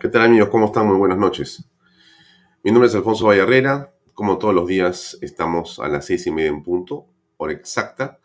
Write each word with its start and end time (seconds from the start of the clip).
¿Qué 0.00 0.06
tal 0.06 0.22
amigos? 0.22 0.48
¿Cómo 0.50 0.66
están? 0.66 0.86
Muy 0.86 0.96
buenas 0.96 1.18
noches. 1.18 1.68
Mi 2.62 2.70
nombre 2.70 2.86
es 2.86 2.94
Alfonso 2.94 3.26
Vallarrera. 3.26 3.92
Como 4.14 4.38
todos 4.38 4.54
los 4.54 4.68
días 4.68 5.18
estamos 5.22 5.80
a 5.80 5.88
las 5.88 6.06
seis 6.06 6.24
y 6.28 6.30
media 6.30 6.50
en 6.50 6.62
punto, 6.62 7.06
hora 7.36 7.52
exacta. 7.52 8.20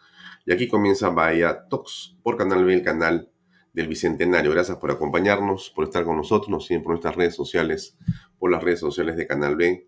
Y 0.46 0.54
aquí 0.54 0.68
comienza 0.68 1.10
Bahía 1.10 1.68
Talks 1.68 2.16
por 2.22 2.38
Canal 2.38 2.64
B, 2.64 2.76
el 2.76 2.84
canal 2.84 3.32
del 3.74 3.88
Bicentenario. 3.88 4.52
Gracias 4.52 4.78
por 4.78 4.92
acompañarnos, 4.92 5.72
por 5.72 5.86
estar 5.86 6.04
con 6.04 6.16
nosotros. 6.16 6.50
Nos 6.50 6.68
siguen 6.68 6.84
por 6.84 6.92
nuestras 6.92 7.16
redes 7.16 7.34
sociales, 7.34 7.98
por 8.38 8.52
las 8.52 8.64
redes 8.64 8.80
sociales 8.80 9.16
de 9.16 9.26
Canal 9.26 9.56
B. 9.56 9.88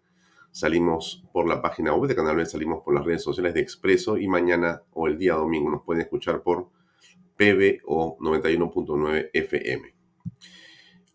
Salimos 0.50 1.23
por 1.31 1.47
la 1.47 1.61
página 1.61 1.94
web 1.94 2.09
de 2.09 2.16
Canal 2.16 2.36
B, 2.36 2.47
salimos 2.47 2.81
por 2.83 2.95
las 2.95 3.06
redes 3.06 3.22
sociales 3.22 3.53
de 3.53 3.59
Expreso 3.59 4.17
y 4.17 4.28
mañana 4.28 4.81
o 4.94 5.06
el 5.06 5.19
día 5.19 5.36
domingo 5.36 5.69
nos 5.69 5.83
pueden 5.83 6.02
escuchar 6.02 6.41
por 6.41 6.67
PBO 7.38 8.17
91.9 8.17 9.30
FM. 9.33 9.94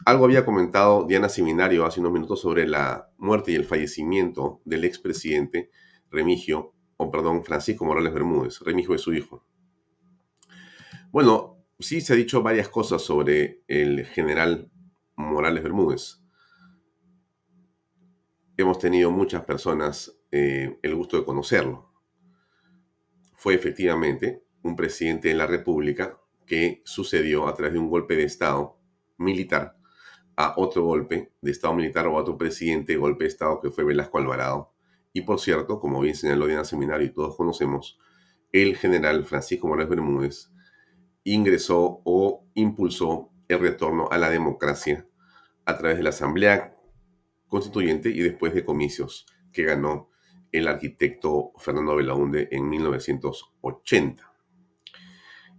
Algo 0.06 0.24
había 0.24 0.46
comentado 0.46 1.04
Diana 1.04 1.28
Seminario 1.28 1.84
hace 1.84 2.00
unos 2.00 2.12
minutos 2.12 2.40
sobre 2.40 2.66
la 2.66 3.10
muerte 3.18 3.52
y 3.52 3.54
el 3.54 3.64
fallecimiento 3.64 4.62
del 4.64 4.84
expresidente 4.84 5.70
Remigio, 6.10 6.74
o 6.96 7.10
perdón, 7.10 7.44
Francisco 7.44 7.84
Morales 7.84 8.12
Bermúdez. 8.12 8.60
Remigio 8.60 8.94
es 8.94 9.02
su 9.02 9.12
hijo. 9.12 9.44
Bueno, 11.12 11.62
sí 11.78 12.00
se 12.00 12.14
ha 12.14 12.16
dicho 12.16 12.42
varias 12.42 12.68
cosas 12.68 13.02
sobre 13.02 13.62
el 13.68 14.06
general 14.06 14.70
Morales 15.16 15.62
Bermúdez. 15.62 16.22
Hemos 18.56 18.78
tenido 18.78 19.10
muchas 19.10 19.44
personas 19.44 20.18
eh, 20.30 20.78
el 20.82 20.94
gusto 20.94 21.18
de 21.18 21.24
conocerlo. 21.24 21.92
Fue 23.36 23.54
efectivamente 23.54 24.44
un 24.62 24.76
presidente 24.76 25.28
de 25.28 25.34
la 25.34 25.46
República 25.46 26.18
que 26.46 26.82
sucedió 26.84 27.46
a 27.46 27.54
través 27.54 27.74
de 27.74 27.78
un 27.78 27.88
golpe 27.88 28.16
de 28.16 28.24
Estado 28.24 28.78
militar 29.16 29.79
a 30.40 30.54
otro 30.56 30.84
golpe 30.84 31.32
de 31.42 31.50
Estado 31.50 31.74
militar 31.74 32.06
o 32.06 32.16
a 32.16 32.22
otro 32.22 32.38
presidente 32.38 32.92
de 32.92 32.98
golpe 32.98 33.24
de 33.24 33.28
Estado 33.28 33.60
que 33.60 33.70
fue 33.70 33.84
Velasco 33.84 34.16
Alvarado. 34.16 34.72
Y 35.12 35.20
por 35.22 35.38
cierto, 35.38 35.78
como 35.78 36.00
bien 36.00 36.14
señaló 36.14 36.46
Diana 36.46 36.64
Seminario 36.64 37.06
y 37.06 37.12
todos 37.12 37.36
conocemos, 37.36 37.98
el 38.50 38.74
general 38.76 39.24
Francisco 39.24 39.68
Morales 39.68 39.90
Bermúdez 39.90 40.50
ingresó 41.24 42.00
o 42.04 42.46
impulsó 42.54 43.28
el 43.48 43.58
retorno 43.58 44.08
a 44.10 44.16
la 44.16 44.30
democracia 44.30 45.06
a 45.66 45.76
través 45.76 45.98
de 45.98 46.04
la 46.04 46.10
Asamblea 46.10 46.74
Constituyente 47.46 48.08
y 48.08 48.20
después 48.20 48.54
de 48.54 48.64
comicios 48.64 49.26
que 49.52 49.64
ganó 49.64 50.08
el 50.52 50.68
arquitecto 50.68 51.52
Fernando 51.58 51.96
Belaunde 51.96 52.48
en 52.50 52.66
1980. 52.66 54.32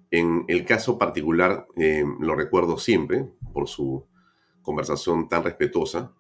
En 0.10 0.46
el 0.48 0.66
caso 0.66 0.98
particular, 0.98 1.68
eh, 1.78 2.04
lo 2.20 2.36
recuerdo 2.36 2.78
siempre 2.78 3.30
por 3.54 3.68
su 3.68 4.08
conversación 4.62 5.30
tan 5.30 5.44
respetuosa. 5.44 6.14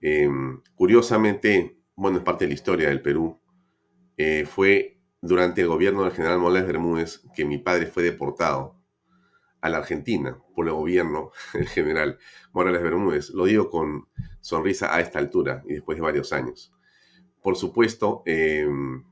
Em, 0.00 0.62
curiosamente, 0.74 1.78
bueno, 1.94 2.18
es 2.18 2.24
parte 2.24 2.44
de 2.44 2.48
la 2.48 2.54
historia 2.54 2.88
del 2.88 3.02
Perú. 3.02 3.40
Eh, 4.16 4.46
fue 4.46 5.00
durante 5.20 5.62
el 5.62 5.68
gobierno 5.68 6.04
del 6.04 6.12
general 6.12 6.38
Morales 6.38 6.66
Bermúdez 6.66 7.22
que 7.34 7.44
mi 7.44 7.58
padre 7.58 7.86
fue 7.86 8.02
deportado 8.02 8.76
a 9.60 9.68
la 9.68 9.78
Argentina 9.78 10.38
por 10.54 10.66
el 10.66 10.74
gobierno 10.74 11.32
del 11.54 11.68
general 11.68 12.18
Morales 12.52 12.82
Bermúdez. 12.82 13.30
Lo 13.30 13.44
digo 13.44 13.70
con 13.70 14.08
sonrisa 14.40 14.94
a 14.94 15.00
esta 15.00 15.18
altura 15.18 15.62
y 15.66 15.74
después 15.74 15.96
de 15.96 16.02
varios 16.02 16.32
años. 16.32 16.72
Por 17.42 17.56
supuesto, 17.56 18.22
em, 18.26 19.04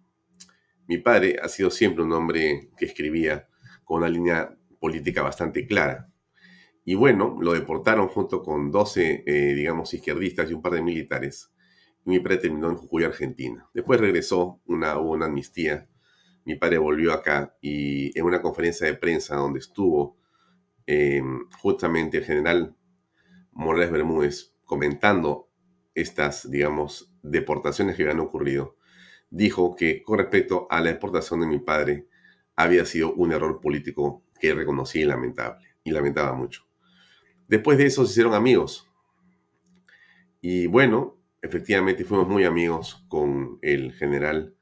mi 0.87 0.99
padre 0.99 1.39
ha 1.43 1.49
sido 1.49 1.71
siempre 1.71 2.05
un 2.05 2.13
hombre 2.13 2.71
que 2.77 2.85
escribía 2.85 3.49
con 3.85 3.99
una 3.99 4.09
línea 4.09 4.57
política 4.81 5.23
bastante 5.23 5.67
clara. 5.67 6.09
Y 6.85 6.95
bueno, 6.95 7.39
lo 7.41 7.53
deportaron 7.53 8.09
junto 8.09 8.43
con 8.43 8.71
12, 8.71 9.25
eh, 9.27 9.55
digamos, 9.55 9.95
izquierdistas 9.95 10.51
y 10.51 10.55
un 10.55 10.61
par 10.61 10.73
de 10.73 10.83
militares. 10.83 11.51
Mi 12.05 12.21
padre 12.21 12.37
terminó 12.39 12.69
en 12.69 12.77
Jujuy, 12.77 13.05
Argentina. 13.05 13.69
Después 13.73 13.99
regresó, 13.99 14.61
una, 14.67 14.99
hubo 14.99 15.13
una 15.13 15.27
amnistía. 15.27 15.89
Mi 16.45 16.57
padre 16.57 16.77
volvió 16.77 17.15
acá 17.15 17.57
y 17.63 18.17
en 18.19 18.27
una 18.27 18.43
conferencia 18.43 18.87
de 18.87 18.95
prensa 18.95 19.37
donde 19.37 19.61
estuvo 19.61 20.19
em, 20.87 21.49
justamente 21.59 22.19
el 22.19 22.25
general 22.25 22.77
Morales 23.53 23.91
Bermúdez 23.91 24.55
comentando 24.65 25.49
estas, 25.95 26.51
digamos, 26.51 27.15
deportaciones 27.23 27.97
que 27.97 28.03
habían 28.03 28.21
ocurrido, 28.21 28.77
dijo 29.31 29.75
que 29.75 30.03
con 30.03 30.19
respecto 30.19 30.67
a 30.71 30.81
la 30.81 30.91
deportación 30.91 31.41
de 31.41 31.47
mi 31.47 31.61
padre 31.61 32.09
había 32.57 32.85
sido 32.85 33.15
un 33.15 33.33
error 33.33 33.61
político 33.61 34.23
que 34.39 34.55
reconocí 34.55 35.01
y 35.01 35.05
lamentable, 35.05 35.67
y 35.83 35.91
lamentaba 35.93 36.35
mucho. 36.35 36.64
Después 37.55 37.79
de 37.79 37.87
eso 37.87 38.05
se 38.05 38.11
hicieron 38.11 38.35
amigos. 38.35 38.91
Y 40.41 40.67
bueno, 40.67 41.21
efectivamente 41.41 42.03
fuimos 42.03 42.27
muy 42.27 42.43
amigos 42.43 43.05
con 43.07 43.61
el 43.63 43.93
general 43.93 44.57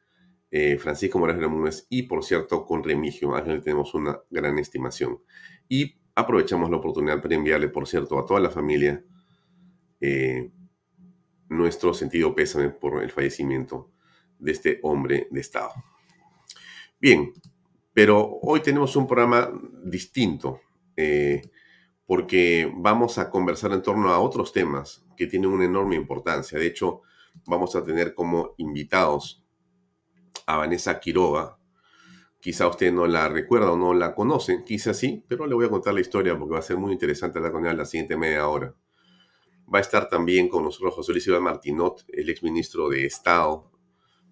eh, 0.50 0.76
Francisco 0.76 1.18
Morales 1.18 1.40
Bermúdez 1.40 1.86
y 1.88 2.02
por 2.02 2.22
cierto 2.22 2.66
con 2.66 2.84
Remigio, 2.84 3.32
quien 3.44 3.62
tenemos 3.62 3.94
una 3.94 4.20
gran 4.28 4.58
estimación. 4.58 5.22
Y 5.70 6.02
aprovechamos 6.14 6.68
la 6.68 6.76
oportunidad 6.76 7.22
para 7.22 7.34
enviarle, 7.34 7.70
por 7.70 7.88
cierto, 7.88 8.18
a 8.18 8.26
toda 8.26 8.40
la 8.40 8.50
familia 8.50 9.02
eh, 9.98 10.50
nuestro 11.48 11.94
sentido 11.94 12.34
pésame 12.34 12.68
por 12.68 13.02
el 13.02 13.10
fallecimiento 13.10 13.90
de 14.38 14.52
este 14.52 14.80
hombre 14.82 15.28
de 15.30 15.40
Estado. 15.40 15.72
Bien, 17.00 17.32
pero 17.94 18.38
hoy 18.42 18.60
tenemos 18.60 18.94
un 18.96 19.06
programa 19.06 19.50
distinto. 19.82 20.60
Eh, 20.94 21.40
porque 22.14 22.70
vamos 22.76 23.16
a 23.16 23.30
conversar 23.30 23.72
en 23.72 23.80
torno 23.80 24.10
a 24.10 24.20
otros 24.20 24.52
temas 24.52 25.02
que 25.16 25.26
tienen 25.26 25.50
una 25.50 25.64
enorme 25.64 25.96
importancia. 25.96 26.58
De 26.58 26.66
hecho, 26.66 27.00
vamos 27.46 27.74
a 27.74 27.82
tener 27.82 28.12
como 28.12 28.52
invitados 28.58 29.42
a 30.44 30.58
Vanessa 30.58 31.00
Quiroga. 31.00 31.56
Quizá 32.38 32.68
usted 32.68 32.92
no 32.92 33.06
la 33.06 33.30
recuerda 33.30 33.72
o 33.72 33.78
no 33.78 33.94
la 33.94 34.14
conoce, 34.14 34.62
quizá 34.62 34.92
sí, 34.92 35.24
pero 35.26 35.46
le 35.46 35.54
voy 35.54 35.64
a 35.64 35.70
contar 35.70 35.94
la 35.94 36.02
historia 36.02 36.38
porque 36.38 36.52
va 36.52 36.58
a 36.58 36.62
ser 36.62 36.76
muy 36.76 36.92
interesante 36.92 37.38
hablar 37.38 37.52
con 37.52 37.64
ella 37.64 37.72
la 37.72 37.86
siguiente 37.86 38.14
media 38.18 38.46
hora. 38.46 38.74
Va 39.74 39.78
a 39.78 39.80
estar 39.80 40.10
también 40.10 40.50
con 40.50 40.64
nosotros 40.64 40.92
José 40.92 41.12
Luis 41.12 41.26
Iván 41.26 41.44
Martinot, 41.44 42.04
el 42.08 42.28
exministro 42.28 42.90
de 42.90 43.06
Estado, 43.06 43.70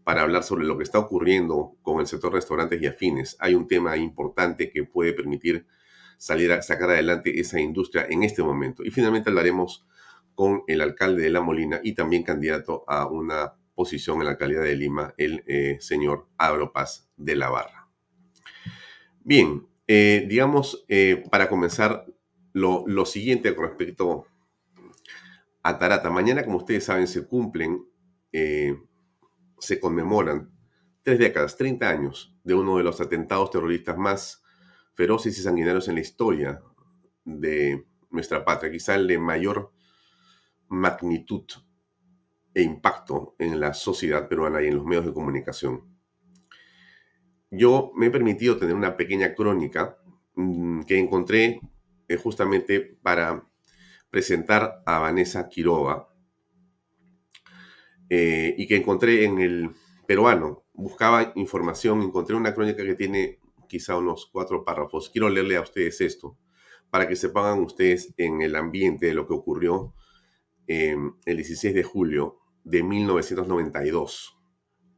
para 0.04 0.20
hablar 0.20 0.42
sobre 0.42 0.66
lo 0.66 0.76
que 0.76 0.84
está 0.84 0.98
ocurriendo 0.98 1.78
con 1.80 1.98
el 1.98 2.06
sector 2.06 2.30
restaurantes 2.30 2.82
y 2.82 2.86
afines. 2.86 3.38
Hay 3.40 3.54
un 3.54 3.66
tema 3.66 3.96
importante 3.96 4.70
que 4.70 4.84
puede 4.84 5.14
permitir 5.14 5.66
salir 6.20 6.52
a 6.52 6.60
sacar 6.60 6.90
adelante 6.90 7.40
esa 7.40 7.58
industria 7.58 8.06
en 8.10 8.24
este 8.24 8.42
momento. 8.42 8.84
Y 8.84 8.90
finalmente 8.90 9.30
hablaremos 9.30 9.86
con 10.34 10.64
el 10.66 10.82
alcalde 10.82 11.22
de 11.22 11.30
La 11.30 11.40
Molina 11.40 11.80
y 11.82 11.94
también 11.94 12.24
candidato 12.24 12.84
a 12.86 13.06
una 13.06 13.54
posición 13.74 14.18
en 14.18 14.24
la 14.26 14.32
alcaldía 14.32 14.60
de 14.60 14.76
Lima, 14.76 15.14
el 15.16 15.42
eh, 15.46 15.78
señor 15.80 16.28
Abro 16.36 16.74
Paz 16.74 17.10
de 17.16 17.36
la 17.36 17.48
Barra. 17.48 17.88
Bien, 19.20 19.66
eh, 19.88 20.26
digamos, 20.28 20.84
eh, 20.88 21.24
para 21.30 21.48
comenzar, 21.48 22.04
lo, 22.52 22.84
lo, 22.86 23.06
siguiente 23.06 23.54
con 23.54 23.68
respecto 23.68 24.26
a 25.62 25.78
Tarata. 25.78 26.10
Mañana, 26.10 26.44
como 26.44 26.58
ustedes 26.58 26.84
saben, 26.84 27.06
se 27.06 27.26
cumplen, 27.26 27.82
se 28.30 29.80
conmemoran 29.80 30.50
tres 31.02 31.18
décadas, 31.18 31.56
30 31.56 31.88
años 31.88 32.36
de 32.44 32.54
uno 32.54 32.76
de 32.76 32.84
los 32.84 33.00
atentados 33.00 33.50
terroristas 33.50 33.96
más 33.96 34.39
feroces 34.94 35.38
y 35.38 35.42
sanguinarios 35.42 35.88
en 35.88 35.94
la 35.96 36.00
historia 36.00 36.62
de 37.24 37.86
nuestra 38.10 38.44
patria, 38.44 38.70
quizá 38.70 38.94
el 38.94 39.06
de 39.06 39.18
mayor 39.18 39.72
magnitud 40.68 41.44
e 42.54 42.62
impacto 42.62 43.34
en 43.38 43.60
la 43.60 43.74
sociedad 43.74 44.28
peruana 44.28 44.62
y 44.62 44.68
en 44.68 44.76
los 44.76 44.84
medios 44.84 45.06
de 45.06 45.12
comunicación. 45.12 45.90
Yo 47.50 47.90
me 47.96 48.06
he 48.06 48.10
permitido 48.10 48.56
tener 48.56 48.74
una 48.74 48.96
pequeña 48.96 49.34
crónica 49.34 49.98
mm, 50.34 50.82
que 50.82 50.98
encontré 50.98 51.60
eh, 52.08 52.16
justamente 52.16 52.80
para 53.02 53.48
presentar 54.10 54.82
a 54.86 54.98
Vanessa 54.98 55.48
Quiroga 55.48 56.08
eh, 58.08 58.54
y 58.56 58.66
que 58.66 58.76
encontré 58.76 59.24
en 59.24 59.38
el 59.40 59.70
peruano. 60.06 60.64
Buscaba 60.72 61.32
información, 61.34 62.02
encontré 62.02 62.36
una 62.36 62.54
crónica 62.54 62.84
que 62.84 62.94
tiene 62.94 63.39
quizá 63.70 63.96
unos 63.96 64.26
cuatro 64.26 64.64
párrafos. 64.64 65.10
Quiero 65.10 65.30
leerle 65.30 65.56
a 65.56 65.62
ustedes 65.62 66.00
esto 66.00 66.36
para 66.90 67.06
que 67.06 67.14
se 67.14 67.28
ustedes 67.28 68.12
en 68.16 68.42
el 68.42 68.56
ambiente 68.56 69.06
de 69.06 69.14
lo 69.14 69.28
que 69.28 69.32
ocurrió 69.32 69.94
eh, 70.66 70.96
el 71.24 71.36
16 71.36 71.72
de 71.72 71.84
julio 71.84 72.40
de 72.64 72.82
1992. 72.82 74.36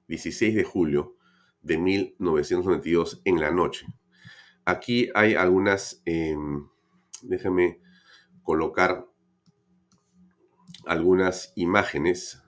16 0.08 0.54
de 0.54 0.64
julio 0.64 1.16
de 1.60 1.76
1992 1.76 3.20
en 3.26 3.40
la 3.40 3.50
noche. 3.50 3.86
Aquí 4.64 5.10
hay 5.14 5.34
algunas, 5.34 6.02
eh, 6.06 6.34
déjame 7.20 7.78
colocar 8.42 9.06
algunas 10.86 11.52
imágenes 11.56 12.42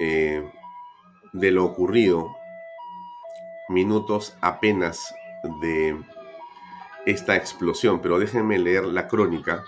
eh, 0.00 0.48
de 1.32 1.50
lo 1.50 1.64
ocurrido 1.64 2.37
minutos 3.68 4.36
apenas 4.40 5.14
de 5.60 5.98
esta 7.06 7.36
explosión, 7.36 8.00
pero 8.00 8.18
déjenme 8.18 8.58
leer 8.58 8.84
la 8.84 9.08
crónica 9.08 9.64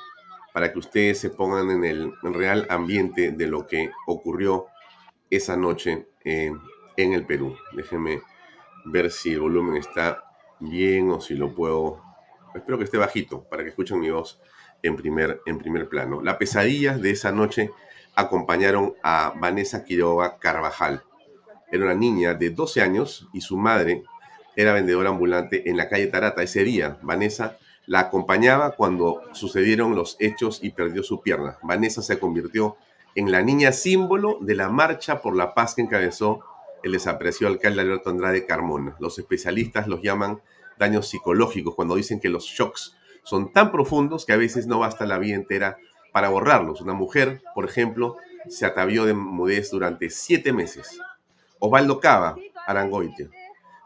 para 0.52 0.72
que 0.72 0.78
ustedes 0.78 1.18
se 1.18 1.30
pongan 1.30 1.70
en 1.70 1.84
el 1.84 2.12
real 2.22 2.66
ambiente 2.70 3.30
de 3.30 3.46
lo 3.46 3.66
que 3.66 3.90
ocurrió 4.06 4.66
esa 5.30 5.56
noche 5.56 6.08
en 6.24 6.60
el 6.96 7.24
Perú. 7.24 7.56
Déjenme 7.72 8.22
ver 8.84 9.10
si 9.10 9.32
el 9.32 9.40
volumen 9.40 9.76
está 9.76 10.24
bien 10.58 11.10
o 11.10 11.20
si 11.20 11.34
lo 11.34 11.54
puedo... 11.54 12.02
Espero 12.54 12.78
que 12.78 12.84
esté 12.84 12.98
bajito 12.98 13.44
para 13.44 13.62
que 13.62 13.68
escuchen 13.70 14.00
mi 14.00 14.10
voz 14.10 14.40
en 14.82 14.96
primer, 14.96 15.40
en 15.46 15.58
primer 15.58 15.88
plano. 15.88 16.20
La 16.20 16.36
pesadilla 16.36 16.98
de 16.98 17.10
esa 17.10 17.30
noche 17.30 17.70
acompañaron 18.16 18.94
a 19.02 19.32
Vanessa 19.36 19.84
Quiroga 19.84 20.38
Carvajal. 20.38 21.04
Era 21.70 21.84
una 21.84 21.94
niña 21.94 22.34
de 22.34 22.50
12 22.50 22.82
años 22.82 23.28
y 23.32 23.40
su 23.40 23.56
madre 23.56 24.02
era 24.56 24.72
vendedora 24.72 25.10
ambulante 25.10 25.68
en 25.70 25.76
la 25.76 25.88
calle 25.88 26.08
Tarata. 26.08 26.42
Ese 26.42 26.64
día, 26.64 26.98
Vanessa 27.02 27.58
la 27.86 28.00
acompañaba 28.00 28.72
cuando 28.72 29.22
sucedieron 29.32 29.94
los 29.94 30.16
hechos 30.20 30.60
y 30.62 30.70
perdió 30.70 31.02
su 31.02 31.22
pierna. 31.22 31.58
Vanessa 31.62 32.02
se 32.02 32.18
convirtió 32.18 32.76
en 33.14 33.32
la 33.32 33.42
niña 33.42 33.72
símbolo 33.72 34.38
de 34.40 34.54
la 34.54 34.68
marcha 34.68 35.20
por 35.22 35.36
la 35.36 35.54
paz 35.54 35.74
que 35.74 35.82
encabezó 35.82 36.40
el 36.82 36.92
desaparecido 36.92 37.50
alcalde 37.50 37.82
Alberto 37.82 38.10
Andrade 38.10 38.46
Carmona. 38.46 38.96
Los 39.00 39.18
especialistas 39.18 39.86
los 39.86 40.02
llaman 40.02 40.40
daños 40.78 41.08
psicológicos 41.08 41.74
cuando 41.74 41.96
dicen 41.96 42.20
que 42.20 42.28
los 42.28 42.44
shocks 42.44 42.96
son 43.22 43.52
tan 43.52 43.70
profundos 43.70 44.24
que 44.24 44.32
a 44.32 44.38
veces 44.38 44.66
no 44.66 44.78
basta 44.78 45.04
la 45.06 45.18
vida 45.18 45.34
entera 45.34 45.78
para 46.12 46.28
borrarlos. 46.28 46.80
Una 46.80 46.94
mujer, 46.94 47.42
por 47.54 47.64
ejemplo, 47.64 48.16
se 48.48 48.66
atavió 48.66 49.04
de 49.04 49.14
mudez 49.14 49.70
durante 49.70 50.10
siete 50.10 50.52
meses. 50.52 50.98
Osvaldo 51.60 52.00
Cava, 52.00 52.36
Arangoitia, 52.66 53.28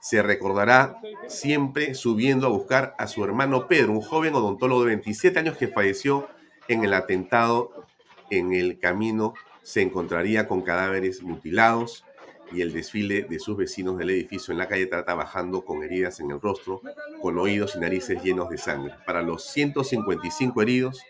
se 0.01 0.23
recordará 0.23 1.01
siempre 1.27 1.95
subiendo 1.95 2.47
a 2.47 2.51
buscar 2.51 2.95
a 2.99 3.07
su 3.09 3.25
hermano 3.25 3.67
Pedro, 3.67 3.93
un 3.93 4.01
joven 4.01 4.35
odontólogo 4.35 4.83
de 4.83 4.89
27 4.89 5.39
años 5.39 5.57
que 5.57 5.69
falleció 5.69 6.29
en 6.69 6.85
el 6.85 6.95
atentado 6.95 7.87
en 8.31 8.53
el 8.53 8.79
camino. 8.79 9.35
Se 9.63 9.83
encontraría 9.83 10.47
con 10.47 10.63
cadáveres 10.63 11.23
mutilados 11.23 12.05
y 12.53 12.61
el 12.61 12.73
desfile 12.73 13.23
de 13.23 13.39
sus 13.39 13.57
vecinos 13.57 13.99
del 13.99 14.11
edificio 14.11 14.53
en 14.53 14.59
la 14.59 14.69
calle 14.69 14.87
Trata 14.87 15.15
bajando 15.15 15.65
con 15.65 15.83
heridas 15.83 16.21
en 16.21 16.31
el 16.31 16.41
rostro, 16.41 16.81
con 17.21 17.39
oídos 17.39 17.75
y 17.75 17.81
narices 17.81 18.23
llenos 18.23 18.51
de 18.51 18.59
sangre. 18.59 18.95
Para 19.07 19.23
los 19.23 19.45
155 19.45 20.63
heridos, 20.63 21.03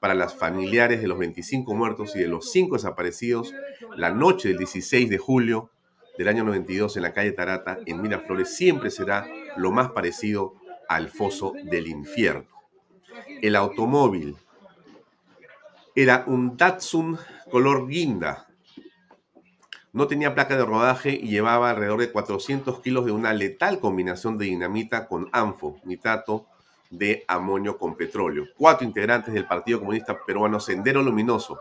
para 0.00 0.14
las 0.14 0.34
familiares 0.34 1.00
de 1.00 1.08
los 1.08 1.18
25 1.18 1.74
muertos 1.74 2.14
y 2.16 2.18
de 2.18 2.28
los 2.28 2.50
5 2.50 2.76
desaparecidos, 2.76 3.54
la 3.96 4.10
noche 4.10 4.48
del 4.48 4.58
16 4.58 5.08
de 5.08 5.18
julio 5.18 5.70
del 6.20 6.28
año 6.28 6.44
92 6.44 6.98
en 6.98 7.02
la 7.02 7.14
calle 7.14 7.32
Tarata, 7.32 7.78
en 7.86 8.02
Miraflores, 8.02 8.54
siempre 8.54 8.90
será 8.90 9.26
lo 9.56 9.70
más 9.70 9.92
parecido 9.92 10.52
al 10.86 11.08
foso 11.08 11.54
del 11.64 11.86
infierno. 11.86 12.44
El 13.40 13.56
automóvil 13.56 14.36
era 15.94 16.24
un 16.26 16.58
Datsun 16.58 17.18
color 17.50 17.88
guinda. 17.88 18.48
No 19.94 20.08
tenía 20.08 20.34
placa 20.34 20.58
de 20.58 20.66
rodaje 20.66 21.12
y 21.12 21.28
llevaba 21.28 21.70
alrededor 21.70 22.00
de 22.00 22.12
400 22.12 22.80
kilos 22.80 23.06
de 23.06 23.12
una 23.12 23.32
letal 23.32 23.80
combinación 23.80 24.36
de 24.36 24.44
dinamita 24.44 25.08
con 25.08 25.30
anfo, 25.32 25.80
nitrato 25.84 26.48
de 26.90 27.24
amonio 27.28 27.78
con 27.78 27.96
petróleo. 27.96 28.44
Cuatro 28.58 28.86
integrantes 28.86 29.32
del 29.32 29.46
Partido 29.46 29.78
Comunista 29.78 30.18
Peruano 30.26 30.60
Sendero 30.60 31.02
Luminoso, 31.02 31.58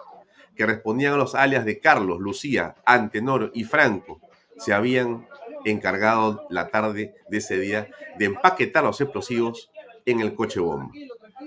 que 0.53 0.65
respondían 0.65 1.13
a 1.13 1.17
los 1.17 1.33
alias 1.33 1.63
de 1.63 1.79
Carlos, 1.79 2.19
Lucía, 2.19 2.75
Antenor 2.83 3.51
y 3.53 3.63
Franco, 3.63 4.19
se 4.59 4.73
habían 4.73 5.27
encargado 5.65 6.45
la 6.49 6.67
tarde 6.67 7.15
de 7.29 7.37
ese 7.37 7.59
día 7.59 7.89
de 8.17 8.25
empaquetar 8.25 8.83
los 8.83 9.01
explosivos 9.01 9.71
en 10.05 10.19
el 10.19 10.35
coche 10.35 10.59
bomba. 10.59 10.91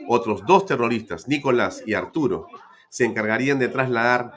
Otros 0.08 0.44
dos 0.46 0.66
terroristas, 0.66 1.28
Nicolás 1.28 1.82
y 1.86 1.94
Arturo, 1.94 2.48
se 2.88 3.04
encargarían 3.04 3.58
de 3.58 3.68
trasladar 3.68 4.32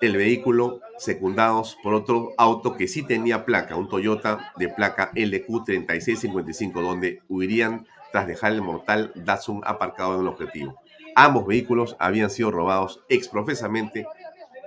el 0.00 0.16
vehículo 0.16 0.80
secundados 0.98 1.76
por 1.82 1.94
otro 1.94 2.32
auto 2.38 2.76
que 2.76 2.88
sí 2.88 3.02
tenía 3.02 3.44
placa, 3.44 3.76
un 3.76 3.88
Toyota 3.88 4.52
de 4.56 4.68
placa 4.68 5.12
LQ3655, 5.12 6.72
donde 6.82 7.22
huirían 7.28 7.86
tras 8.12 8.26
dejar 8.26 8.52
el 8.52 8.62
mortal 8.62 9.12
Datsun 9.14 9.62
aparcado 9.64 10.14
en 10.14 10.20
el 10.22 10.28
objetivo. 10.28 10.80
Ambos 11.14 11.46
vehículos 11.46 11.96
habían 11.98 12.30
sido 12.30 12.50
robados 12.50 13.00
exprofesamente 13.08 14.06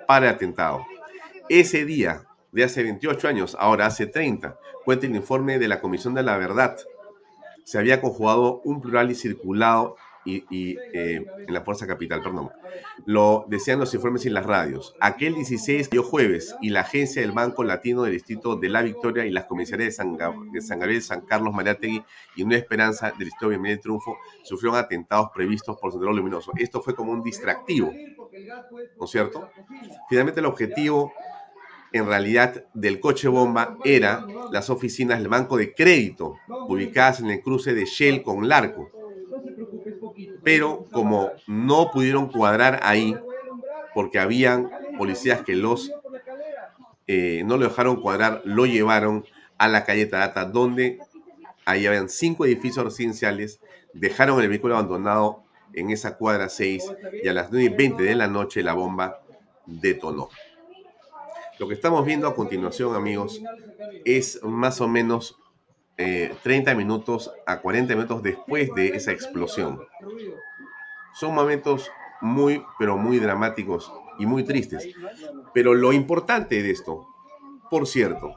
para 0.07 0.29
el 0.29 0.35
atentado. 0.35 0.85
Ese 1.49 1.83
día, 1.83 2.23
de 2.53 2.63
hace 2.63 2.83
28 2.83 3.27
años, 3.27 3.57
ahora 3.59 3.85
hace 3.85 4.07
30, 4.07 4.57
cuenta 4.85 5.07
el 5.07 5.15
informe 5.15 5.59
de 5.59 5.67
la 5.67 5.81
Comisión 5.81 6.13
de 6.13 6.23
la 6.23 6.37
Verdad. 6.37 6.77
Se 7.65 7.77
había 7.77 7.99
conjugado 7.99 8.61
un 8.63 8.81
plural 8.81 9.11
y 9.11 9.15
circulado 9.15 9.97
y, 10.25 10.77
eh, 10.93 11.25
en 11.47 11.53
la 11.53 11.61
Fuerza 11.61 11.87
Capital, 11.87 12.21
perdón. 12.21 12.49
Lo 13.05 13.45
decían 13.49 13.79
los 13.79 13.93
informes 13.93 14.25
en 14.25 14.33
las 14.33 14.45
radios. 14.45 14.95
Aquel 14.99 15.35
16 15.35 15.89
de 15.89 15.97
jueves 15.99 16.55
y 16.61 16.69
la 16.69 16.81
agencia 16.81 17.21
del 17.21 17.31
Banco 17.31 17.63
Latino 17.63 18.03
del 18.03 18.13
Distrito 18.13 18.55
de 18.55 18.69
La 18.69 18.81
Victoria 18.81 19.25
y 19.25 19.31
las 19.31 19.45
comisarías 19.45 19.89
de 19.89 19.91
San, 19.91 20.17
Gabriel, 20.17 21.01
San 21.01 21.21
Carlos, 21.21 21.53
Mariategui 21.53 22.03
y 22.35 22.43
Una 22.43 22.57
Esperanza 22.57 23.11
del 23.11 23.25
Distrito 23.25 23.45
de 23.45 23.49
Bienvenida 23.51 23.79
y 23.79 23.81
Triunfo 23.81 24.17
sufrieron 24.43 24.79
atentados 24.79 25.29
previstos 25.33 25.77
por 25.79 25.91
Sendero 25.91 26.13
Luminoso. 26.13 26.51
Esto 26.57 26.81
fue 26.81 26.95
como 26.95 27.11
un 27.11 27.23
distractivo, 27.23 27.91
¿no 28.97 29.05
es 29.05 29.11
cierto? 29.11 29.49
Finalmente 30.09 30.39
el 30.39 30.45
objetivo 30.45 31.13
en 31.93 32.07
realidad 32.07 32.65
del 32.73 32.99
coche 32.99 33.27
bomba 33.27 33.77
era 33.85 34.25
las 34.51 34.69
oficinas 34.69 35.19
del 35.19 35.27
Banco 35.27 35.57
de 35.57 35.73
Crédito, 35.73 36.37
ubicadas 36.67 37.19
en 37.19 37.29
el 37.29 37.41
cruce 37.41 37.73
de 37.73 37.85
Shell 37.85 38.23
con 38.23 38.47
Larco. 38.49 38.89
Pero 40.43 40.85
como 40.91 41.31
no 41.47 41.91
pudieron 41.91 42.29
cuadrar 42.29 42.79
ahí, 42.83 43.15
porque 43.93 44.19
habían 44.19 44.69
policías 44.97 45.41
que 45.43 45.55
los 45.55 45.91
eh, 47.07 47.43
no 47.45 47.57
lo 47.57 47.67
dejaron 47.67 48.01
cuadrar, 48.01 48.41
lo 48.45 48.65
llevaron 48.65 49.25
a 49.57 49.67
la 49.67 49.83
calle 49.85 50.05
Tarata, 50.05 50.45
donde 50.45 50.99
ahí 51.65 51.85
habían 51.85 52.09
cinco 52.09 52.45
edificios 52.45 52.85
residenciales, 52.85 53.59
dejaron 53.93 54.41
el 54.41 54.49
vehículo 54.49 54.75
abandonado 54.75 55.43
en 55.73 55.89
esa 55.89 56.17
cuadra 56.17 56.49
6 56.49 56.83
y 57.23 57.27
a 57.27 57.33
las 57.33 57.51
9 57.51 57.65
y 57.65 57.75
20 57.75 58.03
de 58.03 58.15
la 58.15 58.27
noche 58.27 58.63
la 58.63 58.73
bomba 58.73 59.21
detonó. 59.65 60.29
Lo 61.59 61.67
que 61.67 61.73
estamos 61.73 62.05
viendo 62.05 62.27
a 62.27 62.35
continuación, 62.35 62.95
amigos, 62.95 63.41
es 64.05 64.43
más 64.43 64.81
o 64.81 64.87
menos 64.87 65.37
30 65.95 66.71
eh, 66.71 66.75
minutos 66.75 67.31
a 67.45 67.59
40 67.59 67.95
minutos 67.95 68.23
después 68.23 68.69
de 68.75 68.89
esa 68.89 69.11
explosión. 69.11 69.79
Son 71.13 71.33
momentos 71.35 71.91
muy, 72.21 72.63
pero 72.79 72.97
muy 72.97 73.19
dramáticos 73.19 73.91
y 74.17 74.25
muy 74.25 74.43
tristes. 74.43 74.87
Pero 75.53 75.73
lo 75.73 75.93
importante 75.93 76.61
de 76.63 76.71
esto, 76.71 77.07
por 77.69 77.87
cierto, 77.87 78.35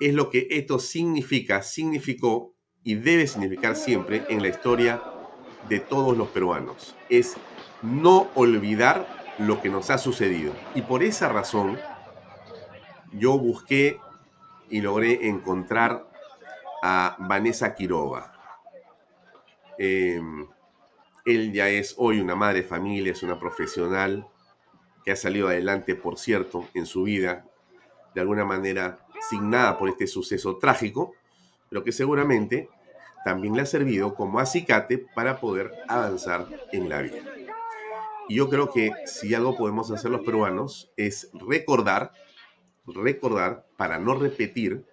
es 0.00 0.14
lo 0.14 0.30
que 0.30 0.48
esto 0.50 0.78
significa, 0.78 1.62
significó 1.62 2.54
y 2.82 2.96
debe 2.96 3.26
significar 3.26 3.76
siempre 3.76 4.24
en 4.28 4.42
la 4.42 4.48
historia 4.48 5.02
de 5.68 5.80
todos 5.80 6.16
los 6.16 6.28
peruanos. 6.28 6.96
Es 7.08 7.36
no 7.82 8.28
olvidar 8.34 9.06
lo 9.38 9.62
que 9.62 9.68
nos 9.68 9.90
ha 9.90 9.98
sucedido. 9.98 10.52
Y 10.74 10.82
por 10.82 11.02
esa 11.02 11.28
razón, 11.28 11.78
yo 13.12 13.38
busqué 13.38 13.98
y 14.68 14.80
logré 14.80 15.28
encontrar 15.28 16.11
a 16.82 17.16
Vanessa 17.20 17.74
Quiroga. 17.74 18.32
Em, 19.78 20.46
él 21.24 21.52
ya 21.52 21.68
es 21.68 21.94
hoy 21.96 22.20
una 22.20 22.34
madre 22.34 22.62
de 22.62 22.68
familia, 22.68 23.12
es 23.12 23.22
una 23.22 23.38
profesional 23.38 24.26
que 25.04 25.12
ha 25.12 25.16
salido 25.16 25.48
adelante, 25.48 25.94
por 25.94 26.18
cierto, 26.18 26.68
en 26.74 26.86
su 26.86 27.04
vida, 27.04 27.46
de 28.14 28.20
alguna 28.20 28.44
manera 28.44 29.06
signada 29.30 29.78
por 29.78 29.88
este 29.88 30.06
suceso 30.06 30.58
trágico, 30.58 31.14
pero 31.68 31.84
que 31.84 31.92
seguramente 31.92 32.68
también 33.24 33.54
le 33.54 33.62
ha 33.62 33.66
servido 33.66 34.14
como 34.14 34.40
acicate 34.40 34.98
para 34.98 35.40
poder 35.40 35.72
avanzar 35.88 36.48
en 36.72 36.88
la 36.88 37.02
vida. 37.02 37.22
Y 38.28 38.36
yo 38.36 38.48
creo 38.48 38.70
que 38.72 38.92
si 39.06 39.34
algo 39.34 39.56
podemos 39.56 39.90
hacer 39.90 40.10
los 40.10 40.22
peruanos 40.22 40.92
es 40.96 41.30
recordar, 41.32 42.12
recordar 42.86 43.66
para 43.76 43.98
no 43.98 44.14
repetir, 44.14 44.84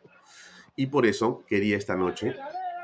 y 0.80 0.86
por 0.86 1.06
eso 1.06 1.44
quería 1.46 1.76
esta 1.76 1.98
noche 1.98 2.38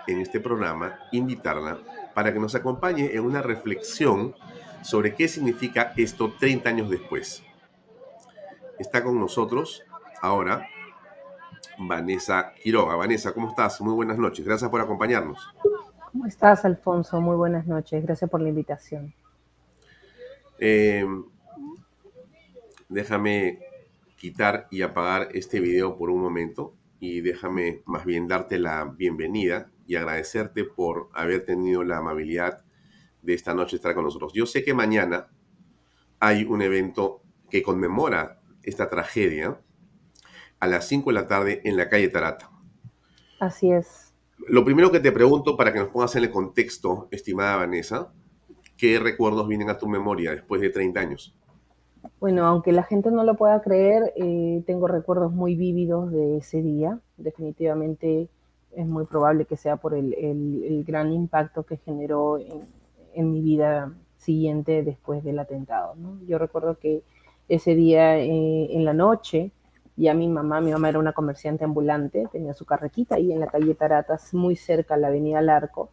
en 0.05 0.19
este 0.19 0.41
programa 0.41 0.99
invitarla 1.13 1.79
para 2.13 2.33
que 2.33 2.39
nos 2.39 2.53
acompañe 2.53 3.15
en 3.15 3.23
una 3.23 3.41
reflexión 3.41 4.35
sobre 4.81 5.15
qué 5.15 5.29
significa 5.29 5.93
esto 5.95 6.33
30 6.37 6.67
años 6.67 6.89
después. 6.89 7.41
Está 8.77 9.01
con 9.01 9.17
nosotros 9.17 9.81
ahora 10.21 10.67
Vanessa 11.77 12.51
Quiroga. 12.61 12.97
Vanessa, 12.97 13.33
¿cómo 13.33 13.47
estás? 13.47 13.79
Muy 13.79 13.93
buenas 13.93 14.17
noches. 14.17 14.45
Gracias 14.45 14.69
por 14.69 14.81
acompañarnos. 14.81 15.55
¿Cómo 16.11 16.25
estás, 16.25 16.65
Alfonso? 16.65 17.21
Muy 17.21 17.37
buenas 17.37 17.65
noches. 17.65 18.03
Gracias 18.03 18.29
por 18.29 18.41
la 18.41 18.49
invitación. 18.49 19.13
Eh, 20.59 21.07
déjame 22.89 23.59
quitar 24.17 24.67
y 24.69 24.81
apagar 24.81 25.29
este 25.31 25.61
video 25.61 25.97
por 25.97 26.09
un 26.09 26.19
momento 26.19 26.73
y 26.99 27.21
déjame 27.21 27.83
más 27.85 28.05
bien 28.05 28.27
darte 28.27 28.59
la 28.59 28.85
bienvenida 28.85 29.71
y 29.87 29.95
agradecerte 29.95 30.63
por 30.63 31.09
haber 31.13 31.45
tenido 31.45 31.83
la 31.83 31.97
amabilidad 31.97 32.63
de 33.21 33.33
esta 33.33 33.53
noche 33.53 33.75
estar 33.75 33.93
con 33.95 34.03
nosotros. 34.03 34.33
Yo 34.33 34.45
sé 34.45 34.63
que 34.63 34.73
mañana 34.73 35.27
hay 36.19 36.43
un 36.43 36.61
evento 36.61 37.21
que 37.49 37.61
conmemora 37.61 38.41
esta 38.63 38.89
tragedia 38.89 39.59
a 40.59 40.67
las 40.67 40.87
5 40.87 41.09
de 41.09 41.13
la 41.13 41.27
tarde 41.27 41.61
en 41.63 41.77
la 41.77 41.89
calle 41.89 42.07
Tarata. 42.09 42.49
Así 43.39 43.71
es. 43.71 44.13
Lo 44.47 44.63
primero 44.63 44.91
que 44.91 44.99
te 44.99 45.11
pregunto 45.11 45.55
para 45.55 45.71
que 45.71 45.79
nos 45.79 45.89
pongas 45.89 46.15
en 46.15 46.23
el 46.23 46.31
contexto, 46.31 47.07
estimada 47.11 47.57
Vanessa, 47.57 48.13
¿qué 48.77 48.99
recuerdos 48.99 49.47
vienen 49.47 49.69
a 49.69 49.77
tu 49.77 49.87
memoria 49.87 50.31
después 50.31 50.61
de 50.61 50.69
30 50.69 50.99
años? 50.99 51.37
Bueno, 52.19 52.45
aunque 52.45 52.71
la 52.71 52.83
gente 52.83 53.11
no 53.11 53.23
lo 53.23 53.35
pueda 53.35 53.61
creer, 53.61 54.13
eh, 54.15 54.63
tengo 54.65 54.87
recuerdos 54.87 55.31
muy 55.31 55.55
vívidos 55.55 56.11
de 56.11 56.37
ese 56.37 56.61
día. 56.61 56.99
Definitivamente 57.17 58.29
es 58.75 58.87
muy 58.87 59.05
probable 59.05 59.45
que 59.45 59.57
sea 59.57 59.77
por 59.77 59.93
el, 59.93 60.83
gran 60.85 61.11
impacto 61.13 61.63
que 61.63 61.77
generó 61.77 62.37
en, 62.37 63.31
mi 63.31 63.41
vida 63.41 63.93
siguiente 64.17 64.83
después 64.83 65.23
del 65.23 65.39
atentado. 65.39 65.95
Yo 66.27 66.37
recuerdo 66.37 66.77
que 66.77 67.03
ese 67.47 67.75
día 67.75 68.17
eh, 68.17 68.75
en 68.75 68.83
la 68.83 68.93
noche, 68.93 69.51
ya 69.95 70.13
mi 70.13 70.27
mamá, 70.27 70.59
mi 70.61 70.71
mamá 70.71 70.89
era 70.89 70.99
una 70.99 71.13
comerciante 71.13 71.63
ambulante, 71.63 72.27
tenía 72.31 72.53
su 72.53 72.65
carretita 72.65 73.15
ahí 73.15 73.31
en 73.31 73.39
la 73.39 73.47
calle 73.47 73.75
Taratas, 73.75 74.33
muy 74.33 74.55
cerca 74.55 74.95
a 74.95 74.97
la 74.97 75.07
avenida 75.07 75.41
Larco, 75.41 75.89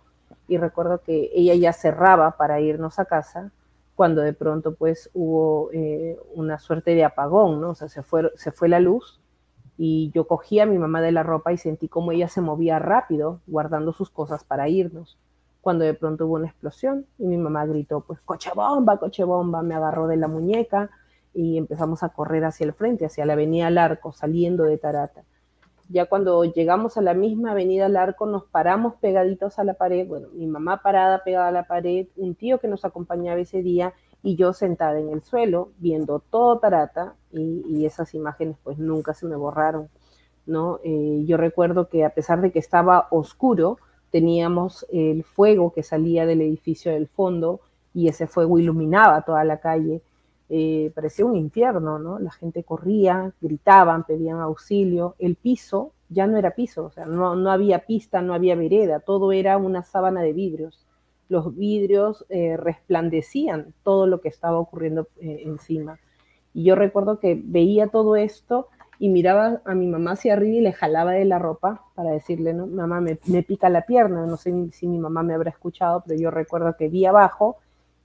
y 0.48 0.56
recuerdo 0.56 1.02
que 1.02 1.30
ella 1.34 1.54
ya 1.54 1.72
cerraba 1.72 2.36
para 2.36 2.60
irnos 2.60 2.98
a 2.98 3.04
casa 3.04 3.52
cuando 3.94 4.22
de 4.22 4.32
pronto 4.32 4.74
pues 4.74 5.10
hubo 5.12 5.70
eh, 5.72 6.18
una 6.34 6.58
suerte 6.58 6.94
de 6.94 7.04
apagón, 7.04 7.60
¿no? 7.60 7.70
O 7.70 7.74
sea, 7.74 7.88
se 7.88 8.02
fue, 8.02 8.30
se 8.36 8.52
fue 8.52 8.68
la 8.68 8.80
luz 8.80 9.20
y 9.78 10.10
yo 10.14 10.26
cogí 10.26 10.60
a 10.60 10.66
mi 10.66 10.78
mamá 10.78 11.00
de 11.00 11.12
la 11.12 11.22
ropa 11.22 11.52
y 11.52 11.58
sentí 11.58 11.88
como 11.88 12.12
ella 12.12 12.28
se 12.28 12.40
movía 12.40 12.78
rápido 12.78 13.40
guardando 13.46 13.92
sus 13.92 14.10
cosas 14.10 14.44
para 14.44 14.68
irnos. 14.68 15.18
Cuando 15.60 15.84
de 15.84 15.94
pronto 15.94 16.26
hubo 16.26 16.34
una 16.34 16.48
explosión 16.48 17.06
y 17.18 17.26
mi 17.26 17.36
mamá 17.36 17.66
gritó 17.66 18.00
pues 18.00 18.20
coche 18.20 18.50
bomba, 18.54 18.98
coche 18.98 19.24
bomba, 19.24 19.62
me 19.62 19.74
agarró 19.74 20.08
de 20.08 20.16
la 20.16 20.28
muñeca, 20.28 20.90
y 21.34 21.56
empezamos 21.56 22.02
a 22.02 22.10
correr 22.10 22.44
hacia 22.44 22.64
el 22.64 22.72
frente, 22.72 23.06
hacia 23.06 23.24
la 23.24 23.32
avenida 23.34 23.70
Larco, 23.70 24.12
saliendo 24.12 24.64
de 24.64 24.78
Tarata. 24.78 25.24
Ya 25.92 26.06
cuando 26.06 26.42
llegamos 26.44 26.96
a 26.96 27.02
la 27.02 27.12
misma 27.12 27.50
avenida 27.50 27.86
Larco, 27.86 28.24
nos 28.24 28.44
paramos 28.46 28.94
pegaditos 28.94 29.58
a 29.58 29.64
la 29.64 29.74
pared, 29.74 30.08
bueno, 30.08 30.28
mi 30.32 30.46
mamá 30.46 30.80
parada 30.82 31.22
pegada 31.22 31.48
a 31.48 31.52
la 31.52 31.66
pared, 31.66 32.06
un 32.16 32.34
tío 32.34 32.58
que 32.58 32.66
nos 32.66 32.86
acompañaba 32.86 33.38
ese 33.38 33.62
día 33.62 33.92
y 34.22 34.36
yo 34.36 34.54
sentada 34.54 34.98
en 34.98 35.10
el 35.10 35.22
suelo 35.22 35.72
viendo 35.76 36.20
todo 36.20 36.58
Tarata 36.60 37.14
y, 37.30 37.84
esas 37.84 38.14
imágenes 38.14 38.56
pues 38.62 38.78
nunca 38.78 39.12
se 39.12 39.26
me 39.26 39.36
borraron, 39.36 39.90
¿no? 40.46 40.80
Eh, 40.82 41.24
yo 41.26 41.36
recuerdo 41.36 41.90
que 41.90 42.06
a 42.06 42.10
pesar 42.10 42.40
de 42.40 42.52
que 42.52 42.58
estaba 42.58 43.08
oscuro, 43.10 43.76
teníamos 44.10 44.86
el 44.90 45.24
fuego 45.24 45.74
que 45.74 45.82
salía 45.82 46.24
del 46.24 46.40
edificio 46.40 46.92
del 46.92 47.06
fondo 47.06 47.60
y 47.92 48.08
ese 48.08 48.26
fuego 48.26 48.58
iluminaba 48.58 49.22
toda 49.22 49.44
la 49.44 49.60
calle 49.60 50.00
eh, 50.54 50.92
parecía 50.94 51.24
un 51.24 51.34
infierno, 51.34 51.98
¿no? 51.98 52.18
La 52.18 52.30
gente 52.30 52.62
corría, 52.62 53.32
gritaban, 53.40 54.04
pedían 54.04 54.38
auxilio. 54.38 55.14
El 55.18 55.36
piso 55.36 55.92
ya 56.10 56.26
no 56.26 56.36
era 56.36 56.50
piso, 56.50 56.84
o 56.84 56.90
sea, 56.90 57.06
no, 57.06 57.34
no 57.34 57.50
había 57.50 57.86
pista, 57.86 58.20
no 58.20 58.34
había 58.34 58.54
vereda, 58.54 59.00
todo 59.00 59.32
era 59.32 59.56
una 59.56 59.82
sábana 59.82 60.20
de 60.20 60.34
vidrios. 60.34 60.86
Los 61.30 61.56
vidrios 61.56 62.26
eh, 62.28 62.58
resplandecían 62.58 63.72
todo 63.82 64.06
lo 64.06 64.20
que 64.20 64.28
estaba 64.28 64.58
ocurriendo 64.58 65.08
eh, 65.22 65.44
encima. 65.46 65.98
Y 66.52 66.64
yo 66.64 66.74
recuerdo 66.74 67.18
que 67.18 67.40
veía 67.42 67.86
todo 67.86 68.14
esto 68.16 68.68
y 68.98 69.08
miraba 69.08 69.62
a 69.64 69.74
mi 69.74 69.86
mamá 69.86 70.12
hacia 70.12 70.34
arriba 70.34 70.56
y 70.58 70.60
le 70.60 70.74
jalaba 70.74 71.12
de 71.12 71.24
la 71.24 71.38
ropa 71.38 71.86
para 71.94 72.10
decirle, 72.10 72.52
no, 72.52 72.66
mamá, 72.66 73.00
me, 73.00 73.18
me 73.26 73.42
pica 73.42 73.70
la 73.70 73.86
pierna. 73.86 74.26
No 74.26 74.36
sé 74.36 74.52
si 74.72 74.86
mi 74.86 74.98
mamá 74.98 75.22
me 75.22 75.32
habrá 75.32 75.48
escuchado, 75.48 76.04
pero 76.06 76.20
yo 76.20 76.30
recuerdo 76.30 76.76
que 76.76 76.90
vi 76.90 77.06
abajo 77.06 77.56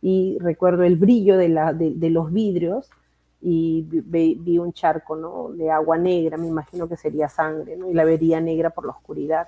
y 0.02 0.38
recuerdo 0.40 0.84
el 0.84 0.96
brillo 0.96 1.38
de, 1.38 1.50
la, 1.50 1.74
de, 1.74 2.10
los 2.10 2.32
vidrios 2.32 2.90
y 3.42 3.84
vi, 3.90 4.58
un 4.58 4.74
charco 4.74 5.16
¿no? 5.16 5.50
de 5.50 5.72
agua 5.72 5.98
negra, 5.98 6.38
me 6.38 6.48
imagino 6.48 6.88
que 6.88 6.98
sería 6.98 7.30
sangre, 7.30 7.78
¿no? 7.78 7.90
y 7.90 7.94
la 7.94 8.06
vería 8.06 8.40
negra 8.40 8.70
por 8.70 8.86
la 8.86 8.92
oscuridad. 8.92 9.48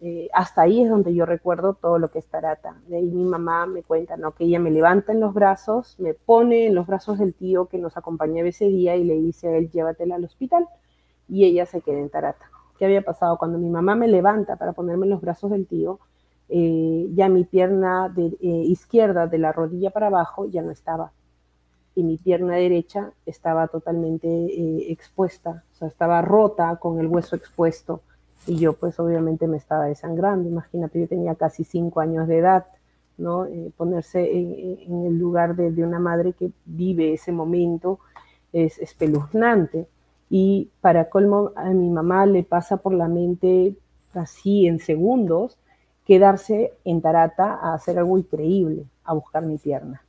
Eh, 0.00 0.28
hasta 0.34 0.62
ahí 0.62 0.82
es 0.82 0.90
donde 0.90 1.14
yo 1.14 1.24
recuerdo 1.24 1.74
todo 1.74 1.98
lo 1.98 2.08
que 2.08 2.18
es 2.18 2.26
Tarata. 2.26 2.76
De 2.88 2.96
ahí 2.96 3.10
mi 3.10 3.24
mamá 3.24 3.66
me 3.66 3.82
cuenta 3.82 4.16
¿no? 4.16 4.32
que 4.32 4.44
ella 4.44 4.58
me 4.58 4.70
levanta 4.70 5.12
en 5.12 5.20
los 5.20 5.32
brazos, 5.32 5.96
me 5.98 6.14
pone 6.14 6.66
en 6.66 6.74
los 6.74 6.86
brazos 6.86 7.18
del 7.18 7.34
tío 7.34 7.66
que 7.66 7.78
nos 7.78 7.96
acompañaba 7.96 8.48
ese 8.48 8.66
día 8.66 8.96
y 8.96 9.04
le 9.04 9.14
dice 9.14 9.48
a 9.48 9.56
él, 9.56 9.70
llévatela 9.70 10.16
al 10.16 10.24
hospital, 10.24 10.68
y 11.28 11.44
ella 11.44 11.66
se 11.66 11.80
queda 11.80 11.98
en 11.98 12.10
Tarata. 12.10 12.50
¿Qué 12.78 12.84
había 12.84 13.02
pasado? 13.02 13.38
Cuando 13.38 13.58
mi 13.58 13.70
mamá 13.70 13.94
me 13.94 14.08
levanta 14.08 14.56
para 14.56 14.72
ponerme 14.72 15.06
en 15.06 15.10
los 15.10 15.20
brazos 15.20 15.50
del 15.50 15.66
tío, 15.66 16.00
eh, 16.48 17.08
ya 17.14 17.28
mi 17.28 17.44
pierna 17.44 18.08
de, 18.08 18.26
eh, 18.26 18.64
izquierda 18.66 19.26
de 19.26 19.38
la 19.38 19.52
rodilla 19.52 19.90
para 19.90 20.08
abajo 20.08 20.46
ya 20.46 20.62
no 20.62 20.70
estaba. 20.70 21.12
Y 21.94 22.02
mi 22.02 22.18
pierna 22.18 22.56
derecha 22.56 23.12
estaba 23.24 23.68
totalmente 23.68 24.28
eh, 24.28 24.92
expuesta, 24.92 25.64
o 25.72 25.76
sea, 25.76 25.88
estaba 25.88 26.20
rota 26.22 26.76
con 26.76 26.98
el 27.00 27.06
hueso 27.06 27.36
expuesto. 27.36 28.02
Y 28.46 28.56
yo 28.58 28.74
pues 28.74 28.98
obviamente 29.00 29.46
me 29.46 29.56
estaba 29.56 29.86
desangrando, 29.86 30.48
imagínate, 30.48 31.00
yo 31.00 31.08
tenía 31.08 31.34
casi 31.34 31.64
cinco 31.64 32.00
años 32.00 32.28
de 32.28 32.38
edad, 32.38 32.66
¿no? 33.16 33.46
ponerse 33.76 34.20
en, 34.38 35.06
el 35.06 35.16
lugar 35.18 35.54
de, 35.56 35.70
de, 35.70 35.84
una 35.84 36.00
madre 36.00 36.32
que 36.32 36.50
vive 36.64 37.14
ese 37.14 37.32
momento 37.32 38.00
es 38.52 38.78
espeluznante. 38.78 39.86
Y 40.28 40.68
para 40.80 41.08
colmo 41.08 41.52
a 41.54 41.70
mi 41.70 41.88
mamá 41.88 42.26
le 42.26 42.42
pasa 42.42 42.76
por 42.76 42.92
la 42.92 43.08
mente 43.08 43.76
así 44.14 44.66
en 44.66 44.78
segundos 44.78 45.56
quedarse 46.04 46.74
en 46.84 47.00
Tarata 47.00 47.54
a 47.54 47.74
hacer 47.74 47.98
algo 47.98 48.18
increíble, 48.18 48.84
a 49.04 49.14
buscar 49.14 49.42
mi 49.44 49.58
pierna, 49.58 50.02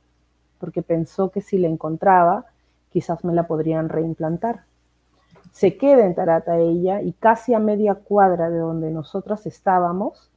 porque 0.58 0.82
pensó 0.82 1.30
que 1.30 1.40
si 1.40 1.58
la 1.58 1.68
encontraba, 1.68 2.46
quizás 2.90 3.24
me 3.24 3.34
la 3.34 3.46
podrían 3.46 3.88
reimplantar. 3.88 4.64
Se 5.52 5.76
queda 5.76 6.04
en 6.04 6.14
Tarata 6.14 6.58
ella 6.58 7.00
y 7.00 7.12
casi 7.12 7.54
a 7.54 7.58
media 7.58 7.94
cuadra 7.94 8.50
de 8.50 8.58
donde 8.58 8.90
nosotras 8.90 9.46
estábamos, 9.46 10.30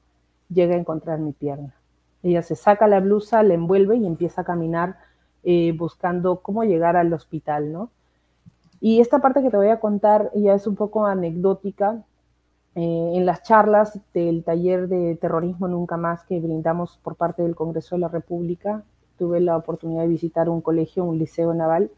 llega 0.50 0.76
a 0.76 0.80
encontrar 0.80 1.20
mi 1.20 1.34
pierna. 1.34 1.76
Ella 2.24 2.42
se 2.42 2.56
saca 2.56 2.88
la 2.88 3.00
blusa, 3.00 3.44
la 3.44 3.54
envuelve 3.54 3.98
y 3.98 4.06
empieza 4.06 4.42
a 4.42 4.46
caminar 4.46 4.98
eh, 5.44 5.74
buscando 5.78 6.42
cómo 6.42 6.64
llegar 6.64 6.98
al 6.98 7.14
hospital, 7.14 7.72
¿no? 7.72 7.92
Y 8.82 9.02
esta 9.02 9.20
parte 9.20 9.42
que 9.42 9.50
te 9.50 9.58
voy 9.58 9.70
a 9.70 9.80
contar 9.80 10.32
ya 10.36 10.54
es 10.54 10.68
un 10.68 10.76
poco 10.76 11.06
anecdótica, 11.06 12.04
eh, 12.80 13.18
en 13.18 13.26
las 13.26 13.44
charlas 13.44 14.00
del 14.14 14.46
taller 14.46 14.88
de 14.88 15.18
terrorismo 15.18 15.68
Nunca 15.68 15.98
Más 15.98 16.24
que 16.24 16.40
brindamos 16.40 16.98
por 17.04 17.16
parte 17.16 17.44
del 17.44 17.54
Congreso 17.54 17.98
de 17.98 18.00
la 18.00 18.08
República, 18.08 18.86
tuve 19.18 19.42
la 19.42 19.58
oportunidad 19.58 20.04
de 20.04 20.08
visitar 20.08 20.48
un 20.48 20.62
colegio, 20.62 21.04
un 21.04 21.20
liceo 21.20 21.54
naval, 21.54 21.92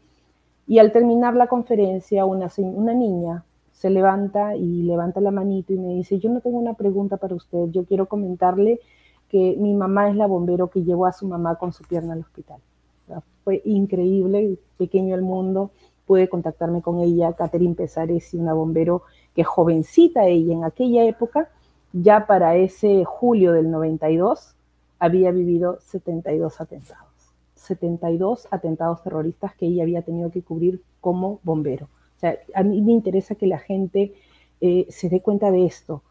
y 0.66 0.80
al 0.80 0.90
terminar 0.90 1.36
la 1.36 1.46
conferencia, 1.46 2.24
una, 2.24 2.48
niña 2.94 3.44
se 3.70 3.90
levanta 3.90 4.56
y 4.56 4.82
levanta 4.82 5.20
la 5.20 5.30
manito 5.30 5.72
y 5.72 5.78
me 5.78 5.94
dice, 5.94 6.18
yo 6.18 6.30
no 6.30 6.40
tengo 6.40 6.58
una 6.58 6.74
pregunta 6.74 7.16
para 7.16 7.36
usted, 7.36 7.68
yo 7.70 7.84
quiero 7.84 8.06
comentarle 8.06 8.80
que 9.28 9.54
mi 9.60 9.74
mamá 9.74 10.10
es 10.10 10.16
la 10.16 10.26
bombero 10.26 10.68
que 10.68 10.82
llevó 10.82 11.06
a 11.06 11.12
su 11.12 11.28
mamá 11.28 11.54
con 11.54 11.72
su 11.72 11.84
pierna 11.84 12.14
al 12.14 12.20
hospital. 12.20 12.60
fue 13.44 13.62
increíble, 13.64 14.58
pequeño 14.78 15.14
el 15.14 15.22
mundo, 15.22 15.70
pude 16.06 16.28
contactarme 16.28 16.82
con 16.82 16.98
ella, 16.98 17.34
Catherine 17.34 17.76
Pesares, 17.76 18.34
una 18.34 18.52
bombero 18.52 19.02
que 19.34 19.44
jovencita 19.44 20.26
ella 20.26 20.52
en 20.52 20.64
aquella 20.64 21.04
época 21.04 21.48
ya 21.92 22.26
para 22.26 22.56
ese 22.56 23.04
julio 23.04 23.52
del 23.52 23.70
92 23.70 24.54
había 24.98 25.30
vivido 25.30 25.78
72 25.80 26.60
atentados. 26.60 27.08
72 27.54 28.48
atentados 28.50 29.02
terroristas 29.02 29.54
que 29.54 29.66
ella 29.66 29.82
había 29.82 30.02
tenido 30.02 30.30
que 30.30 30.42
cubrir 30.42 30.82
como 31.00 31.40
bombero. 31.42 31.86
O 32.16 32.18
sea, 32.18 32.38
a 32.54 32.62
mí 32.62 32.80
me 32.82 32.92
interesa 32.92 33.34
que 33.34 33.46
la 33.46 33.58
gente 33.58 34.14
eh, 34.60 34.86
se 34.90 35.08
dé 35.08 35.20
cuenta 35.20 35.50
de 35.50 35.66
esto, 35.66 36.02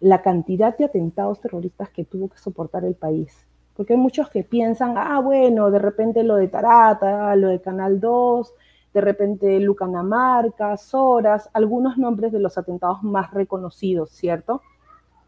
la 0.00 0.22
cantidad 0.22 0.76
de 0.76 0.84
atentados 0.84 1.40
terroristas 1.40 1.90
que 1.90 2.04
tuvo 2.04 2.28
que 2.28 2.38
soportar 2.38 2.84
el 2.84 2.94
país. 2.94 3.46
Porque 3.76 3.94
hay 3.94 3.98
muchos 3.98 4.28
que 4.30 4.42
piensan, 4.42 4.94
ah, 4.96 5.20
bueno, 5.20 5.70
de 5.70 5.78
repente 5.78 6.22
lo 6.22 6.36
de 6.36 6.48
Tarata, 6.48 7.34
lo 7.36 7.48
de 7.48 7.60
Canal 7.60 8.00
2, 8.00 8.52
de 8.92 9.00
repente 9.00 9.60
Lucanamarca, 9.60 10.76
Soras, 10.76 11.48
algunos 11.52 11.96
nombres 11.96 12.32
de 12.32 12.40
los 12.40 12.58
atentados 12.58 13.02
más 13.02 13.32
reconocidos, 13.32 14.10
¿cierto? 14.10 14.62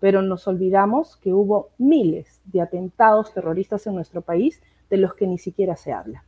Pero 0.01 0.23
nos 0.23 0.49
olvidamos 0.49 1.17
que 1.17 1.33
hubo 1.33 1.71
miles 1.79 2.41
de 2.45 2.61
atentados 2.61 3.33
terroristas 3.33 3.87
en 3.87 3.95
nuestro 3.95 4.23
país 4.23 4.61
de 4.91 4.97
los 4.97 5.15
que 5.15 5.27
ni 5.27 5.39
siquiera 5.39 5.77
se 5.77 5.93
habla. 5.93 6.25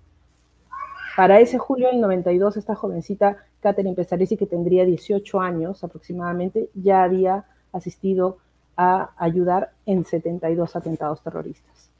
Para 1.17 1.41
ese 1.41 1.59
julio 1.59 1.88
del 1.88 2.00
92, 2.00 2.57
esta 2.57 2.75
jovencita 2.75 3.37
Catherine 3.61 3.95
Pesaresi, 3.95 4.37
que 4.37 4.47
tendría 4.47 4.85
18 4.85 5.41
años 5.41 5.83
aproximadamente, 5.85 6.71
ya 6.75 7.03
había 7.03 7.47
asistido 7.73 8.38
a 8.76 9.11
ayudar 9.17 9.73
en 9.87 10.05
72 10.05 10.76
atentados 10.76 11.23
terroristas. 11.23 11.94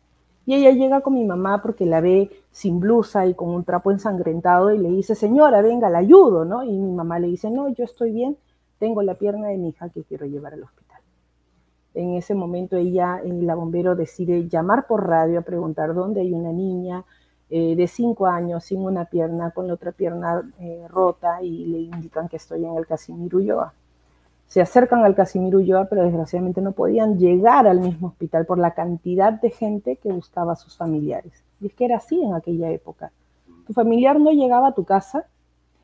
Y 0.47 0.55
ella 0.55 0.73
llega 0.73 1.01
con 1.01 1.15
mi 1.15 1.25
mamá 1.25 1.63
porque 1.63 1.87
la 1.87 2.01
ve 2.01 2.31
sin 2.51 2.81
blusa 2.81 3.27
y 3.27 3.35
con 3.35 3.49
un 3.49 3.65
trapo 3.65 3.91
ensangrentado 3.91 4.73
y 4.73 4.79
le 4.79 4.91
dice, 4.91 5.15
señora, 5.15 5.63
venga, 5.63 5.89
la 5.89 5.99
ayudo, 5.99 6.45
¿no? 6.45 6.63
Y 6.63 6.79
mi 6.79 6.93
mamá 6.93 7.19
le 7.19 7.29
dice, 7.29 7.51
no, 7.51 7.69
yo 7.69 7.85
estoy 7.85 8.13
bien, 8.13 8.37
tengo 8.79 9.03
la 9.03 9.15
pierna 9.15 9.49
de 9.49 9.57
mi 9.57 9.71
hija 9.71 9.89
que 9.89 10.03
quiero 10.03 10.27
llevar 10.27 10.53
al 10.55 10.65
hospital. 10.65 11.01
En 11.95 12.15
ese 12.15 12.35
momento 12.35 12.77
ella, 12.77 13.21
en 13.25 13.47
la 13.47 13.55
bombero, 13.55 13.95
decide 13.95 14.49
llamar 14.49 14.87
por 14.87 15.07
radio 15.09 15.39
a 15.39 15.43
preguntar 15.43 15.95
dónde 15.95 16.21
hay 16.21 16.33
una 16.33 16.53
niña 16.53 17.05
eh, 17.49 17.77
de 17.77 17.87
cinco 17.87 18.27
años 18.27 18.65
sin 18.65 18.81
una 18.81 19.07
pierna, 19.07 19.51
con 19.53 19.67
la 19.67 19.75
otra 19.75 19.93
pierna 19.93 20.43
eh, 20.59 20.87
rota 20.89 21.43
y 21.43 21.67
le 21.67 21.79
indican 21.79 22.29
que 22.29 22.37
estoy 22.37 22.65
en 22.65 22.77
el 22.77 22.87
Casimiro 22.87 23.39
Ulloa 23.39 23.73
se 24.55 24.61
acercan 24.61 25.05
al 25.05 25.17
Casimiro 25.17 25.59
Ulloa, 25.59 25.87
pero 25.87 26.05
desgraciadamente 26.05 26.61
no 26.61 26.71
podían 26.71 27.19
llegar 27.19 27.67
al 27.67 27.81
mismo 27.81 28.07
hospital 28.07 28.47
por 28.47 28.57
la 28.57 28.73
cantidad 28.73 29.33
de 29.33 29.51
gente 29.51 29.97
que 29.97 30.13
buscaba 30.13 30.53
a 30.53 30.57
sus 30.57 30.77
familiares. 30.77 31.43
Y 31.61 31.67
es 31.67 31.75
que 31.75 31.87
era 31.87 31.97
así 31.97 32.23
en 32.23 32.35
aquella 32.35 32.71
época. 32.71 33.11
Tu 33.67 33.73
familiar 33.73 34.21
no 34.21 34.31
llegaba 34.31 34.69
a 34.69 34.75
tu 34.75 34.85
casa 34.85 35.27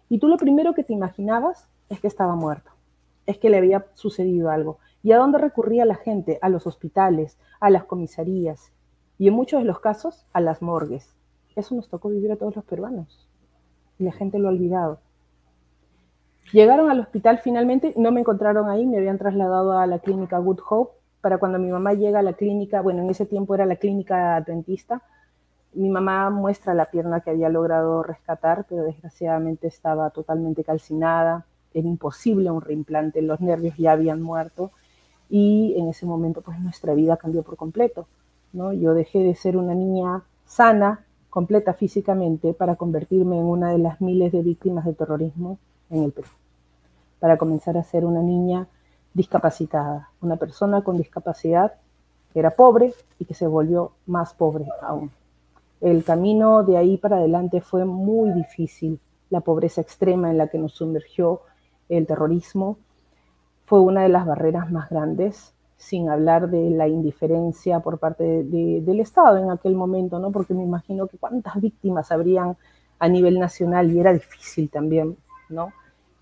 y 0.08 0.20
tú 0.20 0.28
lo 0.28 0.36
primero 0.36 0.72
que 0.72 0.84
te 0.84 0.92
imaginabas 0.92 1.66
es 1.88 1.98
que 1.98 2.06
estaba 2.06 2.36
muerto, 2.36 2.70
es 3.26 3.38
que 3.38 3.50
le 3.50 3.56
había 3.56 3.86
sucedido 3.94 4.50
algo. 4.50 4.78
¿Y 5.02 5.10
a 5.10 5.18
dónde 5.18 5.38
recurría 5.38 5.84
la 5.84 5.96
gente? 5.96 6.38
A 6.40 6.48
los 6.48 6.68
hospitales, 6.68 7.40
a 7.58 7.70
las 7.70 7.82
comisarías 7.82 8.70
y 9.18 9.26
en 9.26 9.34
muchos 9.34 9.58
de 9.58 9.66
los 9.66 9.80
casos 9.80 10.26
a 10.32 10.40
las 10.40 10.62
morgues. 10.62 11.16
Eso 11.56 11.74
nos 11.74 11.88
tocó 11.88 12.08
vivir 12.08 12.30
a 12.30 12.36
todos 12.36 12.54
los 12.54 12.64
peruanos 12.64 13.28
y 13.98 14.04
la 14.04 14.12
gente 14.12 14.38
lo 14.38 14.46
ha 14.46 14.52
olvidado. 14.52 15.00
Llegaron 16.52 16.90
al 16.90 16.98
hospital 16.98 17.38
finalmente, 17.38 17.94
no 17.96 18.10
me 18.10 18.20
encontraron 18.20 18.68
ahí, 18.68 18.84
me 18.84 18.98
habían 18.98 19.18
trasladado 19.18 19.78
a 19.78 19.86
la 19.86 20.00
clínica 20.00 20.38
Good 20.38 20.58
Hope. 20.68 20.98
Para 21.20 21.38
cuando 21.38 21.60
mi 21.60 21.70
mamá 21.70 21.92
llega 21.94 22.18
a 22.18 22.22
la 22.22 22.32
clínica, 22.32 22.80
bueno, 22.80 23.02
en 23.02 23.10
ese 23.10 23.24
tiempo 23.24 23.54
era 23.54 23.66
la 23.66 23.76
clínica 23.76 24.34
adventista, 24.34 25.02
mi 25.74 25.88
mamá 25.88 26.30
muestra 26.30 26.74
la 26.74 26.86
pierna 26.86 27.20
que 27.20 27.30
había 27.30 27.48
logrado 27.48 28.02
rescatar, 28.02 28.66
pero 28.68 28.82
desgraciadamente 28.82 29.68
estaba 29.68 30.10
totalmente 30.10 30.64
calcinada, 30.64 31.46
era 31.72 31.86
imposible 31.86 32.50
un 32.50 32.60
reimplante, 32.60 33.22
los 33.22 33.40
nervios 33.40 33.76
ya 33.76 33.92
habían 33.92 34.20
muerto 34.20 34.72
y 35.28 35.76
en 35.78 35.88
ese 35.88 36.06
momento 36.06 36.40
pues 36.40 36.58
nuestra 36.58 36.94
vida 36.94 37.16
cambió 37.16 37.44
por 37.44 37.56
completo, 37.56 38.08
¿no? 38.52 38.72
Yo 38.72 38.94
dejé 38.94 39.20
de 39.20 39.36
ser 39.36 39.56
una 39.56 39.74
niña 39.74 40.22
sana, 40.46 41.04
completa 41.28 41.74
físicamente, 41.74 42.54
para 42.54 42.74
convertirme 42.74 43.38
en 43.38 43.44
una 43.44 43.70
de 43.70 43.78
las 43.78 44.00
miles 44.00 44.32
de 44.32 44.42
víctimas 44.42 44.84
de 44.84 44.94
terrorismo 44.94 45.58
en 45.90 46.02
el 46.02 46.10
Perú 46.10 46.39
para 47.20 47.36
comenzar 47.36 47.76
a 47.78 47.84
ser 47.84 48.04
una 48.04 48.22
niña 48.22 48.66
discapacitada, 49.14 50.10
una 50.20 50.36
persona 50.36 50.82
con 50.82 50.96
discapacidad 50.96 51.74
que 52.32 52.38
era 52.38 52.50
pobre 52.50 52.94
y 53.18 53.24
que 53.24 53.34
se 53.34 53.46
volvió 53.46 53.92
más 54.06 54.34
pobre 54.34 54.66
aún. 54.82 55.10
El 55.80 56.04
camino 56.04 56.62
de 56.62 56.76
ahí 56.76 56.96
para 56.96 57.16
adelante 57.16 57.60
fue 57.60 57.84
muy 57.84 58.32
difícil. 58.32 59.00
La 59.30 59.40
pobreza 59.40 59.80
extrema 59.80 60.30
en 60.30 60.38
la 60.38 60.48
que 60.48 60.58
nos 60.58 60.72
sumergió 60.72 61.40
el 61.88 62.06
terrorismo 62.06 62.78
fue 63.66 63.80
una 63.80 64.02
de 64.02 64.08
las 64.08 64.26
barreras 64.26 64.70
más 64.70 64.90
grandes, 64.90 65.54
sin 65.76 66.10
hablar 66.10 66.50
de 66.50 66.70
la 66.70 66.88
indiferencia 66.88 67.80
por 67.80 67.98
parte 67.98 68.44
del 68.44 69.00
Estado 69.00 69.38
en 69.38 69.50
aquel 69.50 69.74
momento, 69.74 70.18
¿no? 70.18 70.30
Porque 70.30 70.52
me 70.52 70.62
imagino 70.62 71.06
que 71.06 71.16
cuántas 71.16 71.58
víctimas 71.60 72.12
habrían 72.12 72.56
a 72.98 73.08
nivel 73.08 73.38
nacional 73.38 73.90
y 73.90 73.98
era 73.98 74.12
difícil 74.12 74.68
también, 74.68 75.16
¿no? 75.48 75.72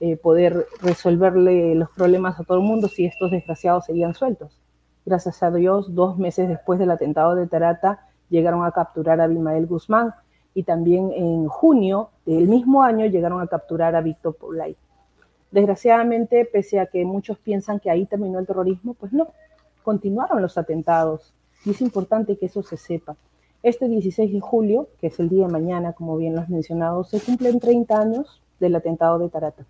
Eh, 0.01 0.17
poder 0.17 0.67
resolverle 0.81 1.75
los 1.75 1.91
problemas 1.91 2.39
a 2.39 2.45
todo 2.45 2.59
el 2.59 2.63
mundo 2.63 2.87
si 2.87 3.05
estos 3.05 3.33
desgraciados 3.33 3.87
seguían 3.87 4.15
sueltos. 4.15 4.61
Gracias 5.05 5.43
a 5.43 5.51
Dios, 5.51 5.93
dos 5.93 6.19
meses 6.19 6.49
después 6.49 6.79
del 6.79 6.93
atentado 6.93 7.35
de 7.35 7.49
Tarata, 7.49 8.07
llegaron 8.29 8.65
a 8.65 8.71
capturar 8.71 9.21
a 9.21 9.25
Abimael 9.25 9.67
Guzmán 9.67 10.15
y 10.55 10.63
también 10.63 11.11
en 11.13 11.49
junio 11.49 12.11
del 12.27 12.47
mismo 12.47 12.85
año 12.85 13.07
llegaron 13.07 13.41
a 13.41 13.49
capturar 13.49 13.97
a 13.97 14.01
Víctor 14.01 14.37
Paulay. 14.37 14.77
Desgraciadamente, 15.51 16.45
pese 16.45 16.79
a 16.79 16.87
que 16.87 17.05
muchos 17.05 17.39
piensan 17.39 17.81
que 17.81 17.91
ahí 17.91 18.07
terminó 18.07 18.39
el 18.39 18.47
terrorismo, 18.47 18.95
pues 18.95 19.13
no, 19.13 19.29
continuaron 19.83 20.41
los 20.41 20.59
atentados 20.59 21.35
y 21.65 21.71
es 21.71 21.81
importante 21.81 22.37
que 22.37 22.47
eso 22.47 22.63
se 22.63 22.77
sepa. 22.77 23.17
Este 23.65 23.89
16 23.89 24.33
de 24.33 24.41
julio, 24.41 24.89
que 25.01 25.09
es 25.09 25.19
el 25.19 25.29
día 25.29 25.47
de 25.47 25.53
mañana, 25.53 25.93
como 25.93 26.17
bien 26.17 26.37
lo 26.37 26.43
has 26.43 26.49
mencionado, 26.49 27.03
se 27.03 27.19
cumplen 27.19 27.59
30 27.59 28.01
años 28.01 28.43
del 28.61 28.77
atentado 28.77 29.19
de 29.19 29.29
Tarata. 29.29 29.67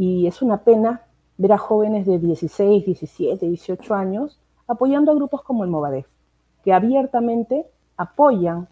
Y 0.00 0.26
es 0.26 0.40
una 0.40 0.56
pena 0.56 1.02
ver 1.36 1.52
a 1.52 1.58
jóvenes 1.58 2.06
de 2.06 2.18
16, 2.18 2.86
17, 2.86 3.46
18 3.46 3.94
años 3.94 4.40
apoyando 4.66 5.12
a 5.12 5.14
grupos 5.14 5.42
como 5.42 5.62
el 5.62 5.68
Movadef, 5.68 6.06
que 6.64 6.72
abiertamente 6.72 7.66
apoyan 7.98 8.66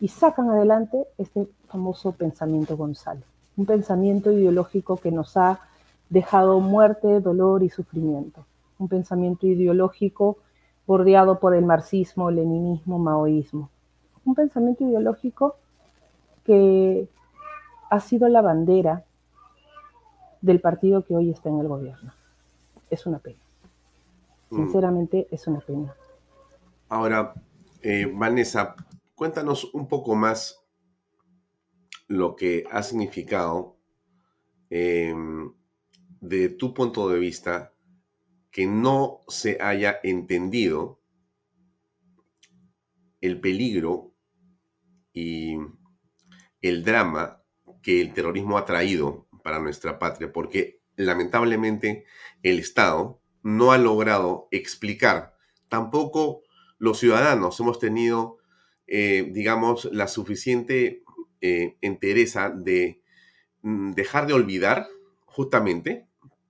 y 0.00 0.08
sacan 0.08 0.50
adelante 0.50 1.06
este 1.16 1.46
famoso 1.68 2.10
pensamiento 2.10 2.76
González, 2.76 3.22
un 3.56 3.66
pensamiento 3.66 4.32
ideológico 4.32 4.96
que 4.96 5.12
nos 5.12 5.36
ha 5.36 5.60
dejado 6.10 6.58
muerte, 6.58 7.20
dolor 7.20 7.62
y 7.62 7.70
sufrimiento, 7.70 8.44
un 8.80 8.88
pensamiento 8.88 9.46
ideológico 9.46 10.38
bordeado 10.88 11.38
por 11.38 11.54
el 11.54 11.64
marxismo, 11.64 12.32
leninismo, 12.32 12.98
maoísmo, 12.98 13.70
un 14.24 14.34
pensamiento 14.34 14.82
ideológico 14.82 15.54
que 16.44 17.06
ha 17.90 18.00
sido 18.00 18.26
la 18.26 18.42
bandera 18.42 19.04
del 20.40 20.60
partido 20.60 21.04
que 21.04 21.14
hoy 21.14 21.30
está 21.30 21.48
en 21.48 21.60
el 21.60 21.68
gobierno. 21.68 22.12
Es 22.90 23.06
una 23.06 23.18
pena. 23.18 23.40
Mm. 24.50 24.56
Sinceramente, 24.56 25.28
es 25.30 25.46
una 25.46 25.60
pena. 25.60 25.94
Ahora, 26.88 27.34
eh, 27.82 28.10
Vanessa, 28.12 28.76
cuéntanos 29.14 29.72
un 29.74 29.88
poco 29.88 30.14
más 30.14 30.60
lo 32.08 32.36
que 32.36 32.64
ha 32.70 32.82
significado 32.82 33.76
em, 34.70 35.52
de 36.20 36.48
tu 36.48 36.72
punto 36.74 37.08
de 37.08 37.18
vista 37.18 37.72
que 38.50 38.66
no 38.66 39.20
se 39.28 39.58
haya 39.60 39.98
entendido 40.02 41.00
el 43.20 43.40
peligro 43.40 44.12
y 45.12 45.56
el 46.62 46.84
drama 46.84 47.42
que 47.82 48.00
el 48.00 48.12
terrorismo 48.12 48.58
ha 48.58 48.64
traído 48.64 49.25
para 49.46 49.60
nuestra 49.60 50.00
patria, 50.00 50.32
porque 50.32 50.80
lamentablemente 50.96 52.04
el 52.42 52.58
Estado 52.58 53.20
no 53.44 53.70
ha 53.70 53.78
logrado 53.78 54.48
explicar, 54.50 55.36
tampoco 55.68 56.42
los 56.78 56.98
ciudadanos 56.98 57.60
hemos 57.60 57.78
tenido, 57.78 58.38
eh, 58.88 59.30
digamos, 59.30 59.84
la 59.92 60.08
suficiente 60.08 61.04
eh, 61.40 61.76
entereza 61.80 62.50
de 62.50 63.00
mm, 63.62 63.92
dejar 63.92 64.26
de 64.26 64.32
olvidar, 64.32 64.88
justamente, 65.26 66.08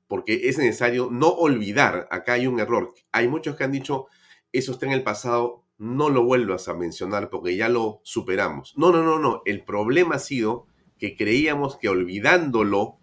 porque 0.09 0.49
es 0.49 0.57
necesario 0.57 1.11
no 1.13 1.29
olvidar, 1.29 2.09
acá 2.11 2.33
hay 2.33 2.47
un 2.47 2.61
error, 2.61 2.95
hay 3.13 3.29
muchos 3.29 3.57
que 3.57 3.65
han 3.65 3.73
dicho, 3.73 4.07
eso 4.53 4.73
está 4.73 4.87
en 4.87 4.93
el 4.93 5.03
pasado, 5.03 5.67
no 5.77 6.09
lo 6.09 6.25
vuelvas 6.25 6.67
a 6.69 6.73
mencionar 6.73 7.29
porque 7.29 7.59
ya 7.59 7.69
lo 7.69 8.01
superamos. 8.05 8.73
No, 8.79 8.91
no, 8.91 9.03
no, 9.03 9.19
no, 9.19 9.43
el 9.45 9.65
problema 9.65 10.15
ha 10.15 10.19
sido 10.19 10.67
que 10.99 11.17
creíamos 11.17 11.77
que 11.77 11.89
olvidándolo 11.89 12.97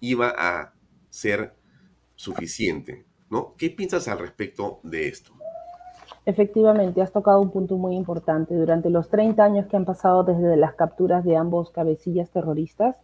iba 0.00 0.32
a 0.36 0.72
ser 1.10 1.54
suficiente, 2.14 3.06
¿no? 3.30 3.54
¿Qué 3.56 3.70
piensas 3.70 4.08
al 4.08 4.18
respecto 4.18 4.80
de 4.82 5.08
esto? 5.08 5.32
Efectivamente, 6.26 7.00
has 7.00 7.12
tocado 7.12 7.40
un 7.40 7.50
punto 7.50 7.76
muy 7.76 7.96
importante. 7.96 8.54
Durante 8.54 8.90
los 8.90 9.08
30 9.08 9.42
años 9.42 9.66
que 9.66 9.76
han 9.76 9.84
pasado 9.84 10.24
desde 10.24 10.56
las 10.56 10.74
capturas 10.74 11.24
de 11.24 11.36
ambos 11.36 11.70
cabecillas 11.70 12.30
terroristas, 12.30 12.96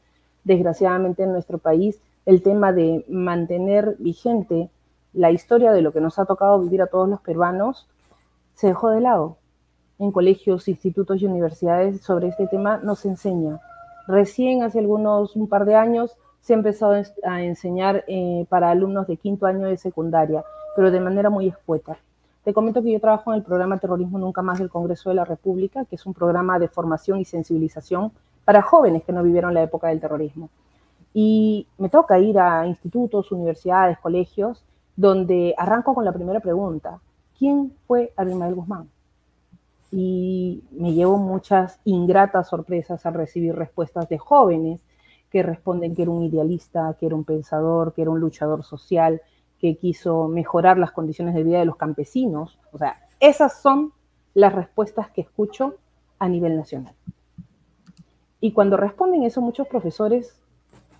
desgraciadamente 0.44 1.23
en 1.23 1.33
nuestro 1.33 1.59
país 1.59 2.01
el 2.27 2.42
tema 2.42 2.73
de 2.73 3.05
mantener 3.09 3.97
vigente 3.99 4.70
la 5.12 5.31
historia 5.31 5.73
de 5.73 5.81
lo 5.81 5.92
que 5.92 6.01
nos 6.01 6.18
ha 6.18 6.27
tocado 6.27 6.61
vivir 6.61 6.83
a 6.83 6.87
todos 6.87 7.09
los 7.09 7.20
peruanos 7.20 7.88
se 8.55 8.68
dejó 8.68 8.90
de 8.90 9.01
lado. 9.01 9.38
En 9.99 10.11
colegios, 10.11 10.68
institutos 10.68 11.23
y 11.23 11.27
universidades 11.27 12.01
sobre 12.03 12.29
este 12.29 12.47
tema 12.47 12.79
no 12.83 12.94
se 12.94 13.09
enseña. 13.09 13.61
Recién 14.07 14.62
hace 14.62 14.79
algunos 14.79 15.35
un 15.37 15.49
par 15.49 15.64
de 15.64 15.75
años 15.75 16.17
se 16.40 16.53
ha 16.53 16.57
empezado 16.57 17.03
a 17.25 17.43
enseñar 17.43 18.05
eh, 18.07 18.45
para 18.51 18.71
alumnos 18.71 19.07
de 19.07 19.17
quinto 19.17 19.47
año 19.47 19.67
de 19.67 19.79
secundaria, 19.79 20.45
pero 20.77 20.90
de 20.90 21.01
manera 21.01 21.31
muy 21.31 21.49
escueta. 21.49 21.97
Te 22.45 22.53
comento 22.53 22.83
que 22.83 22.93
yo 22.93 23.01
trabajo 23.01 23.33
en 23.33 23.38
el 23.38 23.43
programa 23.43 23.79
Terrorismo 23.79 24.19
Nunca 24.19 24.43
Más 24.43 24.59
del 24.59 24.69
Congreso 24.69 25.09
de 25.09 25.14
la 25.14 25.25
República, 25.25 25.87
que 25.87 25.97
es 25.97 26.05
un 26.05 26.12
programa 26.12 26.59
de 26.59 26.69
formación 26.69 27.19
y 27.19 27.25
sensibilización 27.25 28.12
para 28.45 28.61
jóvenes 28.61 29.03
que 29.05 29.12
no 29.12 29.23
vivieron 29.23 29.55
la 29.55 29.62
época 29.62 29.88
del 29.88 30.01
terrorismo. 30.01 30.51
Y 31.14 31.67
me 31.79 31.88
toca 31.88 32.19
ir 32.19 32.38
a 32.38 32.67
institutos, 32.67 33.33
universidades, 33.33 33.99
colegios, 33.99 34.62
donde 34.97 35.55
arranco 35.57 35.95
con 35.95 36.05
la 36.05 36.12
primera 36.12 36.40
pregunta. 36.40 37.01
¿Quién 37.38 37.73
fue 37.87 38.12
Abimael 38.17 38.55
Guzmán? 38.55 38.90
Y 39.90 40.64
me 40.73 40.92
llevo 40.92 41.18
muchas 41.18 41.81
ingratas 41.85 42.49
sorpresas 42.49 43.05
al 43.07 43.14
recibir 43.14 43.55
respuestas 43.55 44.09
de 44.09 44.18
jóvenes 44.18 44.81
que 45.31 45.42
responden 45.42 45.94
que 45.94 46.03
era 46.03 46.11
un 46.11 46.23
idealista, 46.23 46.97
que 46.99 47.07
era 47.07 47.14
un 47.14 47.25
pensador, 47.25 47.92
que 47.92 48.03
era 48.03 48.11
un 48.11 48.20
luchador 48.20 48.62
social, 48.62 49.20
que 49.59 49.77
quiso 49.77 50.29
mejorar 50.29 50.79
las 50.79 50.92
condiciones 50.92 51.35
de 51.35 51.42
vida 51.42 51.59
de 51.59 51.64
los 51.64 51.77
campesinos. 51.77 52.59
O 52.73 52.79
sea, 52.79 53.01
esas 53.18 53.61
son 53.61 53.92
las 54.35 54.53
respuestas 54.53 55.11
que 55.11 55.23
escucho 55.23 55.77
a 56.18 56.29
nivel 56.29 56.57
nacional. 56.57 56.94
Y 58.40 58.53
cuando 58.53 58.77
responden 58.77 59.23
eso, 59.23 59.40
muchos 59.40 59.66
profesores 59.68 60.40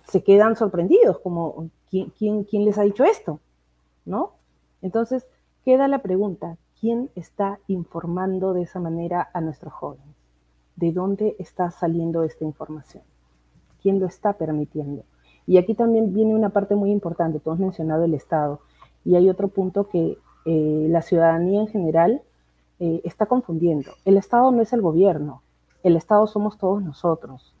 se 0.07 0.23
quedan 0.23 0.55
sorprendidos, 0.55 1.19
como, 1.19 1.69
¿quién, 1.89 2.11
quién, 2.17 2.43
quién 2.43 2.65
les 2.65 2.77
ha 2.77 2.83
dicho 2.83 3.03
esto? 3.03 3.39
¿No? 4.03 4.33
Entonces, 4.81 5.27
queda 5.63 5.87
la 5.87 5.99
pregunta, 5.99 6.57
¿quién 6.79 7.09
está 7.15 7.59
informando 7.67 8.53
de 8.53 8.63
esa 8.63 8.79
manera 8.79 9.29
a 9.33 9.41
nuestros 9.41 9.73
jóvenes? 9.73 10.15
¿De 10.75 10.91
dónde 10.91 11.35
está 11.39 11.71
saliendo 11.71 12.23
esta 12.23 12.43
información? 12.43 13.03
quién 13.85 13.99
lo 13.99 14.07
está 14.07 14.33
permitiendo. 14.33 15.03
Y 15.45 15.59
aquí 15.59 15.75
también 15.75 16.11
viene 16.11 16.33
una 16.33 16.49
parte 16.49 16.73
muy 16.73 16.89
importante, 16.89 17.39
tú 17.39 17.51
has 17.51 17.59
mencionado 17.59 18.03
el 18.03 18.15
Estado, 18.15 18.61
y 19.03 19.15
hay 19.15 19.29
otro 19.29 19.47
punto 19.47 19.89
que 19.89 20.17
eh, 20.45 20.87
la 20.89 21.03
ciudadanía 21.03 21.61
en 21.61 21.67
general 21.67 22.23
eh, 22.79 23.01
está 23.03 23.27
confundiendo. 23.27 23.91
El 24.03 24.17
Estado 24.17 24.49
no 24.49 24.63
es 24.63 24.73
el 24.73 24.81
gobierno, 24.81 25.43
el 25.83 25.97
Estado 25.97 26.25
somos 26.25 26.57
todos 26.57 26.81
nosotros. 26.81 27.53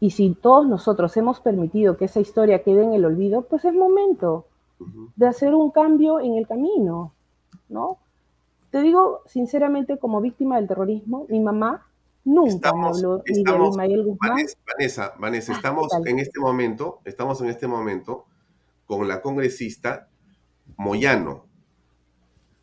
Y 0.00 0.12
si 0.12 0.34
todos 0.34 0.66
nosotros 0.66 1.14
hemos 1.18 1.40
permitido 1.40 1.98
que 1.98 2.06
esa 2.06 2.20
historia 2.20 2.62
quede 2.62 2.82
en 2.82 2.94
el 2.94 3.04
olvido, 3.04 3.42
pues 3.42 3.66
es 3.66 3.74
momento 3.74 4.46
de 5.14 5.26
hacer 5.26 5.54
un 5.54 5.70
cambio 5.72 6.20
en 6.20 6.36
el 6.36 6.46
camino, 6.46 7.12
¿no? 7.68 7.98
Te 8.70 8.80
digo 8.82 9.22
sinceramente, 9.26 9.98
como 9.98 10.20
víctima 10.20 10.56
del 10.56 10.68
terrorismo, 10.68 11.26
mi 11.28 11.40
mamá 11.40 11.86
Nunca 12.24 12.68
estamos, 12.68 12.98
habló 12.98 13.22
estamos, 13.24 13.76
Vanessa, 13.76 15.14
Vanessa, 15.18 15.52
ah, 15.52 15.56
estamos 15.56 15.90
en 16.04 16.18
este 16.18 16.38
momento, 16.38 17.00
estamos 17.04 17.40
en 17.40 17.48
este 17.48 17.66
momento 17.66 18.26
con 18.86 19.08
la 19.08 19.22
congresista 19.22 20.08
Moyano. 20.76 21.46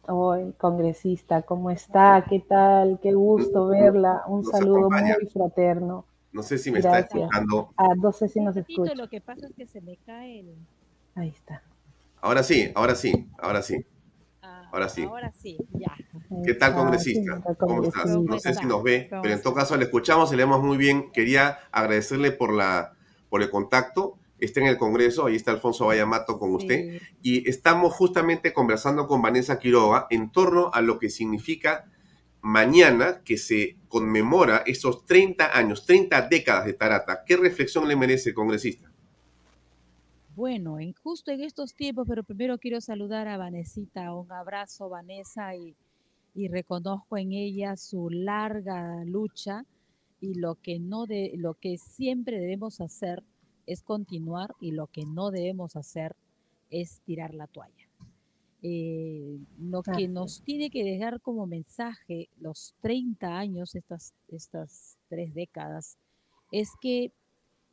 Hoy, 0.04 0.54
congresista, 0.58 1.42
¿cómo 1.42 1.72
está? 1.72 2.24
¿Qué 2.30 2.40
tal? 2.40 3.00
Qué 3.02 3.14
gusto 3.14 3.68
verla. 3.68 4.24
Un 4.28 4.46
saludo 4.46 4.90
muy 4.90 5.28
fraterno. 5.34 6.06
No 6.32 6.44
sé 6.44 6.58
si 6.58 6.72
me 6.72 6.80
está 6.80 7.00
escuchando. 7.00 7.74
Ah, 7.76 7.96
no 7.98 8.12
sé 8.12 8.30
si 8.30 8.40
nos 8.40 8.56
escucha. 8.56 8.94
Lo 8.94 9.10
que 9.10 9.22
pasa 9.22 9.48
es 9.48 9.54
que 9.54 9.68
se 9.68 9.82
me 9.82 9.98
cae 10.06 10.42
el... 10.42 10.56
Ahí 11.16 11.30
está. 11.30 11.64
Ahora 12.22 12.44
sí, 12.44 12.72
ahora 12.76 12.96
sí, 12.96 13.28
ahora 13.40 13.62
sí. 13.62 13.86
Ahora 14.72 14.90
sí. 14.90 15.04
Ahora 15.04 15.32
sí, 15.34 15.58
ya. 15.74 15.96
¿Qué 16.46 16.54
tal, 16.54 16.74
congresista? 16.74 17.42
¿Cómo 17.58 17.84
estás? 17.84 18.08
No 18.08 18.40
sé 18.40 18.54
si 18.54 18.66
nos 18.66 18.84
ve, 18.84 19.08
pero 19.10 19.34
en 19.34 19.42
todo 19.42 19.54
caso 19.54 19.78
le 19.78 19.86
escuchamos 19.86 20.32
y 20.32 20.36
leemos 20.36 20.62
muy 20.64 20.78
bien. 20.78 21.12
Quería 21.12 21.60
agradecerle 21.72 22.32
por, 22.32 22.54
la, 22.54 22.94
por 23.30 23.42
el 23.42 23.50
contacto. 23.50 24.18
Está 24.40 24.60
en 24.60 24.68
el 24.68 24.78
Congreso, 24.78 25.26
ahí 25.26 25.36
está 25.36 25.50
Alfonso 25.50 25.88
Vallamato 25.88 26.38
con 26.38 26.54
usted. 26.54 27.02
Y 27.24 27.50
estamos 27.50 27.94
justamente 27.94 28.54
conversando 28.54 29.08
con 29.08 29.22
Vanessa 29.22 29.58
Quiroga 29.58 30.06
en 30.12 30.32
torno 30.32 30.70
a 30.74 30.82
lo 30.82 31.00
que 31.00 31.10
significa 31.10 31.86
mañana 32.42 33.22
que 33.26 33.38
se 33.38 33.78
conmemora 33.88 34.64
esos 34.68 35.06
30 35.06 35.58
años, 35.58 35.86
30 35.86 36.28
décadas 36.30 36.66
de 36.66 36.74
Tarata. 36.74 37.24
¿Qué 37.26 37.36
reflexión 37.36 37.88
le 37.88 37.96
merece, 37.96 38.34
congresista? 38.34 38.92
Bueno, 40.38 40.80
en, 40.80 40.94
justo 40.94 41.32
en 41.32 41.42
estos 41.42 41.74
tiempos, 41.74 42.06
pero 42.08 42.24
primero 42.24 42.60
quiero 42.60 42.80
saludar 42.80 43.28
a 43.28 43.38
Vanesita. 43.38 44.14
Un 44.14 44.32
abrazo, 44.32 44.88
Vanessa, 44.88 45.56
y, 45.56 45.76
y 46.36 46.48
reconozco 46.48 47.18
en 47.18 47.32
ella 47.32 47.76
su 47.76 48.12
larga 48.12 49.04
lucha 49.04 49.66
y 50.22 50.36
lo 50.36 50.54
que 50.54 50.78
no 50.78 51.08
de, 51.08 51.32
lo 51.38 51.56
que 51.56 51.80
siempre 51.80 52.40
debemos 52.40 52.82
hacer 52.82 53.24
es 53.66 53.82
continuar 53.82 54.54
y 54.60 54.74
lo 54.74 54.86
que 54.86 55.08
no 55.08 55.32
debemos 55.32 55.76
hacer 55.76 56.16
es 56.70 57.02
tirar 57.02 57.34
la 57.34 57.48
toalla. 57.48 57.90
Eh, 58.62 59.40
lo 59.58 59.82
que 59.82 60.08
nos 60.08 60.44
tiene 60.44 60.70
que 60.70 60.84
dejar 60.84 61.20
como 61.20 61.48
mensaje 61.48 62.30
los 62.40 62.76
30 62.82 63.40
años, 63.40 63.74
estas, 63.74 64.14
estas 64.28 65.00
tres 65.10 65.34
décadas, 65.34 65.98
es 66.52 66.70
que 66.80 67.12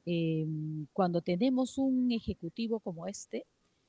Em, 0.07 0.87
cuando 0.93 1.23
tenemos 1.23 1.79
un 1.79 2.13
ejecutivo 2.13 2.81
como 2.81 3.07
este, 3.07 3.47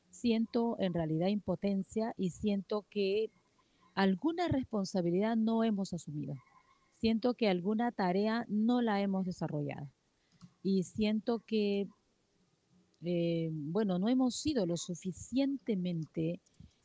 siento 0.10 0.78
en 0.80 0.94
realidad 0.94 1.28
impotencia 1.28 2.14
y 2.18 2.30
siento 2.30 2.86
que 2.90 3.30
alguna 3.96 4.48
responsabilidad 4.48 5.36
no 5.36 5.64
hemos 5.64 5.94
asumido. 5.94 6.36
Siento 6.98 7.34
que 7.34 7.50
alguna 7.50 7.92
tarea 7.92 8.46
no 8.48 8.82
la 8.82 9.02
hemos 9.02 9.26
desarrollado. 9.26 9.90
Y 10.64 10.84
siento 10.84 11.40
que, 11.46 11.88
eh, 13.04 13.50
bueno, 13.52 14.00
no 14.00 14.08
hemos 14.10 14.36
sido 14.36 14.66
lo 14.66 14.78
suficientemente 14.78 16.40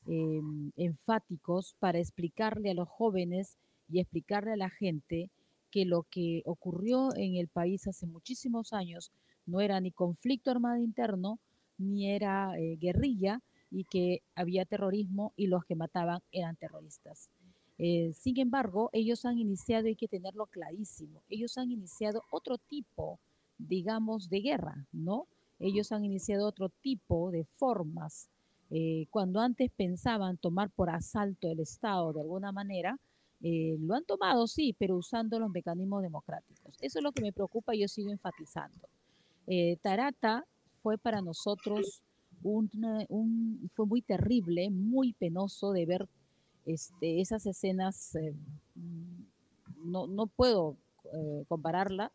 em, 0.06 0.72
enfáticos 0.76 1.76
para 1.78 1.98
explicarle 1.98 2.70
a 2.70 2.74
los 2.74 2.88
jóvenes 2.88 3.56
y 3.88 4.00
explicarle 4.00 4.52
a 4.52 4.56
la 4.56 4.70
gente 4.70 5.30
que 5.70 5.84
lo 5.84 6.04
que 6.04 6.42
ocurrió 6.44 7.14
en 7.16 7.36
el 7.36 7.48
país 7.48 7.86
hace 7.86 8.06
muchísimos 8.06 8.72
años 8.72 9.12
no 9.46 9.60
era 9.60 9.80
ni 9.80 9.90
conflicto 9.90 10.50
armado 10.50 10.78
interno, 10.78 11.38
ni 11.78 12.10
era 12.10 12.58
eh, 12.58 12.76
guerrilla, 12.76 13.40
y 13.70 13.84
que 13.84 14.22
había 14.34 14.64
terrorismo 14.64 15.32
y 15.36 15.46
los 15.46 15.64
que 15.64 15.76
mataban 15.76 16.20
eran 16.32 16.56
terroristas. 16.56 17.30
Eh, 17.78 18.12
sin 18.12 18.38
embargo, 18.38 18.90
ellos 18.92 19.24
han 19.24 19.38
iniciado, 19.38 19.86
hay 19.86 19.96
que 19.96 20.08
tenerlo 20.08 20.46
clarísimo, 20.46 21.22
ellos 21.30 21.56
han 21.56 21.70
iniciado 21.70 22.22
otro 22.30 22.58
tipo, 22.58 23.18
digamos, 23.56 24.28
de 24.28 24.40
guerra, 24.40 24.86
¿no? 24.92 25.26
Ellos 25.58 25.92
han 25.92 26.04
iniciado 26.04 26.46
otro 26.46 26.68
tipo 26.68 27.30
de 27.30 27.44
formas. 27.56 28.28
Eh, 28.70 29.06
cuando 29.10 29.40
antes 29.40 29.70
pensaban 29.70 30.36
tomar 30.36 30.70
por 30.70 30.90
asalto 30.90 31.50
el 31.50 31.60
Estado 31.60 32.12
de 32.12 32.20
alguna 32.20 32.52
manera, 32.52 32.98
lo 33.42 33.94
han 33.94 34.04
tomado, 34.04 34.46
sí, 34.46 34.74
pero 34.78 34.96
usando 34.96 35.38
los 35.38 35.50
mecanismos 35.50 36.02
democráticos. 36.02 36.76
Eso 36.80 36.98
es 36.98 37.02
lo 37.02 37.12
que 37.12 37.22
me 37.22 37.32
preocupa 37.32 37.74
y 37.74 37.80
yo 37.80 37.88
sigo 37.88 38.10
enfatizando. 38.10 38.88
Eh, 39.46 39.78
Tarata 39.82 40.46
fue 40.82 40.98
para 40.98 41.20
nosotros 41.22 42.02
un, 42.42 43.68
fue 43.74 43.86
muy 43.86 44.02
terrible, 44.02 44.70
muy 44.70 45.12
penoso 45.14 45.72
de 45.72 45.86
ver 45.86 46.08
este, 46.66 47.20
esas 47.20 47.46
escenas. 47.46 48.14
Eh, 48.14 48.34
no, 49.84 50.06
no, 50.06 50.26
puedo 50.26 50.76
eh, 51.12 51.44
compararla. 51.48 52.12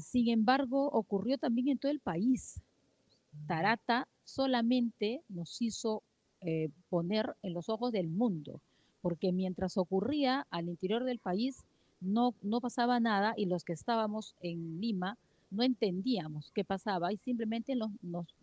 sin 0.00 0.28
embargo, 0.28 0.88
ocurrió 0.90 1.38
también 1.38 1.68
en 1.68 1.78
todo 1.78 1.92
el 1.92 2.00
país. 2.00 2.60
Tarata 3.46 4.08
solamente 4.24 5.22
nos 5.28 5.60
hizo 5.60 6.02
poner 6.88 7.34
en 7.42 7.54
los 7.54 7.70
ojos 7.70 7.90
del 7.90 8.08
mundo, 8.08 8.60
porque 9.04 9.32
mientras 9.32 9.76
ocurría 9.76 10.46
al 10.48 10.70
interior 10.70 11.04
del 11.04 11.18
país, 11.18 11.66
no, 12.00 12.34
no 12.40 12.62
pasaba 12.62 13.00
nada 13.00 13.34
y 13.36 13.44
los 13.44 13.62
que 13.62 13.74
estábamos 13.74 14.34
en 14.40 14.80
Lima 14.80 15.18
no 15.50 15.62
entendíamos 15.62 16.50
qué 16.54 16.64
pasaba 16.64 17.12
y 17.12 17.18
simplemente 17.18 17.76
nos, 17.76 17.92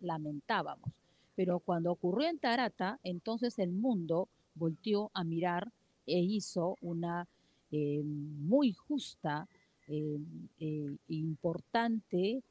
lamentábamos. 0.00 0.88
Pero 1.34 1.58
cuando 1.58 1.90
ocurrió 1.90 2.28
en 2.28 2.38
Tarata, 2.38 3.00
entonces 3.02 3.58
el 3.58 3.72
mundo 3.72 4.28
volteó 4.54 5.10
a 5.14 5.24
mirar 5.24 5.72
e 6.06 6.20
hizo 6.20 6.76
una 6.80 7.26
eh, 7.72 8.04
muy 8.04 8.72
justa 8.72 9.48
e 9.88 10.16
importante 11.08 12.44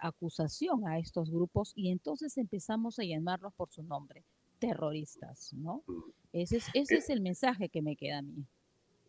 acusación 0.00 0.84
a 0.88 0.98
estos 0.98 1.30
grupos 1.30 1.74
y 1.76 1.90
entonces 1.90 2.36
empezamos 2.38 2.98
a 2.98 3.04
llamarlos 3.04 3.54
por 3.54 3.70
su 3.70 3.84
nombre, 3.84 4.24
terroristas, 4.58 5.52
¿no? 5.52 5.84
Ese 6.32 6.58
es, 6.58 6.66
ese 6.74 6.96
es 6.96 7.10
el 7.10 7.20
mensaje 7.20 7.68
que 7.68 7.82
me 7.82 7.96
queda 7.96 8.18
a 8.18 8.22
mí. 8.22 8.46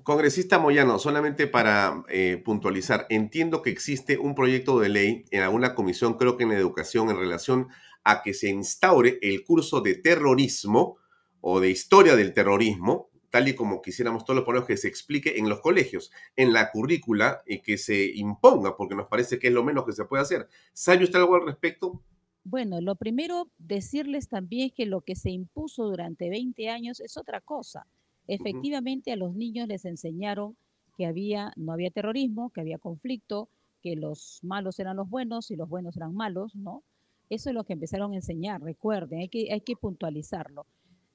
Congresista 0.04 0.58
Moyano, 0.58 0.98
solamente 0.98 1.48
para 1.48 2.04
eh, 2.10 2.42
puntualizar, 2.44 3.06
entiendo 3.10 3.62
que 3.62 3.70
existe 3.70 4.18
un 4.18 4.34
proyecto 4.34 4.80
de 4.80 4.90
ley 4.90 5.26
en 5.30 5.44
alguna 5.44 5.76
comisión, 5.76 6.16
creo 6.16 6.38
que 6.38 6.44
en 6.44 6.52
educación, 6.52 7.10
en 7.10 7.18
relación 7.18 7.68
a 8.04 8.24
que 8.24 8.34
se 8.34 8.50
instaure 8.50 9.20
el 9.22 9.44
curso 9.44 9.82
de 9.82 9.96
terrorismo 9.96 10.98
o 11.40 11.60
de 11.60 11.70
historia 11.70 12.16
del 12.16 12.34
terrorismo, 12.34 13.12
tal 13.30 13.48
y 13.48 13.56
como 13.56 13.82
quisiéramos 13.82 14.26
todos 14.26 14.36
los 14.36 14.46
pueblos 14.46 14.66
que 14.66 14.78
se 14.78 14.88
explique 14.88 15.38
en 15.38 15.50
los 15.50 15.62
colegios, 15.62 16.12
en 16.36 16.52
la 16.52 16.72
currícula 16.72 17.42
y 17.46 17.62
que 17.62 17.78
se 17.78 18.06
imponga, 18.16 18.76
porque 18.76 18.96
nos 18.96 19.08
parece 19.08 19.40
que 19.40 19.48
es 19.48 19.54
lo 19.54 19.64
menos 19.64 19.86
que 19.86 19.94
se 19.94 20.06
puede 20.06 20.24
hacer. 20.24 20.48
¿Sabe 20.74 21.04
usted 21.04 21.20
algo 21.20 21.36
al 21.36 21.46
respecto? 21.46 22.04
Bueno, 22.44 22.82
lo 22.82 22.96
primero, 22.96 23.50
decirles 23.60 24.28
también 24.28 24.72
que 24.72 24.86
lo 24.86 25.02
que 25.02 25.16
se 25.16 25.30
impuso 25.30 25.86
durante 25.86 26.30
20 26.30 26.70
años 26.70 27.00
es 27.00 27.18
otra 27.18 27.40
cosa. 27.40 27.86
Efectivamente, 28.28 29.12
a 29.12 29.16
los 29.16 29.36
niños 29.36 29.68
les 29.68 29.86
enseñaron 29.86 30.56
que 30.98 31.06
había, 31.06 31.54
no 31.56 31.74
había 31.74 31.92
terrorismo, 31.92 32.50
que 32.50 32.62
había 32.62 32.80
conflicto, 32.80 33.50
que 33.82 33.96
los 33.96 34.40
malos 34.44 34.80
eran 34.80 34.98
los 34.98 35.10
buenos 35.10 35.52
y 35.52 35.56
los 35.56 35.70
buenos 35.70 35.96
eran 35.98 36.16
malos, 36.16 36.56
¿no? 36.56 36.84
Eso 37.30 37.50
es 37.50 37.56
lo 37.56 37.64
que 37.64 37.74
empezaron 37.74 38.12
a 38.12 38.16
enseñar, 38.16 38.62
recuerden, 38.62 39.20
hay 39.20 39.30
que, 39.30 39.52
hay 39.52 39.62
que 39.62 39.76
puntualizarlo. 39.76 40.66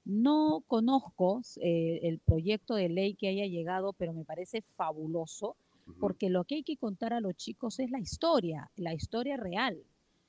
No 0.05 0.63
conozco 0.67 1.43
eh, 1.61 2.01
el 2.03 2.21
proyecto 2.21 2.75
de 2.75 2.89
ley 2.89 3.15
que 3.15 3.29
haya 3.29 3.47
llegado, 3.47 3.93
pero 3.93 4.13
me 4.13 4.25
parece 4.25 4.63
fabuloso, 4.77 5.57
porque 6.01 6.31
lo 6.31 6.45
que 6.45 6.57
hay 6.57 6.63
que 6.65 6.77
contar 6.77 7.13
a 7.13 7.21
los 7.21 7.35
chicos 7.37 7.79
es 7.79 7.91
la 7.91 8.01
historia, 8.01 8.71
la 8.77 8.95
historia 8.95 9.37
real 9.37 9.85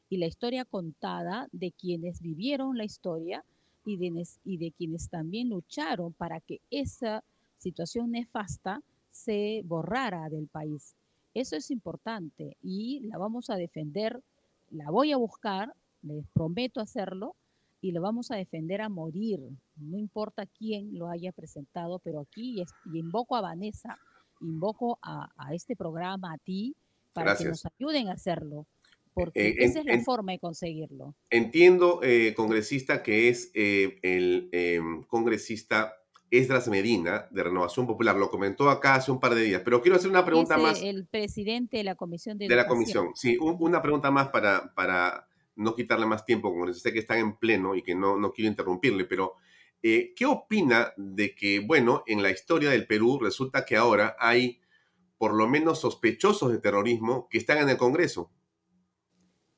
y 0.10 0.17
la 0.17 0.28
historia 0.28 0.65
contada 0.65 1.48
de 1.52 1.72
quienes 1.72 2.22
vivieron 2.22 2.78
la 2.78 2.86
historia 2.86 3.43
y 3.86 3.98
de, 3.98 4.28
y 4.43 4.58
de 4.58 4.72
quienes 4.72 5.10
también 5.10 5.50
lucharon 5.50 6.13
para 6.13 6.39
que 6.39 6.62
esa 6.72 7.24
situación 7.58 8.12
nefasta 8.12 8.82
se 9.12 9.62
borrara 9.65 10.30
del 10.30 10.48
país. 10.48 10.96
Eso 11.34 11.56
es 11.56 11.72
importante 11.72 12.58
y 12.62 13.02
la 13.02 13.17
vamos 13.17 13.50
a 13.50 13.56
defender, 13.56 14.22
la 14.72 14.89
voy 14.89 15.12
a 15.12 15.17
buscar, 15.17 15.74
les 16.02 16.26
prometo 16.28 16.80
hacerlo 16.80 17.36
y 17.82 17.91
lo 17.91 18.02
vamos 18.02 18.32
a 18.32 18.36
defender 18.36 18.82
a 18.82 18.89
morir. 18.89 19.39
No 19.76 19.98
importa 19.98 20.46
quién 20.46 20.98
lo 20.98 21.10
haya 21.10 21.32
presentado, 21.32 22.00
pero 22.00 22.22
aquí 22.22 22.62
y 22.62 22.98
invoco 22.98 23.36
a 23.36 23.41
Vanessa, 23.41 23.98
invoco 24.41 25.00
a, 25.02 25.30
este 25.52 25.76
programa, 25.76 26.34
a 26.34 26.38
ti, 26.38 26.76
para 27.13 27.36
que 27.36 27.46
nos 27.46 27.65
ayuden 27.65 28.10
a 28.10 28.13
hacerlo 28.13 28.65
porque 29.17 29.47
eh, 29.47 29.56
esa 29.58 29.80
es 29.80 29.86
la 29.86 29.99
forma 30.01 30.32
de 30.34 30.39
conseguirlo. 30.39 31.15
Entiendo, 31.32 32.01
eh, 32.03 32.36
congresista, 32.36 33.01
que 33.01 33.30
es 33.30 33.49
eh, 33.56 33.97
el 34.03 34.49
em, 34.51 35.01
congresista 35.06 35.95
Esdras 36.30 36.67
Medina 36.67 37.27
de 37.32 37.41
Renovación 37.41 37.88
Popular. 37.88 38.15
Lo 38.15 38.30
comentó 38.30 38.69
acá 38.69 38.93
hace 38.93 39.12
un 39.12 39.19
par 39.19 39.34
de 39.34 39.41
días, 39.41 39.63
pero 39.65 39.82
quiero 39.82 39.95
hacer 39.95 40.12
una 40.12 40.23
pregunta 40.23 40.58
más. 40.58 40.84
El 40.84 41.08
presidente 41.08 41.77
de 41.77 41.84
la 41.84 41.95
Comisión 41.95 42.38
de 42.38 42.47
De 42.47 42.56
la 42.56 42.67
Comisión, 42.67 43.08
sí. 43.15 43.38
una 43.39 43.82
pregunta 43.82 44.12
más 44.12 44.27
para, 44.27 44.71
para 44.75 45.27
no 45.56 45.73
quitarle 45.73 46.06
más 46.06 46.23
tiempo, 46.23 46.53
congresista, 46.53 46.91
que 46.91 46.99
está 46.99 47.17
en 47.17 47.38
pleno 47.38 47.73
y 47.73 47.82
que 47.82 47.95
no, 47.95 48.17
no 48.17 48.32
quiero 48.32 48.51
interrumpirle, 48.51 49.06
pero 49.06 49.34
¿qué 49.82 50.25
opina 50.27 50.93
de 50.95 51.34
que, 51.34 51.60
bueno, 51.60 52.03
en 52.06 52.21
la 52.21 52.30
historia 52.30 52.69
del 52.69 52.86
Perú 52.86 53.17
resulta 53.19 53.65
que 53.65 53.77
ahora 53.77 54.15
hay 54.19 54.60
por 55.17 55.34
lo 55.34 55.47
menos 55.47 55.80
sospechosos 55.80 56.51
de 56.51 56.60
terrorismo 56.60 57.27
que 57.32 57.39
están 57.39 57.58
en 57.60 57.69
el 57.69 57.77
Congreso? 57.77 58.30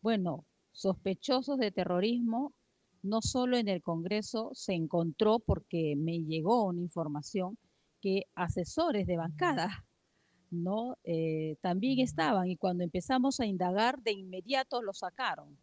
Bueno, 0.01 0.45
sospechosos 0.71 1.57
de 1.57 1.71
terrorismo, 1.71 2.53
no 3.01 3.21
solo 3.21 3.57
en 3.57 3.67
el 3.67 3.81
Congreso 3.81 4.51
se 4.53 4.73
encontró, 4.73 5.39
porque 5.39 5.95
me 5.97 6.19
llegó 6.19 6.65
una 6.65 6.81
información, 6.81 7.57
que 8.01 8.27
asesores 8.35 9.07
de 9.07 9.17
bancada 9.17 9.85
¿no? 10.51 10.97
Eh, 11.03 11.57
también 11.61 11.99
estaban 11.99 12.47
y 12.47 12.57
cuando 12.57 12.83
empezamos 12.83 13.39
a 13.39 13.45
indagar, 13.45 14.01
de 14.01 14.11
inmediato 14.11 14.81
lo 14.81 14.93
sacaron. 14.93 15.57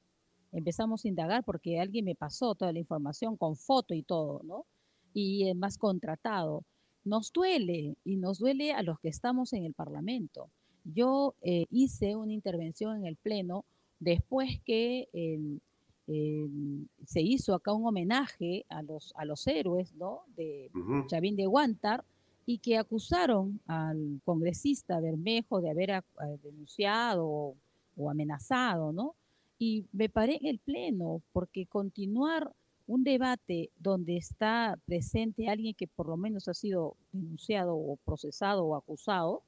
Empezamos 0.53 1.05
a 1.05 1.09
indagar 1.09 1.45
porque 1.45 1.81
alguien 1.81 2.05
me 2.05 2.15
pasó 2.15 2.55
toda 2.55 2.73
la 2.73 2.79
información 2.79 3.37
con 3.37 3.57
foto 3.57 3.95
y 3.95 4.03
todo, 4.03 4.43
¿no? 4.45 4.65
Y 5.13 5.53
más 5.55 5.77
contratado. 5.77 6.65
Nos 7.05 7.33
duele 7.33 7.97
y 8.05 8.17
nos 8.17 8.39
duele 8.39 8.73
a 8.73 8.83
los 8.83 8.99
que 9.01 9.09
estamos 9.09 9.53
en 9.53 9.65
el 9.65 9.75
Parlamento. 9.75 10.51
Yo 10.85 11.35
eh, 11.43 11.67
hice 11.71 12.17
una 12.17 12.33
intervención 12.33 12.97
en 12.97 13.07
el 13.07 13.17
Pleno 13.17 13.65
después 13.99 14.61
que 14.65 15.09
em, 15.13 15.59
em, 16.07 16.87
se 17.05 17.21
hizo 17.21 17.55
acá 17.55 17.73
un 17.73 17.87
homenaje 17.87 18.65
a 18.69 18.83
los, 18.83 19.13
a 19.17 19.25
los 19.25 19.47
héroes 19.47 19.95
¿no? 19.95 20.23
de 20.37 20.71
Chavín 21.09 21.37
de 21.37 21.47
Guantar 21.47 22.05
y 22.47 22.59
que 22.59 22.79
acusaron 22.79 23.61
al 23.67 24.21
congresista 24.25 25.01
Bermejo 25.01 25.61
de 25.61 25.71
haber 25.71 26.05
denunciado 26.43 27.27
o, 27.27 28.11
amenazado, 28.11 28.93
¿no? 28.93 29.17
Y 29.59 29.87
me 29.93 30.09
paré 30.09 30.37
en 30.37 30.47
el 30.47 30.59
pleno 30.59 31.23
porque 31.33 31.67
continuar 31.67 32.53
un 32.87 33.03
debate 33.03 33.71
donde 33.81 34.17
está 34.17 34.79
presente 34.87 35.49
alguien 35.49 35.75
que 35.75 35.89
por 35.89 36.07
lo 36.07 36.17
menos 36.17 36.47
ha 36.47 36.55
sido 36.55 36.95
denunciado 37.11 37.75
o 37.75 37.97
procesado 38.05 38.65
o 38.65 38.77
acusado, 38.77 39.43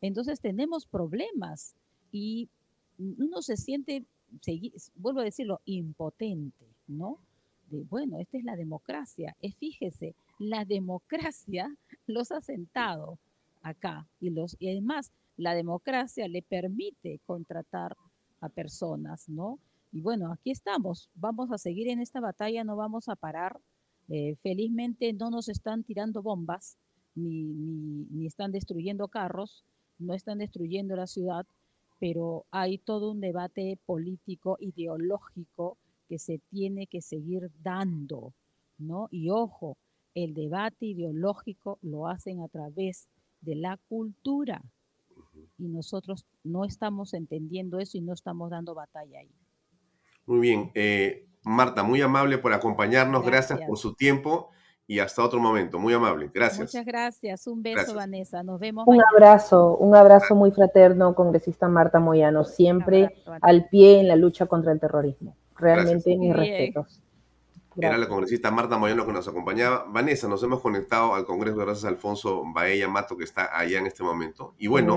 entonces 0.00 0.38
tenemos 0.38 0.86
problemas 0.86 1.74
y 2.12 2.48
uno 2.98 3.42
se 3.42 3.56
siente, 3.56 4.04
vuelvo 4.96 5.20
a 5.20 5.24
decirlo, 5.24 5.60
impotente, 5.64 6.66
¿no? 6.86 7.18
De, 7.70 7.82
bueno, 7.84 8.18
esta 8.18 8.38
es 8.38 8.44
la 8.44 8.56
democracia. 8.56 9.36
Es, 9.40 9.56
fíjese, 9.56 10.14
la 10.38 10.64
democracia 10.64 11.74
los 12.06 12.32
ha 12.32 12.40
sentado 12.40 13.18
acá 13.62 14.06
y, 14.20 14.30
los, 14.30 14.56
y 14.58 14.70
además 14.70 15.12
la 15.36 15.54
democracia 15.54 16.28
le 16.28 16.42
permite 16.42 17.20
contratar 17.26 17.96
a 18.40 18.48
personas, 18.48 19.28
¿no? 19.28 19.58
Y 19.92 20.00
bueno, 20.00 20.32
aquí 20.32 20.50
estamos, 20.50 21.08
vamos 21.14 21.50
a 21.52 21.58
seguir 21.58 21.88
en 21.88 22.00
esta 22.00 22.20
batalla, 22.20 22.64
no 22.64 22.76
vamos 22.76 23.08
a 23.08 23.16
parar. 23.16 23.60
Eh, 24.08 24.36
felizmente 24.42 25.12
no 25.12 25.30
nos 25.30 25.48
están 25.48 25.82
tirando 25.82 26.22
bombas, 26.22 26.76
ni, 27.14 27.44
ni, 27.44 28.06
ni 28.10 28.26
están 28.26 28.52
destruyendo 28.52 29.08
carros, 29.08 29.64
no 29.98 30.14
están 30.14 30.38
destruyendo 30.38 30.96
la 30.96 31.06
ciudad, 31.06 31.46
pero 32.04 32.44
hay 32.50 32.76
todo 32.76 33.12
un 33.12 33.22
debate 33.22 33.78
político, 33.86 34.58
ideológico 34.60 35.78
que 36.06 36.18
se 36.18 36.38
tiene 36.50 36.86
que 36.86 37.00
seguir 37.00 37.50
dando, 37.62 38.34
¿no? 38.76 39.08
Y 39.10 39.30
ojo, 39.30 39.78
el 40.14 40.34
debate 40.34 40.84
ideológico 40.84 41.78
lo 41.80 42.06
hacen 42.06 42.42
a 42.42 42.48
través 42.48 43.08
de 43.40 43.54
la 43.54 43.78
cultura 43.88 44.60
y 45.56 45.68
nosotros 45.68 46.26
no 46.42 46.66
estamos 46.66 47.14
entendiendo 47.14 47.78
eso 47.78 47.96
y 47.96 48.02
no 48.02 48.12
estamos 48.12 48.50
dando 48.50 48.74
batalla 48.74 49.20
ahí. 49.20 49.34
Muy 50.26 50.40
bien. 50.40 50.72
Eh, 50.74 51.26
Marta, 51.42 51.84
muy 51.84 52.02
amable 52.02 52.36
por 52.36 52.52
acompañarnos. 52.52 53.24
Gracias 53.24 53.62
por 53.66 53.78
su 53.78 53.94
tiempo 53.94 54.50
y 54.86 54.98
hasta 54.98 55.24
otro 55.24 55.40
momento. 55.40 55.78
Muy 55.78 55.94
amable. 55.94 56.30
Gracias. 56.32 56.74
Muchas 56.74 56.84
gracias. 56.84 57.46
Un 57.46 57.62
beso, 57.62 57.94
Vanessa. 57.94 58.42
Nos 58.42 58.60
vemos. 58.60 58.84
Un 58.86 59.00
abrazo, 59.14 59.76
un 59.76 59.94
abrazo 59.94 60.34
muy 60.34 60.50
fraterno, 60.50 61.14
congresista 61.14 61.68
Marta 61.68 62.00
Moyano, 62.00 62.44
siempre 62.44 63.14
al 63.40 63.68
pie 63.68 64.00
en 64.00 64.08
la 64.08 64.16
lucha 64.16 64.46
contra 64.46 64.72
el 64.72 64.80
terrorismo. 64.80 65.36
Realmente 65.56 66.16
mis 66.16 66.34
respetos. 66.34 67.00
Era 67.76 67.98
la 67.98 68.08
congresista 68.08 68.50
Marta 68.52 68.78
Moyano 68.78 69.04
que 69.04 69.12
nos 69.12 69.26
acompañaba. 69.26 69.84
Vanessa, 69.88 70.28
nos 70.28 70.42
hemos 70.44 70.60
conectado 70.60 71.14
al 71.14 71.24
Congreso 71.24 71.56
gracias 71.56 71.84
a 71.84 71.88
Alfonso 71.88 72.44
Baella 72.54 72.86
Mato, 72.88 73.16
que 73.16 73.24
está 73.24 73.56
allá 73.56 73.78
en 73.78 73.86
este 73.86 74.04
momento. 74.04 74.54
Y 74.58 74.68
bueno, 74.68 74.96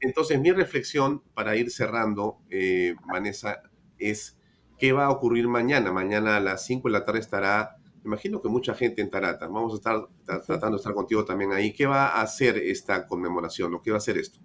entonces 0.00 0.38
mi 0.38 0.52
reflexión 0.52 1.22
para 1.32 1.56
ir 1.56 1.70
cerrando, 1.70 2.38
eh, 2.50 2.96
Vanessa, 3.10 3.62
es 3.98 4.38
qué 4.76 4.92
va 4.92 5.06
a 5.06 5.10
ocurrir 5.10 5.48
mañana. 5.48 5.90
Mañana 5.90 6.36
a 6.36 6.40
las 6.40 6.66
5 6.66 6.88
de 6.88 6.92
la 6.92 7.04
tarde 7.06 7.20
estará 7.20 7.78
imagino 8.08 8.42
que 8.42 8.48
mucha 8.48 8.74
gente 8.74 9.00
en 9.00 9.10
Tarata. 9.10 9.46
Vamos 9.46 9.72
a 9.72 9.76
estar 9.76 10.08
tratando 10.44 10.76
de 10.76 10.76
estar 10.76 10.94
contigo 10.94 11.24
también 11.24 11.52
ahí. 11.52 11.72
¿Qué 11.72 11.86
va 11.86 12.08
a 12.08 12.22
hacer 12.22 12.56
esta 12.56 13.06
conmemoración 13.06 13.74
o 13.74 13.82
qué 13.82 13.90
va 13.90 13.96
a 13.96 13.98
hacer 13.98 14.18
esto? 14.18 14.40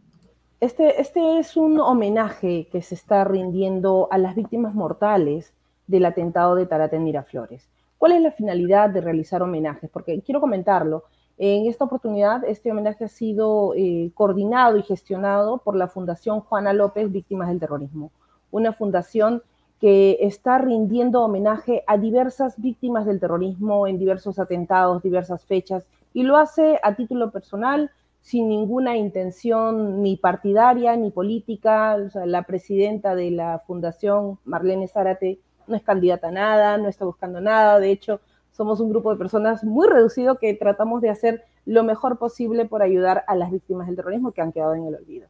Este, 0.60 1.02
este 1.02 1.40
es 1.40 1.58
un 1.58 1.80
homenaje 1.80 2.68
que 2.72 2.82
se 2.82 2.96
está 2.96 3.24
rindiendo 3.24 4.08
a 4.12 4.18
las 4.18 4.36
víctimas 4.36 4.74
mortales 4.74 5.54
del 5.88 6.06
atentado 6.06 6.56
de 6.56 6.66
Tarata 6.66 6.96
en 6.96 7.04
Miraflores. 7.04 7.68
¿Cuál 7.98 8.14
es 8.14 8.22
la 8.22 8.32
finalidad 8.32 8.90
de 8.90 9.02
realizar 9.02 9.42
homenajes? 9.42 9.90
Porque 9.90 10.22
quiero 10.22 10.40
comentarlo. 10.40 11.04
En 11.38 11.66
esta 11.68 11.86
oportunidad, 11.86 12.44
este 12.46 12.72
homenaje 12.72 13.06
ha 13.06 13.10
sido 13.10 13.74
eh, 13.76 14.12
coordinado 14.14 14.78
y 14.78 14.84
gestionado 14.84 15.58
por 15.58 15.76
la 15.76 15.88
Fundación 15.88 16.42
Juana 16.42 16.74
López 16.74 17.12
Víctimas 17.12 17.50
del 17.50 17.60
Terrorismo, 17.60 18.12
una 18.52 18.72
fundación 18.72 19.42
que 19.84 20.20
está 20.22 20.60
rindiendo 20.60 21.22
homenaje 21.22 21.84
a 21.88 21.98
diversas 21.98 22.58
víctimas 22.58 23.06
del 23.06 23.20
terrorismo 23.20 23.86
en 23.86 24.00
diversos 24.00 24.40
atentados, 24.40 25.04
diversas 25.04 25.44
fechas, 25.44 25.86
y 26.14 26.24
lo 26.24 26.38
hace 26.38 26.80
a 26.82 26.96
título 26.96 27.32
personal, 27.32 27.92
sin 28.22 28.48
ninguna 28.48 28.96
intención 28.96 30.02
ni 30.02 30.16
partidaria 30.16 30.96
ni 30.96 31.12
política. 31.12 31.98
la 32.24 32.44
presidenta 32.44 33.14
de 33.14 33.32
la 33.32 33.62
fundación, 33.68 34.40
Marlene 34.46 34.88
Zárate, 34.88 35.40
no 35.68 35.76
es 35.76 35.84
candidata 35.84 36.30
a 36.30 36.32
nada, 36.32 36.78
no 36.78 36.88
está 36.88 37.04
buscando 37.04 37.42
nada, 37.42 37.78
de 37.78 37.92
hecho, 37.92 38.22
somos 38.54 38.80
un 38.80 38.90
grupo 38.90 39.12
de 39.12 39.18
personas 39.18 39.66
muy 39.66 39.90
reducido 39.90 40.38
que 40.38 40.54
tratamos 40.54 41.02
de 41.02 41.10
hacer 41.10 41.44
lo 41.66 41.84
mejor 41.84 42.18
posible 42.20 42.64
por 42.64 42.84
ayudar 42.84 43.26
a 43.28 43.36
las 43.36 43.52
víctimas 43.52 43.88
del 43.88 43.98
terrorismo 43.98 44.32
que 44.32 44.40
han 44.40 44.54
quedado 44.54 44.76
en 44.76 44.86
el 44.86 44.96
olvido. 44.96 45.28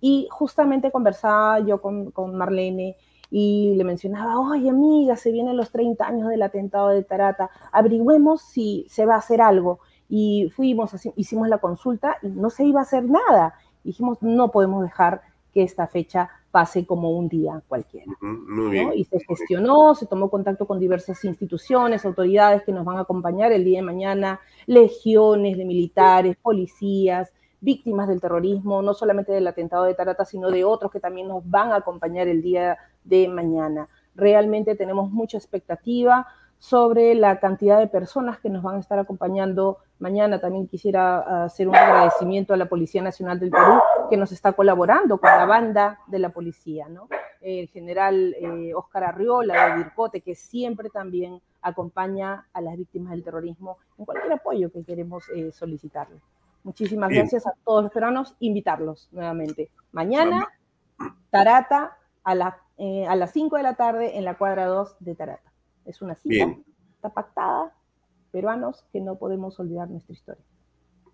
Y 0.00 0.26
justamente 0.30 0.90
conversaba 0.90 1.60
yo 1.60 1.82
con, 1.82 2.10
con 2.12 2.34
Marlene 2.34 2.96
y 3.30 3.74
le 3.76 3.84
mencionaba, 3.84 4.40
oye 4.40 4.70
amiga, 4.70 5.16
se 5.16 5.30
vienen 5.30 5.56
los 5.56 5.70
30 5.70 6.04
años 6.04 6.28
del 6.28 6.42
atentado 6.42 6.88
de 6.88 7.04
Tarata, 7.04 7.50
averigüemos 7.72 8.42
si 8.42 8.86
se 8.88 9.06
va 9.06 9.14
a 9.14 9.18
hacer 9.18 9.40
algo. 9.40 9.78
Y 10.08 10.50
fuimos, 10.56 10.90
hicimos 11.14 11.48
la 11.48 11.58
consulta 11.58 12.16
y 12.22 12.28
no 12.28 12.50
se 12.50 12.64
iba 12.64 12.80
a 12.80 12.82
hacer 12.82 13.04
nada. 13.04 13.54
Dijimos, 13.84 14.18
no 14.20 14.50
podemos 14.50 14.82
dejar 14.82 15.22
que 15.54 15.62
esta 15.62 15.86
fecha 15.86 16.28
pase 16.50 16.84
como 16.84 17.10
un 17.10 17.28
día 17.28 17.62
cualquiera. 17.68 18.12
Y 18.94 19.04
se 19.04 19.20
gestionó, 19.20 19.94
se 19.94 20.06
tomó 20.06 20.28
contacto 20.28 20.66
con 20.66 20.80
diversas 20.80 21.24
instituciones, 21.24 22.04
autoridades 22.04 22.64
que 22.64 22.72
nos 22.72 22.84
van 22.84 22.96
a 22.98 23.02
acompañar 23.02 23.52
el 23.52 23.64
día 23.64 23.78
de 23.78 23.86
mañana, 23.86 24.40
legiones 24.66 25.56
de 25.56 25.64
militares, 25.64 26.36
policías, 26.42 27.32
víctimas 27.60 28.08
del 28.08 28.20
terrorismo, 28.20 28.82
no 28.82 28.94
solamente 28.94 29.32
del 29.32 29.46
atentado 29.46 29.84
de 29.84 29.94
Tarata, 29.94 30.24
sino 30.24 30.50
de 30.50 30.64
otros 30.64 30.90
que 30.90 30.98
también 30.98 31.28
nos 31.28 31.48
van 31.48 31.72
a 31.72 31.76
acompañar 31.76 32.26
el 32.26 32.42
día 32.42 32.78
de 33.04 33.28
mañana. 33.28 33.88
Realmente 34.14 34.74
tenemos 34.74 35.10
mucha 35.10 35.38
expectativa 35.38 36.26
sobre 36.58 37.14
la 37.14 37.40
cantidad 37.40 37.78
de 37.78 37.86
personas 37.86 38.38
que 38.38 38.50
nos 38.50 38.62
van 38.62 38.76
a 38.76 38.80
estar 38.80 38.98
acompañando 38.98 39.78
mañana. 39.98 40.40
También 40.40 40.68
quisiera 40.68 41.44
hacer 41.44 41.66
un 41.68 41.74
agradecimiento 41.74 42.52
a 42.52 42.58
la 42.58 42.66
Policía 42.66 43.02
Nacional 43.02 43.40
del 43.40 43.50
Perú 43.50 43.80
que 44.10 44.18
nos 44.18 44.30
está 44.30 44.52
colaborando 44.52 45.18
con 45.18 45.30
la 45.30 45.46
banda 45.46 46.00
de 46.06 46.18
la 46.18 46.28
policía, 46.28 46.88
¿no? 46.88 47.08
El 47.40 47.68
general 47.68 48.36
eh, 48.38 48.74
Oscar 48.74 49.04
Arriola 49.04 49.68
de 49.68 49.76
Vircote, 49.76 50.20
que 50.20 50.34
siempre 50.34 50.90
también 50.90 51.40
acompaña 51.62 52.46
a 52.52 52.60
las 52.60 52.76
víctimas 52.76 53.12
del 53.12 53.24
terrorismo 53.24 53.78
en 53.96 54.04
cualquier 54.04 54.34
apoyo 54.34 54.70
que 54.70 54.84
queremos 54.84 55.24
eh, 55.34 55.50
solicitarle. 55.52 56.20
Muchísimas 56.62 57.10
gracias 57.10 57.46
a 57.46 57.54
todos 57.64 57.84
los 57.84 57.92
peruanos. 57.92 58.36
Invitarlos 58.40 59.08
nuevamente. 59.12 59.70
Mañana, 59.92 60.46
Tarata, 61.30 61.96
a, 62.22 62.34
eh, 62.82 63.06
a 63.06 63.14
las 63.14 63.32
5 63.32 63.58
de 63.58 63.62
la 63.62 63.74
tarde 63.74 64.16
en 64.16 64.24
la 64.24 64.38
cuadra 64.38 64.64
2 64.64 64.96
de 65.00 65.14
Tarata. 65.14 65.52
Es 65.84 66.00
una 66.00 66.14
cita, 66.14 66.56
está 66.94 67.10
pactada. 67.12 67.76
Peruanos 68.32 68.86
que 68.90 69.02
no 69.02 69.18
podemos 69.18 69.60
olvidar 69.60 69.90
nuestra 69.90 70.14
historia. 70.14 70.42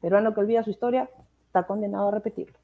Peruano 0.00 0.32
que 0.32 0.40
olvida 0.40 0.62
su 0.62 0.70
historia 0.70 1.10
está 1.44 1.66
condenado 1.66 2.06
a 2.06 2.10
repetirlo. 2.12 2.56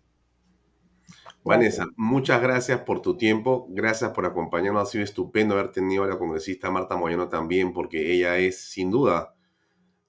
Vanessa, 1.42 1.86
muchas 1.96 2.40
gracias 2.40 2.82
por 2.82 3.02
tu 3.02 3.16
tiempo, 3.16 3.66
gracias 3.70 4.12
por 4.12 4.24
acompañarnos, 4.24 4.84
ha 4.84 4.86
sido 4.86 5.02
estupendo 5.02 5.54
haber 5.54 5.72
tenido 5.72 6.04
a 6.04 6.06
la 6.06 6.16
congresista 6.16 6.70
Marta 6.70 6.96
Moyano 6.96 7.28
también, 7.28 7.72
porque 7.72 8.12
ella 8.12 8.38
es 8.38 8.70
sin 8.70 8.92
duda 8.92 9.34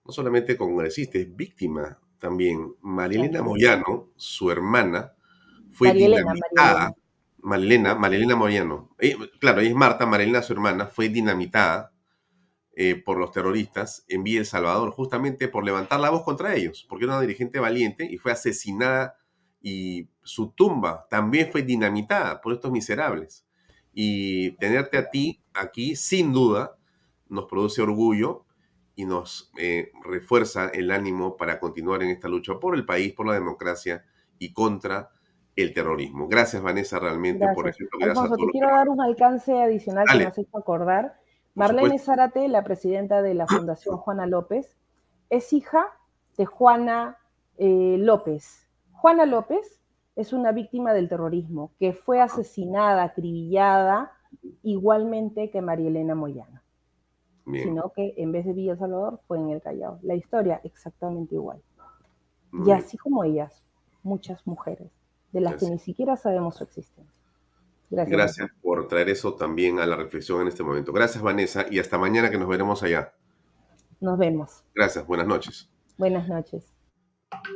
no 0.06 0.12
solamente 0.12 0.56
congresista, 0.56 1.17
es 1.17 1.36
víctima 1.36 1.99
también. 2.19 2.75
Marilena 2.82 3.41
Moyano, 3.41 4.10
su 4.17 4.51
hermana, 4.51 5.13
fue 5.71 5.93
dinamitada. 5.93 6.93
Marilena, 7.43 7.95
Marilena 7.95 8.36
Moyano, 8.36 8.95
eh, 8.99 9.15
claro, 9.39 9.62
ella 9.62 9.69
es 9.69 9.75
Marta, 9.75 10.06
Marilena, 10.06 10.41
su 10.41 10.53
hermana, 10.53 10.88
fue 10.88 11.10
dinamitada 11.10 11.91
eh, 12.75 12.95
por 12.95 13.17
los 13.17 13.32
terroristas 13.32 14.06
en 14.08 14.23
Villa 14.23 14.39
El 14.39 14.45
Salvador, 14.45 14.91
justamente 14.91 15.47
por 15.47 15.63
levantar 15.63 15.99
la 15.99 16.10
voz 16.10 16.23
contra 16.23 16.56
ellos, 16.56 16.86
porque 16.89 17.06
era 17.06 17.13
una 17.13 17.21
dirigente 17.21 17.60
valiente 17.60 18.08
y 18.10 18.17
fue 18.17 18.32
asesinada 18.32 19.17
y 19.62 20.10
su 20.23 20.51
tumba 20.51 21.06
también 21.10 21.51
fue 21.51 21.62
dinamitada 21.62 22.41
por 22.41 22.53
estos 22.53 22.71
miserables. 22.71 23.45
Y 23.93 24.51
tenerte 24.58 24.97
a 24.97 25.10
ti 25.12 25.43
aquí, 25.53 25.95
sin 25.95 26.34
duda, 26.34 26.77
nos 27.29 27.45
produce 27.45 27.82
orgullo 27.82 28.45
y 28.95 29.06
nos 29.06 29.51
eh, 29.58 29.91
refuerza 30.03 30.69
el 30.69 30.91
ánimo 30.91 31.38
para 31.38 31.60
continuar 31.60 32.03
en 32.03 32.10
esta 32.10 32.27
lucha 32.27 32.60
por 32.60 32.75
el 32.75 32.86
país, 32.86 33.13
por 33.13 33.27
la 33.27 33.34
democracia 33.34 34.03
y 34.39 34.51
contra 34.53 35.12
el 35.55 35.73
terrorismo. 35.73 36.27
Gracias, 36.27 36.61
Vanessa, 36.61 36.99
realmente 36.99 37.45
por 37.53 37.67
ejemplo. 37.67 37.99
Alfonso, 38.01 38.35
te 38.35 38.45
quiero 38.51 38.67
dar 38.67 38.89
un 38.89 39.01
alcance 39.01 39.61
adicional 39.61 40.05
que 40.11 40.17
me 40.17 40.25
has 40.25 40.37
hecho 40.37 40.57
acordar. 40.57 41.19
Marlene 41.55 41.99
Zárate, 41.99 42.47
la 42.47 42.63
presidenta 42.63 43.21
de 43.21 43.33
la 43.35 43.47
Fundación 43.47 43.97
Juana 43.99 44.25
López, 44.25 44.77
es 45.29 45.53
hija 45.53 45.85
de 46.37 46.45
Juana 46.45 47.17
eh, 47.57 47.97
López. 47.99 48.67
Juana 48.91 49.25
López 49.25 49.81
es 50.15 50.33
una 50.33 50.51
víctima 50.51 50.93
del 50.93 51.09
terrorismo 51.09 51.71
que 51.79 51.93
fue 51.93 52.21
asesinada, 52.21 53.03
acribillada, 53.03 54.11
igualmente 54.63 55.51
que 55.51 55.61
María 55.61 55.89
Elena 55.89 56.15
Moyano 56.15 56.63
sino 57.45 57.91
que 57.91 58.13
en 58.17 58.31
vez 58.31 58.45
de 58.45 58.53
Villa 58.53 58.75
Salvador 58.77 59.19
fue 59.27 59.37
en 59.37 59.49
el 59.49 59.61
Callao. 59.61 59.99
La 60.01 60.15
historia 60.15 60.61
exactamente 60.63 61.35
igual. 61.35 61.61
y 62.65 62.71
así 62.71 62.97
como 62.97 63.23
ellas, 63.23 63.63
muchas 64.03 64.45
mujeres, 64.45 64.91
de 65.34 65.41
las 65.41 65.56
que 65.56 65.69
ni 65.69 65.80
siquiera 65.80 66.15
sabemos 66.15 66.56
su 66.56 66.63
existencia. 66.63 67.12
Gracias. 67.89 68.17
Gracias 68.17 68.50
por 68.62 68.88
traer 68.88 69.10
eso 69.10 69.36
también 69.36 69.80
a 69.80 69.86
la 69.86 69.96
reflexión 69.96 70.41
en 70.41 70.48
este 70.48 70.63
momento. 70.63 70.93
Gracias, 70.93 71.22
Vanessa, 71.22 71.65
y 71.69 71.80
hasta 71.80 71.98
mañana 71.98 72.32
que 72.32 72.38
nos 72.38 72.48
veremos 72.48 72.82
allá. 72.82 73.13
Nos 74.00 74.17
vemos. 74.17 74.63
Gracias, 74.74 75.06
buenas 75.06 75.28
noches. 75.28 75.69
Buenas 75.98 76.28
noches. 76.28 76.74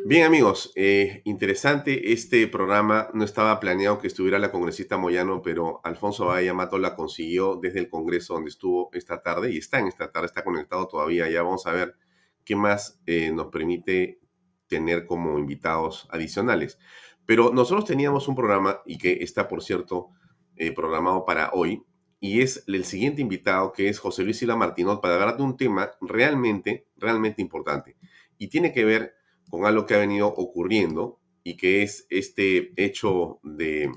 Bien 0.06 0.26
amigos, 0.26 0.72
eh, 0.76 1.22
interesante 1.26 2.12
este 2.14 2.48
programa. 2.48 3.10
No 3.14 3.24
estaba 3.24 3.60
planeado 3.60 4.00
que 4.00 4.08
estuviera 4.08 4.40
la 4.40 4.52
congresista 4.52 4.98
Moyano, 4.98 5.42
pero 5.42 5.82
Alfonso 5.84 6.26
Bahía 6.26 6.54
Mato 6.54 6.80
la 6.80 6.96
consiguió 6.96 7.58
desde 7.62 7.80
el 7.80 7.90
Congreso 7.90 8.34
donde 8.34 8.50
estuvo 8.50 8.90
esta 8.94 9.22
tarde 9.22 9.52
y 9.52 9.58
está 9.58 9.80
en 9.80 9.88
esta 9.88 10.12
tarde, 10.12 10.28
está 10.28 10.44
conectado 10.44 10.88
todavía. 10.88 11.30
Ya 11.30 11.44
vamos 11.44 11.68
a 11.68 11.74
ver 11.74 11.96
qué 12.44 12.56
más 12.56 13.02
eh, 13.06 13.32
nos 13.32 13.48
permite 13.48 14.20
tener 14.68 15.06
como 15.06 15.40
invitados 15.40 16.08
adicionales. 16.12 16.80
Pero 17.28 17.52
nosotros 17.54 17.86
teníamos 17.86 18.28
un 18.28 18.36
programa 18.36 18.82
y 18.88 18.98
que 18.98 19.20
está, 19.22 19.48
por 19.48 19.62
cierto, 19.62 20.10
eh, 20.56 20.72
programado 20.72 21.24
para 21.26 21.52
hoy 21.54 21.84
y 22.20 22.42
es 22.42 22.64
el 22.66 22.84
siguiente 22.84 23.22
invitado 23.22 23.72
que 23.72 23.90
es 23.90 24.00
José 24.00 24.24
Luis 24.24 24.40
Sila 24.40 24.56
Martinot 24.56 25.02
para 25.02 25.14
hablar 25.14 25.38
de 25.38 25.44
un 25.44 25.56
tema 25.56 25.92
realmente, 26.02 26.88
realmente 26.96 27.44
importante 27.44 27.96
y 28.40 28.48
tiene 28.48 28.74
que 28.74 28.86
ver 28.86 29.16
con 29.50 29.66
algo 29.66 29.86
que 29.86 29.94
ha 29.94 30.00
venido 30.00 30.28
ocurriendo 30.28 31.20
y 31.44 31.58
que 31.58 31.84
es 31.84 32.08
este 32.10 32.74
hecho 32.76 33.40
de, 33.44 33.92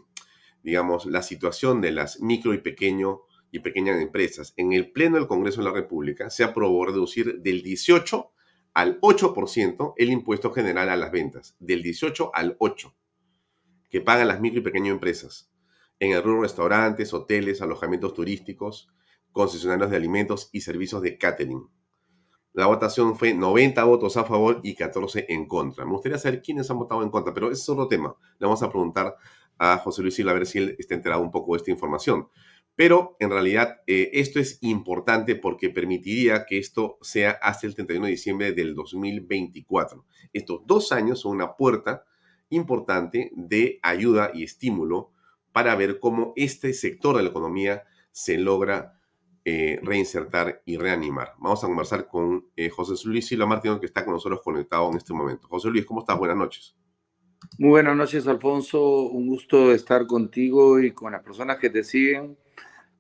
digamos, 0.63 1.07
la 1.07 1.23
situación 1.23 1.81
de 1.81 1.93
las 1.93 2.21
micro 2.21 2.55
y 2.55 2.59
pequeño 2.59 3.23
y 3.51 3.61
pequeñas 3.61 4.01
empresas. 4.01 4.55
En 4.57 4.73
el 4.73 4.93
Pleno 4.93 5.17
del 5.17 5.27
Congreso 5.27 5.61
de 5.61 5.69
la 5.69 5.75
República 5.75 6.31
se 6.31 6.45
aprobó 6.45 6.87
reducir 6.87 7.41
del 7.41 7.63
18 7.63 8.33
al 8.75 9.01
8% 9.01 9.95
el 9.97 10.11
impuesto 10.11 10.53
general 10.53 10.89
a 10.89 10.97
las 10.97 11.11
ventas, 11.11 11.57
del 11.59 11.83
18 11.83 12.31
al 12.33 12.57
8, 12.61 12.95
que 13.91 14.01
pagan 14.01 14.29
las 14.29 14.41
micro 14.41 14.61
y 14.61 14.63
pequeñas 14.63 14.93
empresas 14.93 15.51
en 16.01 16.13
el 16.13 16.23
rubro 16.23 16.43
restaurantes, 16.43 17.13
hoteles, 17.13 17.61
alojamientos 17.61 18.15
turísticos, 18.15 18.89
concesionarios 19.33 19.91
de 19.91 19.97
alimentos 19.97 20.49
y 20.51 20.63
servicios 20.63 21.03
de 21.03 21.19
catering. 21.19 21.69
La 22.53 22.67
votación 22.67 23.17
fue 23.17 23.35
90 23.35 23.85
votos 23.85 24.17
a 24.17 24.25
favor 24.25 24.61
y 24.65 24.75
14 24.75 25.27
en 25.29 25.47
contra. 25.47 25.85
Me 25.85 25.93
gustaría 25.93 26.19
saber 26.19 26.43
quiénes 26.43 26.69
han 26.71 26.79
votado 26.79 27.03
en 27.03 27.11
contra, 27.11 27.33
pero 27.33 27.51
es 27.51 27.69
otro 27.69 27.87
tema. 27.87 28.17
Le 28.39 28.47
vamos 28.47 28.63
a 28.63 28.71
preguntar 28.71 29.15
a 29.59 29.77
José 29.79 30.03
Luis 30.03 30.15
Silva 30.15 30.33
a 30.33 30.35
ver 30.35 30.47
si 30.47 30.59
él 30.59 30.75
está 30.79 30.95
enterado 30.95 31.23
un 31.23 31.31
poco 31.31 31.53
de 31.53 31.59
esta 31.59 31.71
información. 31.71 32.29
Pero 32.75 33.17
en 33.21 33.31
realidad 33.31 33.83
eh, 33.87 34.11
esto 34.15 34.41
es 34.41 34.59
importante 34.63 35.37
porque 35.37 35.69
permitiría 35.69 36.47
que 36.47 36.59
esto 36.59 36.99
sea 37.03 37.33
hasta 37.43 37.67
el 37.67 37.75
31 37.75 38.07
de 38.07 38.11
diciembre 38.13 38.53
del 38.53 38.75
2024. 38.75 40.05
Estos 40.33 40.63
dos 40.67 40.91
años 40.93 41.21
son 41.21 41.33
una 41.33 41.57
puerta 41.57 42.05
importante 42.51 43.31
de 43.35 43.81
ayuda 43.83 44.31
y 44.35 44.45
estímulo 44.45 45.11
para 45.53 45.75
ver 45.75 45.99
cómo 45.99 46.33
este 46.37 46.73
sector 46.73 47.17
de 47.17 47.23
la 47.23 47.31
economía 47.31 47.85
se 48.13 48.39
logra 48.39 49.01
eh, 49.45 49.81
reinsertar 49.83 50.63
y 50.67 50.77
reanimar. 50.77 51.33
Vamos 51.39 51.65
a 51.65 51.67
conversar 51.67 52.07
con 52.09 52.47
eh, 52.57 52.69
José 52.69 52.95
Luis 53.09 53.27
Silva 53.27 53.47
Martínez, 53.47 53.81
que 53.81 53.87
está 53.87 54.05
con 54.05 54.15
nosotros 54.15 54.43
conectado 54.43 54.91
en 54.91 54.99
este 54.99 55.15
momento. 55.15 55.49
José 55.49 55.71
Luis, 55.71 55.87
¿cómo 55.87 56.01
estás? 56.01 56.19
Buenas 56.19 56.37
noches. 56.37 56.77
Muy 57.59 57.71
buenas 57.71 57.97
noches, 57.97 58.27
Alfonso. 58.27 59.09
Un 59.09 59.29
gusto 59.29 59.73
estar 59.73 60.07
contigo 60.07 60.79
y 60.79 60.91
con 60.93 61.13
las 61.13 61.23
personas 61.23 61.57
que 61.59 61.71
te 61.71 61.83
siguen. 61.83 62.37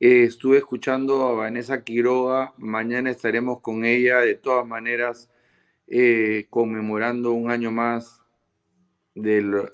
Eh, 0.00 0.24
estuve 0.24 0.56
escuchando 0.56 1.26
a 1.26 1.32
Vanessa 1.32 1.84
Quiroga. 1.84 2.54
Mañana 2.56 3.10
estaremos 3.10 3.60
con 3.60 3.84
ella, 3.84 4.20
de 4.20 4.34
todas 4.34 4.66
maneras, 4.66 5.30
conmemorando 6.48 7.32
un 7.32 7.50
año 7.50 7.70
más 7.70 8.19
del 9.14 9.68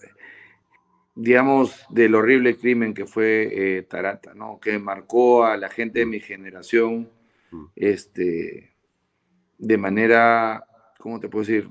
digamos, 1.17 1.83
del 1.89 2.15
horrible 2.15 2.59
crimen 2.59 2.93
que 2.93 3.07
fue 3.07 3.79
eh, 3.79 3.83
Tarata, 3.83 4.35
¿no? 4.35 4.61
Que 4.61 4.79
marcó 4.79 5.47
a 5.47 5.57
la 5.57 5.71
gente 5.71 6.01
de 6.01 6.07
mi 6.07 6.21
generación, 6.21 7.11
mm. 7.51 7.65
este, 7.75 8.77
de 9.57 9.79
manera, 9.79 10.67
¿cómo 10.99 11.19
te 11.19 11.29
puedo 11.29 11.47
decir? 11.47 11.71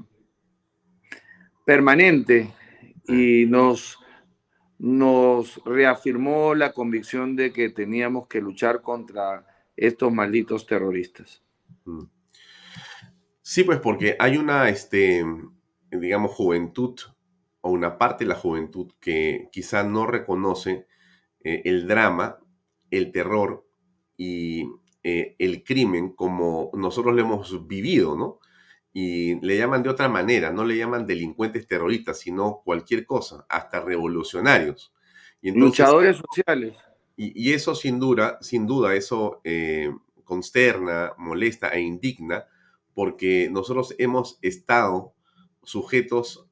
Permanente 1.63 2.51
y 3.07 3.45
nos, 3.45 3.99
nos 4.79 5.63
reafirmó 5.63 6.55
la 6.55 6.73
convicción 6.73 7.35
de 7.35 7.53
que 7.53 7.69
teníamos 7.69 8.27
que 8.27 8.41
luchar 8.41 8.81
contra 8.81 9.45
estos 9.77 10.11
malditos 10.11 10.65
terroristas. 10.65 11.43
Mm. 11.85 12.05
Sí, 13.43 13.63
pues 13.63 13.79
porque 13.79 14.15
hay 14.17 14.37
una, 14.37 14.69
este, 14.69 15.23
digamos, 15.91 16.31
juventud 16.31 16.95
o 17.65 17.71
una 17.71 17.97
parte 17.97 18.25
de 18.25 18.29
la 18.29 18.35
juventud 18.35 18.91
que 18.99 19.49
quizá 19.51 19.83
no 19.83 20.05
reconoce 20.05 20.85
eh, 21.43 21.63
el 21.65 21.87
drama, 21.87 22.37
el 22.91 23.11
terror 23.11 23.67
y 24.15 24.69
eh, 25.01 25.35
el 25.39 25.63
crimen 25.63 26.11
como 26.11 26.69
nosotros 26.75 27.15
lo 27.15 27.21
hemos 27.21 27.65
vivido, 27.65 28.15
¿no? 28.15 28.39
Y 28.93 29.43
le 29.43 29.57
llaman 29.57 29.81
de 29.81 29.89
otra 29.89 30.07
manera, 30.07 30.51
no 30.51 30.63
le 30.63 30.77
llaman 30.77 31.07
delincuentes 31.07 31.67
terroristas, 31.67 32.19
sino 32.19 32.61
cualquier 32.63 33.03
cosa, 33.03 33.47
hasta 33.49 33.79
revolucionarios. 33.79 34.93
Y 35.41 35.49
Luchadores 35.49 36.17
sociales. 36.17 36.77
Y, 37.17 37.51
eso 37.51 37.73
sin 37.73 37.99
duda, 37.99 38.37
sin 38.41 38.67
duda, 38.67 38.93
eso 38.93 39.41
eh, 39.43 39.91
consterna, 40.23 41.13
molesta 41.17 41.69
e 41.69 41.81
indigna, 41.81 42.45
porque 42.93 43.49
nosotros 43.49 43.95
hemos 43.97 44.37
estado 44.43 45.15
sujetos 45.63 46.44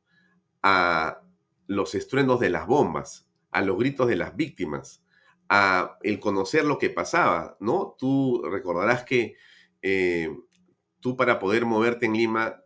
a 0.64 1.22
los 1.68 1.93
estruendos 1.93 2.39
de 2.39 2.49
las 2.49 2.66
bombas, 2.66 3.28
a 3.51 3.61
los 3.61 3.78
gritos 3.78 4.07
de 4.07 4.16
las 4.16 4.36
víctimas, 4.36 5.03
a 5.49 5.97
el 6.01 6.20
conocer 6.20 6.66
lo 6.66 6.80
que 6.80 6.89
pasaba, 6.89 7.57
¿no? 7.59 7.95
Tú 7.99 8.41
recordarás 8.49 9.03
que 9.03 9.36
eh, 9.82 10.30
tú 10.99 11.16
para 11.18 11.38
poder 11.38 11.66
moverte 11.66 12.05
en 12.05 12.14
Lima 12.14 12.64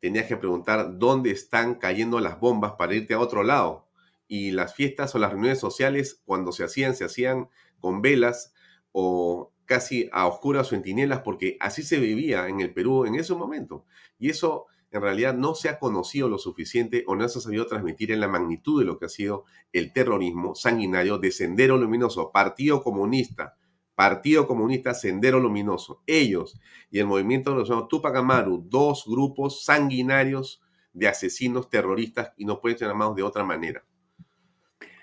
tenías 0.00 0.26
que 0.26 0.36
preguntar 0.36 0.98
dónde 0.98 1.30
están 1.30 1.76
cayendo 1.76 2.20
las 2.20 2.38
bombas 2.38 2.72
para 2.72 2.94
irte 2.94 3.14
a 3.14 3.20
otro 3.20 3.42
lado. 3.42 3.88
Y 4.28 4.50
las 4.50 4.74
fiestas 4.74 5.14
o 5.14 5.18
las 5.18 5.30
reuniones 5.30 5.60
sociales, 5.60 6.20
cuando 6.24 6.52
se 6.52 6.64
hacían, 6.64 6.96
se 6.96 7.04
hacían 7.04 7.48
con 7.78 8.02
velas 8.02 8.52
o 8.90 9.52
casi 9.64 10.08
a 10.12 10.26
oscuras 10.26 10.72
o 10.72 10.76
porque 11.20 11.56
así 11.60 11.82
se 11.82 11.98
vivía 11.98 12.48
en 12.48 12.60
el 12.60 12.72
Perú 12.72 13.04
en 13.04 13.14
ese 13.14 13.34
momento. 13.34 13.84
Y 14.18 14.30
eso 14.30 14.66
en 14.90 15.02
realidad 15.02 15.34
no 15.34 15.54
se 15.54 15.68
ha 15.68 15.78
conocido 15.78 16.28
lo 16.28 16.38
suficiente 16.38 17.04
o 17.06 17.16
no 17.16 17.28
se 17.28 17.38
ha 17.38 17.42
sabido 17.42 17.66
transmitir 17.66 18.12
en 18.12 18.20
la 18.20 18.28
magnitud 18.28 18.80
de 18.80 18.86
lo 18.86 18.98
que 18.98 19.06
ha 19.06 19.08
sido 19.08 19.44
el 19.72 19.92
terrorismo 19.92 20.54
sanguinario 20.54 21.18
de 21.18 21.32
Sendero 21.32 21.76
Luminoso, 21.76 22.30
Partido 22.32 22.82
Comunista, 22.82 23.56
Partido 23.94 24.46
Comunista 24.46 24.94
Sendero 24.94 25.40
Luminoso. 25.40 26.02
Ellos 26.06 26.60
y 26.90 26.98
el 26.98 27.06
movimiento 27.06 27.50
de 27.50 27.58
los 27.58 27.88
Tupac 27.88 28.14
Amaru, 28.16 28.64
dos 28.68 29.04
grupos 29.06 29.64
sanguinarios 29.64 30.62
de 30.92 31.08
asesinos 31.08 31.68
terroristas 31.68 32.32
y 32.36 32.44
no 32.44 32.60
pueden 32.60 32.78
ser 32.78 32.88
llamados 32.88 33.16
de 33.16 33.22
otra 33.22 33.44
manera. 33.44 33.84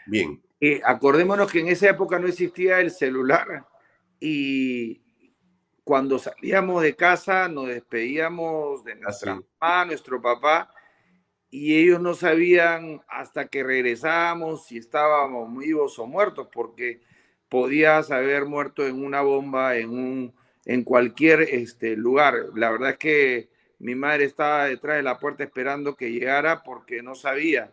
Bien. 0.08 0.42
Eh, 0.60 0.82
acordémonos 0.84 1.52
que 1.52 1.60
en 1.60 1.68
esa 1.68 1.90
época 1.90 2.20
no 2.20 2.28
existía 2.28 2.80
el 2.80 2.90
celular 2.90 3.68
y 4.20 5.02
cuando 5.84 6.18
salíamos 6.18 6.82
de 6.82 6.96
casa 6.96 7.50
nos 7.50 7.68
despedíamos 7.68 8.84
de 8.84 8.96
nuestra 8.96 9.36
mamá, 9.36 9.86
nuestro 9.86 10.22
papá, 10.22 10.74
y 11.50 11.76
ellos 11.76 12.02
no 12.02 12.16
sabían 12.16 13.02
hasta 13.08 13.48
que 13.48 13.64
regresábamos 13.64 14.66
si 14.66 14.78
estábamos 14.78 15.56
vivos 15.56 16.00
o 16.00 16.08
muertos, 16.08 16.48
porque 16.52 17.02
podías 17.48 18.10
haber 18.10 18.46
muerto 18.46 18.88
en 18.88 19.04
una 19.04 19.22
bomba, 19.22 19.78
en, 19.78 19.92
un, 19.92 20.36
en 20.66 20.84
cualquier 20.84 21.42
este, 21.42 21.96
lugar. 21.96 22.34
La 22.56 22.72
verdad 22.72 22.92
es 22.92 22.98
que 22.98 23.50
mi 23.78 23.94
madre 23.94 24.24
estaba 24.24 24.66
detrás 24.66 24.98
de 24.98 25.04
la 25.04 25.20
puerta 25.20 25.44
esperando 25.44 25.96
que 25.96 26.12
llegara 26.12 26.64
porque 26.64 27.04
no 27.04 27.14
sabía 27.14 27.72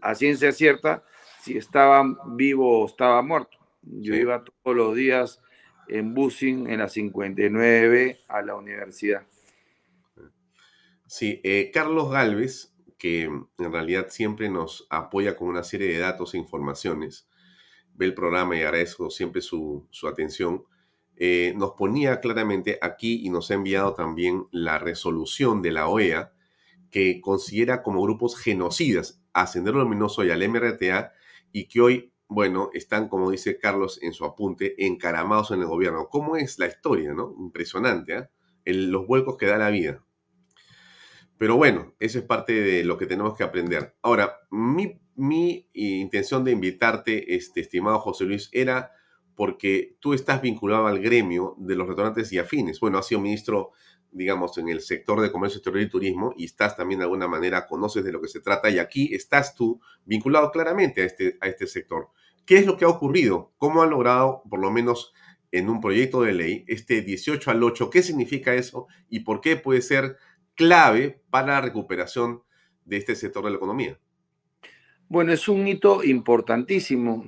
a 0.00 0.14
ciencia 0.14 0.52
cierta 0.52 1.02
si 1.42 1.58
estaba 1.58 2.02
vivo 2.28 2.80
o 2.82 2.86
estaba 2.86 3.20
muerto. 3.20 3.58
Yo 3.82 4.14
iba 4.14 4.44
todos 4.44 4.76
los 4.76 4.94
días 4.94 5.42
en 5.90 6.14
busing 6.14 6.68
en 6.68 6.78
la 6.78 6.88
59 6.88 8.20
a 8.28 8.42
la 8.42 8.54
universidad. 8.54 9.26
Sí, 11.06 11.40
eh, 11.42 11.70
Carlos 11.72 12.10
Galvez, 12.10 12.72
que 12.96 13.22
en 13.24 13.72
realidad 13.72 14.08
siempre 14.10 14.48
nos 14.48 14.86
apoya 14.90 15.36
con 15.36 15.48
una 15.48 15.64
serie 15.64 15.92
de 15.92 15.98
datos 15.98 16.34
e 16.34 16.38
informaciones, 16.38 17.28
ve 17.94 18.06
el 18.06 18.14
programa 18.14 18.56
y 18.56 18.62
agradezco 18.62 19.10
siempre 19.10 19.42
su, 19.42 19.88
atención, 20.08 20.64
eh, 21.16 21.52
nos 21.56 21.72
ponía 21.72 22.20
claramente 22.20 22.78
aquí 22.80 23.26
y 23.26 23.30
nos 23.30 23.50
ha 23.50 23.54
enviado 23.54 23.94
también 23.94 24.46
la 24.52 24.78
resolución 24.78 25.62
de 25.62 25.72
la 25.72 25.88
OEA 25.88 26.32
que 26.90 27.20
considera 27.20 27.82
como 27.82 28.02
grupos 28.02 28.36
genocidas 28.36 29.20
a 29.32 29.46
Sendero 29.46 29.78
Luminoso 29.78 30.24
y 30.24 30.30
al 30.30 30.48
MRTA 30.48 31.12
y 31.52 31.66
que 31.66 31.80
hoy 31.80 32.09
bueno, 32.30 32.70
están, 32.74 33.08
como 33.08 33.32
dice 33.32 33.58
Carlos 33.58 33.98
en 34.02 34.12
su 34.12 34.24
apunte, 34.24 34.86
encaramados 34.86 35.50
en 35.50 35.60
el 35.60 35.66
gobierno. 35.66 36.08
¿Cómo 36.08 36.36
es 36.36 36.60
la 36.60 36.68
historia, 36.68 37.12
no? 37.12 37.34
Impresionante, 37.40 38.16
¿eh? 38.16 38.28
los 38.72 39.04
vuelcos 39.04 39.36
que 39.36 39.46
da 39.46 39.58
la 39.58 39.68
vida. 39.68 40.04
Pero 41.36 41.56
bueno, 41.56 41.96
eso 41.98 42.20
es 42.20 42.24
parte 42.24 42.52
de 42.52 42.84
lo 42.84 42.96
que 42.98 43.06
tenemos 43.06 43.36
que 43.36 43.42
aprender. 43.42 43.96
Ahora, 44.00 44.36
mi, 44.48 45.00
mi 45.16 45.68
intención 45.72 46.44
de 46.44 46.52
invitarte, 46.52 47.34
este, 47.34 47.62
estimado 47.62 47.98
José 47.98 48.24
Luis, 48.26 48.48
era 48.52 48.92
porque 49.34 49.96
tú 49.98 50.14
estás 50.14 50.40
vinculado 50.40 50.86
al 50.86 51.00
gremio 51.00 51.56
de 51.58 51.74
los 51.74 51.88
restaurantes 51.88 52.32
y 52.32 52.38
afines. 52.38 52.78
Bueno, 52.78 52.98
has 52.98 53.08
sido 53.08 53.20
ministro, 53.20 53.72
digamos, 54.12 54.56
en 54.58 54.68
el 54.68 54.82
sector 54.82 55.20
de 55.20 55.32
comercio 55.32 55.58
exterior 55.58 55.82
y 55.82 55.90
turismo 55.90 56.32
y 56.36 56.44
estás 56.44 56.76
también 56.76 57.00
de 57.00 57.06
alguna 57.06 57.26
manera, 57.26 57.66
conoces 57.66 58.04
de 58.04 58.12
lo 58.12 58.20
que 58.20 58.28
se 58.28 58.40
trata 58.40 58.70
y 58.70 58.78
aquí 58.78 59.12
estás 59.12 59.56
tú 59.56 59.80
vinculado 60.04 60.52
claramente 60.52 61.02
a 61.02 61.06
este, 61.06 61.36
a 61.40 61.48
este 61.48 61.66
sector. 61.66 62.10
¿Qué 62.50 62.58
es 62.58 62.66
lo 62.66 62.76
que 62.76 62.84
ha 62.84 62.88
ocurrido? 62.88 63.52
¿Cómo 63.58 63.80
han 63.80 63.90
logrado, 63.90 64.42
por 64.50 64.58
lo 64.58 64.72
menos 64.72 65.14
en 65.52 65.70
un 65.70 65.80
proyecto 65.80 66.22
de 66.22 66.32
ley, 66.32 66.64
este 66.66 67.00
18 67.00 67.48
al 67.48 67.62
8? 67.62 67.90
¿Qué 67.90 68.02
significa 68.02 68.56
eso 68.56 68.88
y 69.08 69.20
por 69.20 69.40
qué 69.40 69.54
puede 69.54 69.82
ser 69.82 70.16
clave 70.56 71.22
para 71.30 71.46
la 71.46 71.60
recuperación 71.60 72.42
de 72.84 72.96
este 72.96 73.14
sector 73.14 73.44
de 73.44 73.50
la 73.50 73.56
economía? 73.56 74.00
Bueno, 75.08 75.32
es 75.32 75.48
un 75.48 75.68
hito 75.68 76.02
importantísimo. 76.02 77.24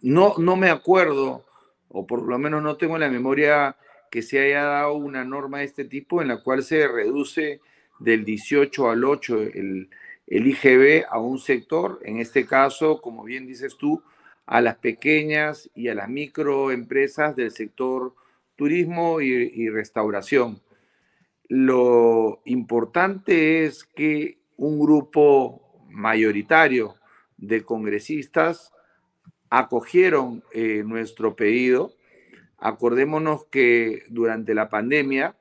No, 0.00 0.32
no 0.38 0.56
me 0.56 0.70
acuerdo, 0.70 1.44
o 1.88 2.06
por 2.06 2.22
lo 2.22 2.38
menos 2.38 2.62
no 2.62 2.78
tengo 2.78 2.94
en 2.94 3.02
la 3.02 3.10
memoria 3.10 3.76
que 4.10 4.22
se 4.22 4.38
haya 4.38 4.62
dado 4.62 4.94
una 4.94 5.26
norma 5.26 5.58
de 5.58 5.64
este 5.64 5.84
tipo 5.84 6.22
en 6.22 6.28
la 6.28 6.42
cual 6.42 6.62
se 6.62 6.88
reduce 6.88 7.60
del 7.98 8.24
18 8.24 8.88
al 8.88 9.04
8 9.04 9.42
el, 9.42 9.90
el 10.26 10.46
IGB 10.46 11.04
a 11.10 11.18
un 11.18 11.38
sector, 11.38 12.00
en 12.02 12.18
este 12.18 12.46
caso, 12.46 13.02
como 13.02 13.24
bien 13.24 13.46
dices 13.46 13.76
tú, 13.76 14.02
a 14.46 14.60
las 14.60 14.76
pequeñas 14.76 15.70
y 15.74 15.88
a 15.88 15.94
las 15.94 16.08
microempresas 16.08 17.34
del 17.36 17.50
sector 17.50 18.14
turismo 18.56 19.20
y, 19.20 19.68
restauración. 19.68 20.60
Lo 21.48 22.40
importante 22.44 23.64
es 23.64 23.84
que 23.84 24.38
un 24.56 24.78
grupo 24.78 25.84
mayoritario 25.88 26.94
de 27.36 27.62
congresistas 27.62 28.72
acogieron 29.50 30.42
eh, 30.52 30.82
nuestro 30.84 31.36
pedido. 31.36 31.92
Acordémonos 32.58 33.44
que 33.46 34.04
durante 34.08 34.54
la 34.54 34.68
pandemia, 34.68 35.36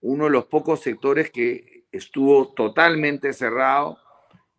uno 0.00 0.24
de 0.24 0.30
los 0.30 0.46
pocos 0.46 0.80
sectores 0.80 1.30
que 1.30 1.84
estuvo 1.92 2.52
totalmente 2.52 3.32
cerrado 3.32 3.98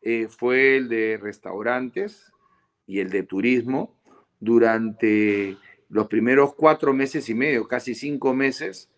eh, 0.02 0.28
fue 0.30 0.78
el 0.78 0.90
de 0.90 1.20
restaurantes, 1.22 2.32
y 2.88 3.00
el 3.00 3.10
de 3.10 3.24
turismo 3.24 3.94
durante 4.40 5.58
los 5.90 6.08
primeros 6.08 6.56
cuatro 6.56 6.94
meses 6.94 7.30
y 7.30 7.36
medio, 7.36 7.68
casi 7.68 7.94
cinco 7.94 8.34
meses, 8.34 8.90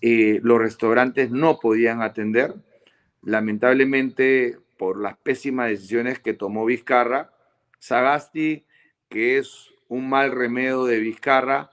eh, 0.00 0.40
los 0.42 0.58
restaurantes 0.58 1.30
no 1.30 1.58
podían 1.58 2.02
atender. 2.02 2.54
Lamentablemente, 3.22 4.58
por 4.78 5.00
las 5.00 5.16
pésimas 5.18 5.68
decisiones 5.68 6.20
que 6.20 6.34
tomó 6.34 6.64
Vizcarra, 6.64 7.32
Sagasti, 7.78 8.64
que 9.08 9.38
es 9.38 9.72
un 9.88 10.08
mal 10.08 10.32
remedio 10.32 10.84
de 10.84 10.98
Vizcarra, 11.00 11.70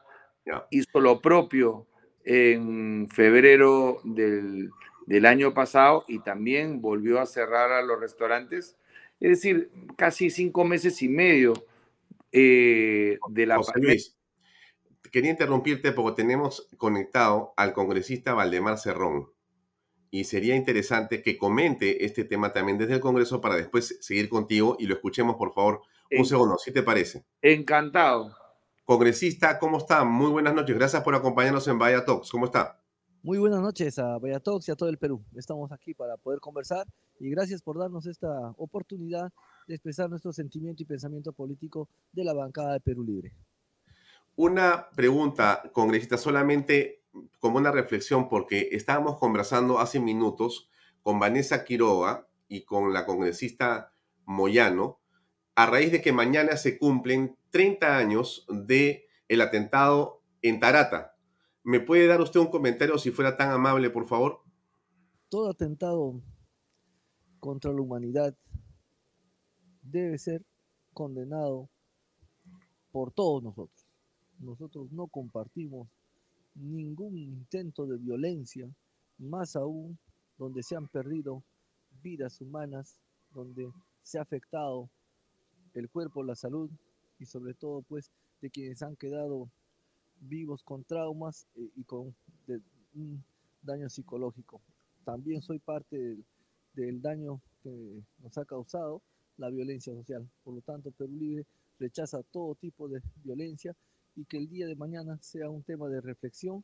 hizo 0.70 1.00
lo 1.00 1.22
propio 1.22 1.88
en 2.26 3.08
febrero 3.10 4.02
del, 4.04 4.72
del 5.06 5.26
año 5.26 5.54
pasado 5.54 6.06
y 6.08 6.20
también 6.20 6.82
volvió 6.82 7.20
a 7.20 7.26
cerrar 7.26 7.72
a 7.72 7.82
los 7.82 8.00
restaurantes 8.00 8.78
es 9.24 9.30
decir, 9.30 9.72
casi 9.96 10.30
cinco 10.30 10.66
meses 10.66 11.02
y 11.02 11.08
medio 11.08 11.54
eh, 12.34 13.18
de 13.30 13.46
la 13.46 13.58
pandemia. 13.58 13.98
quería 15.14 15.32
interrumpirte 15.32 15.94
porque 15.94 16.22
tenemos 16.22 16.68
conectado 16.78 17.54
al 17.56 17.72
congresista 17.72 18.34
Valdemar 18.34 18.78
Cerrón 18.78 19.30
y 20.12 20.26
sería 20.26 20.58
interesante 20.58 21.24
que 21.24 21.38
comente 21.38 22.04
este 22.04 22.26
tema 22.26 22.52
también 22.52 22.78
desde 22.78 22.96
el 22.96 23.00
Congreso 23.00 23.40
para 23.40 23.56
después 23.56 23.98
seguir 24.02 24.28
contigo 24.28 24.76
y 24.78 24.88
lo 24.88 24.96
escuchemos, 24.96 25.38
por 25.38 25.54
favor, 25.54 25.84
un 26.12 26.26
segundo, 26.26 26.58
¿sí 26.58 26.74
te 26.74 26.84
parece? 26.84 27.24
Encantado. 27.42 28.36
Congresista, 28.84 29.58
¿cómo 29.58 29.78
está? 29.78 30.04
Muy 30.04 30.32
buenas 30.32 30.54
noches. 30.54 30.76
Gracias 30.76 31.02
por 31.02 31.16
acompañarnos 31.16 31.66
en 31.70 31.80
Vaya 31.80 32.04
Talks. 32.04 32.30
¿Cómo 32.30 32.46
está? 32.46 32.83
Muy 33.26 33.38
buenas 33.38 33.62
noches 33.62 33.98
a 34.00 34.20
Talks 34.44 34.68
y 34.68 34.72
a 34.74 34.76
todo 34.76 34.90
el 34.90 34.98
Perú. 34.98 35.24
Estamos 35.34 35.72
aquí 35.72 35.94
para 35.94 36.18
poder 36.18 36.42
conversar 36.42 36.86
y 37.22 37.30
gracias 37.30 37.62
por 37.62 37.80
darnos 37.80 38.06
esta 38.06 38.54
oportunidad 38.58 39.32
de 39.66 39.76
expresar 39.76 40.10
nuestro 40.10 40.34
sentimiento 40.34 40.84
y 40.84 40.86
pensamiento 40.86 41.32
político 41.32 41.88
de 42.12 42.26
la 42.26 42.34
bancada 42.34 42.74
de 42.74 42.82
Perú 42.82 43.02
Libre. 43.02 43.34
Una 44.36 44.90
pregunta, 44.90 45.64
congresista, 45.72 46.18
solamente 46.18 47.02
como 47.40 47.60
una 47.60 47.72
reflexión 47.72 48.28
porque 48.28 48.68
estábamos 48.74 49.18
conversando 49.18 49.80
hace 49.80 50.02
minutos 50.02 50.70
con 51.02 51.18
Vanessa 51.18 51.64
Quiroga 51.64 52.28
y 52.50 52.66
con 52.66 52.92
la 52.92 53.06
congresista 53.06 53.94
Moyano 54.26 55.00
a 55.56 55.66
raíz 55.66 55.94
de 55.94 56.02
que 56.02 56.12
mañana 56.12 56.58
se 56.58 56.78
cumplen 56.78 57.38
30 57.52 57.96
años 57.96 58.46
de 58.50 59.08
el 59.30 59.40
atentado 59.40 60.22
en 60.42 60.60
Tarata. 60.60 61.13
¿Me 61.64 61.80
puede 61.80 62.08
dar 62.08 62.20
usted 62.20 62.42
un 62.42 62.52
comentario 62.52 62.98
si 62.98 63.12
fuera 63.12 63.38
tan 63.38 63.52
amable, 63.52 63.90
por 63.90 64.06
favor? 64.06 64.42
Todo 65.30 65.50
atentado 65.50 66.22
contra 67.40 67.72
la 67.72 67.82
humanidad 67.82 68.36
debe 69.82 70.18
ser 70.18 70.46
condenado 70.94 71.70
por 72.92 73.12
todos 73.12 73.42
nosotros. 73.42 73.88
Nosotros 74.40 74.92
no 74.92 75.08
compartimos 75.08 75.88
ningún 76.54 77.18
intento 77.18 77.86
de 77.86 77.98
violencia, 77.98 78.70
más 79.18 79.56
aún 79.56 79.98
donde 80.38 80.64
se 80.64 80.76
han 80.76 80.90
perdido 80.90 81.44
vidas 82.02 82.42
humanas, 82.42 83.00
donde 83.34 83.72
se 84.02 84.20
ha 84.20 84.22
afectado 84.22 84.90
el 85.74 85.90
cuerpo, 85.90 86.24
la 86.24 86.36
salud 86.36 86.70
y 87.20 87.26
sobre 87.26 87.54
todo 87.54 87.84
pues 87.84 88.12
de 88.42 88.50
quienes 88.50 88.82
han 88.84 88.98
quedado 88.98 89.50
vivos 90.28 90.64
con 90.64 90.84
traumas 90.84 91.48
eh, 91.56 91.70
y 91.76 91.84
con 91.84 92.16
un 92.96 93.24
daño 93.62 93.90
psicológico. 93.90 94.62
También 95.04 95.42
soy 95.42 95.60
parte 95.60 95.98
del, 95.98 96.26
del 96.74 97.02
daño 97.02 97.42
que 97.62 98.04
nos 98.20 98.38
ha 98.38 98.46
causado 98.46 99.02
la 99.38 99.50
violencia 99.50 99.94
social. 99.94 100.28
Por 100.44 100.56
lo 100.56 100.62
tanto, 100.62 100.92
Perú 100.92 101.14
Libre 101.14 101.46
rechaza 101.80 102.22
todo 102.24 102.56
tipo 102.56 102.88
de 102.88 103.02
violencia 103.24 103.76
y 104.16 104.26
que 104.26 104.38
el 104.38 104.50
día 104.50 104.68
de 104.68 104.76
mañana 104.76 105.18
sea 105.22 105.50
un 105.50 105.64
tema 105.64 105.90
de 105.90 106.02
reflexión, 106.02 106.64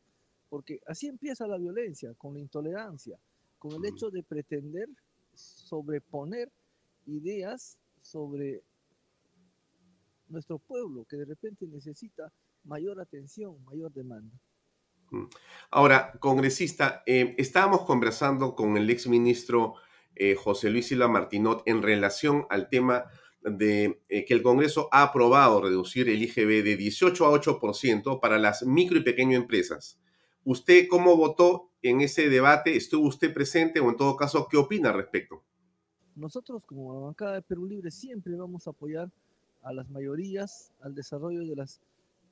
porque 0.50 0.80
así 0.88 1.08
empieza 1.08 1.48
la 1.48 1.58
violencia, 1.58 2.14
con 2.16 2.34
la 2.34 2.40
intolerancia, 2.40 3.18
con 3.58 3.74
el 3.74 3.86
hecho 3.86 4.10
de 4.10 4.24
pretender 4.24 4.88
sobreponer 5.34 6.52
ideas 7.06 7.78
sobre 8.02 8.62
nuestro 10.28 10.60
pueblo, 10.60 11.06
que 11.06 11.18
de 11.18 11.26
repente 11.26 11.68
necesita 11.68 12.32
mayor 12.70 13.02
atención, 13.02 13.62
mayor 13.66 13.92
demanda. 13.92 14.40
Ahora, 15.72 16.14
congresista, 16.20 17.02
eh, 17.08 17.34
estábamos 17.40 17.82
conversando 17.82 18.56
con 18.56 18.78
el 18.78 18.90
exministro 18.92 19.74
eh, 20.16 20.36
José 20.36 20.70
Luis 20.70 20.88
Silva 20.88 21.08
Martinot 21.08 21.64
en 21.66 21.82
relación 21.82 22.46
al 22.50 22.70
tema 22.70 23.06
de 23.42 24.04
eh, 24.08 24.26
que 24.26 24.34
el 24.36 24.44
Congreso 24.44 24.88
ha 24.92 25.02
aprobado 25.02 25.62
reducir 25.62 26.10
el 26.10 26.22
IGB 26.22 26.64
de 26.64 26.78
18 26.78 27.26
a 27.26 27.42
8% 27.42 28.20
para 28.20 28.38
las 28.38 28.64
micro 28.64 29.00
y 29.00 29.04
pequeñas 29.04 29.42
empresas. 29.42 30.00
¿Usted 30.44 30.88
cómo 30.88 31.16
votó 31.16 31.72
en 31.82 32.02
ese 32.02 32.30
debate? 32.30 32.76
¿Estuvo 32.76 33.08
usted 33.08 33.34
presente 33.34 33.80
o 33.80 33.90
en 33.90 33.98
todo 33.98 34.16
caso, 34.16 34.48
qué 34.50 34.58
opina 34.58 34.90
al 34.90 34.96
respecto? 34.96 35.44
Nosotros 36.16 36.66
como 36.66 37.02
bancada 37.02 37.36
de 37.36 37.42
Perú 37.42 37.66
Libre 37.66 37.90
siempre 37.90 38.36
vamos 38.36 38.68
a 38.68 38.72
apoyar 38.72 39.10
a 39.64 39.74
las 39.74 39.90
mayorías, 39.90 40.72
al 40.82 40.94
desarrollo 40.94 41.46
de 41.46 41.56
las 41.56 41.82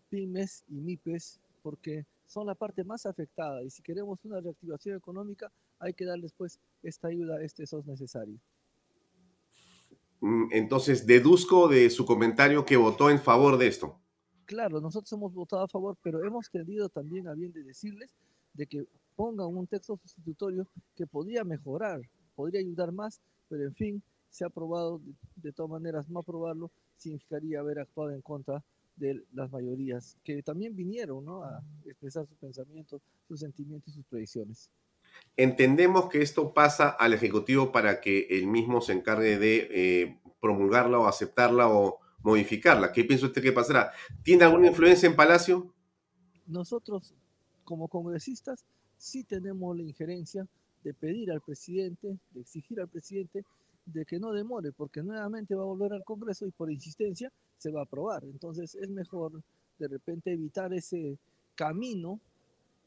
pymes 0.10 0.64
y 0.70 0.76
MIPES, 0.76 1.40
porque 1.64 2.06
son 2.26 2.48
la 2.48 2.56
parte 2.56 2.84
más 2.84 3.06
afectada 3.06 3.64
y 3.64 3.70
si 3.70 3.82
queremos 3.82 4.20
una 4.26 4.40
reactivación 4.40 4.98
económica 4.98 5.52
hay 5.80 5.94
que 5.94 6.06
darles 6.06 6.34
pues 6.34 6.60
esta 6.84 7.08
ayuda, 7.08 7.42
este 7.42 7.64
es 7.64 7.74
necesario. 7.86 8.38
Mm, 10.20 10.48
entonces, 10.52 11.06
deduzco 11.06 11.68
de 11.68 11.90
su 11.90 12.06
comentario 12.06 12.66
que 12.66 12.78
votó 12.78 13.10
en 13.10 13.20
favor 13.20 13.58
de 13.58 13.68
esto. 13.68 14.00
Claro, 14.46 14.82
nosotros 14.82 15.12
hemos 15.14 15.34
votado 15.34 15.64
a 15.64 15.68
favor, 15.68 15.98
pero 16.02 16.24
hemos 16.24 16.50
tenido 16.50 16.90
también 16.90 17.28
a 17.28 17.34
bien 17.34 17.52
de 17.52 17.64
decirles 17.64 18.10
de 18.54 18.66
que 18.66 18.88
pongan 19.16 19.48
un 19.48 19.68
texto 19.68 19.98
sustitutorio 19.98 20.68
que 20.96 21.06
podría 21.06 21.44
mejorar, 21.44 22.02
podría 22.36 22.62
ayudar 22.62 22.92
más, 22.92 23.20
pero 23.50 23.66
en 23.66 23.76
fin, 23.76 24.04
se 24.30 24.44
ha 24.44 24.48
aprobado, 24.48 25.02
de, 25.36 25.52
todas 25.52 25.72
maneras, 25.72 26.08
no 26.10 26.20
aprobarlo 26.20 26.72
significaría 26.96 27.60
haber 27.60 27.80
actuado 27.80 28.12
en 28.12 28.22
contra 28.22 28.64
de 28.98 29.24
las 29.34 29.52
mayorías, 29.52 30.18
que 30.24 30.42
también 30.44 30.76
vinieron 30.76 31.26
a 31.30 31.62
expresar 31.86 32.26
sus 32.28 32.38
pensamientos, 32.38 33.02
sus 33.28 33.40
sentimientos 33.40 33.94
y 33.94 33.98
sus 33.98 34.06
predicciones. 34.06 34.70
Entendemos 35.36 36.10
que 36.10 36.22
esto 36.22 36.54
pasa 36.54 36.90
al 36.90 37.14
Ejecutivo 37.14 37.72
para 37.72 38.02
que 38.02 38.28
él 38.30 38.48
mismo 38.48 38.82
se 38.82 38.94
encargue 38.94 39.38
de 39.38 39.68
eh, 39.72 40.20
promulgarla 40.40 41.00
o 41.00 41.08
aceptarla 41.08 41.70
o 41.70 42.00
modificarla. 42.22 42.92
¿Qué 42.92 43.04
piensa 43.04 43.28
usted 43.28 43.42
que 43.42 43.52
pasará? 43.52 43.92
¿Tiene 44.24 44.44
alguna 44.44 44.68
influencia 44.68 45.08
en 45.08 45.16
Palacio? 45.16 45.74
Nosotros, 46.48 47.14
como 47.64 47.88
congresistas, 47.88 48.66
sí 48.98 49.24
tenemos 49.24 49.78
la 49.78 49.84
injerencia 49.84 50.48
de 50.84 50.94
pedir 50.94 51.32
al 51.32 51.42
presidente, 51.42 52.18
de 52.32 52.42
exigir 52.42 52.80
al 52.80 52.88
presidente 52.88 53.46
de 53.86 54.06
que 54.06 54.20
no 54.20 54.34
demore, 54.34 54.72
porque 54.72 55.02
nuevamente 55.02 55.56
va 55.56 55.64
a 55.64 55.66
volver 55.66 55.94
al 55.94 56.04
Congreso 56.04 56.46
y 56.46 56.52
por 56.52 56.72
insistencia 56.72 57.32
se 57.58 57.72
va 57.72 57.82
a 57.82 57.84
aprobar. 57.84 58.24
Entonces 58.24 58.76
es 58.76 58.90
mejor 58.90 59.42
de 59.80 59.88
repente 59.88 60.34
evitar 60.34 60.74
ese 60.74 61.18
camino, 61.56 62.20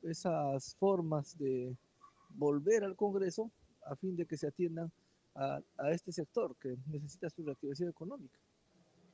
esas 0.03 0.77
formas 0.77 1.37
de, 1.39 1.77
volver 2.35 2.85
al 2.85 2.97
Congreso 2.97 3.51
a 3.87 3.97
fin 3.97 4.17
de 4.17 4.27
que 4.27 4.37
se 4.37 4.47
atiendan 4.47 4.91
a, 5.35 5.61
este 5.91 6.13
sector 6.13 6.55
que 6.61 6.77
necesita 6.87 7.31
su 7.31 7.45
reactivación 7.45 7.89
económica. 7.89 8.39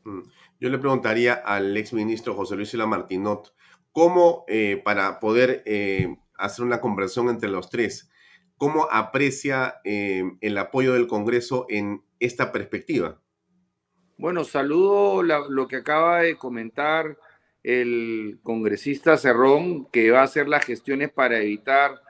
Mm. 0.04 0.22
Yo 0.60 0.68
le 0.68 0.78
preguntaría 0.78 1.34
al 1.34 1.76
exministro 1.76 2.34
José 2.34 2.56
Luis 2.56 2.70
Sila 2.70 2.86
Martinot, 2.86 3.54
¿cómo, 3.92 4.44
eh, 4.48 4.80
para 4.84 5.20
poder 5.20 5.62
eh, 5.66 6.16
hacer 6.34 6.64
una 6.64 6.80
conversión 6.80 7.28
entre 7.28 7.48
los 7.48 7.70
tres, 7.70 8.10
cómo 8.56 8.88
aprecia 8.90 9.76
eh, 9.84 10.24
el 10.40 10.58
apoyo 10.58 10.94
del 10.94 11.06
Congreso 11.06 11.66
en 11.68 12.02
esta 12.18 12.52
perspectiva? 12.52 13.20
Bueno, 14.18 14.44
saludo 14.44 15.22
lo 15.22 15.68
que 15.68 15.76
acaba 15.76 16.22
de 16.22 16.36
comentar 16.36 17.18
el 17.62 18.38
congresista 18.42 19.18
Cerrón, 19.18 19.86
que 19.86 20.10
va 20.10 20.20
a 20.20 20.24
hacer 20.24 20.48
las 20.48 20.64
gestiones 20.64 21.10
para 21.10 21.38
evitar 21.38 22.00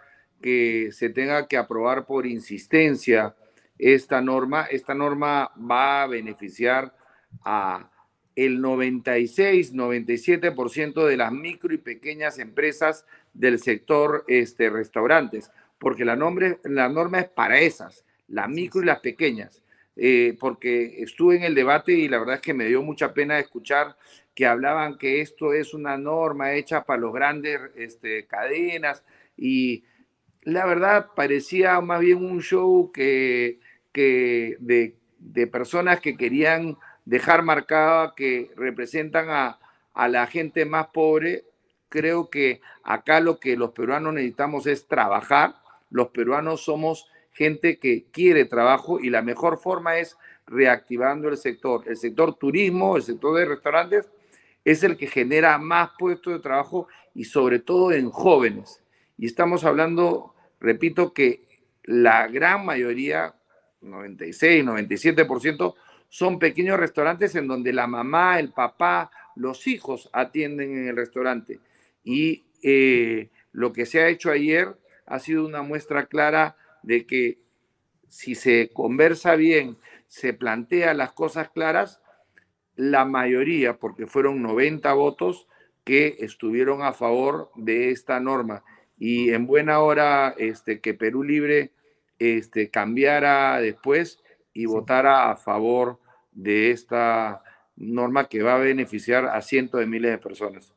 que 0.41 0.91
se 0.93 1.09
tenga 1.09 1.49
que 1.49 1.57
aprobar 1.57 2.07
por 2.07 2.27
insistencia 2.27 3.35
esta 3.77 4.21
norma. 4.21 4.67
Esta 4.71 4.95
norma 4.95 5.51
va 5.59 6.05
a 6.05 6.07
beneficiar 6.07 6.95
a 7.45 7.91
el 8.37 8.61
96, 8.61 9.75
97% 9.75 11.07
de 11.07 11.17
las 11.17 11.33
micro 11.33 11.75
y 11.75 11.79
pequeñas 11.79 12.39
empresas 12.39 13.05
del 13.35 13.59
sector 13.59 14.25
este, 14.29 14.71
restaurantes, 14.71 15.51
porque 15.79 16.05
la, 16.05 16.15
nombre, 16.15 16.61
la 16.63 16.89
norma 16.89 17.19
es 17.21 17.29
para 17.31 17.59
esas, 17.59 18.05
las 18.29 18.49
micro 18.49 18.83
y 18.83 18.85
las 18.85 19.01
pequeñas. 19.01 19.63
Eh, 19.99 20.37
porque 20.39 21.03
estuve 21.03 21.37
en 21.37 21.45
el 21.45 21.55
debate 21.55 21.93
y 21.93 22.07
la 22.07 22.19
verdad 22.19 22.35
es 22.35 22.43
que 22.43 22.53
me 22.53 22.67
dio 22.67 22.83
mucha 22.83 23.15
pena 23.15 23.39
escuchar 23.39 23.97
que 24.35 24.47
hablaban 24.47 24.99
que 24.99 25.23
esto 25.23 25.55
es 25.55 25.73
una 25.73 25.97
norma 25.97 26.53
hecha 26.53 26.85
para 26.85 27.01
los 27.01 27.15
grandes 27.15 27.59
este, 27.77 28.27
cadenas 28.27 29.03
y 29.39 29.85
la 30.43 30.67
verdad 30.67 31.09
parecía 31.17 31.81
más 31.81 32.01
bien 32.01 32.23
un 32.23 32.43
show 32.43 32.93
que, 32.93 33.59
que 33.93 34.57
de, 34.61 35.47
personas 35.47 36.01
que 36.01 36.19
querían 36.19 36.77
dejar 37.07 37.43
marcada 37.43 38.13
que 38.15 38.51
representan 38.55 39.31
a, 39.31 39.59
a 39.95 40.09
la 40.09 40.27
gente 40.27 40.67
más 40.67 40.89
pobre. 40.89 41.45
Creo 41.89 42.29
que 42.29 42.61
acá 42.85 43.21
lo 43.21 43.41
que 43.41 43.57
los 43.57 43.73
peruanos 43.73 44.13
necesitamos 44.13 44.67
es 44.67 44.87
trabajar. 44.87 45.57
Los 45.89 46.09
peruanos 46.09 46.63
somos 46.63 47.09
gente 47.37 47.79
que 47.79 48.07
quiere 48.11 48.47
trabajo 48.47 48.99
y 48.99 49.11
la 49.11 49.23
mejor 49.23 49.59
forma 49.59 49.99
es 49.99 50.17
reactivando 50.47 51.29
el 51.29 51.37
sector. 51.37 51.83
El 51.87 51.97
sector 51.97 52.35
turismo, 52.35 52.97
el 52.97 53.03
sector 53.03 53.37
de 53.37 53.45
restaurantes, 53.45 54.09
es 54.65 54.83
el 54.83 54.97
que 54.97 55.07
genera 55.07 55.59
más 55.59 55.91
puestos 55.99 56.33
de 56.33 56.41
trabajo 56.41 56.89
y 57.15 57.25
sobre 57.25 57.59
todo 57.59 57.93
en 57.93 58.11
jóvenes. 58.11 58.83
Y 59.19 59.27
estamos 59.27 59.65
hablando 59.65 60.35
repito 60.61 61.13
que 61.13 61.47
la 61.85 62.27
gran 62.27 62.65
mayoría, 62.65 63.35
96, 63.83 64.65
97%, 64.65 65.75
son 66.09 66.39
pequeños 66.39 66.79
restaurantes 66.79 67.35
en 67.35 67.47
donde 67.47 67.73
la 67.73 67.87
mamá, 67.87 68.39
el 68.39 68.53
papá, 68.53 69.11
los 69.35 69.67
hijos 69.67 70.09
atienden 70.13 70.73
en 70.73 70.89
el 70.89 70.97
restaurante. 70.97 71.61
Y 72.03 72.45
eh, 72.63 73.29
lo 73.53 73.73
que 73.73 73.85
se 73.85 74.01
ha 74.01 74.09
hecho 74.09 74.31
ayer 74.31 74.75
ha 75.05 75.19
sido 75.19 75.45
una 75.45 75.63
muestra 75.63 76.07
clara 76.07 76.57
de 76.87 77.07
que 77.07 77.39
si 78.09 78.35
se 78.35 78.71
conversa 78.73 79.37
bien, 79.37 79.77
se 80.07 80.33
plantea 80.33 80.95
las 80.95 81.13
cosas 81.13 81.51
claras, 81.51 82.01
la 82.77 83.05
mayoría, 83.05 83.79
porque 83.79 84.07
fueron 84.07 84.43
90 84.43 84.93
votos 84.95 85.49
que 85.85 86.17
estuvieron 86.21 86.83
a 86.83 86.93
favor 86.93 87.51
de 87.55 87.91
esta 87.91 88.19
norma 88.21 88.65
y 88.99 89.31
en 89.31 89.47
buena 89.47 89.81
hora 89.81 90.35
este, 90.39 90.81
que 90.81 90.95
Perú 90.95 91.23
Libre 91.23 91.73
este, 92.19 92.71
cambiara 92.71 93.61
después 93.61 94.23
y 94.53 94.67
votara 94.67 95.31
a 95.31 95.37
favor 95.37 96.01
de 96.33 96.71
esta 96.71 97.43
norma 97.77 98.29
que 98.29 98.43
va 98.43 98.55
a 98.55 98.59
beneficiar 98.59 99.27
a 99.27 99.43
cientos 99.43 99.81
de 99.81 99.87
miles 99.87 100.11
de 100.13 100.19
personas. 100.19 100.73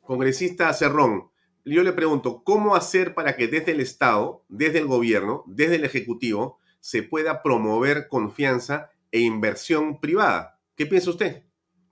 Congresista 0.00 0.72
Cerrón, 0.72 1.30
yo 1.64 1.82
le 1.82 1.92
pregunto, 1.92 2.44
¿cómo 2.44 2.74
hacer 2.74 3.14
para 3.14 3.36
que 3.36 3.48
desde 3.48 3.72
el 3.72 3.80
Estado, 3.80 4.44
desde 4.48 4.78
el 4.78 4.86
gobierno, 4.86 5.44
desde 5.46 5.76
el 5.76 5.84
Ejecutivo, 5.84 6.58
se 6.80 7.02
pueda 7.02 7.42
promover 7.42 8.08
confianza 8.08 8.90
e 9.10 9.20
inversión 9.20 10.00
privada? 10.00 10.60
¿Qué 10.76 10.86
piensa 10.86 11.10
usted? 11.10 11.44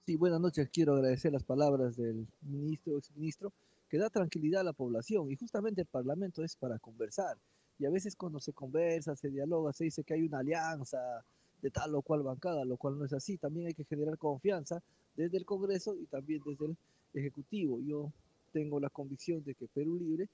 Sí, 0.05 0.16
buenas 0.16 0.41
noches. 0.41 0.68
Quiero 0.70 0.95
agradecer 0.95 1.33
las 1.33 1.45
palabras 1.45 1.97
del 1.97 2.27
ministro, 2.43 2.99
exministro, 2.99 3.53
que 3.89 3.99
da 3.99 4.11
tranquilidad 4.11 4.61
a 4.62 4.64
la 4.64 4.73
población. 4.73 5.31
Y 5.31 5.37
justamente 5.37 5.83
el 5.83 5.87
Parlamento 5.87 6.43
es 6.45 6.57
para 6.57 6.79
conversar. 6.79 7.39
Y 7.79 7.87
a 7.87 7.91
veces 7.91 8.14
cuando 8.16 8.41
se 8.41 8.53
conversa, 8.53 9.16
se 9.16 9.31
dialoga, 9.31 9.73
se 9.73 9.85
dice 9.85 10.05
que 10.05 10.14
hay 10.14 10.23
una 10.23 10.41
alianza 10.41 10.99
de 11.62 11.70
tal 11.70 11.95
o 11.95 12.03
cual 12.03 12.23
bancada, 12.23 12.64
lo 12.64 12.77
cual 12.77 12.99
no 12.99 13.05
es 13.05 13.12
así. 13.12 13.39
También 13.39 13.68
hay 13.68 13.75
que 13.75 13.85
generar 13.85 14.18
confianza 14.18 14.83
desde 15.16 15.39
el 15.39 15.45
Congreso 15.45 15.97
y 15.97 16.07
también 16.07 16.43
desde 16.45 16.66
el 16.66 16.77
Ejecutivo. 17.14 17.81
Yo 17.81 18.12
tengo 18.53 18.79
la 18.81 18.91
convicción 18.91 19.43
de 19.45 19.55
que 19.55 19.67
Perú 19.69 19.97
Libre 19.97 20.29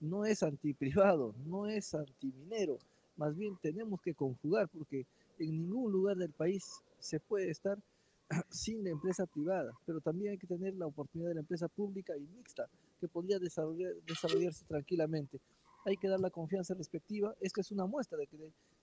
no 0.00 0.24
es 0.24 0.42
antiprivado, 0.42 1.34
no 1.46 1.66
es 1.66 1.94
antiminero. 1.94 2.78
Más 3.16 3.36
bien 3.36 3.56
tenemos 3.60 4.00
que 4.00 4.14
conjugar 4.14 4.68
porque 4.68 5.06
en 5.38 5.50
ningún 5.50 5.92
lugar 5.92 6.16
del 6.16 6.32
país 6.32 6.82
se 6.98 7.20
puede 7.20 7.50
estar 7.50 7.78
sin 8.48 8.82
la 8.82 8.90
empresa 8.90 9.26
privada, 9.26 9.72
pero 9.86 10.00
también 10.00 10.32
hay 10.32 10.38
que 10.38 10.46
tener 10.46 10.74
la 10.74 10.86
oportunidad 10.86 11.30
de 11.30 11.34
la 11.34 11.40
empresa 11.40 11.68
pública 11.68 12.16
y 12.16 12.26
mixta, 12.36 12.68
que 13.00 13.08
podría 13.08 13.38
desarrollarse 13.38 14.64
tranquilamente 14.66 15.40
hay 15.84 15.96
que 15.96 16.08
dar 16.08 16.20
la 16.20 16.30
confianza 16.30 16.74
respectiva. 16.74 17.34
Esta 17.40 17.60
es 17.60 17.70
una 17.70 17.86
muestra 17.86 18.18
de 18.18 18.26
que 18.26 18.36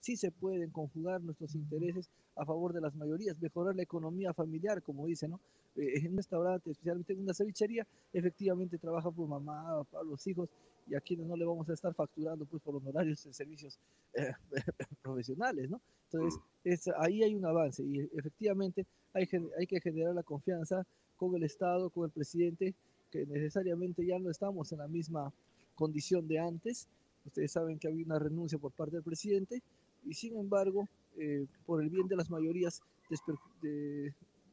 sí 0.08 0.16
se 0.16 0.32
pueden 0.32 0.70
conjugar 0.70 1.22
nuestros 1.22 1.54
intereses 1.54 2.10
a 2.38 2.46
favor 2.46 2.72
de 2.72 2.80
las 2.80 2.96
mayorías, 2.96 3.42
mejorar 3.42 3.76
la 3.76 3.84
economía 3.84 4.34
familiar, 4.34 4.82
como 4.82 5.06
dice, 5.06 5.28
¿no? 5.28 5.42
Eh, 5.76 6.00
en 6.00 6.12
un 6.12 6.18
restaurante, 6.18 6.72
especialmente 6.72 7.12
en 7.12 7.20
una 7.20 7.34
cevichería, 7.34 7.86
efectivamente 8.14 8.78
trabaja 8.78 9.12
por 9.12 9.28
mamá, 9.28 9.84
para 9.92 10.06
los 10.06 10.26
hijos, 10.26 10.50
y 10.88 10.96
a 10.96 11.02
quienes 11.02 11.28
no 11.28 11.36
le 11.36 11.44
vamos 11.44 11.68
a 11.68 11.74
estar 11.74 11.94
facturando 11.94 12.46
pues 12.46 12.64
por 12.64 12.78
honorarios 12.78 13.26
en 13.26 13.34
servicios 13.34 13.78
eh, 14.14 14.32
profesionales, 15.04 15.70
¿no? 15.70 15.82
Entonces, 16.10 16.40
es, 16.64 16.88
ahí 17.00 17.22
hay 17.24 17.36
un 17.36 17.46
avance 17.46 17.84
y 17.84 18.00
efectivamente 18.18 18.86
hay, 19.14 19.28
hay 19.60 19.68
que 19.68 19.82
generar 19.82 20.16
la 20.16 20.24
confianza 20.24 20.88
con 21.18 21.36
el 21.36 21.44
Estado, 21.44 21.90
con 21.90 22.06
el 22.06 22.12
presidente, 22.12 22.74
que 23.12 23.26
necesariamente 23.26 24.06
ya 24.06 24.20
no 24.20 24.30
estamos 24.30 24.72
en 24.72 24.78
la 24.78 24.88
misma 24.88 25.34
condición 25.76 26.30
de 26.30 26.40
antes. 26.40 26.88
Ustedes 27.26 27.52
saben 27.52 27.78
que 27.78 27.90
había 27.90 28.06
una 28.06 28.20
renuncia 28.20 28.58
por 28.58 28.72
parte 28.72 28.96
del 28.96 29.04
presidente 29.04 29.62
y 30.06 30.14
sin 30.14 30.38
embargo, 30.38 30.88
eh, 31.18 31.46
por 31.66 31.82
el 31.82 31.90
bien 31.90 32.08
de 32.08 32.16
las 32.16 32.30
mayorías, 32.30 32.82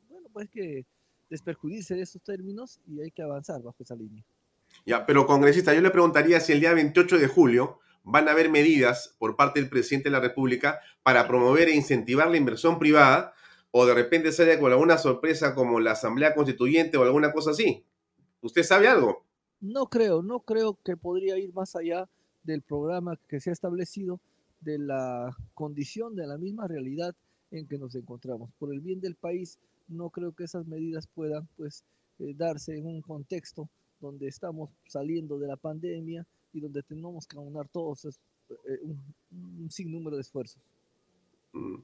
bueno, 0.08 0.28
pues 0.32 0.48
que 0.50 0.86
desperjudirse 1.28 1.94
de 1.94 2.02
estos 2.02 2.22
términos 2.22 2.80
y 2.86 3.00
hay 3.00 3.10
que 3.10 3.22
avanzar 3.22 3.62
bajo 3.62 3.82
esa 3.82 3.94
línea. 3.94 4.24
Ya, 4.86 5.06
pero 5.06 5.26
congresista, 5.26 5.74
yo 5.74 5.80
le 5.80 5.90
preguntaría 5.90 6.40
si 6.40 6.52
el 6.52 6.60
día 6.60 6.74
28 6.74 7.18
de 7.18 7.28
julio 7.28 7.80
van 8.02 8.28
a 8.28 8.32
haber 8.32 8.50
medidas 8.50 9.16
por 9.18 9.36
parte 9.36 9.60
del 9.60 9.70
presidente 9.70 10.08
de 10.08 10.12
la 10.12 10.20
República 10.20 10.80
para 11.02 11.26
promover 11.26 11.68
e 11.68 11.74
incentivar 11.74 12.30
la 12.30 12.36
inversión 12.36 12.78
privada 12.78 13.32
o 13.70 13.86
de 13.86 13.94
repente 13.94 14.30
sale 14.30 14.58
con 14.60 14.70
alguna 14.70 14.98
sorpresa 14.98 15.54
como 15.54 15.80
la 15.80 15.92
Asamblea 15.92 16.34
Constituyente 16.34 16.96
o 16.96 17.02
alguna 17.02 17.32
cosa 17.32 17.50
así. 17.50 17.84
¿Usted 18.40 18.62
sabe 18.62 18.88
algo? 18.88 19.24
No 19.60 19.86
creo, 19.86 20.22
no 20.22 20.40
creo 20.40 20.78
que 20.84 20.96
podría 20.96 21.38
ir 21.38 21.52
más 21.54 21.74
allá 21.74 22.08
del 22.42 22.62
programa 22.62 23.18
que 23.28 23.40
se 23.40 23.50
ha 23.50 23.52
establecido, 23.52 24.20
de 24.64 24.78
la 24.78 25.36
condición, 25.54 26.14
de 26.14 26.26
la 26.26 26.38
misma 26.38 26.66
realidad 26.66 27.14
en 27.50 27.66
que 27.66 27.78
nos 27.78 27.94
encontramos. 27.94 28.50
Por 28.58 28.72
el 28.72 28.80
bien 28.80 29.00
del 29.00 29.14
país, 29.14 29.58
no 29.88 30.10
creo 30.10 30.32
que 30.32 30.44
esas 30.44 30.66
medidas 30.66 31.06
puedan 31.06 31.46
pues, 31.56 31.84
eh, 32.18 32.34
darse 32.36 32.76
en 32.76 32.86
un 32.86 33.00
contexto 33.00 33.68
donde 34.00 34.28
estamos 34.28 34.70
saliendo 34.86 35.38
de 35.38 35.48
la 35.48 35.56
pandemia 35.56 36.26
y 36.52 36.60
donde 36.60 36.82
tenemos 36.82 37.26
que 37.26 37.36
aunar 37.36 37.68
todos 37.68 38.04
eh, 38.06 38.78
un, 38.82 39.00
un 39.30 39.70
sinnúmero 39.70 40.16
de 40.16 40.22
esfuerzos. 40.22 40.62
Mm. 41.52 41.76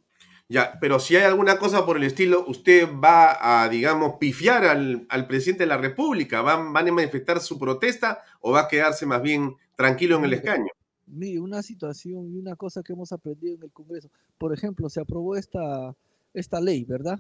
Ya, 0.49 0.79
pero 0.81 0.99
si 0.99 1.15
hay 1.15 1.23
alguna 1.23 1.59
cosa 1.59 1.87
por 1.87 1.97
el 1.97 2.03
estilo, 2.03 2.45
¿usted 2.49 2.89
va 2.93 3.63
a, 3.63 3.69
digamos, 3.69 4.15
pifiar 4.19 4.65
al, 4.65 5.07
presidente 5.29 5.63
de 5.63 5.69
la 5.69 5.77
República? 5.77 6.43
¿Van, 6.43 6.73
¿Van, 6.73 6.89
a 6.89 6.93
manifestar 6.93 7.39
su 7.39 7.57
protesta 7.57 8.25
o 8.41 8.51
va 8.51 8.63
a 8.63 8.69
quedarse 8.69 9.07
más 9.07 9.23
bien 9.23 9.57
tranquilo 9.77 10.17
en 10.17 10.25
el 10.25 10.33
escaño? 10.33 10.73
Mire, 11.07 11.41
una 11.41 11.63
situación 11.63 12.33
y 12.33 12.37
una 12.37 12.57
cosa 12.57 12.83
que 12.83 12.93
hemos 12.93 13.13
aprendido 13.13 13.55
en 13.57 13.63
el 13.65 13.73
Congreso. 13.73 14.09
Por 14.39 14.53
ejemplo, 14.53 14.89
se 14.89 15.01
aprobó 15.01 15.37
esta, 15.37 15.95
esta 16.33 16.61
ley, 16.61 16.85
¿verdad? 16.85 17.19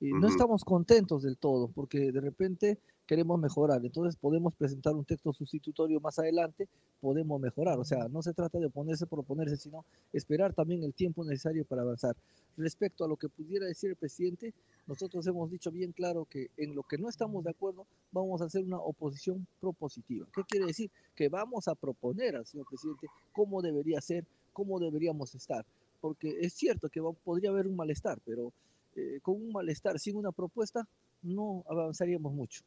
Y 0.00 0.12
no 0.12 0.26
estamos 0.26 0.64
contentos 0.64 1.22
del 1.22 1.38
todo, 1.38 1.68
porque 1.68 2.10
de 2.10 2.20
repente 2.20 2.78
queremos 3.06 3.38
mejorar. 3.38 3.84
Entonces 3.84 4.16
podemos 4.16 4.54
presentar 4.54 4.94
un 4.94 5.04
texto 5.04 5.32
sustitutorio 5.32 6.00
más 6.00 6.18
adelante, 6.18 6.68
podemos 7.00 7.40
mejorar. 7.40 7.78
O 7.78 7.84
sea, 7.84 8.08
no 8.08 8.22
se 8.22 8.32
trata 8.32 8.58
de 8.58 8.66
oponerse 8.66 9.06
por 9.06 9.20
oponerse, 9.20 9.56
sino 9.56 9.84
esperar 10.12 10.54
también 10.54 10.82
el 10.82 10.94
tiempo 10.94 11.24
necesario 11.24 11.64
para 11.64 11.82
avanzar. 11.82 12.16
Respecto 12.56 13.04
a 13.04 13.08
lo 13.08 13.16
que 13.16 13.28
pudiera 13.28 13.66
decir 13.66 13.90
el 13.90 13.96
presidente, 13.96 14.52
nosotros 14.86 15.26
hemos 15.26 15.50
dicho 15.50 15.70
bien 15.70 15.92
claro 15.92 16.26
que 16.26 16.50
en 16.56 16.74
lo 16.74 16.82
que 16.82 16.98
no 16.98 17.08
estamos 17.08 17.44
de 17.44 17.50
acuerdo 17.50 17.86
vamos 18.10 18.42
a 18.42 18.46
hacer 18.46 18.64
una 18.64 18.78
oposición 18.78 19.46
propositiva. 19.60 20.26
¿Qué 20.34 20.42
quiere 20.44 20.66
decir? 20.66 20.90
Que 21.14 21.28
vamos 21.28 21.68
a 21.68 21.74
proponer 21.74 22.36
al 22.36 22.46
señor 22.46 22.66
presidente 22.68 23.06
cómo 23.32 23.62
debería 23.62 24.00
ser, 24.00 24.26
cómo 24.52 24.78
deberíamos 24.78 25.34
estar. 25.34 25.64
Porque 26.00 26.36
es 26.40 26.52
cierto 26.54 26.88
que 26.88 27.00
podría 27.24 27.50
haber 27.50 27.66
un 27.66 27.76
malestar, 27.76 28.20
pero 28.24 28.52
eh, 28.96 29.20
con 29.22 29.36
un 29.36 29.52
malestar 29.52 29.98
sin 29.98 30.16
una 30.16 30.32
propuesta 30.32 30.86
no 31.22 31.64
avanzaríamos 31.68 32.32
mucho. 32.32 32.62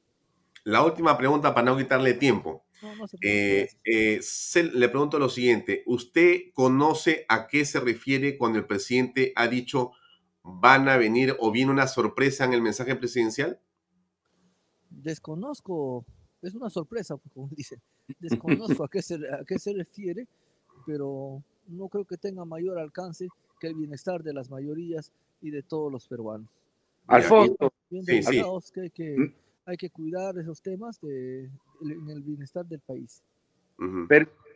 La 0.66 0.84
última 0.84 1.16
pregunta 1.16 1.53
para 1.53 1.72
no 1.72 1.78
quitarle 1.78 2.16
tiempo. 2.16 2.66
Eh, 3.22 3.70
eh, 3.86 4.20
le 4.74 4.89
pregunto 4.89 5.20
lo 5.20 5.30
siguiente. 5.30 5.84
¿Usted 5.86 6.51
conoce 6.53 7.24
a 7.30 7.47
qué 7.47 7.66
se 7.66 7.80
refiere 7.80 8.36
cuando 8.36 8.57
el 8.57 8.66
presidente 8.66 9.32
ha 9.36 9.47
dicho 9.47 9.91
van 10.41 10.89
a 10.89 10.97
venir 10.97 11.36
o 11.39 11.51
viene 11.51 11.72
una 11.72 11.86
sorpresa 11.86 12.45
en 12.45 12.53
el 12.53 12.63
mensaje 12.63 12.95
presidencial? 12.95 13.59
Desconozco, 14.89 16.03
es 16.41 16.55
una 16.55 16.72
sorpresa, 16.72 17.16
como 17.34 17.47
dice. 17.49 17.80
Desconozco 18.20 18.84
a, 18.84 18.89
qué 18.89 19.03
se, 19.03 19.16
a 19.16 19.45
qué 19.45 19.59
se 19.59 19.72
refiere, 19.72 20.28
pero 20.88 21.43
no 21.68 21.89
creo 21.89 22.05
que 22.05 22.18
tenga 22.18 22.43
mayor 22.43 22.80
alcance 22.80 23.28
que 23.59 23.68
el 23.68 23.76
bienestar 23.76 24.24
de 24.24 24.34
las 24.34 24.49
mayorías 24.49 25.11
y 25.41 25.51
de 25.51 25.61
todos 25.61 25.91
los 25.91 26.07
peruanos. 26.07 26.49
Alfonso, 27.05 27.72
sí, 27.91 28.24
sí. 28.24 28.89
que 28.91 29.16
mm 29.16 29.45
hay 29.66 29.78
que 29.78 29.89
cuidar 29.89 30.38
esos 30.38 30.61
temas 30.61 30.99
de, 31.01 31.45
en 31.82 32.09
el 32.09 32.22
bienestar 32.22 32.66
del 32.66 32.82
país. 32.82 33.24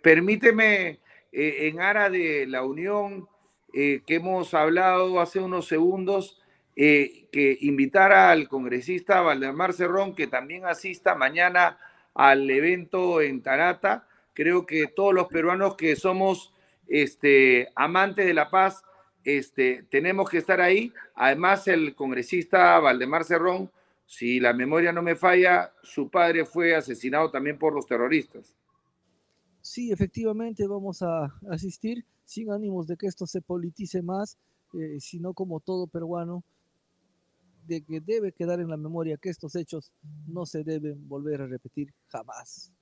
permíteme, 0.01 0.99
eh, 1.32 1.68
en 1.68 1.82
ara 1.82 2.10
de 2.10 2.45
la 2.47 2.64
unión 2.64 3.28
eh, 3.74 4.01
que 4.05 4.16
hemos 4.16 4.53
hablado 4.53 5.20
hace 5.20 5.39
unos 5.39 5.68
segundos, 5.68 6.41
eh, 6.76 7.28
que 7.32 7.57
invitar 7.62 8.14
al 8.14 8.47
congresista 8.47 9.22
Valdemar 9.22 9.74
Cerrón 9.74 10.16
que 10.16 10.28
también 10.28 10.66
asista 10.66 11.14
mañana 11.16 11.78
al 12.14 12.49
evento 12.49 13.22
en 13.22 13.41
Tarata. 13.41 14.07
Creo 14.34 14.66
que 14.66 14.88
todos 14.88 15.14
los 15.14 15.28
peruanos 15.28 15.76
que 15.76 15.95
somos 15.95 16.53
este, 16.88 17.68
amantes 17.76 18.26
de 18.26 18.34
la 18.34 18.49
paz 18.49 18.84
este, 19.26 19.84
tenemos 19.89 20.30
que 20.30 20.38
estar 20.38 20.62
ahí. 20.62 20.93
Además, 21.16 21.68
el 21.68 21.95
congresista 21.95 22.80
Valdemar 22.80 23.26
Cerrón 23.26 23.70
si 24.10 24.39
la 24.39 24.53
memoria 24.53 24.91
no 24.91 25.03
me 25.03 25.16
falla, 25.16 25.72
su 25.84 26.10
padre 26.10 26.43
fue 26.43 26.76
asesinado 26.76 27.30
también 27.30 27.60
por 27.60 27.76
los 27.76 27.86
terroristas. 27.86 28.57
Sí, 29.62 29.91
efectivamente 29.91 30.66
vamos 30.66 31.03
a 31.03 31.32
asistir 31.51 32.03
sin 32.26 32.51
ánimos 32.51 32.88
de 32.88 32.97
que 32.97 33.05
esto 33.05 33.28
se 33.28 33.39
politice 33.39 34.01
más, 34.01 34.39
eh, 34.74 34.97
sino 34.99 35.36
como 35.36 35.60
todo 35.60 35.86
peruano, 35.86 36.43
de 37.68 37.84
que 37.84 38.01
debe 38.01 38.32
quedar 38.32 38.60
en 38.60 38.70
la 38.70 38.78
memoria 38.78 39.20
que 39.22 39.30
estos 39.30 39.55
hechos 39.55 39.91
no 40.26 40.47
se 40.47 40.64
deben 40.64 41.07
volver 41.07 41.43
a 41.43 41.47
repetir 41.47 41.93
jamás. 42.07 42.74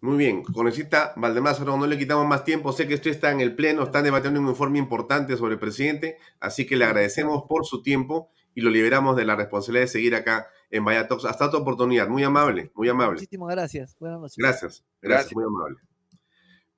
Muy 0.00 0.16
bien, 0.16 0.44
Conecita 0.44 1.12
Valdemar 1.16 1.60
no 1.66 1.86
le 1.88 1.98
quitamos 1.98 2.28
más 2.28 2.44
tiempo. 2.44 2.72
Sé 2.72 2.86
que 2.86 2.94
usted 2.94 3.10
está 3.10 3.32
en 3.32 3.40
el 3.40 3.56
pleno, 3.56 3.82
está 3.82 4.00
debatiendo 4.00 4.38
un 4.38 4.46
informe 4.46 4.78
importante 4.78 5.36
sobre 5.36 5.54
el 5.54 5.58
presidente, 5.58 6.18
así 6.38 6.66
que 6.66 6.76
le 6.76 6.84
agradecemos 6.84 7.46
por 7.48 7.66
su 7.66 7.82
tiempo 7.82 8.30
y 8.54 8.60
lo 8.60 8.70
liberamos 8.70 9.16
de 9.16 9.24
la 9.24 9.36
responsabilidad 9.36 9.84
de 9.84 9.88
seguir 9.88 10.14
acá 10.14 10.48
en 10.70 10.84
Vaya 10.84 11.08
Hasta 11.28 11.46
otra 11.46 11.58
oportunidad. 11.58 12.08
Muy 12.08 12.22
amable, 12.22 12.70
muy 12.74 12.88
amable. 12.88 13.20
Muchísimas 13.20 13.50
gracias. 13.50 13.96
Buenas 13.98 14.20
noches. 14.20 14.36
Gracias, 14.38 14.84
gracias, 15.00 15.34
muy 15.34 15.44
amable. 15.44 15.78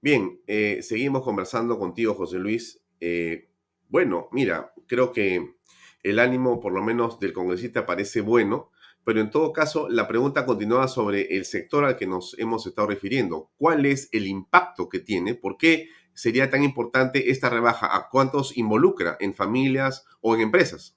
Bien, 0.00 0.40
eh, 0.46 0.80
seguimos 0.82 1.22
conversando 1.22 1.78
contigo, 1.78 2.14
José 2.14 2.38
Luis. 2.38 2.80
Eh, 3.00 3.48
bueno, 3.88 4.28
mira, 4.32 4.72
creo 4.86 5.12
que 5.12 5.56
el 6.02 6.18
ánimo, 6.18 6.60
por 6.60 6.72
lo 6.72 6.82
menos 6.82 7.18
del 7.18 7.32
congresista, 7.32 7.86
parece 7.86 8.20
bueno, 8.20 8.70
pero 9.04 9.20
en 9.20 9.30
todo 9.30 9.52
caso, 9.52 9.88
la 9.88 10.08
pregunta 10.08 10.44
continúa 10.44 10.88
sobre 10.88 11.36
el 11.36 11.44
sector 11.44 11.84
al 11.84 11.96
que 11.96 12.06
nos 12.06 12.36
hemos 12.38 12.66
estado 12.66 12.88
refiriendo. 12.88 13.50
¿Cuál 13.56 13.86
es 13.86 14.08
el 14.12 14.26
impacto 14.26 14.88
que 14.88 14.98
tiene? 14.98 15.34
¿Por 15.34 15.56
qué 15.56 15.90
sería 16.12 16.50
tan 16.50 16.64
importante 16.64 17.30
esta 17.30 17.48
rebaja? 17.48 17.96
¿A 17.96 18.08
cuántos 18.08 18.56
involucra? 18.56 19.16
¿En 19.20 19.32
familias 19.32 20.06
o 20.20 20.34
en 20.34 20.40
empresas? 20.40 20.96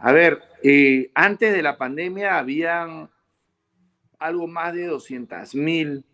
A 0.00 0.12
ver, 0.12 0.42
eh, 0.62 1.10
antes 1.14 1.52
de 1.52 1.62
la 1.62 1.76
pandemia 1.78 2.38
habían 2.38 3.10
algo 4.18 4.46
más 4.46 4.74
de 4.74 4.86
200 4.86 5.54
mil 5.54 6.04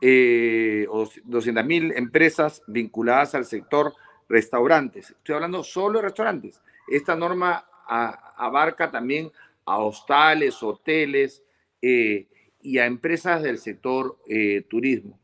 eh, 0.00 0.86
o 0.88 1.08
200 1.24 1.64
mil 1.64 1.92
empresas 1.92 2.62
vinculadas 2.66 3.34
al 3.34 3.44
sector 3.44 3.92
restaurantes. 4.30 5.10
Estoy 5.10 5.34
hablando 5.34 5.62
solo 5.62 5.98
de 5.98 6.06
restaurantes. 6.06 6.62
Esta 6.88 7.14
norma 7.14 7.66
abarca 7.86 8.90
también 8.90 9.30
a 9.66 9.78
hostales, 9.78 10.62
hoteles 10.62 11.42
eh, 11.82 12.28
y 12.62 12.78
a 12.78 12.86
empresas 12.86 13.42
del 13.42 13.58
sector 13.58 14.18
eh, 14.28 14.64
turismo. 14.68 15.18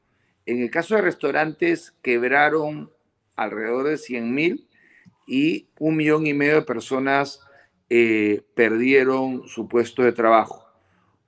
En 0.44 0.61
el 0.61 0.70
caso 0.70 0.94
de 0.94 1.02
restaurantes, 1.02 1.94
quebraron 2.02 2.90
alrededor 3.34 3.86
de 3.86 3.98
100 3.98 4.34
mil 4.34 4.68
y 5.26 5.68
un 5.78 5.96
millón 5.96 6.26
y 6.26 6.34
medio 6.34 6.57
de 6.57 6.62
personas 6.62 7.40
eh, 7.89 8.43
perdieron 8.55 9.47
su 9.47 9.68
puesto 9.68 10.03
de 10.03 10.12
trabajo. 10.12 10.66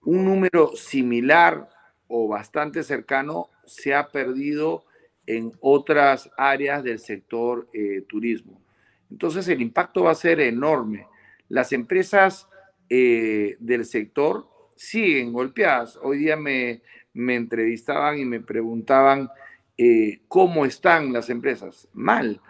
Un 0.02 0.24
número 0.24 0.74
similar 0.74 1.68
o 2.08 2.26
bastante 2.26 2.82
cercano 2.82 3.48
se 3.64 3.94
ha 3.94 4.08
perdido 4.08 4.84
en 5.26 5.52
otras 5.60 6.30
áreas 6.36 6.82
del 6.82 6.98
sector 6.98 7.68
eh, 7.72 8.02
turismo. 8.08 8.60
Entonces 9.10 9.46
el 9.46 9.62
impacto 9.62 10.04
va 10.04 10.10
a 10.10 10.16
ser 10.16 10.40
enorme. 10.40 11.06
Las 11.48 11.72
empresas 11.72 12.48
eh, 12.88 13.56
del 13.60 13.84
sector 13.84 14.48
siguen 14.74 15.32
golpeadas. 15.32 15.96
Hoy 16.02 16.18
día 16.18 16.36
me, 16.36 16.82
me 17.12 17.36
entrevistaban 17.36 18.18
y 18.18 18.24
me 18.24 18.40
preguntaban 18.40 19.28
cómo 20.26 20.66
están 20.66 21.12
las 21.12 21.30
empresas. 21.30 21.86
Mal, 21.92 22.40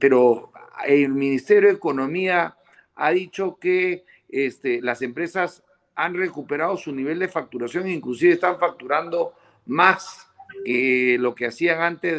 pero 0.00 0.50
el 0.88 1.10
Ministerio 1.10 1.68
de 1.68 1.76
Economía 1.76 2.57
ha 2.98 3.12
dicho 3.12 3.58
que 3.60 4.04
este, 4.28 4.82
las 4.82 5.02
empresas 5.02 5.62
han 5.94 6.14
recuperado 6.14 6.76
su 6.76 6.92
nivel 6.92 7.18
de 7.20 7.28
facturación, 7.28 7.88
inclusive 7.88 8.34
están 8.34 8.58
facturando 8.58 9.34
más 9.66 10.28
que 10.64 11.16
lo 11.18 11.34
que 11.34 11.46
hacían 11.46 11.80
antes 11.80 12.18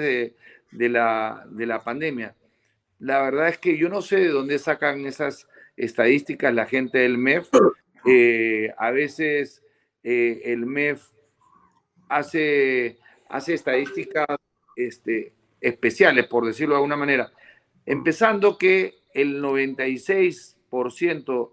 de, 0.71 0.89
la, 0.89 1.45
de 1.49 1.65
la 1.65 1.83
pandemia. 1.83 2.35
La 2.99 3.21
verdad 3.21 3.49
es 3.49 3.57
que 3.57 3.77
yo 3.77 3.89
no 3.89 4.01
sé 4.01 4.17
de 4.17 4.29
dónde 4.29 4.57
sacan 4.57 5.05
esas 5.05 5.47
estadísticas 5.77 6.53
la 6.53 6.65
gente 6.65 6.99
del 6.99 7.17
MEF. 7.17 7.49
Eh, 8.05 8.73
a 8.77 8.91
veces 8.91 9.61
eh, 10.03 10.41
el 10.45 10.65
MEF 10.65 11.03
hace, 12.07 12.97
hace 13.27 13.53
estadísticas 13.53 14.27
este, 14.75 15.33
especiales, 15.59 16.27
por 16.27 16.45
decirlo 16.45 16.75
de 16.75 16.77
alguna 16.77 16.97
manera. 16.97 17.31
Empezando 17.85 18.57
que 18.57 18.95
el 19.13 19.41
96% 19.41 20.58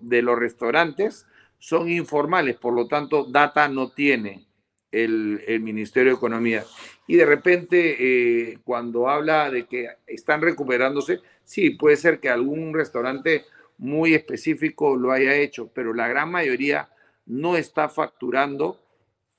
de 0.00 0.22
los 0.22 0.38
restaurantes 0.38 1.26
son 1.58 1.90
informales, 1.90 2.56
por 2.56 2.74
lo 2.74 2.86
tanto, 2.86 3.24
data 3.24 3.68
no 3.68 3.90
tiene 3.90 4.46
el, 4.92 5.60
Ministerio 5.60 6.12
de 6.12 6.16
Economía. 6.16 6.64
Y 7.06 7.16
de 7.16 7.26
repente, 7.26 7.96
eh, 7.98 8.58
cuando 8.64 9.08
habla 9.08 9.50
de 9.50 9.66
que 9.66 9.88
están 10.06 10.42
recuperándose, 10.42 11.20
sí, 11.44 11.70
puede 11.70 11.96
ser 11.96 12.20
que 12.20 12.28
algún 12.28 12.74
restaurante 12.74 13.44
muy 13.78 14.14
específico 14.14 14.96
lo 14.96 15.12
haya 15.12 15.34
hecho, 15.34 15.70
pero 15.74 15.92
la 15.92 16.08
gran 16.08 16.30
mayoría 16.30 16.88
no 17.26 17.56
está 17.56 17.88
facturando 17.88 18.80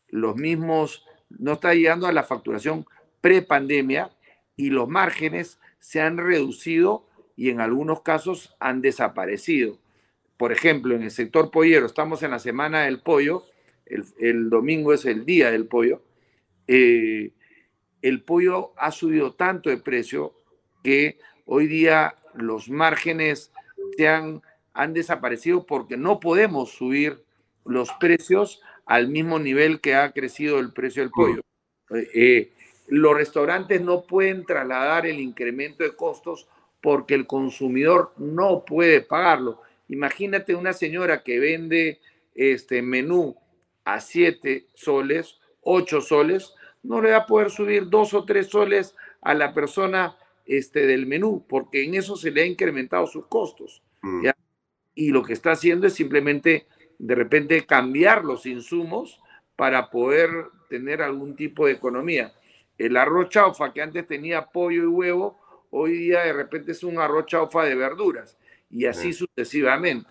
los 0.09 0.36
mismos, 0.36 1.05
no 1.30 1.53
está 1.53 1.73
llegando 1.73 2.07
a 2.07 2.11
la 2.11 2.23
facturación 2.23 2.86
pre-pandemia 3.21 4.11
y 4.55 4.69
los 4.69 4.88
márgenes 4.88 5.59
se 5.80 6.01
han 6.01 6.17
reducido 6.17 7.07
y 7.38 7.51
en 7.51 7.61
algunos 7.61 8.01
casos 8.01 8.53
han 8.59 8.81
desaparecido. 8.81 9.77
Por 10.35 10.51
ejemplo, 10.51 10.95
en 10.95 11.03
el 11.03 11.11
sector 11.11 11.51
pollero, 11.51 11.85
estamos 11.85 12.23
en 12.23 12.31
la 12.31 12.39
semana 12.39 12.83
del 12.83 12.99
pollo, 12.99 13.45
el, 13.85 14.49
domingo 14.49 14.91
es 14.91 15.05
el 15.05 15.23
día 15.25 15.49
del 15.49 15.67
pollo, 15.67 16.01
eh, 16.67 17.31
el 18.01 18.23
pollo 18.23 18.73
ha 18.75 18.91
subido 18.91 19.33
tanto 19.35 19.69
de 19.69 19.77
precio 19.77 20.33
que 20.83 21.19
hoy 21.45 21.67
día 21.67 22.15
los 22.33 22.69
márgenes 22.69 23.51
se 23.95 24.07
han, 24.07 24.41
han 24.73 24.93
desaparecido 24.93 25.65
porque 25.65 25.95
no 25.95 26.19
podemos 26.19 26.71
subir 26.71 27.23
los 27.65 27.91
precios 27.93 28.61
al 28.85 29.09
mismo 29.09 29.39
nivel 29.39 29.79
que 29.79 29.95
ha 29.95 30.11
crecido 30.11 30.59
el 30.59 30.73
precio 30.73 31.03
del 31.03 31.11
pollo. 31.11 31.41
Eh, 31.91 32.09
eh, 32.13 32.51
los 32.88 33.15
restaurantes 33.15 33.81
no 33.81 34.03
pueden 34.03 34.45
trasladar 34.45 35.05
el 35.05 35.19
incremento 35.19 35.83
de 35.83 35.95
costos 35.95 36.47
porque 36.82 37.15
el 37.15 37.28
consumidor 37.28 38.13
no 38.17 38.63
puede 38.65 39.01
pagarlo. 39.01 39.61
Imagínate 39.89 40.55
una 40.55 40.73
señora 40.73 41.23
que 41.23 41.39
vende 41.39 41.99
este 42.36 42.82
menú 42.82 43.36
a 43.86 43.99
7 43.99 44.67
soles, 44.73 45.39
8 45.61 46.01
soles, 46.01 46.53
no 46.84 47.01
le 47.01 47.11
va 47.11 47.17
a 47.17 47.25
poder 47.25 47.49
subir 47.49 47.89
2 47.89 48.13
o 48.13 48.25
3 48.25 48.47
soles 48.47 48.95
a 49.21 49.34
la 49.34 49.53
persona 49.53 50.17
este, 50.45 50.86
del 50.86 51.05
menú, 51.05 51.45
porque 51.47 51.84
en 51.84 51.95
eso 51.95 52.15
se 52.15 52.32
le 52.32 52.41
ha 52.41 52.45
incrementado 52.45 53.07
sus 53.07 53.28
costos. 53.28 53.82
Mm. 54.01 54.28
Y 54.95 55.09
lo 55.09 55.23
que 55.23 55.34
está 55.34 55.51
haciendo 55.51 55.88
es 55.88 55.93
simplemente 55.93 56.67
de 56.97 57.15
repente 57.15 57.65
cambiar 57.65 58.23
los 58.23 58.45
insumos 58.45 59.19
para 59.55 59.89
poder 59.89 60.30
tener 60.69 61.01
algún 61.01 61.36
tipo 61.36 61.65
de 61.65 61.73
economía. 61.73 62.34
El 62.78 62.97
arroz 62.97 63.30
chaufa 63.30 63.73
que 63.73 63.82
antes 63.82 64.07
tenía 64.07 64.47
pollo 64.47 64.84
y 64.84 64.88
huevo, 64.88 65.39
hoy 65.72 65.93
día 65.93 66.22
de 66.22 66.34
repente 66.34 66.72
es 66.72 66.84
un 66.84 66.99
arroz 66.99 67.26
chaufa 67.26 67.63
de 67.63 67.76
verduras 67.76 68.38
y 68.70 68.86
así 68.86 69.13
sucesivamente. 69.13 70.09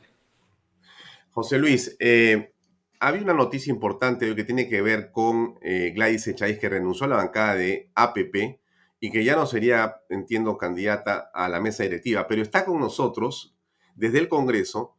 José 1.31 1.59
Luis, 1.59 1.97
eh, 2.01 2.55
había 3.01 3.23
una 3.23 3.35
noticia 3.35 3.71
importante 3.71 4.35
que 4.35 4.45
tiene 4.45 4.69
que 4.69 4.81
ver 4.81 5.11
con 5.11 5.59
eh, 5.61 5.93
Gladys 5.95 6.27
Echáiz, 6.29 6.59
que 6.59 6.69
renunció 6.69 7.05
a 7.05 7.11
la 7.11 7.17
bancada 7.17 7.55
de 7.55 7.91
APP 7.95 8.59
y 9.01 9.11
que 9.11 9.25
ya 9.25 9.37
no 9.37 9.47
sería, 9.47 10.01
entiendo, 10.09 10.57
candidata 10.57 11.31
a 11.35 11.49
la 11.49 11.61
mesa 11.61 11.83
directiva, 11.83 12.27
pero 12.27 12.43
está 12.43 12.65
con 12.65 12.81
nosotros 12.81 13.55
desde 13.95 14.19
el 14.19 14.29
Congreso 14.29 14.97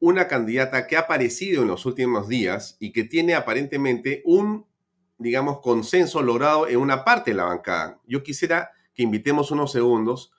una 0.00 0.28
candidata 0.28 0.86
que 0.86 0.96
ha 0.96 1.00
aparecido 1.00 1.62
en 1.62 1.68
los 1.68 1.84
últimos 1.86 2.28
días 2.28 2.76
y 2.78 2.92
que 2.92 3.04
tiene 3.04 3.34
aparentemente 3.34 4.22
un, 4.24 4.66
digamos, 5.18 5.60
consenso 5.60 6.22
logrado 6.22 6.68
en 6.68 6.76
una 6.76 7.04
parte 7.04 7.32
de 7.32 7.36
la 7.36 7.44
bancada. 7.44 8.00
Yo 8.06 8.22
quisiera 8.22 8.70
que 8.98 9.04
invitemos 9.04 9.52
unos 9.52 9.70
segundos 9.70 10.32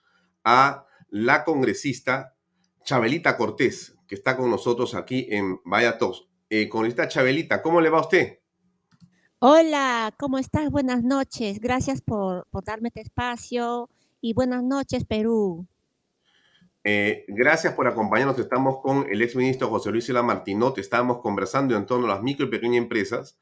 a 0.44 0.86
la 1.08 1.46
congresista 1.46 2.36
Chabelita 2.84 3.38
Cortés, 3.38 3.96
que 4.06 4.16
está 4.16 4.36
con 4.36 4.52
nosotros 4.52 4.96
aquí 4.96 5.28
en 5.30 5.62
Vallatos 5.64 6.30
eh, 6.50 6.68
con 6.68 6.86
esta 6.86 7.08
Chabelita. 7.08 7.62
¿Cómo 7.62 7.80
le 7.80 7.90
va 7.90 8.00
a 8.00 8.02
usted? 8.02 8.40
Hola, 9.40 10.14
¿cómo 10.20 10.38
estás? 10.38 10.70
Buenas 10.72 11.06
noches. 11.06 11.62
Gracias 11.62 12.02
por, 12.02 12.48
darme 12.66 12.90
este 12.90 13.00
espacio 13.00 13.90
y 14.20 14.34
buenas 14.34 14.62
noches, 14.62 15.06
Perú. 15.06 15.66
Eh, 16.84 17.24
gracias 17.30 17.74
por 17.76 17.88
acompañarnos. 17.88 18.38
Estamos 18.40 18.82
con 18.82 19.08
el 19.10 19.22
exministro 19.22 19.70
José 19.70 19.90
Luis 19.92 20.04
Sila. 20.04 20.44
Estamos 20.76 21.22
conversando 21.22 21.78
en 21.78 21.86
torno 21.86 22.08
a 22.08 22.16
las 22.16 22.24
micro 22.24 22.48
y 22.48 22.50
pequeñas 22.50 22.80
empresas. 22.80 23.40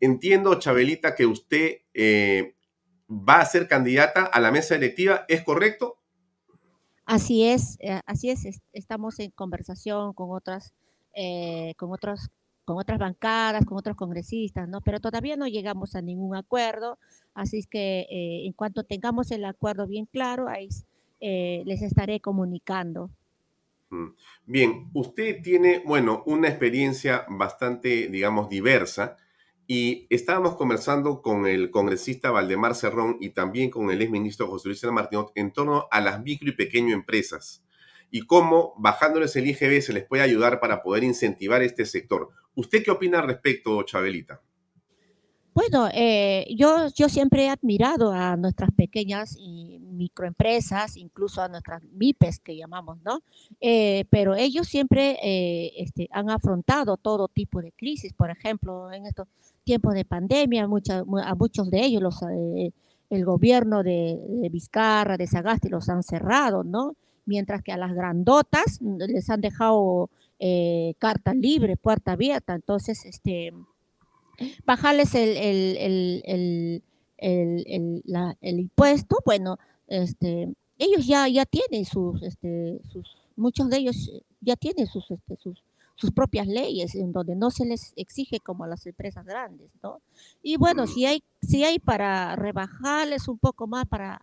Entiendo, 0.00 0.58
Chabelita, 0.58 1.14
que 1.14 1.24
usted 1.24 1.78
eh, 1.94 2.56
va 3.10 3.40
a 3.40 3.44
ser 3.44 3.68
candidata 3.68 4.24
a 4.24 4.40
la 4.40 4.50
mesa 4.50 4.74
electiva. 4.74 5.24
¿Es 5.28 5.42
correcto? 5.42 5.98
Así 7.04 7.44
es, 7.44 7.78
así 8.06 8.30
es. 8.30 8.62
Estamos 8.72 9.18
en 9.18 9.32
conversación 9.32 10.12
con 10.12 10.30
otras, 10.30 10.72
con 11.76 11.92
otros 11.92 12.30
con 12.70 12.78
otras 12.78 13.00
bancadas, 13.00 13.64
con 13.64 13.78
otros 13.78 13.96
congresistas, 13.96 14.68
¿no? 14.68 14.80
Pero 14.80 15.00
todavía 15.00 15.34
no 15.36 15.48
llegamos 15.48 15.96
a 15.96 16.02
ningún 16.02 16.36
acuerdo, 16.36 17.00
así 17.34 17.58
es 17.58 17.66
que 17.66 18.06
eh, 18.08 18.46
en 18.46 18.52
cuanto 18.52 18.84
tengamos 18.84 19.32
el 19.32 19.44
acuerdo 19.44 19.88
bien 19.88 20.06
claro, 20.06 20.48
ahí 20.48 20.68
eh, 21.20 21.64
les 21.66 21.82
estaré 21.82 22.20
comunicando. 22.20 23.10
Mm. 23.90 24.10
Bien, 24.46 24.90
usted 24.94 25.42
tiene, 25.42 25.82
bueno, 25.84 26.22
una 26.26 26.46
experiencia 26.46 27.26
bastante, 27.28 28.06
digamos, 28.06 28.48
diversa 28.48 29.16
y 29.72 30.08
estábamos 30.10 30.56
conversando 30.56 31.22
con 31.22 31.46
el 31.46 31.70
congresista 31.70 32.32
Valdemar 32.32 32.74
Cerrón 32.74 33.18
y 33.20 33.28
también 33.30 33.70
con 33.70 33.88
el 33.92 34.02
exministro 34.02 34.48
José 34.48 34.66
Luis 34.66 34.82
Martínez 34.82 35.26
en 35.36 35.52
torno 35.52 35.86
a 35.92 36.00
las 36.00 36.20
micro 36.24 36.48
y 36.48 36.56
pequeño 36.56 36.92
empresas 36.92 37.64
y 38.10 38.22
cómo 38.22 38.74
bajándoles 38.78 39.36
el 39.36 39.46
IGB 39.46 39.80
se 39.80 39.92
les 39.92 40.04
puede 40.04 40.24
ayudar 40.24 40.58
para 40.58 40.82
poder 40.82 41.04
incentivar 41.04 41.62
este 41.62 41.86
sector. 41.86 42.30
¿Usted 42.56 42.82
qué 42.82 42.90
opina 42.90 43.20
al 43.20 43.28
respecto, 43.28 43.80
Chabelita? 43.84 44.42
Bueno, 45.52 45.88
eh, 45.92 46.46
yo, 46.56 46.88
yo 46.94 47.08
siempre 47.08 47.44
he 47.44 47.48
admirado 47.48 48.12
a 48.12 48.36
nuestras 48.36 48.70
pequeñas 48.72 49.36
y 49.38 49.78
microempresas, 49.80 50.96
incluso 50.96 51.42
a 51.42 51.48
nuestras 51.48 51.82
MIPES 51.82 52.40
que 52.40 52.56
llamamos, 52.56 52.98
¿no? 53.02 53.20
Eh, 53.60 54.04
pero 54.10 54.34
ellos 54.34 54.68
siempre 54.68 55.18
eh, 55.22 55.72
este, 55.76 56.08
han 56.12 56.30
afrontado 56.30 56.96
todo 56.96 57.28
tipo 57.28 57.60
de 57.60 57.72
crisis. 57.72 58.12
Por 58.12 58.30
ejemplo, 58.30 58.92
en 58.92 59.06
estos 59.06 59.28
tiempos 59.64 59.94
de 59.94 60.04
pandemia, 60.04 60.64
a 60.64 61.34
muchos 61.34 61.70
de 61.70 61.84
ellos 61.84 62.02
los, 62.02 62.22
el 62.22 63.24
gobierno 63.24 63.82
de, 63.82 64.18
de, 64.26 64.48
Vizcarra, 64.48 65.16
de 65.16 65.26
Sagasti, 65.26 65.68
los 65.68 65.88
han 65.88 66.02
cerrado, 66.02 66.64
¿no? 66.64 66.94
Mientras 67.26 67.62
que 67.62 67.72
a 67.72 67.76
las 67.76 67.92
grandotas 67.92 68.80
les 68.80 69.28
han 69.30 69.40
dejado 69.40 70.10
eh, 70.42 70.94
carta 70.98 71.34
libre, 71.34 71.76
puerta 71.76 72.12
abierta. 72.12 72.54
Entonces, 72.54 73.04
este, 73.04 73.52
bajarles 74.64 75.14
el, 75.14 76.82
el, 77.18 78.58
impuesto, 78.58 79.18
bueno, 79.24 79.58
este, 79.88 80.48
ellos 80.78 81.06
ya, 81.06 81.28
ya 81.28 81.44
tienen 81.44 81.84
sus, 81.84 82.22
este, 82.22 82.80
sus, 82.92 83.16
muchos 83.36 83.68
de 83.68 83.78
ellos 83.78 84.10
ya 84.40 84.56
tienen 84.56 84.86
sus, 84.86 85.10
este, 85.10 85.36
sus, 85.36 85.62
sus 86.00 86.12
propias 86.12 86.46
leyes 86.46 86.94
en 86.94 87.12
donde 87.12 87.36
no 87.36 87.50
se 87.50 87.66
les 87.66 87.92
exige 87.94 88.40
como 88.40 88.64
a 88.64 88.68
las 88.68 88.86
empresas 88.86 89.26
grandes, 89.26 89.70
¿no? 89.82 90.00
Y 90.42 90.56
bueno, 90.56 90.86
si 90.86 91.04
hay, 91.04 91.22
si 91.42 91.62
hay 91.62 91.78
para 91.78 92.34
rebajarles 92.36 93.28
un 93.28 93.36
poco 93.36 93.66
más 93.66 93.84
para, 93.84 94.22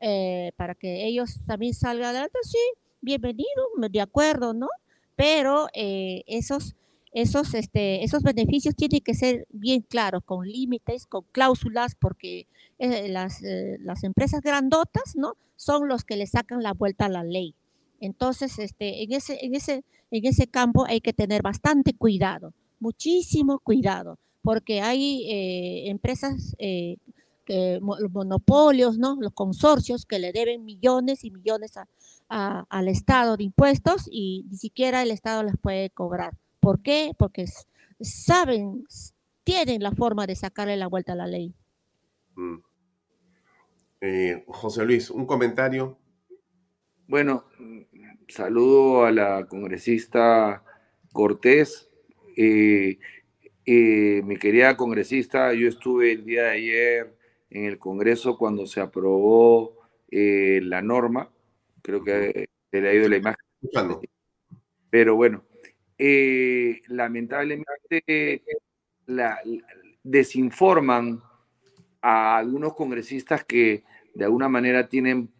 eh, 0.00 0.52
para 0.56 0.74
que 0.74 1.06
ellos 1.06 1.40
también 1.46 1.74
salgan 1.74 2.08
adelante, 2.08 2.38
sí, 2.42 2.58
bienvenido, 3.02 3.68
de 3.90 4.00
acuerdo, 4.00 4.54
¿no? 4.54 4.68
Pero 5.14 5.68
eh, 5.74 6.22
esos, 6.26 6.74
esos, 7.14 7.54
este, 7.54 8.04
esos 8.04 8.22
beneficios 8.22 8.74
tienen 8.74 9.00
que 9.00 9.14
ser 9.14 9.46
bien 9.50 9.82
claros, 9.82 10.22
con 10.24 10.46
límites, 10.46 11.06
con 11.06 11.24
cláusulas, 11.32 11.94
porque 11.94 12.48
eh, 12.78 13.08
las, 13.08 13.40
las 13.78 14.02
empresas 14.02 14.40
grandotas, 14.40 15.14
¿no? 15.14 15.36
Son 15.56 15.88
los 15.88 16.04
que 16.04 16.16
le 16.16 16.26
sacan 16.26 16.62
la 16.62 16.72
vuelta 16.72 17.06
a 17.06 17.08
la 17.08 17.22
ley. 17.22 17.54
Entonces, 18.00 18.58
este, 18.58 19.04
en, 19.04 19.12
ese, 19.12 19.38
en, 19.44 19.54
ese, 19.54 19.84
en 20.10 20.26
ese 20.26 20.48
campo 20.48 20.84
hay 20.86 21.00
que 21.00 21.12
tener 21.12 21.40
bastante 21.40 21.94
cuidado, 21.94 22.52
muchísimo 22.80 23.60
cuidado, 23.60 24.18
porque 24.42 24.82
hay 24.82 25.24
eh, 25.30 25.90
empresas, 25.90 26.56
eh, 26.58 26.96
monopolios, 27.80 28.98
¿no? 28.98 29.16
los 29.20 29.32
consorcios 29.34 30.06
que 30.06 30.18
le 30.18 30.32
deben 30.32 30.64
millones 30.64 31.24
y 31.24 31.30
millones 31.30 31.74
al 32.28 32.88
Estado 32.88 33.36
de 33.36 33.44
impuestos 33.44 34.08
y 34.10 34.46
ni 34.50 34.56
siquiera 34.56 35.02
el 35.02 35.10
Estado 35.10 35.42
les 35.42 35.56
puede 35.58 35.90
cobrar. 35.90 36.38
¿Por 36.64 36.80
qué? 36.80 37.12
Porque 37.18 37.44
saben, 38.00 38.86
tienen 39.44 39.82
la 39.82 39.92
forma 39.92 40.26
de 40.26 40.34
sacarle 40.34 40.78
la 40.78 40.86
vuelta 40.86 41.12
a 41.12 41.16
la 41.16 41.26
ley. 41.26 41.54
Mm. 42.36 42.56
Eh, 44.00 44.44
José 44.46 44.86
Luis, 44.86 45.10
un 45.10 45.26
comentario. 45.26 45.98
Bueno, 47.06 47.44
saludo 48.28 49.04
a 49.04 49.12
la 49.12 49.46
congresista 49.46 50.64
Cortés. 51.12 51.90
Eh, 52.34 52.98
eh, 53.66 54.22
mi 54.24 54.38
querida 54.38 54.74
congresista, 54.74 55.52
yo 55.52 55.68
estuve 55.68 56.12
el 56.12 56.24
día 56.24 56.44
de 56.44 56.50
ayer 56.50 57.16
en 57.50 57.66
el 57.66 57.78
Congreso 57.78 58.38
cuando 58.38 58.66
se 58.66 58.80
aprobó 58.80 59.76
eh, 60.10 60.60
la 60.62 60.80
norma. 60.80 61.30
Creo 61.82 62.02
que 62.02 62.48
se 62.70 62.80
le 62.80 62.88
ha 62.88 62.94
ido 62.94 63.08
la 63.10 63.18
imagen. 63.18 63.44
Pero 64.88 65.14
bueno, 65.14 65.44
lamentablemente 66.88 68.42
la, 69.06 69.38
desinforman 70.02 71.22
a 72.02 72.36
algunos 72.36 72.74
congresistas 72.74 73.44
que 73.44 73.84
de 74.14 74.24
alguna 74.24 74.48
manera 74.48 74.88
tienen 74.88 75.32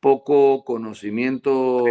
poco 0.00 0.64
conocimiento. 0.64 1.84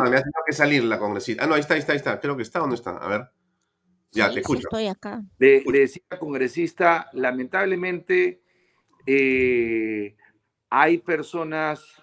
Ah, 0.00 0.10
me 0.10 0.16
ha 0.16 0.22
tenido 0.22 0.42
que 0.46 0.52
salir 0.52 0.84
la 0.84 0.98
congresista. 0.98 1.44
Ah, 1.44 1.46
no, 1.46 1.54
ahí 1.54 1.60
está, 1.60 1.74
ahí 1.74 1.80
está, 1.80 1.92
ahí 1.92 1.98
está. 1.98 2.20
Creo 2.20 2.36
que 2.36 2.42
está 2.42 2.62
o 2.62 2.66
no 2.66 2.74
está. 2.74 2.96
A 2.96 3.08
ver. 3.08 3.30
Ya, 4.10 4.32
te 4.32 4.40
escucho. 4.40 4.60
estoy 4.60 4.86
acá. 4.88 5.22
Le, 5.38 5.62
decía 5.64 6.02
congresista, 6.18 7.08
lamentablemente 7.12 8.42
eh, 9.06 10.16
hay 10.70 10.98
personas 10.98 12.02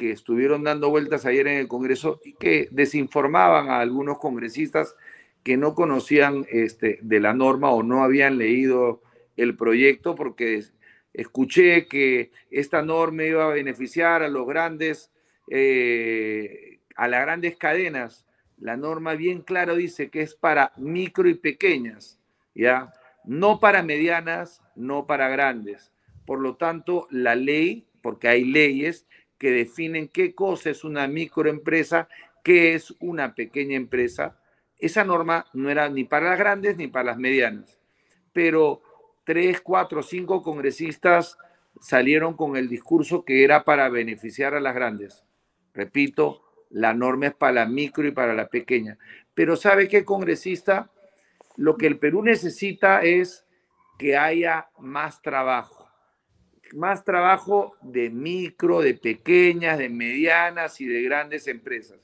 que 0.00 0.12
estuvieron 0.12 0.64
dando 0.64 0.88
vueltas 0.88 1.26
ayer 1.26 1.46
en 1.46 1.58
el 1.58 1.68
Congreso 1.68 2.20
y 2.24 2.32
que 2.32 2.68
desinformaban 2.70 3.68
a 3.68 3.80
algunos 3.80 4.18
congresistas 4.18 4.96
que 5.42 5.58
no 5.58 5.74
conocían 5.74 6.46
este, 6.50 6.98
de 7.02 7.20
la 7.20 7.34
norma 7.34 7.70
o 7.70 7.82
no 7.82 8.02
habían 8.02 8.38
leído 8.38 9.02
el 9.36 9.56
proyecto 9.56 10.14
porque 10.14 10.64
Escuché 11.12 11.86
que 11.86 12.30
esta 12.50 12.82
norma 12.82 13.24
iba 13.24 13.44
a 13.44 13.54
beneficiar 13.54 14.22
a 14.22 14.28
los 14.28 14.46
grandes, 14.46 15.10
eh, 15.48 16.78
a 16.94 17.08
las 17.08 17.22
grandes 17.22 17.56
cadenas. 17.56 18.26
La 18.58 18.76
norma 18.76 19.14
bien 19.14 19.42
claro 19.42 19.74
dice 19.74 20.10
que 20.10 20.22
es 20.22 20.34
para 20.34 20.72
micro 20.76 21.28
y 21.28 21.34
pequeñas, 21.34 22.18
¿ya? 22.54 22.92
No 23.24 23.58
para 23.58 23.82
medianas, 23.82 24.62
no 24.76 25.06
para 25.06 25.28
grandes. 25.28 25.92
Por 26.26 26.40
lo 26.40 26.56
tanto, 26.56 27.08
la 27.10 27.34
ley, 27.34 27.86
porque 28.02 28.28
hay 28.28 28.44
leyes 28.44 29.06
que 29.40 29.50
definen 29.50 30.08
qué 30.08 30.34
cosa 30.34 30.68
es 30.68 30.84
una 30.84 31.08
microempresa, 31.08 32.08
qué 32.44 32.74
es 32.74 32.94
una 33.00 33.34
pequeña 33.34 33.74
empresa, 33.74 34.38
esa 34.78 35.02
norma 35.02 35.46
no 35.54 35.70
era 35.70 35.88
ni 35.88 36.04
para 36.04 36.30
las 36.30 36.38
grandes 36.38 36.76
ni 36.76 36.88
para 36.88 37.06
las 37.06 37.18
medianas. 37.18 37.78
Pero 38.34 38.82
tres, 39.24 39.62
cuatro, 39.62 40.02
cinco 40.02 40.42
congresistas 40.42 41.38
salieron 41.80 42.34
con 42.34 42.56
el 42.56 42.68
discurso 42.68 43.24
que 43.24 43.42
era 43.42 43.64
para 43.64 43.88
beneficiar 43.88 44.54
a 44.54 44.60
las 44.60 44.74
grandes. 44.74 45.24
Repito, 45.72 46.42
la 46.68 46.92
norma 46.92 47.28
es 47.28 47.34
para 47.34 47.52
la 47.52 47.66
micro 47.66 48.06
y 48.06 48.10
para 48.10 48.34
la 48.34 48.48
pequeña. 48.48 48.98
Pero 49.32 49.56
¿sabe 49.56 49.88
qué, 49.88 50.04
congresista? 50.04 50.90
Lo 51.56 51.78
que 51.78 51.86
el 51.86 51.98
Perú 51.98 52.22
necesita 52.22 53.02
es 53.02 53.46
que 53.98 54.18
haya 54.18 54.68
más 54.78 55.22
trabajo. 55.22 55.79
Más 56.74 57.04
trabajo 57.04 57.76
de 57.82 58.10
micro, 58.10 58.80
de 58.80 58.94
pequeñas, 58.94 59.78
de 59.78 59.88
medianas 59.88 60.80
y 60.80 60.86
de 60.86 61.02
grandes 61.02 61.48
empresas. 61.48 61.98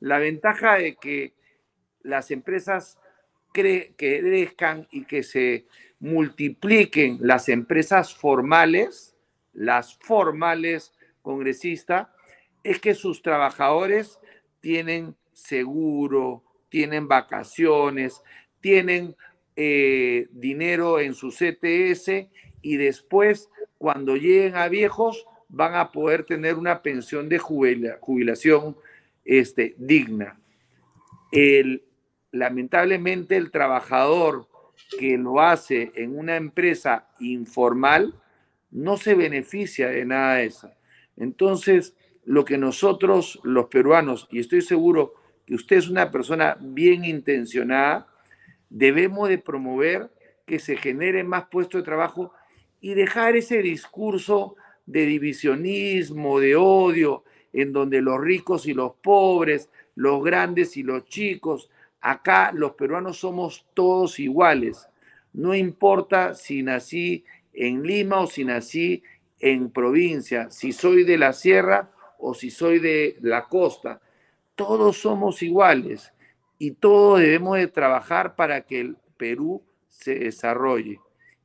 La 0.00 0.18
ventaja 0.18 0.76
de 0.76 0.96
que 0.96 1.34
las 2.02 2.30
empresas 2.30 2.98
que 3.52 3.94
crezcan 3.96 4.88
y 4.90 5.04
que 5.04 5.22
se 5.22 5.66
multipliquen 6.00 7.18
las 7.20 7.48
empresas 7.48 8.14
formales, 8.14 9.14
las 9.52 9.96
formales 9.98 10.92
congresistas, 11.22 12.08
es 12.64 12.80
que 12.80 12.94
sus 12.94 13.22
trabajadores 13.22 14.18
tienen 14.60 15.16
seguro, 15.32 16.42
tienen 16.68 17.06
vacaciones, 17.06 18.22
tienen 18.60 19.16
eh, 19.56 20.28
dinero 20.30 20.98
en 20.98 21.14
su 21.14 21.28
CTS 21.28 22.28
y 22.62 22.76
después, 22.76 23.50
cuando 23.82 24.14
lleguen 24.14 24.54
a 24.54 24.68
viejos, 24.68 25.26
van 25.48 25.74
a 25.74 25.90
poder 25.90 26.22
tener 26.22 26.54
una 26.54 26.82
pensión 26.82 27.28
de 27.28 27.40
jubilación 27.40 28.76
este, 29.24 29.74
digna. 29.76 30.38
El, 31.32 31.82
lamentablemente, 32.30 33.36
el 33.36 33.50
trabajador 33.50 34.46
que 35.00 35.18
lo 35.18 35.40
hace 35.40 35.90
en 35.96 36.16
una 36.16 36.36
empresa 36.36 37.08
informal 37.18 38.14
no 38.70 38.96
se 38.96 39.16
beneficia 39.16 39.88
de 39.88 40.04
nada 40.04 40.36
de 40.36 40.44
eso. 40.44 40.70
Entonces, 41.16 41.96
lo 42.24 42.44
que 42.44 42.58
nosotros, 42.58 43.40
los 43.42 43.66
peruanos, 43.66 44.28
y 44.30 44.38
estoy 44.38 44.62
seguro 44.62 45.14
que 45.44 45.56
usted 45.56 45.78
es 45.78 45.88
una 45.88 46.12
persona 46.12 46.56
bien 46.60 47.04
intencionada, 47.04 48.06
debemos 48.70 49.28
de 49.28 49.38
promover 49.38 50.08
que 50.46 50.60
se 50.60 50.76
genere 50.76 51.24
más 51.24 51.48
puestos 51.48 51.80
de 51.80 51.84
trabajo 51.84 52.32
y 52.82 52.92
dejar 52.92 53.36
ese 53.36 53.62
discurso 53.62 54.56
de 54.84 55.06
divisionismo, 55.06 56.38
de 56.38 56.56
odio, 56.56 57.24
en 57.54 57.72
donde 57.72 58.02
los 58.02 58.20
ricos 58.20 58.66
y 58.66 58.74
los 58.74 58.92
pobres, 58.96 59.70
los 59.94 60.22
grandes 60.22 60.76
y 60.76 60.82
los 60.82 61.06
chicos, 61.06 61.70
Acá 62.02 62.50
los 62.52 62.72
peruanos 62.72 63.18
somos 63.18 63.64
todos 63.74 64.18
iguales. 64.18 64.88
No 65.32 65.54
importa 65.54 66.34
si 66.34 66.64
nací 66.64 67.24
en 67.52 67.84
Lima 67.84 68.20
o 68.20 68.26
si 68.26 68.44
nací 68.44 69.04
en 69.38 69.70
provincia, 69.70 70.50
si 70.50 70.72
soy 70.72 71.04
de 71.04 71.16
la 71.16 71.32
sierra 71.32 71.92
o 72.18 72.34
si 72.34 72.50
soy 72.50 72.80
de 72.80 73.16
la 73.20 73.44
costa. 73.44 74.00
Todos 74.56 74.96
somos 74.96 75.42
iguales 75.44 76.12
y 76.58 76.72
todos 76.72 77.20
debemos 77.20 77.56
de 77.56 77.68
trabajar 77.68 78.34
para 78.34 78.62
que 78.62 78.80
el 78.80 78.96
Perú 79.16 79.62
se 79.88 80.16
desarrolle, 80.16 80.98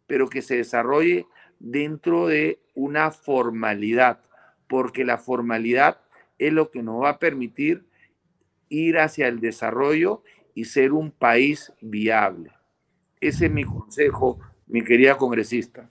pero 0.08 0.30
que 0.30 0.42
se 0.42 0.58
desarrolle 0.58 1.28
dentro 1.60 2.28
de 2.28 2.60
una 2.76 3.12
formalidad, 3.12 4.20
porque 4.68 5.06
la 5.06 5.18
formalidad 5.18 6.00
es 6.40 6.54
lo 6.54 6.72
que 6.72 6.84
nos 6.84 7.04
va 7.04 7.10
a 7.10 7.20
permitir 7.20 7.86
ir 8.70 8.98
hacia 8.98 9.28
el 9.28 9.40
desarrollo 9.40 10.24
y 10.54 10.66
ser 10.66 10.94
un 10.94 11.12
país 11.12 11.72
viable. 11.82 12.52
Ese 13.20 13.46
es 13.46 13.52
mi 13.52 13.64
consejo, 13.64 14.40
mi 14.68 14.84
querida 14.84 15.18
congresista. 15.18 15.90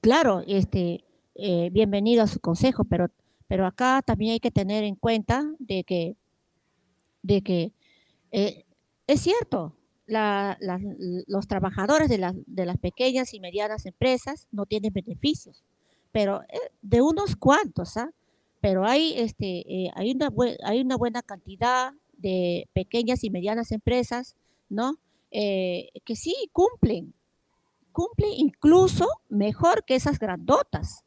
Claro, 0.00 0.42
este, 0.46 1.04
eh, 1.34 1.70
bienvenido 1.72 2.22
a 2.22 2.26
su 2.26 2.40
consejo, 2.40 2.84
pero, 2.84 3.08
pero 3.46 3.66
acá 3.66 4.02
también 4.04 4.32
hay 4.32 4.40
que 4.40 4.50
tener 4.50 4.84
en 4.84 4.96
cuenta 4.96 5.44
de 5.58 5.84
que, 5.84 6.16
de 7.22 7.42
que 7.42 7.72
eh, 8.32 8.64
es 9.06 9.20
cierto, 9.20 9.76
los 10.12 11.48
trabajadores 11.48 12.08
de, 12.08 12.44
de, 12.46 12.66
las 12.66 12.78
pequeñas 12.78 13.34
y 13.34 13.40
medianas 13.40 13.86
empresas 13.86 14.46
no 14.52 14.66
tienen 14.66 14.92
beneficios, 14.92 15.64
pero 16.12 16.42
eh, 16.42 16.58
de 16.82 17.00
unos 17.00 17.36
cuantos, 17.36 17.96
¿ah? 17.96 18.10
Pero 18.60 18.86
hay, 18.86 19.14
este, 19.16 19.90
hay, 19.96 20.12
una, 20.12 20.30
hay 20.64 20.80
una 20.80 20.96
buena 20.96 21.20
cantidad 21.22 21.92
de 22.16 22.68
pequeñas 22.72 23.24
y 23.24 23.30
medianas 23.30 23.72
empresas, 23.72 24.36
¿no? 24.68 24.98
Eh, 25.32 25.88
que 26.04 26.14
sí 26.14 26.34
cumplen, 26.52 27.12
cumple 27.90 28.28
incluso 28.36 29.08
mejor 29.28 29.84
que 29.84 29.96
esas 29.96 30.18
grandotas. 30.18 31.04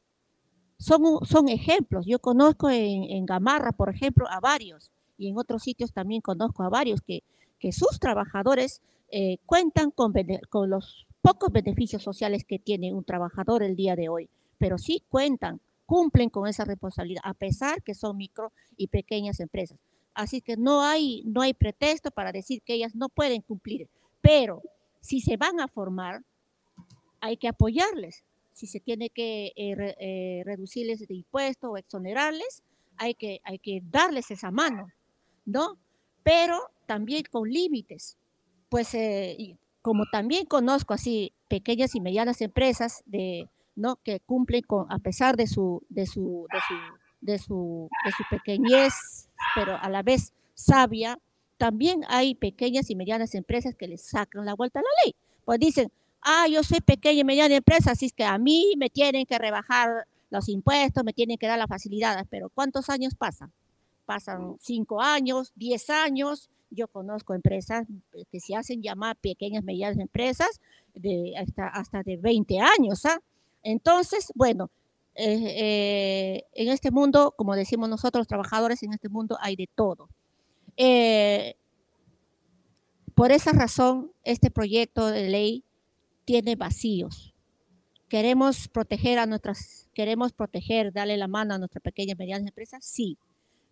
Son, 0.78 1.02
son 1.26 1.48
ejemplos. 1.48 2.06
Yo 2.06 2.20
conozco 2.20 2.70
en, 2.70 3.26
Gamarra, 3.26 3.72
por 3.72 3.90
ejemplo, 3.90 4.28
a 4.30 4.42
varios, 4.42 4.92
y 5.18 5.30
en 5.30 5.38
otros 5.38 5.64
sitios 5.64 5.94
también 5.94 6.20
conozco 6.20 6.64
a 6.64 6.70
varios 6.70 7.00
que 7.02 7.24
sus 7.72 8.00
trabajadores 8.00 8.82
eh, 9.12 9.38
cuentan 9.46 9.92
con, 9.92 10.14
con 10.50 10.70
los 10.70 11.06
pocos 11.22 11.52
beneficios 11.52 12.04
sociales 12.04 12.44
que 12.46 12.60
tiene 12.60 12.94
un 12.94 13.04
trabajador 13.04 13.64
el 13.64 13.76
día 13.76 13.96
de 13.96 14.10
hoy, 14.10 14.30
pero 14.58 14.78
sí 14.78 15.04
cuentan, 15.10 15.60
cumplen 15.86 16.30
con 16.30 16.48
esa 16.48 16.66
responsabilidad, 16.66 17.22
a 17.24 17.34
pesar 17.34 17.82
que 17.84 17.94
son 17.94 18.18
micro 18.18 18.52
y 18.78 18.88
pequeñas 18.88 19.40
empresas. 19.40 19.80
Así 20.14 20.42
que 20.42 20.56
no 20.56 20.82
hay, 20.82 21.24
no 21.26 21.42
hay 21.42 21.54
pretexto 21.54 22.12
para 22.12 22.32
decir 22.32 22.62
que 22.62 22.74
ellas 22.74 22.96
no 22.96 23.10
pueden 23.10 23.42
cumplir, 23.42 23.90
pero 24.22 24.62
si 25.02 25.20
se 25.20 25.38
van 25.38 25.60
a 25.60 25.68
formar, 25.68 26.24
hay 27.22 27.38
que 27.38 27.48
apoyarles. 27.48 28.24
Si 28.54 28.68
se 28.68 28.80
tiene 28.80 29.10
que 29.10 29.52
eh, 29.56 29.96
eh, 30.00 30.44
reducirles 30.46 31.00
de 31.00 31.14
impuestos 31.14 31.70
o 31.70 31.78
exonerarles, 31.78 32.64
hay 32.98 33.14
que, 33.16 33.42
hay 33.44 33.60
que 33.60 33.82
darles 33.84 34.32
esa 34.32 34.52
mano, 34.52 34.88
¿no? 35.46 35.78
Pero 36.24 36.60
también 36.86 37.24
con 37.30 37.50
límites. 37.50 38.18
Pues 38.76 38.94
eh, 38.94 39.56
como 39.82 40.04
también 40.12 40.46
conozco 40.46 40.94
así 40.94 41.32
pequeñas 41.48 41.96
y 41.96 42.02
medianas 42.02 42.42
empresas 42.42 43.04
de, 43.06 43.48
¿no? 43.74 43.96
que 44.04 44.20
cumplen 44.20 44.64
con, 44.64 44.92
a 44.92 45.00
pesar 45.00 45.38
de 45.38 45.48
su, 45.48 45.82
de 45.88 46.06
su, 46.06 46.46
de 46.52 46.60
su, 46.68 46.76
de 47.22 47.40
su, 47.40 47.90
de 48.04 48.12
su 48.12 48.24
pequeñez, 48.30 49.30
pero 49.56 49.78
a 49.82 49.88
la 49.88 50.04
vez 50.04 50.34
sabia, 50.56 51.18
también 51.56 52.02
hay 52.10 52.36
pequeñas 52.36 52.90
y 52.90 52.98
medianas 52.98 53.34
empresas 53.34 53.76
que 53.76 53.88
les 53.88 54.02
sacan 54.02 54.44
la 54.46 54.56
vuelta 54.56 54.80
a 54.80 54.84
la 54.84 54.90
ley. 55.06 55.16
Pues 55.46 55.58
dicen, 55.58 55.90
ah, 56.20 56.46
yo 56.52 56.62
soy 56.62 56.82
pequeña 56.82 57.22
y 57.22 57.24
mediana 57.24 57.56
empresa, 57.56 57.92
así 57.92 58.08
es 58.08 58.12
que 58.12 58.26
a 58.26 58.38
mí 58.38 58.74
me 58.78 58.90
tienen 58.90 59.26
que 59.26 59.38
rebajar 59.38 60.06
los 60.30 60.50
impuestos, 60.50 61.02
me 61.06 61.14
tienen 61.14 61.38
que 61.38 61.48
dar 61.48 61.58
las 61.58 61.70
facilidades, 61.70 62.26
pero 62.30 62.50
¿cuántos 62.50 62.90
años 62.90 63.16
pasan? 63.16 63.54
Pasan 64.06 64.58
cinco 64.60 65.02
años, 65.02 65.52
diez 65.56 65.90
años. 65.90 66.50
Yo 66.70 66.88
conozco 66.88 67.34
empresas 67.34 67.88
que 68.32 68.40
se 68.40 68.56
hacen 68.56 68.82
llamar 68.82 69.18
pequeñas 69.18 69.64
medianas 69.64 70.00
empresas 70.00 70.60
de 70.94 71.34
hasta, 71.38 71.68
hasta 71.68 72.04
de 72.04 72.18
20 72.18 72.60
años. 72.60 73.06
¿ah? 73.06 73.22
Entonces, 73.64 74.32
bueno, 74.36 74.70
eh, 75.16 75.38
eh, 75.58 76.44
en 76.54 76.70
este 76.70 76.92
mundo, 76.92 77.34
como 77.38 77.56
decimos 77.56 77.88
nosotros 77.90 78.22
los 78.22 78.28
trabajadores, 78.28 78.84
en 78.84 78.94
este 78.94 79.10
mundo 79.10 79.38
hay 79.42 79.56
de 79.56 79.70
todo. 79.74 80.10
Eh, 80.78 81.56
por 83.14 83.32
esa 83.32 83.54
razón, 83.54 84.12
este 84.24 84.52
proyecto 84.52 85.08
de 85.08 85.30
ley 85.30 85.64
tiene 86.26 86.56
vacíos. 86.56 87.34
Queremos 88.10 88.68
proteger 88.68 89.20
a 89.20 89.26
nuestras, 89.26 89.88
queremos 89.94 90.34
proteger, 90.34 90.92
darle 90.92 91.16
la 91.18 91.28
mano 91.28 91.54
a 91.54 91.58
nuestras 91.58 91.82
pequeñas 91.82 92.16
y 92.16 92.20
medianas 92.20 92.48
empresas, 92.48 92.84
sí, 92.84 93.18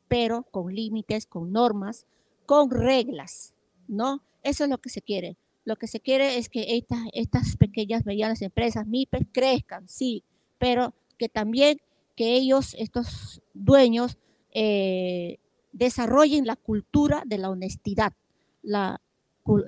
pero 0.08 0.44
con 0.44 0.74
límites, 0.74 1.26
con 1.26 1.52
normas, 1.52 2.06
con 2.46 2.70
reglas, 2.70 3.54
¿no? 3.88 4.22
Eso 4.44 4.66
es 4.66 4.70
lo 4.70 4.78
que 4.78 4.90
se 4.90 5.02
quiere. 5.02 5.38
Lo 5.66 5.78
que 5.78 5.88
se 5.88 6.00
quiere 6.00 6.38
es 6.38 6.50
que 6.50 6.76
estas, 6.76 7.00
estas 7.14 7.56
pequeñas, 7.56 8.06
medianas 8.06 8.42
empresas, 8.42 8.86
MIPES, 8.86 9.28
crezcan, 9.32 9.88
sí, 9.88 10.24
pero 10.58 10.94
que 11.18 11.30
también 11.30 11.80
que 12.16 12.36
ellos, 12.36 12.76
estos 12.78 13.42
dueños, 13.54 14.18
eh, 14.52 15.40
desarrollen 15.72 16.46
la 16.46 16.56
cultura 16.56 17.24
de 17.26 17.38
la 17.38 17.50
honestidad, 17.50 18.14
la, 18.62 19.02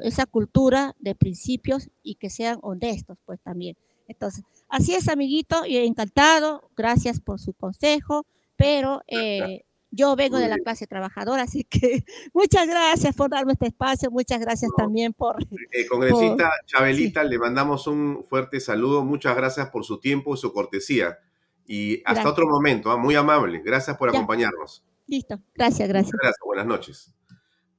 esa 0.03 0.25
cultura 0.25 0.95
de 0.99 1.15
principios 1.15 1.89
y 2.03 2.15
que 2.15 2.29
sean 2.29 2.59
honestos, 2.61 3.17
pues 3.25 3.39
también. 3.41 3.75
Entonces, 4.07 4.43
así 4.69 4.93
es, 4.93 5.07
amiguito, 5.09 5.65
y 5.65 5.77
encantado, 5.77 6.69
gracias 6.77 7.19
por 7.19 7.39
su 7.39 7.53
consejo, 7.53 8.25
pero 8.55 9.01
eh, 9.07 9.64
yo 9.95 10.15
vengo 10.15 10.37
de 10.37 10.47
la 10.47 10.57
clase 10.57 10.87
trabajadora, 10.87 11.43
así 11.43 11.63
que 11.63 12.03
muchas 12.33 12.67
gracias 12.67 13.15
por 13.15 13.29
darme 13.29 13.53
este 13.53 13.67
espacio, 13.67 14.11
muchas 14.11 14.39
gracias 14.39 14.71
también 14.77 15.13
por... 15.13 15.37
Eh, 15.71 15.87
congresista 15.87 16.51
Chabelita, 16.65 17.23
le 17.23 17.39
mandamos 17.39 17.87
un 17.87 18.25
fuerte 18.27 18.59
saludo, 18.59 19.03
muchas 19.03 19.35
gracias 19.35 19.69
por 19.69 19.85
su 19.85 19.99
tiempo 19.99 20.35
y 20.35 20.37
su 20.37 20.51
cortesía. 20.51 21.19
Y 21.67 22.03
hasta 22.05 22.29
otro 22.29 22.47
momento, 22.47 22.91
¿ah? 22.91 22.97
muy 22.97 23.15
amable. 23.15 23.61
Gracias 23.65 23.97
por 23.97 24.09
acompañarnos. 24.09 24.85
Listo, 25.07 25.41
gracias, 25.55 25.89
gracias. 25.89 26.13
gracias, 26.21 26.39
buenas 26.45 26.67
noches. 26.67 27.15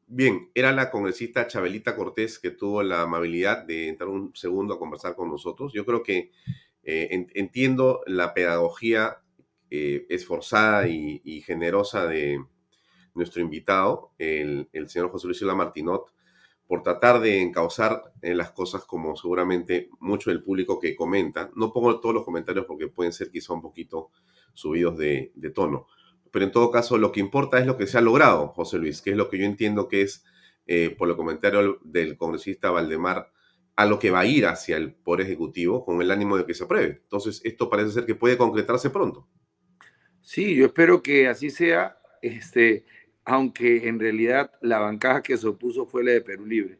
Bien, 0.08 0.50
era 0.54 0.72
la 0.72 0.90
congresista 0.90 1.46
Chabelita 1.46 1.96
Cortés 1.96 2.38
que 2.38 2.50
tuvo 2.50 2.82
la 2.82 3.02
amabilidad 3.02 3.64
de 3.64 3.88
entrar 3.88 4.08
un 4.08 4.34
segundo 4.34 4.74
a 4.74 4.78
conversar 4.78 5.14
con 5.14 5.28
nosotros. 5.28 5.72
Yo 5.72 5.84
creo 5.84 6.02
que 6.02 6.30
eh, 6.84 7.26
entiendo 7.34 8.02
la 8.06 8.32
pedagogía 8.32 9.18
eh, 9.70 10.06
esforzada 10.08 10.88
y, 10.88 11.42
generosa 11.42 12.06
de 12.06 12.44
nuestro 13.14 13.42
invitado, 13.42 14.12
el, 14.18 14.68
señor 14.86 15.10
José 15.10 15.26
Luis 15.26 15.38
Silva 15.38 15.54
Martinot, 15.54 16.12
por 16.66 16.82
tratar 16.82 17.20
de 17.20 17.40
encauzar 17.40 18.12
en 18.22 18.36
las 18.36 18.52
cosas 18.52 18.84
como 18.84 19.16
seguramente 19.16 19.88
mucho 20.00 20.30
del 20.30 20.42
público 20.42 20.78
que 20.78 20.96
comenta. 20.96 21.50
No 21.54 21.72
pongo 21.72 22.00
todos 22.00 22.14
los 22.14 22.24
comentarios 22.24 22.66
porque 22.66 22.88
pueden 22.88 23.12
ser 23.12 23.30
quizá 23.30 23.52
un 23.52 23.62
poquito 23.62 24.10
subidos 24.52 24.98
de, 24.98 25.32
tono. 25.54 25.86
Pero 26.30 26.44
en 26.44 26.52
todo 26.52 26.70
caso, 26.70 26.98
lo 26.98 27.12
que 27.12 27.20
importa 27.20 27.58
es 27.58 27.66
lo 27.66 27.76
que 27.76 27.86
se 27.86 27.98
ha 27.98 28.00
logrado, 28.00 28.48
José 28.48 28.78
Luis, 28.78 29.00
que 29.00 29.10
es 29.10 29.16
lo 29.16 29.28
que 29.28 29.38
yo 29.38 29.44
entiendo 29.44 29.88
que 29.88 30.02
es, 30.02 30.24
eh, 30.66 30.94
por 30.96 31.08
el 31.08 31.16
comentario 31.16 31.78
del 31.82 32.16
congresista 32.16 32.70
Valdemar, 32.70 33.32
a 33.76 33.84
lo 33.84 33.98
que 33.98 34.10
va 34.10 34.20
a 34.20 34.26
ir 34.26 34.46
hacia 34.46 34.76
el 34.76 34.94
Poder 34.94 35.26
Ejecutivo 35.26 35.84
con 35.84 36.00
el 36.02 36.10
ánimo 36.10 36.36
de 36.36 36.46
que 36.46 36.54
se 36.54 36.64
apruebe. 36.64 37.00
Entonces, 37.02 37.40
esto 37.44 37.68
parece 37.68 37.90
ser 37.90 38.06
que 38.06 38.14
puede 38.14 38.38
concretarse 38.38 38.90
pronto. 38.90 39.28
Sí, 40.26 40.56
yo 40.56 40.66
espero 40.66 41.02
que 41.04 41.28
así 41.28 41.50
sea. 41.50 41.98
Este, 42.20 42.84
aunque 43.24 43.88
en 43.88 44.00
realidad 44.00 44.50
la 44.60 44.80
bancada 44.80 45.22
que 45.22 45.36
se 45.36 45.46
opuso 45.46 45.86
fue 45.86 46.02
la 46.02 46.10
de 46.12 46.20
Perú 46.20 46.46
Libre. 46.46 46.78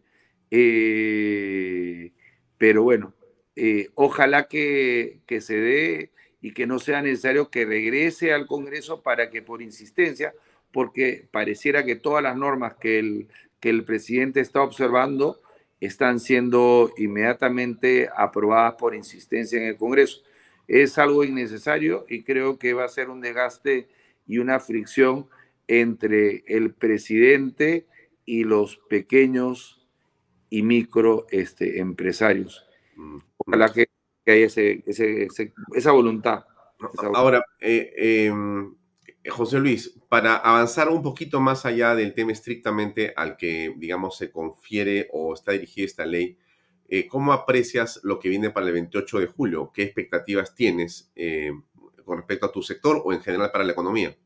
Eh, 0.50 2.12
pero 2.58 2.82
bueno, 2.82 3.14
eh, 3.54 3.90
ojalá 3.94 4.48
que, 4.48 5.20
se 5.40 5.56
dé 5.56 6.10
y 6.40 6.54
que 6.54 6.66
no 6.66 6.80
sea 6.80 7.02
necesario 7.02 7.48
que 7.50 7.64
regrese 7.64 8.32
al 8.32 8.48
Congreso 8.48 9.02
para 9.02 9.30
que 9.30 9.42
por 9.42 9.62
insistencia, 9.62 10.34
porque 10.72 11.28
pareciera 11.30 11.84
que 11.84 11.94
todas 11.94 12.24
las 12.24 12.36
normas 12.36 12.74
que 12.74 12.98
el, 12.98 13.28
que 13.60 13.70
el 13.70 13.84
presidente 13.84 14.40
está 14.40 14.62
observando 14.62 15.40
están 15.80 16.18
siendo 16.18 16.92
inmediatamente 16.96 18.08
aprobadas 18.16 18.74
por 18.74 18.94
insistencia 18.96 19.60
en 19.60 19.68
el 19.68 19.76
Congreso. 19.76 20.22
Es 20.68 20.98
algo 20.98 21.24
innecesario 21.24 22.06
y 22.08 22.22
creo 22.24 22.58
que 22.58 22.74
va 22.74 22.84
a 22.84 22.88
ser 22.88 23.10
un 23.10 23.20
desgaste 23.20 23.88
y 24.26 24.38
una 24.38 24.60
fricción 24.60 25.28
entre 25.68 26.44
el 26.46 26.72
presidente 26.74 27.86
y 28.24 28.44
los 28.44 28.76
pequeños 28.88 29.86
y 30.50 30.62
micro 30.62 31.26
este, 31.30 31.80
empresarios. 31.80 32.66
Mm. 32.96 33.18
Ojalá 33.38 33.72
que, 33.72 33.88
haya 34.26 34.46
esa, 34.46 35.92
voluntad. 35.92 36.44
Ahora, 37.14 37.44
eh, 37.60 38.26
em, 38.26 38.74
José 39.28 39.58
Luis, 39.58 39.98
para 40.08 40.36
avanzar 40.36 40.88
un 40.88 41.02
poquito 41.02 41.40
más 41.40 41.64
allá 41.64 41.94
del 41.94 42.14
tema 42.14 42.32
estrictamente 42.32 43.12
al 43.16 43.36
que, 43.36 43.72
digamos, 43.76 44.16
se 44.16 44.30
confiere 44.30 45.08
o 45.12 45.34
está 45.34 45.52
dirigida 45.52 45.86
esta 45.86 46.06
ley, 46.06 46.38
eh, 46.88 47.08
¿cómo 47.08 47.32
aprecias 47.32 48.00
lo 48.04 48.18
que 48.18 48.28
viene 48.28 48.50
para 48.50 48.66
el 48.66 48.72
28 48.72 49.20
de 49.20 49.26
julio? 49.26 49.72
¿Qué 49.74 49.82
expectativas 49.82 50.54
tienes 50.54 51.10
eh, 51.16 51.52
con 52.04 52.18
respecto 52.18 52.46
a 52.46 52.52
tu 52.52 52.62
sector 52.62 53.02
o 53.04 53.12
en 53.12 53.20
general 53.20 53.50
para 53.50 53.64
la 53.64 53.72
economía? 53.72 54.16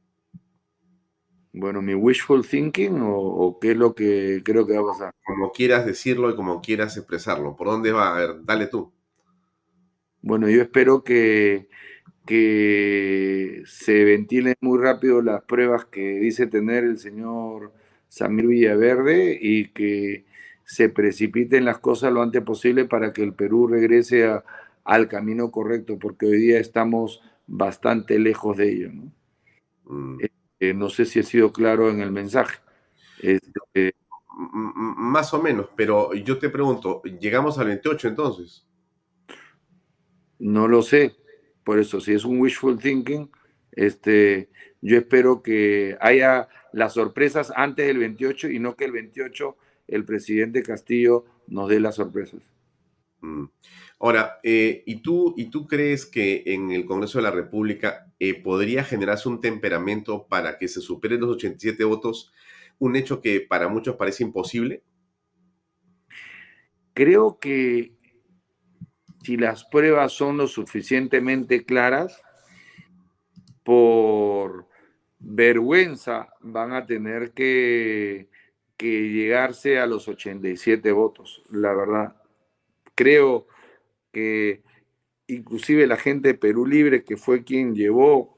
Bueno, 1.53 1.83
mi 1.83 1.95
wishful 1.95 2.47
thinking 2.47 2.99
o, 3.03 3.59
qué 3.61 3.73
es 3.73 3.77
lo 3.77 3.95
que 3.95 4.43
creo 4.45 4.67
que 4.67 4.75
va 4.75 4.83
a 4.83 4.93
pasar. 4.93 5.15
Como 5.25 5.51
quieras 5.51 5.85
decirlo 5.85 6.31
y 6.31 6.37
como 6.37 6.61
quieras 6.61 6.97
expresarlo. 6.97 7.57
¿Por 7.57 7.67
dónde 7.67 7.91
va? 7.93 8.15
A 8.15 8.19
ver, 8.19 8.45
dale 8.45 8.67
tú. 8.69 8.93
Bueno, 10.23 10.49
yo 10.49 10.63
espero 10.63 11.03
que, 11.03 11.69
que 12.25 13.63
se 13.65 14.05
ventilen 14.05 14.55
muy 14.61 14.79
rápido 14.79 15.23
las 15.23 15.43
pruebas 15.43 15.87
que 15.87 16.21
dice 16.21 16.47
tener 16.47 16.85
el 16.85 16.99
señor 16.99 17.73
Samir 18.07 18.47
Villaverde 18.47 19.37
y 19.41 19.69
que 19.69 20.27
se 20.71 20.89
precipiten 20.89 21.65
las 21.65 21.81
cosas 21.81 22.13
lo 22.13 22.23
antes 22.23 22.43
posible 22.43 22.85
para 22.85 23.13
que 23.13 23.25
el 23.25 23.35
Perú 23.35 23.67
regrese 23.67 24.41
al 24.85 25.09
camino 25.09 25.51
correcto, 25.51 25.99
porque 25.99 26.27
hoy 26.27 26.39
día 26.39 26.61
estamos 26.61 27.21
bastante 27.49 28.21
lejos 28.21 28.57
de 28.57 28.73
ello. 28.73 28.91
¿no? 28.93 29.13
Mm. 29.87 30.19
Eh, 30.61 30.73
no 30.73 30.89
sé 30.89 31.07
si 31.07 31.19
he 31.19 31.23
sido 31.25 31.53
claro 31.53 31.91
en 31.91 32.01
el 32.01 32.13
mensaje. 32.13 32.61
Este, 33.21 33.97
más 34.33 35.35
o 35.35 35.43
menos, 35.43 35.67
pero 35.75 36.15
yo 36.15 36.39
te 36.39 36.49
pregunto, 36.49 37.03
¿llegamos 37.03 37.59
al 37.59 37.67
28 37.67 38.07
entonces? 38.07 38.65
No 40.39 40.69
lo 40.69 40.83
sé, 40.83 41.17
por 41.65 41.81
eso 41.81 42.01
si 42.01 42.13
es 42.13 42.25
un 42.25 42.39
wishful 42.39 42.79
thinking, 42.79 43.29
este, 43.73 44.51
yo 44.81 44.97
espero 44.99 45.43
que 45.43 45.99
haya 46.01 46.49
las 46.73 46.93
sorpresas 46.93 47.53
antes 47.57 47.89
del 47.89 47.99
28 47.99 48.51
y 48.51 48.61
no 48.61 48.77
que 48.77 48.85
el 48.85 48.93
28 48.93 49.57
el 49.91 50.05
presidente 50.05 50.63
Castillo 50.63 51.25
nos 51.47 51.69
dé 51.69 51.81
las 51.81 51.97
sorpresas. 51.97 52.43
Mm. 53.21 53.45
Ahora, 53.99 54.41
eh, 54.43 54.83
¿y, 54.87 55.03
tú, 55.03 55.35
¿y 55.37 55.51
tú 55.51 55.67
crees 55.67 56.07
que 56.07 56.43
en 56.47 56.71
el 56.71 56.87
Congreso 56.87 57.19
de 57.19 57.25
la 57.25 57.31
República 57.31 58.11
eh, 58.19 58.41
podría 58.41 58.83
generarse 58.83 59.29
un 59.29 59.41
temperamento 59.41 60.27
para 60.27 60.57
que 60.57 60.69
se 60.69 60.81
superen 60.81 61.21
los 61.21 61.37
87 61.37 61.85
votos, 61.85 62.33
un 62.79 62.97
hecho 62.97 63.21
que 63.21 63.41
para 63.41 63.69
muchos 63.69 63.97
parece 63.97 64.25
imposible? 64.25 64.83
Creo 66.95 67.39
que 67.39 67.95
si 69.23 69.37
las 69.37 69.65
pruebas 69.65 70.13
son 70.13 70.39
lo 70.39 70.47
suficientemente 70.47 71.65
claras, 71.67 72.23
por 73.63 74.67
vergüenza 75.19 76.31
van 76.41 76.73
a 76.73 76.87
tener 76.87 77.33
que, 77.33 78.31
llegarse 78.87 79.79
a 79.79 79.87
los 79.87 80.09
87 80.09 80.93
votos, 80.93 81.43
la 81.51 81.75
verdad. 81.75 82.17
Creo 82.95 83.47
que 84.13 84.63
inclusive 85.27 85.87
la 85.87 85.97
gente 85.97 86.29
de 86.29 86.35
Perú 86.35 86.67
Libre, 86.67 87.05
que 87.05 87.17
fue 87.17 87.45
quien 87.45 87.75
llevó 87.75 88.37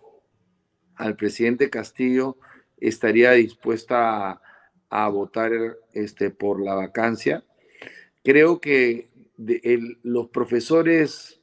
al 0.97 1.16
presidente 1.16 1.70
Castillo, 1.70 2.36
estaría 2.78 3.32
dispuesta 3.32 4.40
a, 4.88 5.09
votar 5.09 5.53
este, 5.93 6.30
por 6.30 6.61
la 6.62 6.74
vacancia. 6.74 7.45
Creo 8.22 8.61
que 8.61 9.09
los 10.03 10.28
profesores 10.28 11.40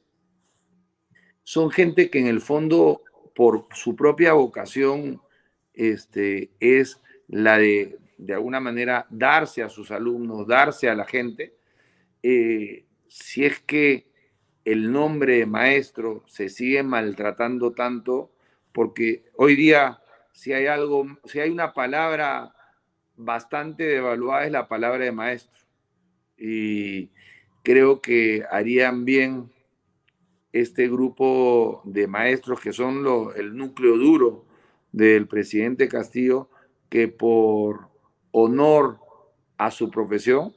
son 1.42 1.70
gente 1.70 2.10
que 2.10 2.20
en 2.20 2.26
el 2.26 2.40
fondo, 2.40 3.02
por 3.34 3.66
su 3.74 3.96
propia 3.96 4.34
vocación, 4.34 5.20
este, 5.74 6.50
es 6.60 7.00
la 7.26 7.58
de, 7.58 7.98
de 8.20 8.34
alguna 8.34 8.60
manera, 8.60 9.06
darse 9.08 9.62
a 9.62 9.68
sus 9.70 9.90
alumnos, 9.90 10.46
darse 10.46 10.88
a 10.90 10.94
la 10.94 11.06
gente. 11.06 11.54
Eh, 12.22 12.84
si 13.08 13.44
es 13.44 13.60
que 13.60 14.06
el 14.64 14.92
nombre 14.92 15.38
de 15.38 15.46
maestro 15.46 16.22
se 16.26 16.50
sigue 16.50 16.82
maltratando 16.82 17.72
tanto, 17.72 18.30
porque 18.72 19.24
hoy 19.36 19.56
día, 19.56 20.00
si 20.32 20.52
hay 20.52 20.66
algo, 20.66 21.06
si 21.24 21.40
hay 21.40 21.50
una 21.50 21.72
palabra 21.72 22.54
bastante 23.16 23.84
devaluada, 23.84 24.44
es 24.44 24.52
la 24.52 24.68
palabra 24.68 25.04
de 25.04 25.12
maestro. 25.12 25.58
Y 26.36 27.10
creo 27.62 28.02
que 28.02 28.44
harían 28.50 29.06
bien 29.06 29.50
este 30.52 30.88
grupo 30.88 31.80
de 31.84 32.06
maestros 32.06 32.60
que 32.60 32.72
son 32.72 33.04
el 33.36 33.56
núcleo 33.56 33.96
duro 33.96 34.44
del 34.92 35.26
presidente 35.26 35.88
Castillo, 35.88 36.50
que 36.90 37.08
por 37.08 37.89
honor 38.32 38.98
a 39.58 39.70
su 39.70 39.90
profesión 39.90 40.54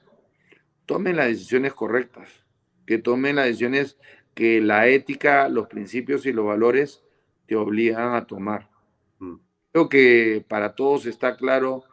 tomen 0.85 1.15
las 1.15 1.27
decisiones 1.27 1.73
correctas, 1.73 2.29
que 2.85 2.97
tomen 2.97 3.35
las 3.35 3.45
decisiones 3.45 3.97
que 4.33 4.61
la 4.61 4.87
ética, 4.87 5.47
los 5.49 5.67
principios 5.67 6.25
y 6.25 6.33
los 6.33 6.45
valores 6.45 7.03
te 7.45 7.55
obligan 7.55 8.15
a 8.15 8.25
tomar. 8.25 8.69
Mm. 9.19 9.35
Creo 9.71 9.89
que 9.89 10.45
para 10.47 10.75
todos 10.75 11.05
está 11.05 11.35
claro 11.35 11.83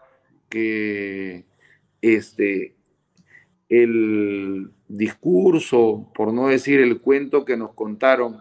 que 0.49 1.45
este, 2.03 2.75
el 3.69 4.71
discurso, 4.89 6.11
por 6.15 6.33
no 6.33 6.49
decir 6.49 6.81
el 6.81 7.01
cuento 7.01 7.45
que 7.45 7.57
nos 7.57 7.75
contaron 7.75 8.39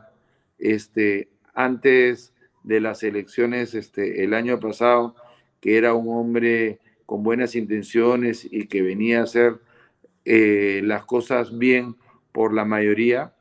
este, 0.58 1.30
antes 1.54 2.34
de 2.64 2.82
las 2.82 3.04
elecciones 3.04 3.76
este, 3.76 4.24
el 4.24 4.34
año 4.34 4.60
pasado, 4.60 5.16
que 5.62 5.78
era 5.78 5.94
un 5.94 6.08
hombre 6.10 6.80
con 7.10 7.24
buenas 7.24 7.56
intenciones 7.56 8.48
y 8.52 8.68
que 8.68 8.84
venía 8.84 9.22
a 9.22 9.24
hacer 9.24 9.62
eh, 10.26 10.82
las 10.84 11.06
cosas 11.06 11.58
bien 11.58 11.96
por 12.32 12.54
la 12.54 12.66
mayoría, 12.66 13.34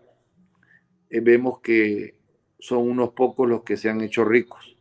eh, 1.11 1.21
vemos 1.21 1.61
que 1.61 2.15
son 2.59 2.89
unos 2.89 3.11
pocos 3.11 3.47
los 3.47 3.65
que 3.65 3.77
se 3.77 3.91
han 3.91 4.01
hecho 4.01 4.25
ricos. 4.25 4.75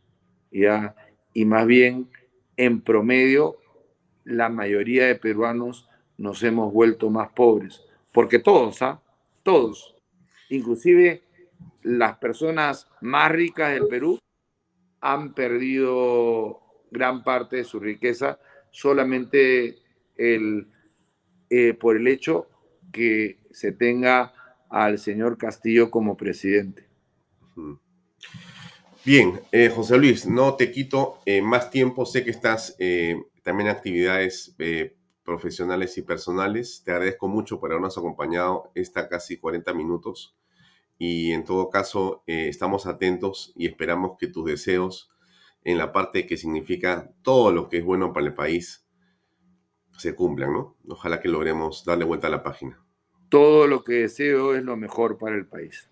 ¿ya? 0.50 0.96
Y 1.34 1.44
más 1.44 1.66
bien, 1.66 2.08
en 2.56 2.80
promedio, 2.80 3.58
la 4.24 4.48
mayoría 4.48 5.04
de 5.04 5.16
peruanos 5.16 5.86
nos 6.16 6.42
hemos 6.42 6.72
vuelto 6.72 7.10
más 7.10 7.30
pobres. 7.32 7.84
Porque 8.10 8.38
todos, 8.38 8.80
¿ah? 8.80 9.02
Todos, 9.42 9.96
inclusive 10.48 11.24
las 11.82 12.16
personas 12.16 12.88
más 13.02 13.30
ricas 13.32 13.74
del 13.74 13.86
Perú, 13.86 14.18
han 15.02 15.34
perdido 15.34 16.62
gran 16.90 17.22
parte 17.22 17.56
de 17.56 17.64
su 17.64 17.78
riqueza 17.78 18.38
solamente 18.70 19.78
el, 20.16 20.68
eh, 21.50 21.74
por 21.74 21.96
el 21.96 22.08
hecho 22.08 22.48
que 22.92 23.38
se 23.50 23.72
tenga 23.72 24.32
al 24.70 24.98
señor 24.98 25.38
Castillo 25.38 25.90
como 25.90 26.16
presidente. 26.16 26.86
Bien, 29.04 29.40
eh, 29.52 29.68
José 29.68 29.98
Luis, 29.98 30.26
no 30.26 30.54
te 30.56 30.70
quito 30.70 31.20
eh, 31.24 31.40
más 31.40 31.70
tiempo, 31.70 32.04
sé 32.04 32.24
que 32.24 32.30
estás 32.30 32.76
también 33.42 33.68
en 33.68 33.76
actividades 33.76 34.54
profesionales 35.28 35.98
y 35.98 36.02
personales. 36.02 36.82
Te 36.84 36.90
agradezco 36.90 37.28
mucho 37.28 37.60
por 37.60 37.70
habernos 37.70 37.98
acompañado 37.98 38.70
esta 38.74 39.08
casi 39.08 39.36
40 39.36 39.74
minutos 39.74 40.34
y 40.98 41.32
en 41.32 41.44
todo 41.44 41.70
caso 41.70 42.24
eh, 42.26 42.48
estamos 42.48 42.86
atentos 42.86 43.52
y 43.54 43.66
esperamos 43.66 44.16
que 44.18 44.26
tus 44.26 44.46
deseos 44.46 45.10
en 45.64 45.78
la 45.78 45.92
parte 45.92 46.26
que 46.26 46.36
significa 46.36 47.10
todo 47.22 47.52
lo 47.52 47.68
que 47.68 47.78
es 47.78 47.84
bueno 47.84 48.12
para 48.12 48.26
el 48.26 48.34
país 48.34 48.88
se 49.98 50.14
cumplan, 50.14 50.52
¿no? 50.52 50.76
Ojalá 50.88 51.20
que 51.20 51.28
logremos 51.28 51.84
darle 51.84 52.04
vuelta 52.04 52.28
a 52.28 52.30
la 52.30 52.42
página. 52.42 52.80
Todo 53.28 53.66
lo 53.66 53.82
que 53.82 53.94
deseo 53.94 54.54
es 54.54 54.62
lo 54.62 54.76
mejor 54.76 55.18
para 55.18 55.36
el 55.36 55.46
país. 55.46 55.90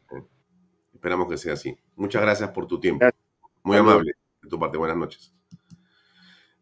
Esperamos 0.94 1.28
que 1.28 1.36
sea 1.36 1.54
así. 1.54 1.76
Muchas 1.96 2.22
gracias 2.22 2.50
por 2.50 2.66
tu 2.66 2.80
tiempo. 2.80 3.04
Muy 3.62 3.76
amable 3.76 4.12
de 4.42 4.48
tu 4.48 4.58
parte. 4.58 4.78
Buenas 4.78 4.96
noches. 4.96 5.34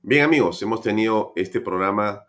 Bien 0.03 0.25
amigos, 0.25 0.61
hemos 0.63 0.83
tenido 0.83 1.33
este 1.37 1.61
programa 1.61 2.25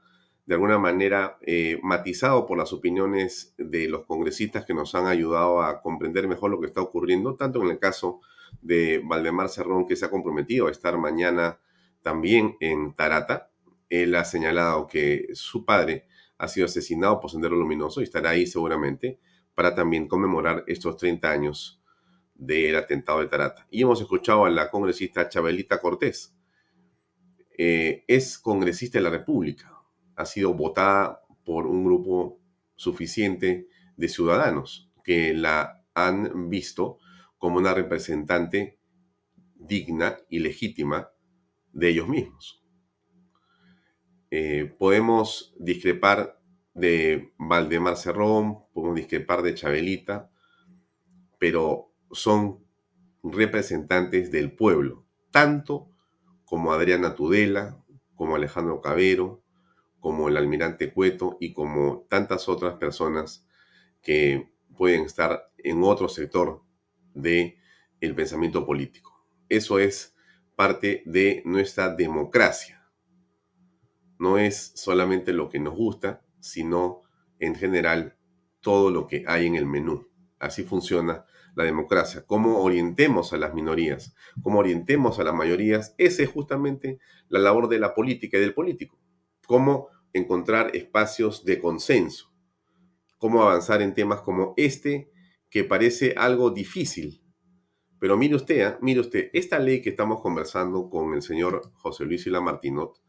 de 0.45 0.53
alguna 0.53 0.77
manera 0.77 1.37
eh, 1.41 1.79
matizado 1.81 2.45
por 2.45 2.57
las 2.57 2.71
opiniones 2.71 3.55
de 3.57 3.87
los 3.89 4.05
congresistas 4.05 4.65
que 4.65 4.73
nos 4.73 4.93
han 4.95 5.07
ayudado 5.07 5.61
a 5.61 5.81
comprender 5.81 6.27
mejor 6.27 6.51
lo 6.51 6.59
que 6.59 6.67
está 6.67 6.81
ocurriendo, 6.81 7.35
tanto 7.35 7.63
en 7.63 7.71
el 7.71 7.79
caso 7.79 8.21
de 8.61 9.01
Valdemar 9.03 9.49
Cerrón, 9.49 9.85
que 9.85 9.95
se 9.95 10.05
ha 10.05 10.09
comprometido 10.09 10.67
a 10.67 10.71
estar 10.71 10.97
mañana 10.97 11.59
también 12.01 12.55
en 12.59 12.93
Tarata. 12.93 13.51
Él 13.89 14.15
ha 14.15 14.25
señalado 14.25 14.87
que 14.87 15.27
su 15.33 15.65
padre 15.65 16.07
ha 16.37 16.47
sido 16.47 16.65
asesinado 16.65 17.19
por 17.19 17.31
Sendero 17.31 17.55
Luminoso 17.55 18.01
y 18.01 18.03
estará 18.03 18.31
ahí 18.31 18.45
seguramente 18.45 19.19
para 19.53 19.73
también 19.73 20.07
conmemorar 20.07 20.63
estos 20.67 20.97
30 20.97 21.31
años 21.31 21.81
del 22.33 22.75
atentado 22.75 23.21
de 23.21 23.27
Tarata. 23.27 23.65
Y 23.71 23.81
hemos 23.81 24.01
escuchado 24.01 24.45
a 24.45 24.49
la 24.49 24.69
congresista 24.69 25.29
Chabelita 25.29 25.79
Cortés. 25.79 26.35
Eh, 27.57 28.03
es 28.07 28.37
congresista 28.37 28.97
de 28.97 29.03
la 29.03 29.09
República, 29.09 29.73
ha 30.15 30.25
sido 30.25 30.53
votada 30.53 31.21
por 31.45 31.67
un 31.67 31.85
grupo 31.85 32.39
suficiente 32.75 33.69
de 33.95 34.09
ciudadanos 34.09 34.91
que 35.03 35.33
la 35.33 35.85
han 35.93 36.49
visto 36.49 36.97
como 37.45 37.59
una 37.59 37.75
representante 37.75 38.79
digna 39.53 40.17
y 40.29 40.39
legítima 40.39 41.11
de 41.73 41.89
ellos 41.89 42.07
mismos. 42.07 42.65
Eh, 44.31 44.75
podemos 44.79 45.53
discrepar 45.59 46.41
de 46.73 47.33
Valdemar 47.37 47.97
Cerrón, 47.97 48.65
podemos 48.73 48.95
discrepar 48.95 49.43
de 49.43 49.53
Chabelita, 49.53 50.31
pero 51.37 51.93
son 52.09 52.65
representantes 53.21 54.31
del 54.31 54.51
pueblo, 54.51 55.05
tanto 55.29 55.91
como 56.45 56.73
Adriana 56.73 57.13
Tudela, 57.13 57.79
como 58.15 58.35
Alejandro 58.37 58.81
Cabero, 58.81 59.43
como 59.99 60.29
el 60.29 60.37
almirante 60.37 60.91
Cueto 60.91 61.37
y 61.39 61.53
como 61.53 62.07
tantas 62.09 62.49
otras 62.49 62.77
personas 62.77 63.47
que 64.01 64.51
pueden 64.75 65.03
estar 65.03 65.51
en 65.59 65.83
otro 65.83 66.09
sector 66.09 66.64
de 67.15 67.57
pensamiento 68.13 68.65
político. 68.65 69.25
Eso 69.49 69.79
es 69.79 70.15
parte 70.55 71.01
de 71.05 71.41
nuestra 71.45 71.93
democracia. 71.93 72.87
No 74.17 74.37
es 74.37 74.71
solamente 74.75 75.33
lo 75.33 75.49
que 75.49 75.59
nos 75.59 75.75
gusta, 75.75 76.21
sino 76.39 77.01
en 77.39 77.55
general 77.55 78.17
todo 78.61 78.89
lo 78.89 79.07
que 79.07 79.23
hay 79.27 79.47
en 79.47 79.55
el 79.55 79.65
menú. 79.65 80.07
Así 80.39 80.63
funciona 80.63 81.25
la 81.55 81.63
democracia. 81.63 82.25
Cómo 82.25 82.61
orientemos 82.61 83.33
a 83.33 83.37
las 83.37 83.53
minorías, 83.53 84.15
cómo 84.41 84.59
orientemos 84.59 85.19
a 85.19 85.23
las 85.23 85.33
mayorías, 85.33 85.95
esa 85.97 86.23
es 86.23 86.29
justamente 86.29 86.99
la 87.29 87.39
labor 87.39 87.67
de 87.67 87.79
la 87.79 87.93
política 87.93 88.37
y 88.37 88.41
del 88.41 88.53
político. 88.53 88.99
Cómo 89.47 89.89
encontrar 90.13 90.75
espacios 90.75 91.43
de 91.43 91.59
consenso, 91.59 92.31
cómo 93.17 93.41
avanzar 93.41 93.81
en 93.81 93.93
temas 93.93 94.21
como 94.21 94.53
este, 94.57 95.11
que 95.55 95.63
parece 95.63 96.15
algo 96.17 96.49
difícil. 96.51 97.23
Pero 97.97 98.17
mire 98.17 98.35
usted, 98.35 98.61
¿ah? 98.63 98.77
mire 98.81 98.99
usted, 98.99 99.29
esta 99.31 99.57
ley 99.57 99.81
que 99.81 99.91
estamos 99.91 100.19
conversando 100.19 100.89
con 100.89 101.13
el 101.13 101.21
señor 101.21 101.71
José 101.75 102.03
Luis 102.03 102.23
Sila 102.23 102.41
Martinot 102.41 103.01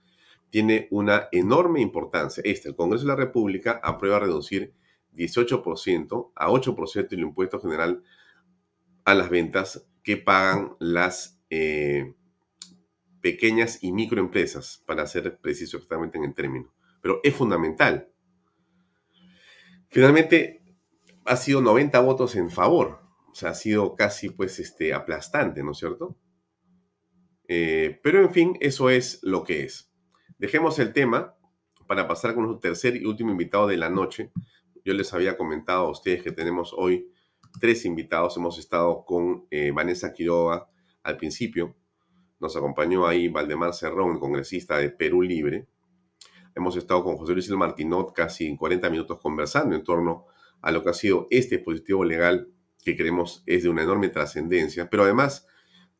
tiene 0.49 0.87
una 0.93 1.27
enorme 1.33 1.81
importancia. 1.81 2.41
Este, 2.47 2.69
el 2.69 2.77
Congreso 2.77 3.05
de 3.05 3.09
la 3.09 3.17
República 3.17 3.81
aprueba 3.83 4.21
reducir 4.21 4.73
18% 5.17 6.31
a 6.37 6.49
8% 6.49 7.09
el 7.11 7.19
impuesto 7.19 7.59
general 7.59 8.05
a 9.05 9.15
las 9.17 9.29
ventas 9.29 9.85
que 10.05 10.17
pagan 10.17 10.77
las 10.79 11.43
eh, 11.51 12.15
pequeñas 13.23 13.83
y 13.83 13.91
microempresas, 13.91 14.85
para 14.87 15.05
ser 15.09 15.37
preciso 15.39 15.79
exactamente 15.79 16.17
en 16.17 16.23
el 16.23 16.35
término. 16.35 16.73
Pero 17.03 17.19
es 17.25 17.35
fundamental. 17.35 18.09
Finalmente, 19.89 20.63
ha 21.27 21.37
sido 21.37 21.61
90 21.61 21.99
votos 22.01 22.37
en 22.37 22.51
favor. 22.51 23.01
O 23.31 23.35
sea, 23.35 23.51
ha 23.51 23.55
sido 23.55 23.97
casi 23.97 24.31
pues 24.31 24.59
este, 24.59 24.95
aplastante, 24.95 25.63
¿no 25.63 25.73
es 25.73 25.79
cierto? 25.79 26.17
Eh, 27.49 28.01
pero 28.03 28.21
en 28.23 28.33
fin, 28.33 28.57
eso 28.61 28.91
es 28.91 29.21
lo 29.23 29.45
que 29.45 29.65
es. 29.65 29.93
Dejemos 30.39 30.79
el 30.79 30.93
tema 30.93 31.37
para 31.87 32.09
pasar 32.09 32.35
con 32.35 32.45
nuestro 32.45 32.61
tercer 32.61 32.97
y 32.97 33.05
último 33.05 33.31
invitado 33.31 33.67
de 33.67 33.77
la 33.77 33.91
noche. 33.91 34.33
Yo 34.85 34.95
les 34.95 35.13
había 35.13 35.37
comentado 35.37 35.87
a 35.87 35.91
ustedes 35.91 36.23
que 36.23 36.33
tenemos 36.33 36.73
hoy 36.77 37.11
tres 37.61 37.85
invitados. 37.85 38.37
Hemos 38.37 38.59
estado 38.59 39.05
con 39.05 39.47
eh, 39.51 39.71
Vanessa 39.71 40.13
Quiroga 40.13 40.69
al 41.03 41.17
principio. 41.17 41.77
Nos 42.39 42.57
acompañó 42.57 43.07
ahí 43.07 43.29
Valdemar 43.29 43.75
Cerrón, 43.75 44.19
congresista 44.19 44.79
de 44.79 44.91
Perú 44.91 45.23
Libre. 45.23 45.67
Hemos 46.55 46.77
estado 46.77 47.05
con 47.05 47.17
José 47.17 47.33
Luis 47.33 47.51
Martinot 47.51 48.13
casi 48.13 48.57
40 48.57 48.91
minutos 48.91 49.19
conversando 49.21 49.77
en 49.77 49.85
torno 49.85 50.27
a 50.67 50.73
lo 50.73 50.83
que 50.83 50.91
ha 50.91 50.95
sido 50.95 51.29
este 51.31 51.59
dispositivo 51.59 52.05
legal 52.05 52.49
que 52.85 52.97
creemos 52.97 53.45
es 53.47 53.63
de 53.63 53.69
una 53.69 53.85
enorme 53.85 54.09
trascendencia, 54.09 54.91
pero 54.91 55.05
además 55.05 55.47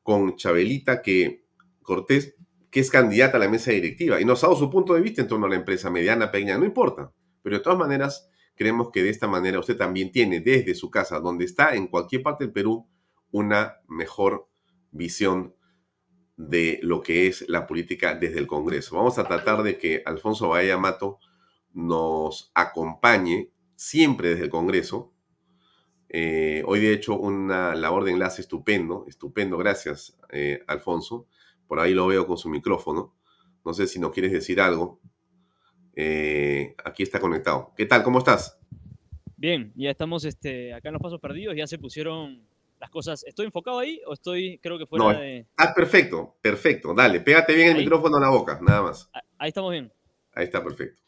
con 0.03 0.35
Chabelita 0.35 1.03
que 1.03 1.47
Cortés, 1.83 2.35
que 2.73 2.81
es 2.81 2.91
candidata 2.91 3.37
a 3.37 3.41
la 3.41 3.49
mesa 3.49 3.71
directiva 3.71 4.21
y 4.21 4.25
nos 4.25 4.43
ha 4.43 4.49
dado 4.49 4.59
su 4.59 4.69
punto 4.69 4.95
de 4.95 5.03
vista 5.03 5.23
en 5.23 5.29
torno 5.29 5.47
a 5.47 5.49
la 5.49 5.55
empresa 5.55 5.89
mediana, 5.89 6.33
pequeña, 6.33 6.59
no 6.59 6.65
importa, 6.65 7.13
pero 7.43 7.59
de 7.59 7.63
todas 7.63 7.79
maneras 7.79 8.29
creemos 8.57 8.91
que 8.91 9.05
de 9.05 9.11
esta 9.11 9.29
manera 9.29 9.61
usted 9.61 9.77
también 9.77 10.11
tiene 10.11 10.41
desde 10.41 10.75
su 10.75 10.91
casa, 10.91 11.21
donde 11.21 11.45
está 11.45 11.77
en 11.77 11.87
cualquier 11.87 12.25
parte 12.25 12.43
del 12.43 12.53
Perú, 12.53 12.89
una 13.31 13.77
mejor 13.87 14.49
visión 14.91 15.55
de 16.37 16.81
lo 16.83 17.03
que 17.03 17.29
es 17.29 17.49
la 17.49 17.69
política 17.69 18.17
desde 18.17 18.41
el 18.41 18.49
Congreso. 18.49 18.97
Vamos 18.97 19.17
a 19.19 19.29
tratar 19.29 19.63
de 19.63 19.79
que 19.79 20.03
Alfonso 20.05 20.49
Bahía 20.49 20.77
Mato 20.77 21.21
nos 21.73 22.51
acompañe 22.53 23.53
siempre 23.77 24.31
desde 24.31 24.45
el 24.45 24.51
Congreso. 24.51 25.13
Eh, 26.09 26.63
hoy 26.67 26.81
de 26.81 26.93
hecho 26.93 27.19
una 27.19 27.75
labor 27.75 28.05
de 28.05 28.13
enlace 28.13 28.41
estupendo, 28.41 29.05
estupendo, 29.07 29.57
gracias 29.59 30.19
eh, 30.31 30.65
Alfonso. 30.67 31.29
Por 31.69 31.79
ahí 31.79 31.95
lo 31.95 32.07
veo 32.07 32.27
con 32.27 32.39
su 32.39 32.49
micrófono. 32.49 33.15
No 33.65 33.75
sé 33.75 33.87
si 33.87 33.99
nos 33.99 34.13
quieres 34.13 34.33
decir 34.33 34.61
algo. 34.61 35.01
Eh, 35.95 36.75
aquí 36.85 37.03
está 37.03 37.21
conectado. 37.21 37.73
¿Qué 37.77 37.87
tal? 37.87 38.03
¿Cómo 38.03 38.19
estás? 38.19 38.59
Bien, 39.37 39.73
ya 39.77 39.91
estamos 39.91 40.25
este, 40.25 40.73
acá 40.73 40.89
en 40.89 40.95
los 40.95 41.03
pasos 41.03 41.21
perdidos, 41.21 41.55
ya 41.57 41.67
se 41.67 41.79
pusieron 41.79 42.47
las 42.79 42.91
cosas. 42.91 43.25
¿Estoy 43.25 43.47
enfocado 43.47 43.79
ahí 43.79 44.01
o 44.07 44.15
estoy, 44.15 44.59
creo 44.63 44.79
que 44.79 44.87
fuera 44.87 45.19
de... 45.19 45.47
Ah, 45.57 45.75
perfecto, 45.75 46.37
perfecto. 46.41 46.95
Dale, 46.95 47.21
pégate 47.21 47.55
bien 47.55 47.71
el 47.71 47.79
micrófono 47.79 48.17
a 48.17 48.21
la 48.21 48.31
boca, 48.31 48.59
nada 48.63 48.83
más. 48.83 49.11
Ahí 49.39 49.49
estamos 49.49 49.73
bien. 49.73 49.93
Ahí 50.33 50.45
está 50.45 50.63
perfecto. 50.63 51.06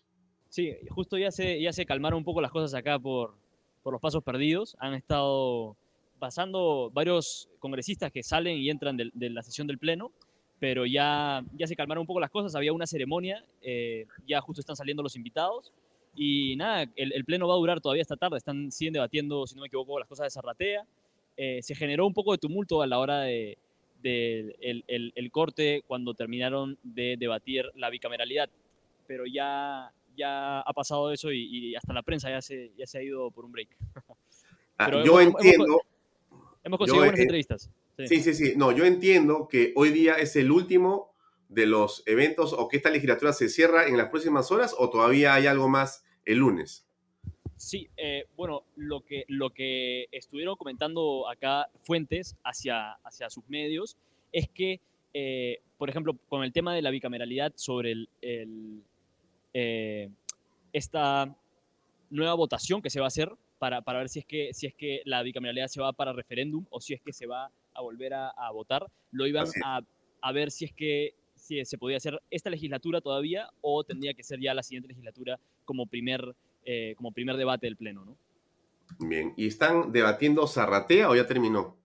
Sí, 0.48 0.74
justo 0.90 1.18
ya 1.18 1.30
se, 1.30 1.60
ya 1.60 1.72
se 1.72 1.84
calmaron 1.84 2.18
un 2.18 2.24
poco 2.24 2.40
las 2.40 2.50
cosas 2.50 2.74
acá 2.74 2.98
por, 2.98 3.34
por 3.82 3.92
los 3.92 4.00
pasos 4.00 4.22
perdidos. 4.22 4.76
Han 4.80 4.94
estado 4.94 5.76
pasando 6.18 6.90
varios 6.92 7.48
congresistas 7.58 8.12
que 8.12 8.22
salen 8.22 8.58
y 8.58 8.70
entran 8.70 8.96
de, 8.96 9.30
la 9.30 9.42
sesión 9.42 9.66
del 9.66 9.78
Pleno, 9.78 10.10
pero 10.58 10.86
ya, 10.86 11.44
ya 11.54 11.66
se 11.66 11.76
calmaron 11.76 12.02
un 12.02 12.06
poco 12.06 12.20
las 12.20 12.30
cosas. 12.30 12.54
Había 12.54 12.72
una 12.72 12.86
ceremonia, 12.86 13.44
eh, 13.62 14.06
ya 14.26 14.40
justo 14.40 14.60
están 14.60 14.76
saliendo 14.76 15.02
los 15.02 15.16
invitados. 15.16 15.72
Y 16.14 16.56
nada, 16.56 16.84
el, 16.96 17.24
Pleno 17.24 17.46
va 17.46 17.54
a 17.54 17.58
durar 17.58 17.80
todavía 17.80 18.02
esta 18.02 18.16
tarde. 18.16 18.38
Están, 18.38 18.72
siguen 18.72 18.94
debatiendo, 18.94 19.46
si 19.46 19.54
no 19.54 19.60
me 19.60 19.68
equivoco, 19.68 19.98
las 19.98 20.08
cosas 20.08 20.26
de 20.26 20.30
Zarratea. 20.30 20.84
Eh, 21.36 21.62
se 21.62 21.74
generó 21.76 22.06
un 22.06 22.14
poco 22.14 22.32
de 22.32 22.38
tumulto 22.38 22.82
a 22.82 22.86
la 22.88 22.98
hora 22.98 23.20
de, 23.20 23.56
el, 24.02 25.12
el, 25.14 25.30
corte 25.30 25.82
cuando 25.86 26.14
terminaron 26.14 26.76
de 26.82 27.16
debatir 27.16 27.70
la 27.76 27.90
bicameralidad, 27.90 28.48
pero 29.06 29.24
ya, 29.24 29.92
ya 30.18 30.60
ha 30.60 30.72
pasado 30.72 31.12
eso 31.12 31.32
y, 31.32 31.74
hasta 31.76 31.92
la 31.92 32.02
prensa 32.02 32.28
ya 32.28 32.42
se, 32.42 32.72
ya 32.76 32.86
se 32.86 32.98
ha 32.98 33.02
ido 33.02 33.30
por 33.30 33.44
un 33.44 33.52
break. 33.52 33.68
Ah, 34.80 34.92
yo 35.04 35.20
entiendo. 35.20 35.80
Hemos, 36.62 36.78
conseguido 36.78 37.04
buenas 37.04 37.18
entrevistas. 37.18 37.68
Sí. 38.06 38.22
sí, 38.22 38.32
sí, 38.32 38.52
No, 38.56 38.70
yo 38.70 38.84
entiendo 38.84 39.48
que 39.48 39.72
hoy 39.74 39.90
día 39.90 40.14
es 40.14 40.36
el 40.36 40.52
último 40.52 41.10
de 41.48 41.66
los 41.66 42.04
eventos 42.06 42.52
o 42.52 42.68
que 42.68 42.76
esta 42.76 42.88
legislatura 42.88 43.32
se 43.32 43.48
cierra 43.48 43.88
en 43.88 43.96
las 43.96 44.08
próximas 44.10 44.52
horas 44.52 44.76
o 44.78 44.88
todavía 44.88 45.34
hay 45.34 45.48
algo 45.48 45.68
más 45.68 46.04
el 46.24 46.38
lunes. 46.38 46.86
Sí, 47.58 47.88
eh, 47.96 48.26
bueno, 48.36 48.62
lo 48.76 49.00
que, 49.00 49.24
lo 49.26 49.50
que 49.50 50.06
estuvieron 50.12 50.54
comentando 50.54 51.28
acá 51.28 51.68
fuentes 51.82 52.36
hacia, 52.44 52.92
hacia 53.02 53.30
sus 53.30 53.48
medios 53.48 53.96
es 54.30 54.48
que, 54.48 54.80
eh, 55.12 55.58
por 55.76 55.90
ejemplo, 55.90 56.16
con 56.28 56.44
el 56.44 56.52
tema 56.52 56.72
de 56.72 56.82
la 56.82 56.90
bicameralidad 56.90 57.52
sobre 57.56 57.92
el, 58.20 58.82
eh, 59.60 60.08
esta 60.72 61.36
nueva 62.10 62.34
votación 62.34 62.80
que 62.80 62.90
se 62.90 63.00
va 63.00 63.06
a 63.06 63.08
hacer 63.08 63.32
para, 63.58 63.82
para, 63.82 63.98
ver 63.98 64.08
si 64.08 64.20
es, 64.20 64.24
que, 64.24 64.50
si 64.52 64.68
es 64.68 64.74
que 64.74 65.02
la 65.04 65.22
bicameralidad 65.24 65.66
se 65.66 65.80
va 65.80 65.92
para 65.92 66.12
referéndum 66.12 66.64
o 66.70 66.80
si 66.80 66.94
es 66.94 67.00
que 67.00 67.12
se 67.12 67.26
va 67.26 67.50
a 67.74 67.80
volver 67.80 68.14
a, 68.14 68.50
votar. 68.52 68.86
Lo 69.10 69.26
iban 69.26 69.48
a, 69.64 69.80
a, 70.20 70.32
ver 70.32 70.52
si 70.52 70.64
es 70.64 70.72
que 70.72 71.14
si 71.34 71.64
se 71.64 71.76
podía 71.76 71.96
hacer 71.96 72.20
esta 72.30 72.50
legislatura 72.50 73.00
todavía 73.00 73.50
o 73.60 73.82
tendría 73.82 74.14
que 74.14 74.22
ser 74.22 74.38
ya 74.40 74.54
la 74.54 74.62
siguiente 74.62 74.88
legislatura 74.88 75.40
como 75.64 75.86
primer, 75.86 76.36
eh, 76.64 76.94
como 76.96 77.10
primer 77.10 77.36
debate 77.36 77.66
del 77.66 77.76
Pleno, 77.76 78.04
¿no? 78.04 78.16
Bien, 79.00 79.34
¿y 79.36 79.48
están 79.48 79.90
debatiendo 79.90 80.46
Zarratea 80.46 81.10
o 81.10 81.16
ya 81.16 81.26
terminó? 81.26 81.76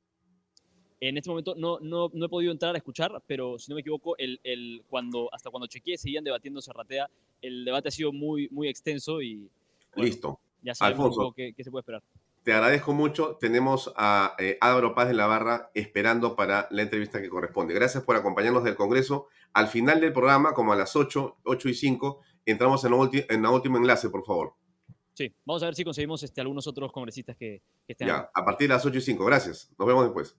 En 1.10 1.18
este 1.18 1.30
momento 1.30 1.54
no, 1.58 1.80
no, 1.82 2.10
no, 2.14 2.26
he 2.26 2.30
podido 2.30 2.54
entrar 2.54 2.74
a 2.74 2.78
escuchar, 2.78 3.22
pero 3.28 3.60
si 3.60 3.70
no 3.70 3.76
me 3.76 3.82
equivoco, 3.82 4.16
el, 4.18 4.40
el, 4.42 4.84
cuando, 4.88 5.28
hasta 5.34 5.50
cuando 5.50 5.68
chequeé 5.68 5.98
seguían 5.98 6.24
debatiendo 6.24 6.62
Serratea, 6.62 7.10
el 7.42 7.66
debate 7.66 7.90
ha 7.90 7.92
sido 7.92 8.14
muy, 8.14 8.48
muy 8.50 8.70
extenso 8.70 9.22
y... 9.22 9.50
Listo. 9.96 10.40
Ya 10.62 10.72
Alfonso, 10.80 11.34
qué, 11.36 11.54
se 11.58 11.70
puede 11.70 11.82
esperar. 11.82 12.02
Te 12.44 12.54
agradezco 12.54 12.94
mucho. 12.94 13.36
Tenemos 13.36 13.92
a 13.98 14.34
eh, 14.40 14.58
Álvaro 14.62 14.96
Paz 14.96 15.10
de 15.10 15.14
la 15.14 15.26
Barra 15.26 15.72
esperando 15.74 16.38
para 16.38 16.70
la 16.72 16.84
entrevista 16.84 17.22
que 17.22 17.28
corresponde. 17.28 17.74
Gracias 17.74 18.02
por 18.06 18.16
acompañarnos 18.16 18.64
del 18.64 18.76
Congreso. 18.76 19.28
Al 19.52 19.68
final 19.68 20.00
del 20.00 20.14
programa, 20.14 20.54
como 20.54 20.72
a 20.72 20.78
las 20.78 20.96
8, 20.96 21.40
8 21.44 21.70
y 21.70 21.74
5, 21.74 22.22
entramos 22.46 22.82
en, 22.86 22.94
el 22.94 23.46
último 23.46 23.78
enlace, 23.78 24.10
por 24.10 24.24
favor. 24.24 24.54
Sí, 25.14 25.36
vamos 25.44 25.64
a 25.64 25.66
ver 25.66 25.76
si 25.76 25.84
conseguimos 25.84 26.24
este, 26.24 26.40
algunos 26.40 26.66
otros 26.66 26.94
congresistas 26.94 27.36
que, 27.36 27.62
que 27.86 27.92
estén. 27.92 28.08
Ya, 28.08 28.32
a 28.34 28.46
partir 28.46 28.70
de 28.70 28.76
las 28.76 28.86
8 28.86 28.98
y 28.98 29.02
5. 29.02 29.26
Gracias. 29.26 29.70
Nos 29.78 29.86
vemos 29.86 30.06
después. 30.06 30.38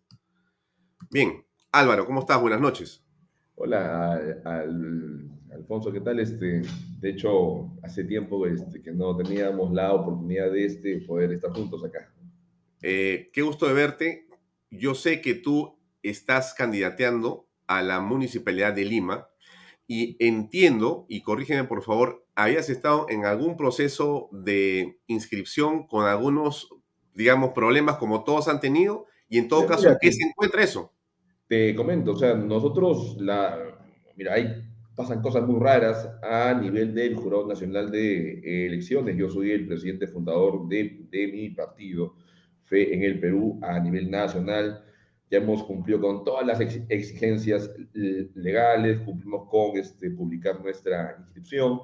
Bien, 1.11 1.45
Álvaro, 1.73 2.07
¿cómo 2.07 2.21
estás? 2.21 2.41
Buenas 2.41 2.61
noches. 2.61 3.05
Hola, 3.57 4.21
Alfonso, 5.53 5.93
¿qué 5.93 6.01
tal? 6.01 6.21
Este, 6.21 6.63
de 7.01 7.11
hecho, 7.11 7.73
hace 7.83 8.05
tiempo 8.05 8.47
este, 8.47 8.83
que 8.83 8.93
no 8.93 9.17
teníamos 9.17 9.73
la 9.73 9.93
oportunidad 9.93 10.51
de 10.51 10.67
este, 10.67 10.99
poder 11.07 11.33
estar 11.33 11.53
juntos 11.53 11.85
acá. 11.85 12.13
Eh, 12.83 13.31
qué 13.33 13.43
gusto 13.43 13.67
de 13.67 13.75
verte. 13.75 14.29
Yo 14.71 14.95
sé 14.95 15.21
que 15.21 15.35
tú 15.35 15.79
estás 16.03 16.55
candidateando 16.55 17.49
a 17.67 17.83
la 17.83 18.01
Municipalidad 18.01 18.73
de 18.73 18.85
Lima 18.85 19.29
y 19.87 20.17
entiendo, 20.25 21.07
y 21.09 21.23
corrígeme 21.23 21.65
por 21.65 21.83
favor, 21.83 22.27
habías 22.35 22.71
estado 22.71 23.07
en 23.09 23.25
algún 23.25 23.57
proceso 23.57 24.29
de 24.33 24.99
inscripción 25.07 25.87
con 25.87 26.07
algunos, 26.07 26.69
digamos, 27.15 27.53
problemas 27.53 27.97
como 27.97 28.25
todos 28.25 28.49
han 28.49 28.61
tenido, 28.61 29.07
y 29.29 29.39
en 29.39 29.49
todo 29.49 29.67
caso, 29.67 29.97
¿qué 30.01 30.13
se 30.13 30.25
encuentra 30.25 30.63
eso? 30.63 30.94
Te 31.47 31.75
comento, 31.75 32.13
o 32.13 32.17
sea, 32.17 32.35
nosotros, 32.35 33.17
la, 33.21 33.59
mira, 34.17 34.33
ahí 34.33 34.65
pasan 34.95 35.21
cosas 35.21 35.47
muy 35.47 35.61
raras 35.61 36.09
a 36.23 36.55
nivel 36.55 36.95
del 36.95 37.17
Jurado 37.17 37.47
Nacional 37.47 37.91
de 37.91 38.67
Elecciones. 38.67 39.17
Yo 39.17 39.29
soy 39.29 39.51
el 39.51 39.67
presidente 39.67 40.07
fundador 40.07 40.67
de, 40.69 41.07
de 41.11 41.29
mi 41.29 41.51
partido, 41.51 42.15
Fe 42.63 42.95
en 42.95 43.03
el 43.03 43.21
Perú, 43.21 43.59
a 43.63 43.79
nivel 43.79 44.11
nacional. 44.11 44.85
Ya 45.31 45.39
hemos 45.39 45.65
cumplido 45.65 46.01
con 46.01 46.25
todas 46.25 46.47
las 46.47 46.61
exigencias 46.61 47.71
legales, 47.93 49.01
cumplimos 49.01 49.49
con 49.51 49.77
este, 49.77 50.11
publicar 50.13 50.63
nuestra 50.63 51.17
inscripción. 51.19 51.81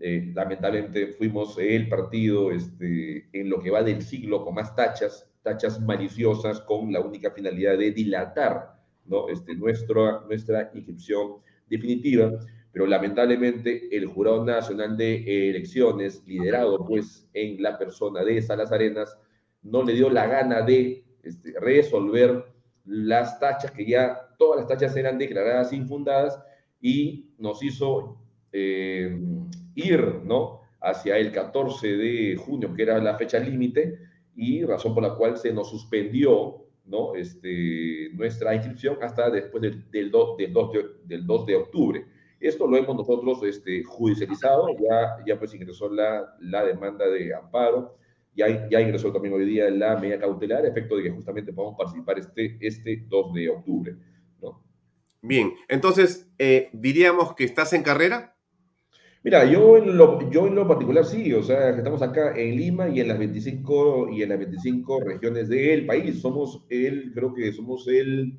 Eh, 0.00 0.32
lamentablemente 0.34 1.08
fuimos 1.08 1.58
el 1.58 1.88
partido 1.88 2.50
este, 2.50 3.28
en 3.32 3.50
lo 3.50 3.60
que 3.60 3.70
va 3.70 3.82
del 3.82 4.02
siglo 4.02 4.42
con 4.42 4.54
más 4.54 4.74
tachas, 4.74 5.30
tachas 5.42 5.80
maliciosas 5.80 6.60
con 6.60 6.90
la 6.92 7.00
única 7.00 7.30
finalidad 7.30 7.76
de 7.76 7.90
dilatar 7.90 8.71
¿no? 9.06 9.28
Este, 9.28 9.54
nuestra, 9.54 10.20
nuestra 10.26 10.70
inscripción 10.74 11.36
definitiva, 11.68 12.32
pero 12.72 12.86
lamentablemente 12.86 13.88
el 13.96 14.06
Jurado 14.06 14.44
Nacional 14.44 14.96
de 14.96 15.50
Elecciones, 15.50 16.22
liderado 16.26 16.84
pues 16.86 17.28
en 17.34 17.62
la 17.62 17.78
persona 17.78 18.24
de 18.24 18.40
Salas 18.42 18.72
Arenas, 18.72 19.16
no 19.62 19.82
le 19.82 19.94
dio 19.94 20.10
la 20.10 20.26
gana 20.26 20.62
de 20.62 21.04
este, 21.22 21.54
resolver 21.60 22.44
las 22.84 23.38
tachas 23.38 23.70
que 23.70 23.86
ya, 23.86 24.28
todas 24.38 24.60
las 24.60 24.68
tachas 24.68 24.96
eran 24.96 25.18
declaradas 25.18 25.72
infundadas 25.72 26.40
y 26.80 27.30
nos 27.38 27.62
hizo 27.62 28.18
eh, 28.52 29.16
ir, 29.74 30.20
¿no? 30.24 30.62
hacia 30.82 31.16
el 31.16 31.32
14 31.32 31.96
de 31.96 32.36
junio, 32.36 32.74
que 32.74 32.82
era 32.82 32.98
la 32.98 33.16
fecha 33.16 33.38
límite, 33.38 33.98
y 34.34 34.64
razón 34.64 34.94
por 34.94 35.02
la 35.02 35.14
cual 35.14 35.36
se 35.36 35.52
nos 35.52 35.70
suspendió 35.70 36.61
¿no? 36.84 37.14
este, 37.14 38.10
nuestra 38.14 38.54
inscripción 38.54 38.98
hasta 39.02 39.30
después 39.30 39.62
del, 39.62 39.90
del, 39.90 40.10
2, 40.10 40.36
del, 40.36 40.52
2 40.52 40.72
de, 40.72 40.84
del 41.04 41.26
2 41.26 41.46
de 41.46 41.56
octubre. 41.56 42.06
Esto 42.40 42.66
lo 42.66 42.76
hemos 42.76 42.96
nosotros 42.96 43.42
este, 43.44 43.84
judicializado, 43.84 44.66
ya, 44.70 45.24
ya 45.24 45.38
pues 45.38 45.54
ingresó 45.54 45.88
la, 45.88 46.34
la 46.40 46.64
demanda 46.64 47.06
de 47.06 47.32
amparo, 47.34 47.96
ya, 48.34 48.68
ya 48.68 48.80
ingresó 48.80 49.12
también 49.12 49.34
hoy 49.34 49.44
día 49.44 49.70
la 49.70 49.96
medida 49.96 50.18
cautelar, 50.18 50.64
a 50.64 50.68
efecto 50.68 50.96
de 50.96 51.04
que 51.04 51.10
justamente 51.10 51.52
podamos 51.52 51.76
participar 51.76 52.18
este, 52.18 52.58
este 52.60 53.04
2 53.06 53.34
de 53.34 53.48
octubre. 53.48 53.96
¿no? 54.40 54.60
Bien, 55.20 55.52
entonces, 55.68 56.32
eh, 56.38 56.68
diríamos 56.72 57.34
que 57.34 57.44
estás 57.44 57.72
en 57.74 57.82
carrera. 57.82 58.31
Mira, 59.24 59.44
yo 59.44 59.76
en, 59.76 59.96
lo, 59.96 60.28
yo 60.30 60.48
en 60.48 60.56
lo 60.56 60.66
particular 60.66 61.04
sí, 61.04 61.32
o 61.32 61.44
sea, 61.44 61.70
estamos 61.70 62.02
acá 62.02 62.36
en 62.36 62.56
Lima 62.56 62.88
y 62.88 63.00
en 63.00 63.06
las 63.06 63.18
25, 63.20 64.08
y 64.10 64.22
en 64.22 64.30
las 64.30 64.38
25 64.38 65.00
regiones 65.00 65.48
del 65.48 65.86
país. 65.86 66.20
Somos 66.20 66.64
el, 66.70 67.12
creo 67.14 67.32
que 67.32 67.52
somos 67.52 67.86
el, 67.86 68.36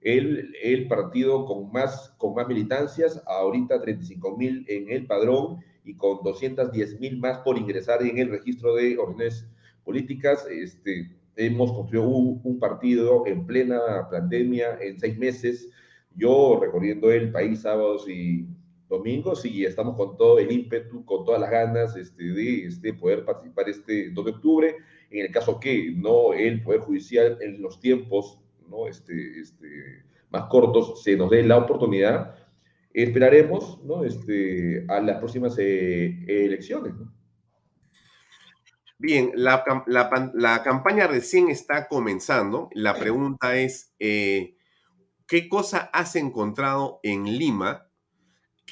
el, 0.00 0.88
partido 0.88 1.44
con 1.44 1.70
más, 1.70 2.14
con 2.16 2.34
más 2.34 2.48
militancias, 2.48 3.22
ahorita 3.26 3.82
35 3.82 4.36
mil 4.38 4.64
en 4.68 4.90
el 4.90 5.06
padrón 5.06 5.58
y 5.84 5.96
con 5.96 6.22
210 6.24 6.98
mil 6.98 7.18
más 7.18 7.38
por 7.40 7.58
ingresar 7.58 8.02
en 8.02 8.16
el 8.16 8.30
registro 8.30 8.74
de 8.76 8.96
órdenes 8.96 9.46
políticas. 9.84 10.46
Este, 10.50 11.10
hemos 11.36 11.72
construido 11.72 12.08
un, 12.08 12.40
un 12.42 12.58
partido 12.58 13.26
en 13.26 13.44
plena 13.44 14.08
pandemia 14.10 14.78
en 14.80 14.98
seis 14.98 15.18
meses. 15.18 15.68
Yo 16.16 16.58
recorriendo 16.58 17.10
el 17.12 17.30
país 17.32 17.60
sábados 17.60 18.08
y 18.08 18.46
domingos 18.92 19.44
y 19.46 19.64
estamos 19.64 19.96
con 19.96 20.16
todo 20.16 20.38
el 20.38 20.52
ímpetu, 20.52 21.04
con 21.04 21.24
todas 21.24 21.40
las 21.40 21.50
ganas 21.50 21.96
este, 21.96 22.24
de 22.24 22.66
este, 22.66 22.92
poder 22.92 23.24
participar 23.24 23.68
este 23.68 24.10
2 24.10 24.24
de 24.24 24.30
octubre. 24.30 24.76
En 25.10 25.26
el 25.26 25.32
caso 25.32 25.58
que 25.58 25.92
no 25.96 26.34
el 26.34 26.62
Poder 26.62 26.80
Judicial 26.80 27.38
en 27.40 27.60
los 27.62 27.80
tiempos 27.80 28.38
¿no? 28.68 28.86
este, 28.86 29.40
este, 29.40 30.04
más 30.30 30.44
cortos 30.44 31.02
se 31.02 31.16
nos 31.16 31.30
dé 31.30 31.42
la 31.42 31.56
oportunidad, 31.56 32.34
esperaremos 32.92 33.82
¿no? 33.82 34.04
este, 34.04 34.84
a 34.88 35.00
las 35.00 35.18
próximas 35.18 35.56
eh, 35.58 36.24
elecciones. 36.28 36.92
Bien, 38.98 39.32
la, 39.34 39.64
la, 39.86 40.30
la, 40.34 40.62
campaña 40.62 41.08
recién 41.08 41.48
está 41.48 41.88
comenzando. 41.88 42.68
La 42.72 42.94
pregunta 42.94 43.56
es, 43.56 43.94
eh, 43.98 44.54
¿qué 45.26 45.48
cosa 45.48 45.90
has 45.92 46.14
encontrado 46.14 47.00
en 47.02 47.24
Lima 47.24 47.88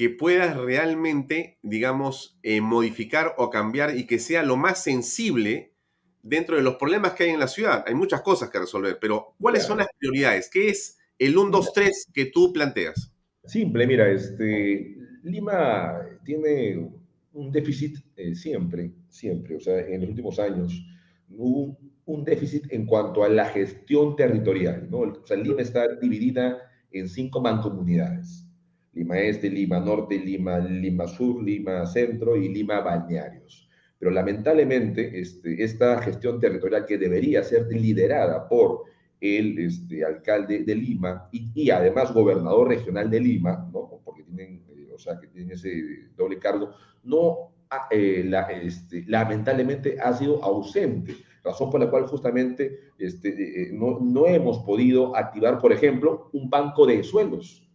que 0.00 0.08
puedas 0.08 0.56
realmente, 0.56 1.58
digamos, 1.60 2.38
eh, 2.42 2.62
modificar 2.62 3.34
o 3.36 3.50
cambiar 3.50 3.98
y 3.98 4.06
que 4.06 4.18
sea 4.18 4.42
lo 4.42 4.56
más 4.56 4.82
sensible 4.82 5.74
dentro 6.22 6.56
de 6.56 6.62
los 6.62 6.76
problemas 6.76 7.12
que 7.12 7.24
hay 7.24 7.28
en 7.28 7.38
la 7.38 7.48
ciudad? 7.48 7.84
Hay 7.86 7.94
muchas 7.94 8.22
cosas 8.22 8.48
que 8.48 8.58
resolver, 8.58 8.96
pero 8.98 9.34
¿cuáles 9.38 9.64
son 9.64 9.76
las 9.76 9.88
prioridades? 9.98 10.48
¿Qué 10.50 10.70
es 10.70 10.98
el 11.18 11.36
1, 11.36 11.50
2, 11.50 11.72
3 11.74 12.06
que 12.14 12.24
tú 12.24 12.50
planteas? 12.50 13.12
Simple, 13.44 13.86
mira, 13.86 14.10
este, 14.10 14.96
Lima 15.22 16.00
tiene 16.24 16.90
un 17.34 17.52
déficit 17.52 17.98
eh, 18.16 18.34
siempre, 18.34 18.92
siempre, 19.10 19.56
o 19.56 19.60
sea, 19.60 19.80
en 19.80 20.00
los 20.00 20.08
últimos 20.08 20.38
años, 20.38 20.82
un, 21.28 21.76
un, 22.06 22.24
déficit 22.24 22.72
en 22.72 22.86
cuanto 22.86 23.22
a 23.22 23.28
la 23.28 23.50
gestión 23.50 24.16
territorial, 24.16 24.88
¿no? 24.90 25.00
O 25.00 25.26
sea, 25.26 25.36
Lima 25.36 25.60
está 25.60 25.86
dividida 25.96 26.56
en 26.90 27.06
cinco 27.06 27.42
mancomunidades 27.42 28.46
Lima 28.92 29.18
Este, 29.18 29.48
Lima 29.48 29.78
Norte, 29.78 30.18
Lima, 30.18 30.58
Lima 30.58 31.06
Sur, 31.06 31.42
Lima 31.42 31.86
Centro 31.86 32.36
y 32.36 32.48
Lima 32.48 32.80
Balnearios. 32.80 33.68
Pero 33.98 34.10
lamentablemente 34.10 35.20
este, 35.20 35.62
esta 35.62 36.00
gestión 36.02 36.40
territorial 36.40 36.86
que 36.86 36.98
debería 36.98 37.42
ser 37.42 37.66
liderada 37.70 38.48
por 38.48 38.84
el 39.20 39.58
este, 39.58 40.04
alcalde 40.04 40.64
de 40.64 40.74
Lima 40.74 41.28
y, 41.30 41.70
además 41.70 42.12
gobernador 42.12 42.68
regional 42.68 43.10
de 43.10 43.20
Lima, 43.20 43.70
porque 43.70 44.22
tienen, 44.24 44.64
eh, 44.70 44.90
o 44.94 44.98
sea, 44.98 45.18
que 45.20 45.26
tienen 45.26 45.52
ese 45.52 46.08
doble 46.16 46.38
cargo, 46.38 46.70
no, 47.04 47.52
eh, 47.90 48.24
la, 48.26 48.50
este, 48.50 49.04
lamentablemente 49.06 50.00
ha 50.00 50.14
sido 50.14 50.42
ausente, 50.42 51.14
razón 51.44 51.70
por 51.70 51.80
la 51.80 51.90
cual 51.90 52.06
justamente 52.06 52.78
eh, 52.98 53.70
no 53.72 54.26
hemos 54.26 54.60
podido 54.60 55.14
activar, 55.14 55.58
por 55.58 55.72
ejemplo, 55.72 56.30
un 56.32 56.48
banco 56.48 56.86
de 56.86 57.02
suelos 57.04 57.69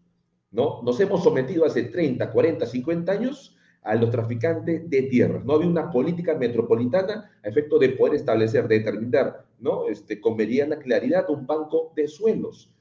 ¿no? 0.55 0.81
Nos 0.83 0.99
hemos 1.01 1.21
sometido 1.21 1.65
hace 1.65 1.83
30, 1.83 2.31
40, 2.31 2.65
50 2.65 3.11
años 3.11 3.57
a 3.81 3.93
los 3.95 4.09
traficantes 4.09 4.89
de 4.89 5.01
tierras. 5.03 5.43
No 5.43 5.53
había 5.53 5.67
una 5.67 5.91
política 5.91 6.33
metropolitana 6.33 7.29
a 7.43 7.47
efecto 7.49 7.77
de 7.77 7.89
poder 7.89 8.15
establecer, 8.15 8.67
de 8.67 8.79
determinar, 8.79 9.45
¿no? 9.59 9.87
Este, 9.89 10.19
con 10.21 10.37
mediana 10.37 10.77
claridad 10.77 11.29
un 11.29 11.45
banco 11.45 11.91
de 11.95 12.07
suelos. 12.07 12.71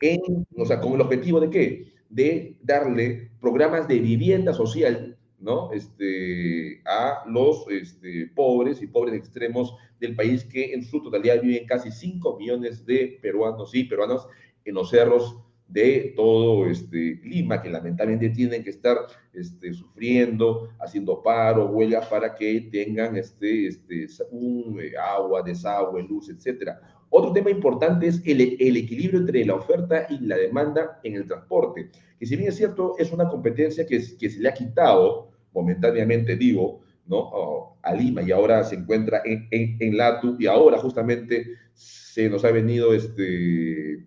En, 0.00 0.46
o 0.56 0.66
sea, 0.66 0.78
con 0.80 0.92
el 0.92 1.00
objetivo 1.00 1.40
de 1.40 1.50
qué? 1.50 1.92
De 2.10 2.58
darle 2.62 3.30
programas 3.40 3.88
de 3.88 3.98
vivienda 3.98 4.52
social, 4.52 5.16
¿no? 5.40 5.72
Este, 5.72 6.82
a 6.84 7.24
los 7.26 7.66
este, 7.70 8.30
pobres 8.34 8.82
y 8.82 8.88
pobres 8.88 9.14
extremos 9.14 9.74
del 9.98 10.14
país 10.14 10.44
que 10.44 10.74
en 10.74 10.84
su 10.84 11.02
totalidad 11.02 11.40
viven 11.40 11.66
casi 11.66 11.90
5 11.90 12.36
millones 12.38 12.84
de 12.84 13.18
peruanos 13.22 13.74
y 13.74 13.84
peruanas 13.84 14.26
en 14.66 14.74
los 14.74 14.90
cerros 14.90 15.38
de 15.68 16.12
todo 16.14 16.66
este, 16.66 17.20
Lima, 17.24 17.60
que 17.60 17.68
lamentablemente 17.68 18.30
tienen 18.30 18.62
que 18.62 18.70
estar 18.70 18.98
este, 19.32 19.72
sufriendo, 19.72 20.70
haciendo 20.78 21.22
paro, 21.22 21.66
huelgas 21.66 22.06
para 22.06 22.34
que 22.34 22.68
tengan 22.72 23.16
este, 23.16 23.66
este, 23.66 24.06
un, 24.30 24.78
eh, 24.80 24.92
agua, 24.96 25.42
desagüe, 25.42 26.02
luz, 26.04 26.30
etc. 26.30 26.70
Otro 27.10 27.32
tema 27.32 27.50
importante 27.50 28.06
es 28.06 28.22
el, 28.24 28.56
el, 28.60 28.76
equilibrio 28.76 29.20
entre 29.20 29.44
la 29.44 29.54
oferta 29.54 30.06
y 30.08 30.20
la 30.20 30.36
demanda 30.36 31.00
en 31.02 31.16
el 31.16 31.26
transporte, 31.26 31.90
que 32.18 32.26
si 32.26 32.36
bien 32.36 32.48
es 32.48 32.56
cierto, 32.56 32.94
es 32.98 33.12
una 33.12 33.28
competencia 33.28 33.86
que, 33.86 34.00
que 34.18 34.30
se 34.30 34.40
le 34.40 34.48
ha 34.48 34.54
quitado 34.54 35.30
momentáneamente, 35.52 36.36
digo, 36.36 36.80
¿no? 37.06 37.76
a 37.82 37.94
Lima 37.94 38.22
y 38.22 38.32
ahora 38.32 38.64
se 38.64 38.74
encuentra 38.74 39.22
en, 39.24 39.46
en, 39.52 39.76
en 39.80 39.96
Latu 39.96 40.36
y 40.40 40.46
ahora 40.46 40.76
justamente 40.78 41.46
se 41.72 42.28
nos 42.28 42.44
ha 42.44 42.50
venido 42.50 42.92
este 42.92 44.04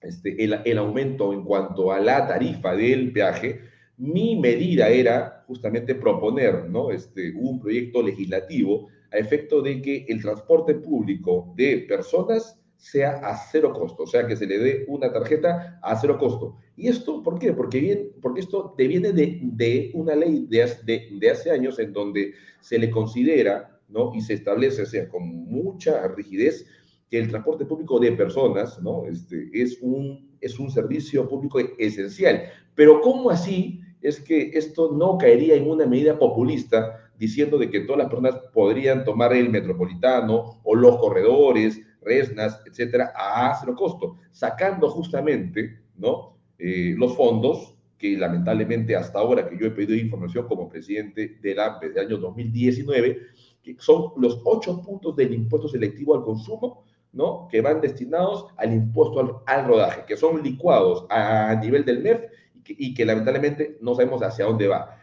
este, 0.00 0.42
el, 0.42 0.60
el, 0.64 0.78
aumento 0.78 1.32
en 1.32 1.44
cuanto 1.44 1.92
a 1.92 2.00
la 2.00 2.26
tarifa 2.26 2.74
del 2.74 3.12
peaje, 3.12 3.60
mi 3.98 4.36
medida 4.36 4.88
era 4.88 5.44
justamente 5.46 5.94
proponer 5.94 6.68
¿no? 6.70 6.90
este, 6.90 7.32
un 7.36 7.60
proyecto 7.60 8.02
legislativo 8.02 8.88
a 9.12 9.18
efecto 9.18 9.60
de 9.60 9.82
que 9.82 10.06
el 10.08 10.22
transporte 10.22 10.74
público 10.74 11.52
de 11.56 11.84
personas 11.88 12.58
sea 12.80 13.18
a 13.18 13.36
cero 13.36 13.74
costo, 13.74 14.04
o 14.04 14.06
sea, 14.06 14.26
que 14.26 14.36
se 14.36 14.46
le 14.46 14.58
dé 14.58 14.84
una 14.88 15.12
tarjeta 15.12 15.78
a 15.82 15.96
cero 16.00 16.16
costo. 16.18 16.56
¿Y 16.76 16.88
esto 16.88 17.22
por 17.22 17.38
qué? 17.38 17.52
Porque, 17.52 17.78
bien, 17.78 18.12
porque 18.22 18.40
esto 18.40 18.74
deviene 18.78 19.12
de, 19.12 19.38
de 19.42 19.90
una 19.92 20.14
ley 20.14 20.46
de, 20.48 20.66
de, 20.84 21.08
de, 21.12 21.30
hace 21.30 21.50
años 21.50 21.78
en 21.78 21.92
donde 21.92 22.32
se 22.60 22.78
le 22.78 22.90
considera 22.90 23.78
¿no? 23.88 24.12
y 24.14 24.22
se 24.22 24.32
establece, 24.32 24.82
o 24.82 24.86
sea, 24.86 25.08
con 25.10 25.26
mucha 25.26 26.08
rigidez, 26.08 26.66
que 27.10 27.18
el 27.18 27.28
transporte 27.28 27.66
público 27.66 27.98
de 27.98 28.12
personas 28.12 28.80
¿no? 28.80 29.04
este, 29.04 29.50
es, 29.52 29.78
un, 29.82 30.30
es 30.40 30.58
un 30.60 30.70
servicio 30.70 31.28
público 31.28 31.58
esencial. 31.76 32.44
Pero 32.74 33.00
¿cómo 33.00 33.30
así 33.30 33.80
es 34.00 34.20
que 34.20 34.52
esto 34.54 34.92
no 34.92 35.18
caería 35.18 35.56
en 35.56 35.68
una 35.68 35.86
medida 35.86 36.18
populista 36.18 37.10
diciendo 37.18 37.58
de 37.58 37.68
que 37.68 37.80
todas 37.80 37.98
las 37.98 38.08
personas 38.08 38.36
podrían 38.54 39.04
tomar 39.04 39.34
el 39.34 39.50
metropolitano 39.50 40.60
o 40.62 40.74
los 40.74 40.96
corredores, 40.98 41.80
resnas, 42.00 42.62
etcétera, 42.64 43.12
a 43.14 43.58
cero 43.60 43.74
costo, 43.76 44.16
sacando 44.30 44.88
justamente 44.88 45.80
¿no? 45.96 46.38
Eh, 46.58 46.94
los 46.96 47.14
fondos 47.16 47.74
que 47.98 48.16
lamentablemente 48.16 48.96
hasta 48.96 49.18
ahora 49.18 49.46
que 49.46 49.58
yo 49.58 49.66
he 49.66 49.70
pedido 49.70 49.94
información 49.94 50.46
como 50.46 50.68
presidente 50.68 51.38
del 51.42 51.60
AMPE 51.60 51.90
de 51.90 52.00
año 52.00 52.16
2019, 52.16 53.18
que 53.62 53.76
son 53.78 54.12
los 54.16 54.40
ocho 54.44 54.80
puntos 54.80 55.14
del 55.16 55.34
impuesto 55.34 55.68
selectivo 55.68 56.14
al 56.14 56.24
consumo, 56.24 56.84
¿no? 57.12 57.48
que 57.50 57.60
van 57.60 57.80
destinados 57.80 58.46
al 58.56 58.72
impuesto 58.72 59.20
al, 59.20 59.30
al 59.46 59.66
rodaje, 59.66 60.04
que 60.06 60.16
son 60.16 60.42
licuados 60.42 61.06
a, 61.10 61.50
a 61.50 61.56
nivel 61.56 61.84
del 61.84 62.02
MEF 62.02 62.22
y 62.54 62.62
que, 62.62 62.76
y 62.78 62.94
que, 62.94 63.04
lamentablemente 63.04 63.78
no 63.80 63.94
sabemos 63.94 64.22
hacia 64.22 64.44
dónde 64.44 64.68
va. 64.68 64.96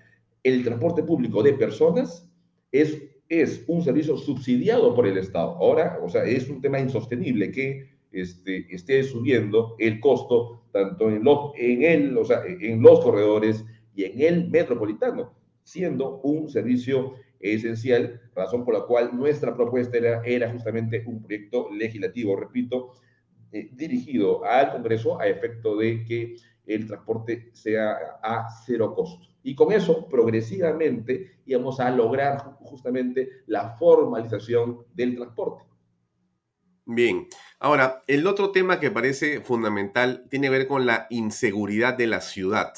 El 0.44 0.64
transporte 0.64 1.04
público 1.04 1.44
de 1.44 1.54
personas 1.54 2.28
es, 2.72 3.02
es 3.30 3.64
un 3.68 3.82
servicio 3.82 4.18
subsidiado 4.18 4.96
por 4.96 5.08
el 5.08 5.18
Estado. 5.18 5.58
Ahora, 5.58 6.00
o 6.02 6.10
sea, 6.10 6.24
es 6.24 6.50
un 6.50 6.62
tema 6.62 6.80
insostenible 6.80 7.52
que 7.52 7.98
este, 8.12 8.74
esté 8.74 9.04
subiendo 9.04 9.76
el 9.80 10.00
costo 10.00 10.64
tanto 10.72 11.10
en, 11.10 11.24
lo, 11.24 11.54
en, 11.58 11.84
el, 11.84 12.18
o 12.18 12.26
sea, 12.26 12.42
en 12.46 12.82
los 12.82 13.00
corredores 13.02 13.66
y 13.96 14.06
en 14.06 14.22
el 14.22 14.50
metropolitano, 14.50 15.34
siendo 15.64 16.22
un 16.22 16.50
servicio 16.50 17.16
esencial, 17.40 18.22
razón 18.36 18.66
por 18.66 18.74
la 18.74 18.82
cual 18.82 19.16
nuestra 19.16 19.56
propuesta 19.56 19.98
era, 19.98 20.52
justamente 20.52 21.04
un 21.06 21.22
proyecto 21.22 21.70
legislativo, 21.72 22.36
repito, 22.36 22.94
eh, 23.52 23.70
dirigido 23.74 24.44
al 24.46 24.72
Congreso 24.72 25.20
a 25.20 25.28
efecto 25.28 25.78
de 25.78 26.04
que 26.04 26.36
el 26.66 26.86
transporte 26.86 27.50
sea 27.54 28.20
a 28.22 28.48
cero 28.66 28.94
costo. 28.94 29.28
Y 29.44 29.56
con 29.56 29.72
eso, 29.72 30.08
progresivamente, 30.10 31.40
íbamos 31.46 31.80
a 31.80 31.90
lograr 31.90 32.58
justamente 32.60 33.30
la 33.46 33.78
formalización 33.78 34.86
del 34.94 35.16
transporte. 35.16 35.64
Bien, 36.86 37.28
ahora, 37.60 38.04
el 38.08 38.28
otro 38.28 38.52
tema 38.52 38.80
que 38.80 38.92
parece 38.92 39.42
fundamental 39.42 40.26
tiene 40.30 40.48
que 40.48 40.52
ver 40.52 40.68
con 40.68 40.86
la 40.86 41.08
inseguridad 41.10 41.94
de 41.98 42.08
la 42.08 42.22
ciudad. 42.22 42.74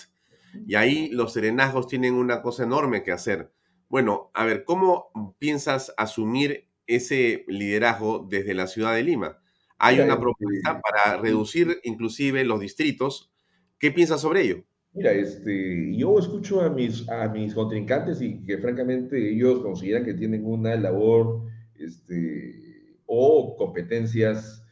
Y 0.67 0.75
ahí 0.75 1.09
los 1.09 1.33
serenazgos 1.33 1.87
tienen 1.87 2.15
una 2.15 2.41
cosa 2.41 2.63
enorme 2.63 3.03
que 3.03 3.11
hacer. 3.11 3.51
Bueno, 3.89 4.29
a 4.33 4.45
ver, 4.45 4.63
¿cómo 4.63 5.11
piensas 5.39 5.93
asumir 5.97 6.69
ese 6.85 7.43
liderazgo 7.47 8.27
desde 8.29 8.53
la 8.53 8.67
ciudad 8.67 8.93
de 8.93 9.03
Lima? 9.03 9.39
Hay 9.79 9.99
una 9.99 10.19
propuesta 10.19 10.79
para 10.79 11.17
reducir 11.17 11.79
inclusive 11.83 12.43
los 12.43 12.59
distritos. 12.59 13.31
¿Qué 13.79 13.91
piensas 13.91 14.21
sobre 14.21 14.41
ello? 14.41 14.63
Mira, 14.93 15.11
este, 15.11 15.95
yo 15.95 16.19
escucho 16.19 16.61
a 16.61 16.69
mis, 16.69 17.07
a 17.09 17.27
mis 17.29 17.53
contrincantes 17.53 18.21
y 18.21 18.43
que 18.43 18.57
francamente 18.57 19.31
ellos 19.31 19.61
consideran 19.61 20.03
que 20.03 20.13
tienen 20.13 20.45
una 20.45 20.75
labor 20.75 21.45
este, 21.75 22.99
o 23.05 23.55
competencias 23.57 24.63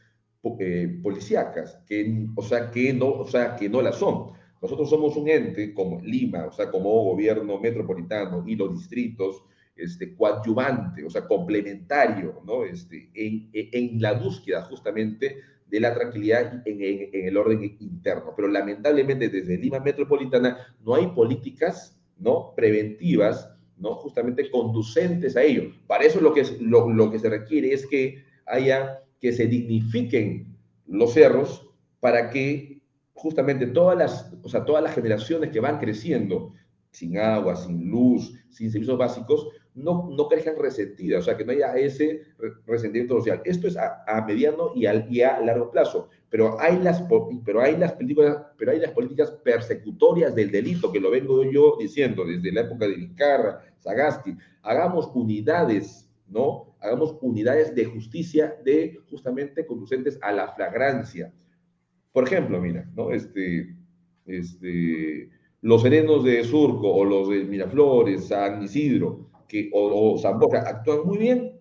eh, 0.60 1.00
policíacas, 1.02 1.78
que, 1.86 2.26
o, 2.36 2.42
sea, 2.42 2.70
que 2.70 2.92
no, 2.92 3.10
o 3.10 3.26
sea, 3.26 3.56
que 3.56 3.68
no 3.68 3.82
las 3.82 3.96
son. 3.96 4.32
Nosotros 4.60 4.90
somos 4.90 5.16
un 5.16 5.28
ente 5.28 5.72
como 5.72 6.00
Lima, 6.00 6.46
o 6.46 6.52
sea, 6.52 6.70
como 6.70 6.90
gobierno 7.04 7.58
metropolitano 7.58 8.44
y 8.46 8.56
los 8.56 8.72
distritos, 8.72 9.42
este, 9.78 10.14
coadyuvante, 10.16 11.04
o 11.04 11.10
sea, 11.10 11.26
complementario, 11.26 12.42
¿no? 12.44 12.64
Este, 12.64 13.10
en, 13.14 14.00
la 14.00 14.14
búsqueda 14.14 14.62
justamente 14.62 15.36
de 15.66 15.80
la 15.80 15.94
tranquilidad 15.94 16.62
en, 16.66 17.10
el 17.12 17.36
orden 17.36 17.76
interno. 17.78 18.32
Pero 18.34 18.48
lamentablemente 18.48 19.28
desde 19.28 19.56
Lima 19.56 19.78
Metropolitana 19.78 20.58
no 20.84 20.96
hay 20.96 21.06
políticas, 21.08 21.96
¿no? 22.18 22.54
Preventivas, 22.56 23.54
¿no? 23.76 23.94
Justamente 23.94 24.50
conducentes 24.50 25.36
a 25.36 25.42
ello. 25.42 25.70
Para 25.86 26.04
eso 26.04 26.20
lo 26.20 26.34
que, 26.34 26.44
lo, 26.60 26.90
lo 26.90 27.10
que 27.12 27.20
se 27.20 27.28
requiere 27.28 27.72
es 27.72 27.86
que 27.86 28.24
haya, 28.46 29.04
que 29.20 29.32
se 29.32 29.46
dignifiquen 29.46 30.56
los 30.88 31.12
cerros 31.12 31.68
para 32.00 32.30
que 32.30 32.77
justamente 33.18 33.66
todas 33.66 33.98
las, 33.98 34.32
o 34.42 34.48
sea, 34.48 34.64
todas 34.64 34.82
las 34.82 34.94
generaciones 34.94 35.50
que 35.50 35.60
van 35.60 35.78
creciendo 35.78 36.54
sin 36.90 37.18
agua, 37.18 37.56
sin 37.56 37.90
luz, 37.90 38.32
sin 38.48 38.70
servicios 38.70 38.96
básicos, 38.96 39.48
no, 39.74 40.08
no 40.10 40.28
crezcan 40.28 40.56
resentidas, 40.56 41.22
o 41.22 41.24
sea, 41.24 41.36
que 41.36 41.44
no 41.44 41.52
haya 41.52 41.76
ese 41.76 42.22
resentimiento 42.66 43.16
social. 43.16 43.40
Esto 43.44 43.68
es 43.68 43.76
a, 43.76 44.24
mediano 44.26 44.72
y, 44.74 44.86
al, 44.86 45.06
y 45.10 45.22
a 45.22 45.40
largo 45.40 45.70
plazo, 45.70 46.08
pero 46.30 46.60
hay, 46.60 46.78
las, 46.78 47.02
pero, 47.44 47.60
hay 47.60 47.76
las 47.76 47.92
políticas, 47.92 48.38
pero 48.56 48.72
hay 48.72 48.80
las 48.80 48.92
políticas 48.92 49.30
persecutorias 49.30 50.34
del 50.34 50.50
delito, 50.50 50.90
que 50.90 51.00
lo 51.00 51.10
vengo 51.10 51.44
yo 51.44 51.76
diciendo 51.78 52.24
desde 52.24 52.52
la 52.52 52.62
época 52.62 52.86
de 52.86 52.96
Vizcarra, 52.96 53.62
Sagasti. 53.78 54.36
Hagamos 54.62 55.10
unidades, 55.14 56.08
¿no? 56.28 56.76
Hagamos 56.80 57.16
unidades 57.20 57.74
de 57.74 57.84
justicia 57.84 58.56
de 58.64 59.00
justamente 59.10 59.66
conducentes 59.66 60.18
a 60.22 60.32
la 60.32 60.52
flagrancia 60.54 61.32
por 62.12 62.24
ejemplo, 62.24 62.60
mira, 62.60 62.90
¿no? 62.94 63.10
Este, 63.12 63.76
este, 64.26 65.30
los 65.62 65.82
serenos 65.82 66.24
de 66.24 66.44
Surco 66.44 66.92
o 66.92 67.04
los 67.04 67.28
de 67.28 67.44
Miraflores, 67.44 68.28
San 68.28 68.62
Isidro 68.62 69.28
que, 69.48 69.70
o, 69.72 70.14
o 70.14 70.18
San 70.18 70.38
Boca 70.38 70.62
actúan 70.66 71.06
muy 71.06 71.18
bien, 71.18 71.58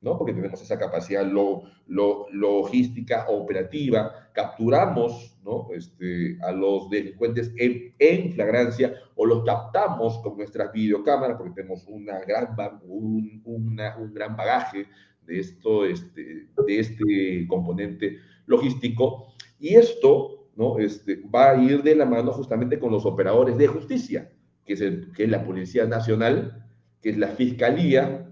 ¿no? 0.00 0.18
Porque 0.18 0.32
tenemos 0.32 0.60
esa 0.60 0.78
capacidad 0.78 1.24
lo, 1.24 1.62
lo, 1.86 2.26
logística 2.32 3.26
operativa, 3.28 4.30
capturamos, 4.32 5.38
¿no? 5.44 5.68
Este, 5.74 6.38
a 6.42 6.52
los 6.52 6.90
delincuentes 6.90 7.52
en, 7.56 7.94
en, 7.98 8.32
flagrancia 8.32 8.94
o 9.14 9.26
los 9.26 9.44
captamos 9.44 10.18
con 10.18 10.36
nuestras 10.36 10.72
videocámaras 10.72 11.36
porque 11.36 11.54
tenemos 11.54 11.84
una 11.86 12.18
gran, 12.20 12.56
un, 12.84 13.42
un 13.44 14.14
gran 14.14 14.36
bagaje 14.36 14.86
de, 15.26 15.38
esto, 15.38 15.84
este, 15.84 16.48
de 16.66 16.78
este 16.78 17.46
componente 17.48 18.18
logístico 18.46 19.34
y 19.60 19.76
esto 19.76 20.40
¿no? 20.60 20.78
Este, 20.78 21.22
va 21.34 21.52
a 21.52 21.56
ir 21.56 21.82
de 21.82 21.94
la 21.94 22.04
mano 22.04 22.32
justamente 22.32 22.78
con 22.78 22.92
los 22.92 23.06
operadores 23.06 23.56
de 23.56 23.66
justicia, 23.66 24.30
que 24.64 24.74
es, 24.74 25.30
la 25.30 25.42
Policía 25.42 25.86
Nacional, 25.86 26.66
que 27.00 27.10
es 27.10 27.16
la 27.16 27.28
Fiscalía 27.28 28.30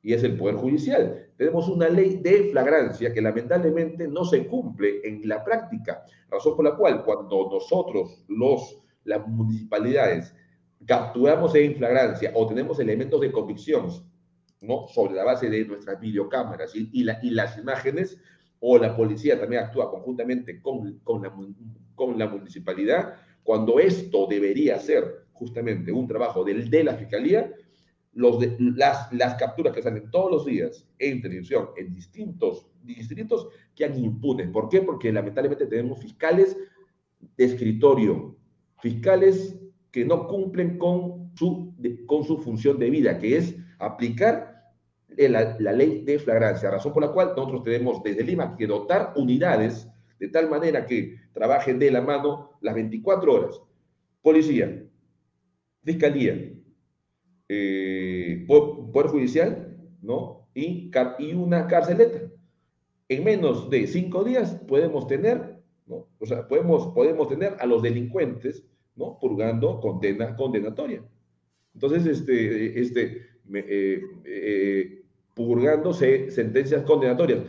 y 0.00 0.12
es 0.12 0.22
el 0.22 0.36
Poder 0.36 0.54
Judicial. 0.54 1.26
Tenemos 1.36 1.68
una 1.68 1.88
ley 1.88 2.20
de 2.22 2.50
flagrancia 2.50 3.12
que 3.12 3.20
lamentablemente 3.20 4.06
no 4.06 4.24
se 4.24 4.46
cumple 4.46 5.00
en 5.02 5.28
la 5.28 5.42
práctica, 5.44 6.04
razón 6.30 6.54
por 6.54 6.64
la 6.64 6.76
cual 6.76 7.02
cuando 7.04 7.48
nosotros, 7.50 8.24
los, 8.28 8.80
las 9.02 9.26
municipalidades, 9.26 10.32
capturamos 10.86 11.54
en 11.56 11.74
flagrancia 11.74 12.30
o 12.34 12.46
tenemos 12.46 12.78
elementos 12.78 13.20
de 13.20 13.32
convicción 13.32 13.88
¿no? 14.60 14.86
sobre 14.86 15.14
la 15.14 15.24
base 15.24 15.50
de 15.50 15.64
nuestras 15.64 15.98
videocámaras 15.98 16.72
y 16.74 17.02
las 17.02 17.58
imágenes, 17.58 18.16
o 18.66 18.78
la 18.78 18.96
policía 18.96 19.38
también 19.38 19.62
actúa 19.62 19.90
conjuntamente 19.90 20.62
con, 20.62 20.98
con, 21.00 21.20
la, 21.20 21.30
con 21.94 22.18
la 22.18 22.26
municipalidad, 22.26 23.14
cuando 23.42 23.78
esto 23.78 24.26
debería 24.26 24.78
ser 24.78 25.26
justamente 25.34 25.92
un 25.92 26.08
trabajo 26.08 26.42
de, 26.44 26.54
de 26.54 26.82
la 26.82 26.94
fiscalía, 26.94 27.52
los 28.14 28.38
las, 28.58 29.12
las 29.12 29.34
capturas 29.34 29.74
que 29.74 29.82
salen 29.82 30.10
todos 30.10 30.30
los 30.30 30.46
días 30.46 30.88
en 30.98 31.20
televisión 31.20 31.68
en 31.76 31.92
distintos 31.92 32.66
distritos 32.82 33.48
quedan 33.74 33.98
impunes. 33.98 34.48
¿Por 34.48 34.70
qué? 34.70 34.80
Porque 34.80 35.12
lamentablemente 35.12 35.66
tenemos 35.66 35.98
fiscales 35.98 36.56
de 37.36 37.44
escritorio, 37.44 38.34
fiscales 38.80 39.58
que 39.90 40.06
no 40.06 40.26
cumplen 40.26 40.78
con 40.78 41.32
su, 41.34 41.74
con 42.06 42.24
su 42.24 42.38
función 42.38 42.78
de 42.78 42.88
vida, 42.88 43.18
que 43.18 43.36
es 43.36 43.56
aplicar 43.78 44.53
la, 45.16 45.72
ley 45.72 46.02
de 46.02 46.18
flagrancia, 46.18 46.70
razón 46.70 46.92
por 46.92 47.02
la 47.02 47.12
cual 47.12 47.32
nosotros 47.36 47.62
tenemos 47.62 48.02
desde 48.02 48.24
Lima 48.24 48.56
que 48.56 48.66
dotar 48.66 49.12
unidades 49.16 49.88
de 50.18 50.28
tal 50.28 50.48
manera 50.48 50.86
que 50.86 51.16
trabajen 51.32 51.78
de 51.78 51.90
la 51.90 52.00
mano 52.00 52.52
las 52.60 52.74
24 52.74 53.32
horas. 53.32 53.60
Policía, 54.22 54.84
Fiscalía, 55.82 56.52
eh, 57.48 58.44
Poder 58.46 59.06
Judicial, 59.08 59.76
¿no? 60.00 60.48
Y, 60.54 60.90
y 61.18 61.34
una 61.34 61.66
carceleta. 61.66 62.30
En 63.08 63.24
menos 63.24 63.68
de 63.68 63.86
cinco 63.86 64.24
días 64.24 64.54
podemos 64.66 65.06
tener, 65.06 65.60
¿no? 65.86 66.08
O 66.18 66.26
sea, 66.26 66.48
podemos, 66.48 66.94
podemos 66.94 67.28
tener 67.28 67.56
a 67.58 67.66
los 67.66 67.82
delincuentes, 67.82 68.64
¿no? 68.96 69.18
Purgando 69.20 69.80
condena 69.80 70.34
condenatoria. 70.36 71.02
Entonces, 71.74 72.06
este, 72.06 72.80
este, 72.80 73.26
eh, 73.52 74.00
eh, 74.24 75.03
purgándose 75.34 76.30
sentencias 76.30 76.84
condenatorias. 76.84 77.40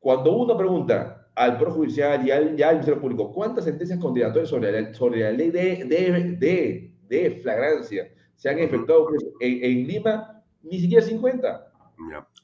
Cuando 0.00 0.36
uno 0.36 0.56
pregunta 0.56 1.28
al 1.34 1.58
Pro 1.58 1.72
Judicial 1.72 2.26
y 2.26 2.30
al, 2.30 2.54
Ministerio 2.54 3.00
Público 3.00 3.32
cuántas 3.32 3.64
sentencias 3.64 3.98
condenatorias 3.98 4.48
sobre 4.48 4.72
la, 4.72 4.94
sobre 4.94 5.20
la 5.20 5.30
ley 5.30 5.50
de, 5.50 5.84
de, 5.84 6.92
de, 7.08 7.40
flagrancia 7.42 8.08
se 8.36 8.50
han 8.50 8.58
efectuado 8.58 9.06
pues, 9.08 9.24
en, 9.40 9.86
Lima, 9.86 10.42
ni 10.62 10.80
siquiera 10.80 11.04
50. 11.04 11.72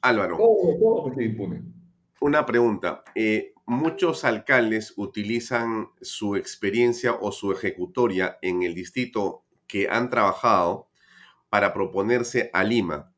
Álvaro. 0.01 0.37
Una 2.21 2.45
pregunta. 2.45 3.03
Eh, 3.15 3.53
muchos 3.65 4.23
alcaldes 4.23 4.93
utilizan 4.95 5.89
su 6.01 6.35
experiencia 6.35 7.13
o 7.13 7.31
su 7.31 7.51
ejecutoria 7.51 8.37
en 8.41 8.63
el 8.63 8.73
distrito 8.73 9.43
que 9.67 9.89
han 9.89 10.09
trabajado 10.09 10.87
para 11.49 11.73
proponerse 11.73 12.49
a 12.53 12.63
Lima 12.63 13.11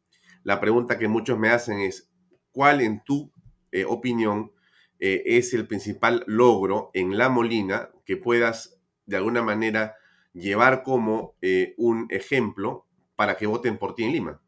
la 0.43 0.59
pregunta 0.59 0.97
que 0.97 1.07
muchos 1.07 1.37
me 1.37 1.49
hacen 1.49 1.79
es, 1.79 2.09
¿cuál 2.51 2.81
en 2.81 3.03
tu 3.03 3.31
eh, 3.71 3.85
opinión 3.85 4.51
eh, 4.99 5.23
es 5.25 5.53
el 5.53 5.67
principal 5.67 6.23
logro 6.27 6.89
en 6.93 7.17
La 7.17 7.29
Molina 7.29 7.89
que 8.05 8.17
puedas 8.17 8.79
de 9.05 9.17
alguna 9.17 9.41
manera 9.41 9.95
llevar 10.33 10.83
como 10.83 11.35
eh, 11.41 11.73
un 11.77 12.07
ejemplo 12.09 12.85
para 13.15 13.35
que 13.35 13.47
voten 13.47 13.77
por 13.77 13.95
ti 13.95 14.03
en 14.03 14.11
Lima? 14.13 14.41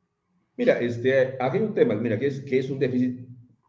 Mira, 0.58 0.80
este, 0.80 1.36
hay 1.40 1.60
un 1.60 1.74
tema, 1.74 1.96
mira, 1.96 2.20
que 2.20 2.28
es, 2.28 2.42
que 2.42 2.60
es 2.60 2.70
un 2.70 2.80
déficit 2.80 3.28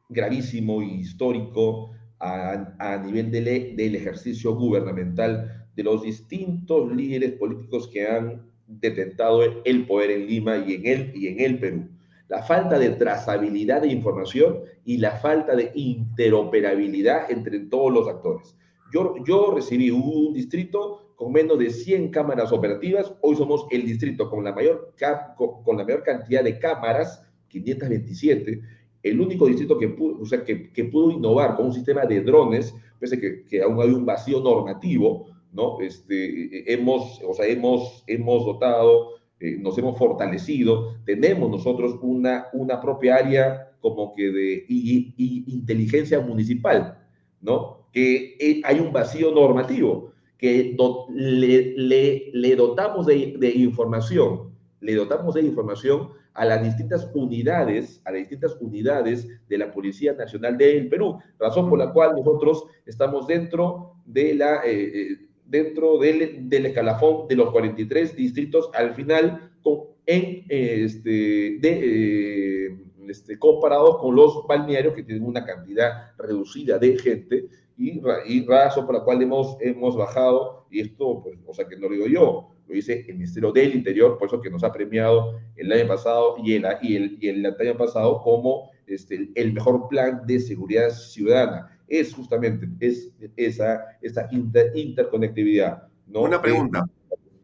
gravísimo 0.08 0.82
y 0.82 1.00
histórico 1.00 1.90
a, 2.20 3.02
nivel 3.04 3.30
del, 3.30 3.76
del 3.76 3.96
ejercicio 3.96 4.54
gubernamental 4.54 5.68
de 5.74 5.82
los 5.82 6.02
distintos 6.02 6.90
líderes 6.94 7.32
políticos 7.32 7.90
que 7.92 8.06
han 8.06 8.50
detentado 8.66 9.42
el 9.64 9.86
poder 9.86 10.10
en 10.10 10.26
Lima 10.26 10.56
y 10.56 10.74
en 10.74 10.86
el, 10.86 11.12
y 11.14 11.28
en 11.28 11.40
el 11.40 11.58
Perú 11.58 11.93
la 12.28 12.42
falta 12.42 12.78
de 12.78 12.90
trazabilidad 12.90 13.82
de 13.82 13.88
información 13.88 14.60
y 14.84 14.98
la 14.98 15.12
falta 15.12 15.54
de 15.54 15.70
interoperabilidad 15.74 17.30
entre 17.30 17.60
todos 17.60 17.92
los 17.92 18.08
actores. 18.08 18.56
Yo, 18.92 19.14
yo 19.26 19.52
recibí 19.54 19.90
un 19.90 20.32
distrito 20.32 21.04
con 21.16 21.32
menos 21.32 21.58
de 21.58 21.70
100 21.70 22.10
cámaras 22.10 22.52
operativas, 22.52 23.14
hoy 23.20 23.36
somos 23.36 23.66
el 23.70 23.86
distrito 23.86 24.28
con 24.28 24.44
la 24.44 24.52
mayor, 24.52 24.94
con, 25.36 25.76
la 25.76 25.84
mayor 25.84 26.02
cantidad 26.02 26.42
de 26.42 26.58
cámaras, 26.58 27.22
527, 27.48 28.60
el 29.02 29.20
único 29.20 29.46
distrito 29.46 29.78
que 29.78 29.88
pudo, 29.88 30.20
o 30.22 30.44
que, 30.44 30.72
que 30.72 30.84
pudo 30.84 31.10
innovar 31.10 31.56
con 31.56 31.66
un 31.66 31.72
sistema 31.72 32.04
de 32.04 32.20
drones, 32.22 32.74
pese 32.98 33.20
que, 33.20 33.44
que 33.44 33.62
aún 33.62 33.80
hay 33.80 33.90
un 33.90 34.04
vacío 34.04 34.40
normativo, 34.40 35.26
¿no? 35.52 35.80
Este, 35.80 36.72
hemos, 36.72 37.20
o 37.26 37.32
sea, 37.32 37.46
hemos, 37.46 38.02
hemos 38.06 38.44
dotado, 38.44 39.10
eh, 39.40 39.58
nos 39.58 39.76
hemos 39.78 39.98
fortalecido, 39.98 40.96
tenemos 41.04 41.50
nosotros 41.50 41.98
una, 42.02 42.46
una 42.52 42.80
propia 42.80 43.16
área 43.16 43.72
como 43.80 44.14
que 44.14 44.30
de 44.30 44.64
inteligencia 44.68 46.20
municipal, 46.20 46.98
¿no? 47.40 47.88
Que 47.92 48.36
eh, 48.40 48.60
hay 48.64 48.80
un 48.80 48.92
vacío 48.92 49.32
normativo, 49.32 50.12
que 50.38 50.76
le, 51.14 51.74
le, 51.76 52.30
le, 52.32 52.56
dotamos 52.56 53.06
de, 53.06 53.36
de 53.38 53.50
información, 53.50 54.54
le 54.80 54.94
dotamos 54.94 55.34
de 55.34 55.42
información 55.42 56.10
a 56.34 56.44
las 56.44 56.62
distintas 56.62 57.08
unidades, 57.14 58.00
a 58.04 58.10
las 58.10 58.20
distintas 58.20 58.56
unidades 58.60 59.28
de 59.48 59.58
la 59.58 59.72
Policía 59.72 60.12
Nacional 60.14 60.58
del 60.58 60.88
Perú, 60.88 61.18
razón 61.38 61.70
por 61.70 61.78
la 61.78 61.92
cual 61.92 62.16
nosotros 62.16 62.64
estamos 62.84 63.26
dentro 63.26 63.94
de 64.04 64.34
la 64.34 64.56
eh, 64.66 65.12
eh, 65.12 65.18
dentro 65.54 65.98
del, 65.98 66.48
del, 66.48 66.66
escalafón 66.66 67.28
de 67.28 67.36
los 67.36 67.52
43 67.52 68.16
distritos 68.16 68.70
al 68.74 68.92
final 68.94 69.52
con, 69.62 69.84
en 70.04 70.44
este 70.48 71.58
de 71.60 71.80
eh, 71.82 72.76
este, 73.08 73.38
comparados 73.38 73.98
con 73.98 74.16
los 74.16 74.44
balnearios 74.48 74.94
que 74.94 75.04
tienen 75.04 75.24
una 75.24 75.44
cantidad 75.44 76.12
reducida 76.18 76.78
de 76.78 76.98
gente 76.98 77.46
y, 77.76 78.00
y 78.26 78.46
razón 78.46 78.86
por 78.86 78.96
la 78.96 79.04
cual 79.04 79.22
hemos, 79.22 79.56
hemos 79.60 79.96
bajado, 79.96 80.66
y 80.70 80.80
esto, 80.80 81.22
pues, 81.22 81.38
o 81.46 81.54
sea, 81.54 81.66
que 81.68 81.76
no 81.76 81.88
lo 81.88 81.94
digo 81.94 82.06
yo, 82.06 82.50
lo 82.66 82.74
dice 82.74 83.04
el 83.08 83.14
Ministerio 83.14 83.52
del 83.52 83.74
Interior, 83.74 84.18
por 84.18 84.28
eso 84.28 84.40
que 84.40 84.50
nos 84.50 84.64
ha 84.64 84.72
premiado 84.72 85.38
el 85.56 85.70
año 85.70 85.86
pasado 85.86 86.36
y 86.42 86.54
el, 86.54 86.64
y 86.82 86.96
el, 86.96 87.18
y 87.20 87.28
el 87.28 87.46
año 87.46 87.76
pasado 87.76 88.20
como 88.22 88.70
este, 88.86 89.30
el 89.34 89.52
mejor 89.52 89.88
plan 89.88 90.22
de 90.26 90.40
seguridad 90.40 90.90
ciudadana. 90.90 91.73
Es 91.86 92.14
justamente 92.14 92.68
es 92.80 93.10
esa, 93.36 93.84
esa 94.00 94.28
interconectividad. 94.32 95.88
¿no? 96.06 96.22
Una 96.22 96.40
pregunta. 96.40 96.84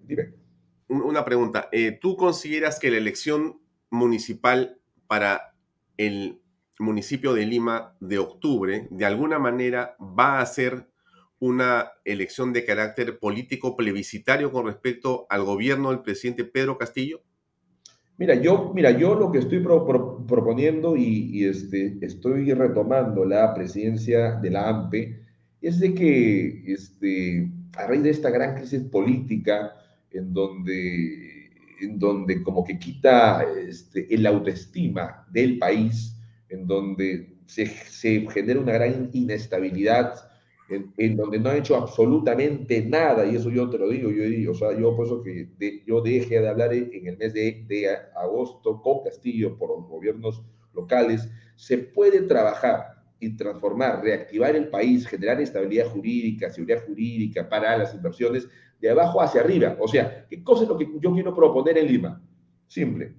dime. 0.07 0.35
Una 0.89 1.25
pregunta. 1.25 1.69
Eh, 1.71 1.99
¿Tú 2.01 2.17
consideras 2.17 2.81
que 2.81 2.91
la 2.91 2.97
elección 2.97 3.61
municipal 3.91 4.81
para 5.07 5.55
el 5.97 6.41
municipio 6.79 7.35
de 7.35 7.47
Lima 7.47 7.97
de 8.01 8.19
octubre 8.19 8.89
de 8.91 9.05
alguna 9.05 9.39
manera 9.39 9.97
va 10.01 10.41
a 10.41 10.47
ser 10.47 10.89
una 11.39 11.93
elección 12.05 12.53
de 12.53 12.65
carácter 12.65 13.19
político 13.19 13.77
plebiscitario 13.77 14.53
con 14.53 14.67
respecto 14.67 15.27
al 15.31 15.45
gobierno 15.45 15.91
del 15.91 16.01
presidente 16.01 16.45
Pedro 16.45 16.77
Castillo? 16.77 17.23
Mira, 18.21 18.35
yo, 18.35 18.71
mira, 18.75 18.91
yo 18.91 19.15
lo 19.15 19.33
que 19.33 19.39
estoy 19.39 19.61
proponiendo 19.61 20.95
y, 20.95 21.43
este, 21.47 21.97
estoy 22.03 22.53
retomando 22.53 23.25
la 23.25 23.55
presidencia 23.55 24.33
de 24.33 24.51
la 24.51 24.69
AMPE 24.69 25.23
es 25.63 25.81
de 25.81 25.95
que 25.95 26.63
este, 26.71 27.51
a 27.79 27.87
raíz 27.87 28.03
de 28.03 28.11
esta 28.11 28.29
gran 28.29 28.57
crisis 28.57 28.83
política 28.83 29.73
en 30.11 30.35
donde, 30.35 31.49
en 31.81 31.99
donde 31.99 32.43
como 32.43 32.63
que 32.63 32.79
quita 32.79 33.43
este, 33.67 34.15
el 34.15 34.27
autoestima 34.27 35.27
del 35.33 35.57
país, 35.57 36.15
en 36.51 36.67
donde 36.67 37.39
se, 37.47 37.65
se 37.65 38.29
genera 38.29 38.61
una 38.61 38.73
gran 38.73 39.09
inestabilidad 39.15 40.30
en, 40.71 41.17
donde 41.17 41.39
no 41.39 41.51
ha 41.51 41.57
hecho 41.57 41.77
absolutamente 41.77 42.83
nada, 42.83 43.27
y 43.27 43.37
eso 43.37 43.51
yo 43.51 43.69
te 43.69 43.79
lo 43.79 43.89
digo, 43.89 44.11
yo, 44.11 44.51
o 44.51 44.55
sea, 44.55 44.79
yo 44.79 44.95
por 44.97 45.07
eso 45.07 45.23
que 45.23 45.49
yo 45.87 46.01
dejé 46.01 46.41
de 46.41 46.49
hablar 46.49 46.73
en 46.73 47.07
el 47.07 47.17
mes 47.17 47.35
de, 47.35 47.65
de, 47.67 47.89
agosto 48.17 48.81
con 48.81 49.03
Castillo 49.03 49.57
por 49.59 49.71
los 49.71 49.89
gobiernos 49.89 50.43
locales, 50.73 51.29
se 51.57 51.79
puede 51.79 52.23
trabajar 52.23 53.03
y 53.19 53.37
transformar, 53.37 54.03
reactivar 54.03 54.55
el 54.57 54.69
país, 54.69 55.07
generar 55.07 55.41
estabilidad 55.41 55.89
jurídica, 55.89 56.51
seguridad 56.51 56.85
jurídica 56.87 57.49
para 57.49 57.77
las 57.77 57.95
inversiones 57.95 58.49
de 58.81 58.91
abajo 58.91 59.21
hacia 59.21 59.43
arriba. 59.43 59.77
O 59.79 59.89
sea, 59.89 60.27
¿qué 60.29 60.43
cosa 60.43 60.63
es 60.63 60.69
lo 60.69 60.79
que 60.79 60.89
yo 61.01 61.13
quiero 61.13 61.35
proponer 61.35 61.77
en 61.77 61.87
Lima? 61.87 62.23
Simple 62.67 63.15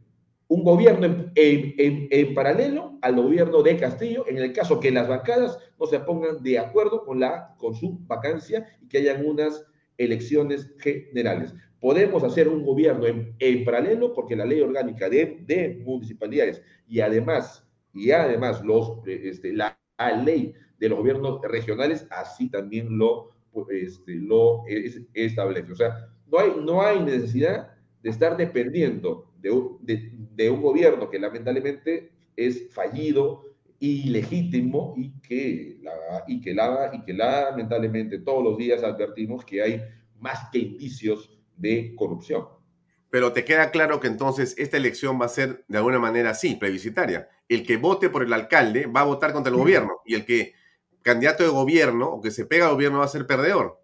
un 0.52 0.65
gobierno 0.65 1.32
en, 1.34 2.34
paralelo 2.34 2.98
al 3.02 3.15
gobierno 3.15 3.64
de 3.64 3.78
Castillo, 3.78 4.26
en 4.28 4.38
el 4.38 4.52
caso 4.52 4.82
que 4.82 4.91
las 4.91 5.07
bancadas 5.07 5.57
no 5.80 5.86
se 5.86 5.98
pongan 6.02 6.44
de 6.44 6.60
acuerdo 6.60 7.06
con, 7.06 7.22
la, 7.22 7.56
con 7.57 7.73
su 7.73 7.98
vacancia 8.06 8.68
y 8.82 8.90
que 8.90 8.98
hayan 8.98 9.26
unas 9.26 9.65
elecciones 9.98 10.69
generales. 10.80 11.56
Podemos 11.80 12.22
hacer 12.26 12.49
un 12.49 12.65
gobierno 12.65 13.06
en, 13.07 13.64
paralelo 13.64 14.14
porque 14.14 14.36
la 14.36 14.44
ley 14.44 14.60
orgánica 14.60 15.07
de, 15.07 15.82
municipalidades 15.86 16.61
y 16.86 16.99
además, 16.99 17.65
y 17.94 18.11
además 18.11 18.61
los, 18.61 18.98
este, 19.06 19.53
la, 19.53 19.80
ley 20.26 20.53
de 20.80 20.90
los 20.90 20.98
gobiernos 20.98 21.41
regionales 21.44 22.06
así 22.10 22.49
también 22.49 22.98
lo, 22.98 23.30
este, 23.69 24.15
lo 24.15 24.64
establece. 25.14 25.72
O 25.72 25.76
sea, 25.78 26.10
no 26.30 26.40
hay, 26.40 26.52
no 26.61 26.82
hay 26.82 26.99
necesidad 26.99 27.72
de 28.03 28.10
estar 28.10 28.36
dependiendo 28.36 29.31
de, 29.41 30.49
un 30.49 30.61
gobierno 30.61 31.09
que 31.09 31.19
lamentablemente 31.19 32.11
es 32.35 32.72
fallido, 32.73 33.45
ilegítimo 33.80 34.93
y 34.95 35.19
que, 35.22 35.80
la, 35.81 36.23
y, 36.27 36.39
que 36.39 36.53
la, 36.53 36.91
y 36.93 37.03
que 37.03 37.13
lamentablemente 37.13 38.19
todos 38.19 38.43
los 38.43 38.57
días 38.57 38.84
advertimos 38.84 39.43
que 39.43 39.61
hay 39.61 39.81
más 40.19 40.49
que 40.51 40.59
indicios 40.59 41.31
de 41.57 41.95
corrupción. 41.95 42.45
Pero 43.09 43.34
te 43.34 43.43
queda 43.43 43.72
claro 43.72 43.99
que 43.99 44.07
entonces 44.07 44.55
esta 44.57 44.77
elección 44.77 45.19
va 45.19 45.26
a 45.26 45.30
ser 45.30 45.65
de 45.68 45.77
alguna 45.77 45.99
manera 45.99 46.34
sí, 46.34 46.55
plebiscitaria. 46.55 47.27
El 47.49 47.65
que 47.65 47.77
vote 47.77 48.09
por 48.09 48.23
el 48.23 48.31
alcalde 48.31 48.85
va 48.85 49.01
a 49.01 49.05
votar 49.05 49.34
contra 49.34 49.51
el 49.51 49.57
gobierno 49.57 49.99
y 50.05 50.13
el 50.13 50.26
que 50.26 50.53
candidato 51.01 51.43
de 51.43 51.49
gobierno 51.49 52.07
o 52.07 52.22
que 52.22 52.31
se 52.31 52.45
pega 52.45 52.68
al 52.68 52.73
gobierno 52.73 52.99
va 52.99 53.05
a 53.05 53.09
ser 53.09 53.26
perdedor. 53.26 53.81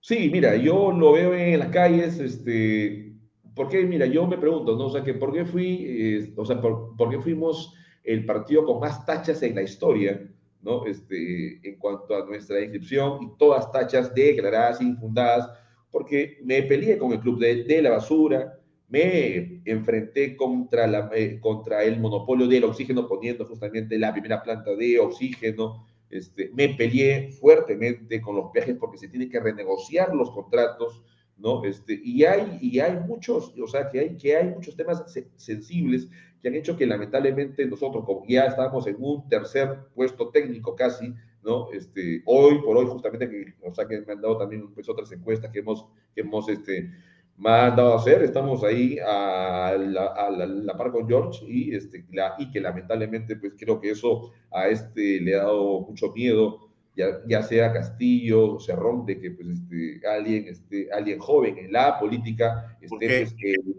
Sí, 0.00 0.30
mira, 0.30 0.54
yo 0.56 0.92
lo 0.92 1.12
veo 1.12 1.34
en 1.34 1.58
las 1.58 1.68
calles, 1.68 2.18
este, 2.18 3.13
porque, 3.54 3.84
mira, 3.84 4.06
yo 4.06 4.26
me 4.26 4.38
pregunto, 4.38 4.76
¿no? 4.76 4.86
O 4.86 4.90
sea, 4.90 5.02
que 5.02 5.14
¿por 5.14 5.32
qué 5.32 5.44
fui, 5.44 5.84
eh, 5.86 6.32
o 6.36 6.44
sea, 6.44 6.60
por, 6.60 7.10
qué 7.10 7.20
fuimos 7.20 7.74
el 8.02 8.24
partido 8.26 8.64
con 8.64 8.80
más 8.80 9.06
tachas 9.06 9.42
en 9.42 9.54
la 9.54 9.62
historia, 9.62 10.28
¿no? 10.60 10.86
Este, 10.86 11.60
en 11.62 11.78
cuanto 11.78 12.16
a 12.16 12.26
nuestra 12.26 12.60
inscripción 12.60 13.22
y 13.22 13.38
todas 13.38 13.70
tachas 13.70 14.14
declaradas 14.14 14.80
infundadas, 14.80 15.50
porque 15.90 16.38
me 16.42 16.62
peleé 16.62 16.98
con 16.98 17.12
el 17.12 17.20
club 17.20 17.38
de, 17.38 17.80
la 17.80 17.90
basura, 17.90 18.58
me 18.88 19.62
enfrenté 19.64 20.36
contra, 20.36 20.86
la, 20.86 21.10
eh, 21.14 21.38
contra 21.40 21.84
el 21.84 22.00
monopolio 22.00 22.48
del 22.48 22.64
oxígeno 22.64 23.06
poniendo 23.06 23.46
justamente 23.46 23.98
la 23.98 24.12
primera 24.12 24.42
planta 24.42 24.74
de 24.74 24.98
oxígeno, 24.98 25.86
este, 26.10 26.50
me 26.54 26.68
peleé 26.70 27.32
fuertemente 27.32 28.20
con 28.20 28.36
los 28.36 28.50
peajes 28.52 28.76
porque 28.78 28.98
se 28.98 29.08
tienen 29.08 29.30
que 29.30 29.40
renegociar 29.40 30.14
los 30.14 30.30
contratos, 30.30 31.02
¿no? 31.36 31.64
Este, 31.64 32.00
y, 32.02 32.24
hay, 32.24 32.58
y 32.60 32.80
hay 32.80 32.98
muchos, 33.00 33.52
o 33.60 33.66
sea, 33.66 33.90
que 33.90 34.00
hay, 34.00 34.16
que 34.16 34.36
hay 34.36 34.48
muchos 34.48 34.76
temas 34.76 35.04
sensibles 35.36 36.08
que 36.40 36.48
han 36.48 36.54
hecho 36.54 36.76
que 36.76 36.86
lamentablemente 36.86 37.64
nosotros, 37.66 38.04
como 38.04 38.24
ya 38.28 38.44
estamos 38.44 38.86
en 38.86 38.96
un 38.98 39.28
tercer 39.28 39.86
puesto 39.94 40.28
técnico 40.28 40.76
casi, 40.76 41.14
¿no? 41.42 41.72
Este, 41.72 42.22
hoy 42.26 42.60
por 42.62 42.76
hoy, 42.76 42.86
justamente, 42.86 43.28
que, 43.28 43.54
o 43.62 43.74
sea, 43.74 43.86
que 43.86 44.00
me 44.00 44.12
han 44.12 44.20
dado 44.20 44.38
también 44.38 44.72
pues, 44.74 44.88
otras 44.88 45.10
encuestas 45.12 45.50
que 45.50 45.60
hemos, 45.60 45.86
que 46.14 46.20
hemos 46.20 46.48
este, 46.48 46.90
mandado 47.36 47.94
a 47.94 47.96
hacer, 47.96 48.22
estamos 48.22 48.62
ahí 48.62 48.98
a 48.98 49.76
la, 49.78 50.06
a 50.06 50.30
la, 50.30 50.76
par 50.76 50.92
con 50.92 51.08
George 51.08 51.44
y, 51.46 51.74
este, 51.74 52.04
la, 52.12 52.34
y 52.38 52.50
que 52.50 52.60
lamentablemente, 52.60 53.36
pues 53.36 53.54
creo 53.58 53.80
que 53.80 53.90
eso 53.90 54.32
a 54.50 54.68
este 54.68 55.20
le 55.20 55.34
ha 55.34 55.44
dado 55.44 55.80
mucho 55.80 56.12
miedo 56.12 56.68
ya, 56.94 57.42
sea 57.42 57.72
Castillo, 57.72 58.58
Cerrón, 58.60 59.04
de 59.04 59.20
que 59.20 59.30
pues, 59.32 59.48
este, 59.48 60.00
alguien, 60.06 60.46
este, 60.48 60.88
alguien 60.92 61.18
joven 61.18 61.58
en 61.58 61.72
la 61.72 61.98
política 61.98 62.76
esté 62.80 63.26
pues, 63.26 63.34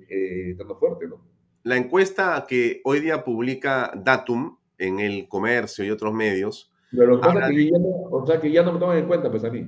eh, 0.10 0.56
dando 0.58 0.76
fuerte, 0.78 1.08
¿no? 1.08 1.22
La 1.64 1.78
encuesta 1.78 2.46
que 2.48 2.82
hoy 2.84 3.00
día 3.00 3.24
publica 3.24 3.92
Datum 3.96 4.58
en 4.78 5.00
el 5.00 5.28
comercio 5.28 5.84
y 5.84 5.90
otros 5.90 6.14
medios. 6.14 6.72
Pero 6.92 7.20
que 7.20 7.28
ya 7.72 7.80
no, 7.80 7.90
o 8.12 8.26
sea, 8.26 8.40
que 8.40 8.52
ya 8.52 8.64
no 8.64 8.74
me 8.74 8.80
toman 8.80 8.98
en 9.00 9.08
cuenta, 9.08 9.32
pues 9.32 9.44
a 9.44 9.50
mí. 9.50 9.68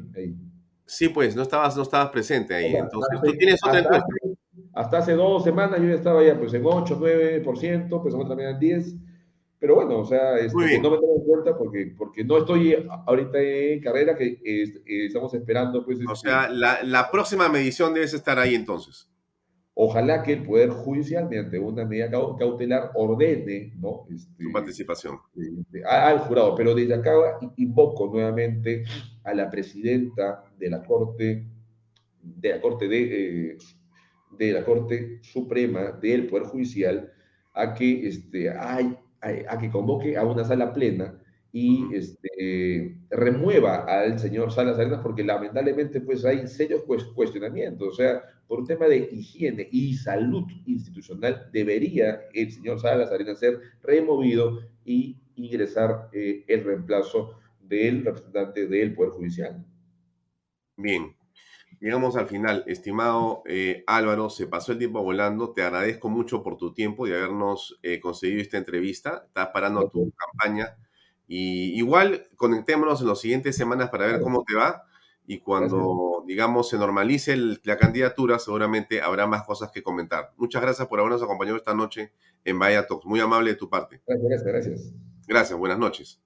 Sí, 0.85 1.09
pues 1.09 1.35
no 1.35 1.41
estabas, 1.41 1.75
no 1.75 1.83
estabas 1.83 2.09
presente 2.09 2.53
ahí. 2.53 2.75
Entonces, 2.75 3.19
tú 3.21 3.31
tienes 3.33 3.59
otra 3.63 3.79
encuesta. 3.79 4.07
Hasta 4.73 4.99
hace 4.99 5.13
dos 5.13 5.43
semanas 5.43 5.79
yo 5.81 5.87
ya 5.87 5.95
estaba 5.95 6.23
ya 6.23 6.37
pues 6.37 6.53
en 6.53 6.61
8, 6.63 6.99
9%, 6.99 8.01
pues 8.01 8.13
también 8.27 8.49
en 8.49 8.59
10%. 8.59 8.99
Pero 9.59 9.75
bueno, 9.75 9.99
o 9.99 10.05
sea, 10.05 10.37
este, 10.37 10.79
no 10.79 10.91
me 10.91 10.97
tengo 10.97 11.15
en 11.17 11.25
cuenta 11.25 11.57
porque, 11.57 11.93
porque 11.97 12.23
no 12.23 12.37
estoy 12.37 12.75
ahorita 13.07 13.41
en 13.41 13.81
carrera, 13.81 14.15
que 14.15 14.39
estamos 14.85 15.33
esperando. 15.33 15.83
Pues, 15.83 15.97
o 16.07 16.13
este 16.13 16.29
sea, 16.29 16.47
la, 16.49 16.83
la, 16.83 17.09
próxima 17.09 17.49
medición 17.49 17.93
debes 17.93 18.13
estar 18.13 18.37
ahí 18.37 18.53
entonces. 18.53 19.09
Ojalá 19.79 20.23
que 20.23 20.33
el 20.33 20.43
Poder 20.43 20.69
Judicial, 20.69 21.27
mediante 21.29 21.59
una 21.59 21.85
medida 21.85 22.09
cautelar, 22.09 22.91
ordene 22.95 23.73
¿no? 23.79 24.05
Este, 24.11 24.43
Su 24.43 24.51
participación 24.51 25.19
este, 25.35 25.85
al 25.85 26.19
jurado. 26.19 26.55
Pero 26.55 26.73
desde 26.73 26.95
acá 26.95 27.11
invoco 27.57 28.07
nuevamente 28.07 28.83
a 29.23 29.35
la 29.35 29.49
presidenta 29.49 30.43
de 30.57 30.69
la 30.69 30.83
Corte, 30.83 31.45
de 32.21 32.49
la 32.49 32.59
Corte 32.59 32.87
de, 32.87 33.51
eh, 33.51 33.57
de 34.31 34.51
la 34.51 34.65
Corte 34.65 35.19
Suprema 35.21 35.91
del 35.91 36.27
Poder 36.27 36.47
Judicial, 36.47 37.13
a 37.53 37.75
que 37.75 38.07
este, 38.07 38.49
hay 38.49 38.97
a, 39.21 39.57
que 39.57 39.69
convoque 39.71 40.17
a 40.17 40.23
una 40.25 40.43
sala 40.43 40.73
plena 40.73 41.19
y 41.51 41.85
este, 41.93 42.97
remueva 43.09 43.85
al 43.85 44.19
señor 44.19 44.51
Salas 44.51 44.77
Arenas 44.77 45.01
porque 45.01 45.23
lamentablemente 45.23 46.01
pues 46.01 46.23
hay 46.25 46.47
serios 46.47 46.83
cuestionamientos, 47.15 47.87
o 47.87 47.95
sea, 47.95 48.21
por 48.47 48.59
un 48.59 48.67
tema 48.67 48.85
de 48.87 49.09
higiene 49.11 49.67
y 49.71 49.93
salud 49.95 50.43
institucional 50.65 51.49
debería 51.51 52.21
el 52.33 52.51
señor 52.51 52.79
Salas 52.79 53.11
Arenas 53.11 53.39
ser 53.39 53.59
removido 53.81 54.59
y 54.85 55.17
ingresar 55.35 56.09
eh, 56.13 56.43
el 56.47 56.63
reemplazo 56.63 57.39
del 57.59 58.05
representante 58.05 58.67
del 58.67 58.93
Poder 58.93 59.11
Judicial. 59.11 59.65
Bien, 60.77 61.16
llegamos 61.79 62.15
al 62.15 62.27
final. 62.27 62.63
Estimado 62.67 63.43
eh, 63.45 63.83
Álvaro, 63.87 64.29
se 64.29 64.47
pasó 64.47 64.71
el 64.71 64.77
tiempo 64.77 65.01
volando. 65.01 65.51
Te 65.51 65.63
agradezco 65.63 66.09
mucho 66.09 66.43
por 66.43 66.57
tu 66.57 66.73
tiempo 66.73 67.07
y 67.07 67.11
habernos 67.11 67.79
eh, 67.83 67.99
conseguido 67.99 68.41
esta 68.41 68.57
entrevista. 68.57 69.23
Estás 69.27 69.49
parando 69.53 69.89
tu 69.89 70.11
campaña 70.15 70.77
y 71.27 71.77
igual 71.77 72.27
conectémonos 72.35 73.01
en 73.01 73.07
las 73.07 73.19
siguientes 73.19 73.55
semanas 73.55 73.89
para 73.89 74.05
ver 74.07 74.21
cómo 74.21 74.43
te 74.43 74.55
va. 74.55 74.83
Y 75.29 75.39
cuando, 75.39 76.23
digamos, 76.25 76.69
se 76.69 76.77
normalice 76.77 77.35
la 77.63 77.77
candidatura, 77.77 78.39
seguramente 78.39 79.01
habrá 79.01 79.27
más 79.27 79.43
cosas 79.43 79.71
que 79.71 79.83
comentar. 79.83 80.31
Muchas 80.37 80.61
gracias 80.61 80.87
por 80.87 80.99
habernos 80.99 81.21
acompañado 81.21 81.57
esta 81.57 81.73
noche 81.73 82.13
en 82.45 82.57
Vaya 82.57 82.87
Talks. 82.87 83.05
Muy 83.05 83.19
amable 83.19 83.51
de 83.51 83.57
tu 83.57 83.69
parte. 83.69 84.01
Gracias, 84.07 84.43
gracias. 84.43 84.93
Gracias, 85.27 85.59
buenas 85.59 85.79
noches. 85.79 86.21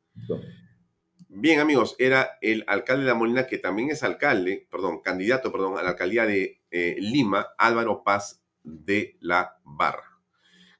Bien, 1.33 1.61
amigos, 1.61 1.95
era 1.97 2.37
el 2.41 2.65
alcalde 2.67 3.03
de 3.03 3.07
La 3.07 3.15
Molina, 3.15 3.47
que 3.47 3.57
también 3.57 3.89
es 3.89 4.03
alcalde, 4.03 4.67
perdón, 4.69 4.99
candidato, 4.99 5.49
perdón, 5.49 5.77
a 5.77 5.81
la 5.81 5.91
alcaldía 5.91 6.25
de 6.25 6.61
eh, 6.71 6.97
Lima, 6.99 7.47
Álvaro 7.57 8.03
Paz 8.03 8.43
de 8.63 9.15
la 9.21 9.57
Barra. 9.63 10.19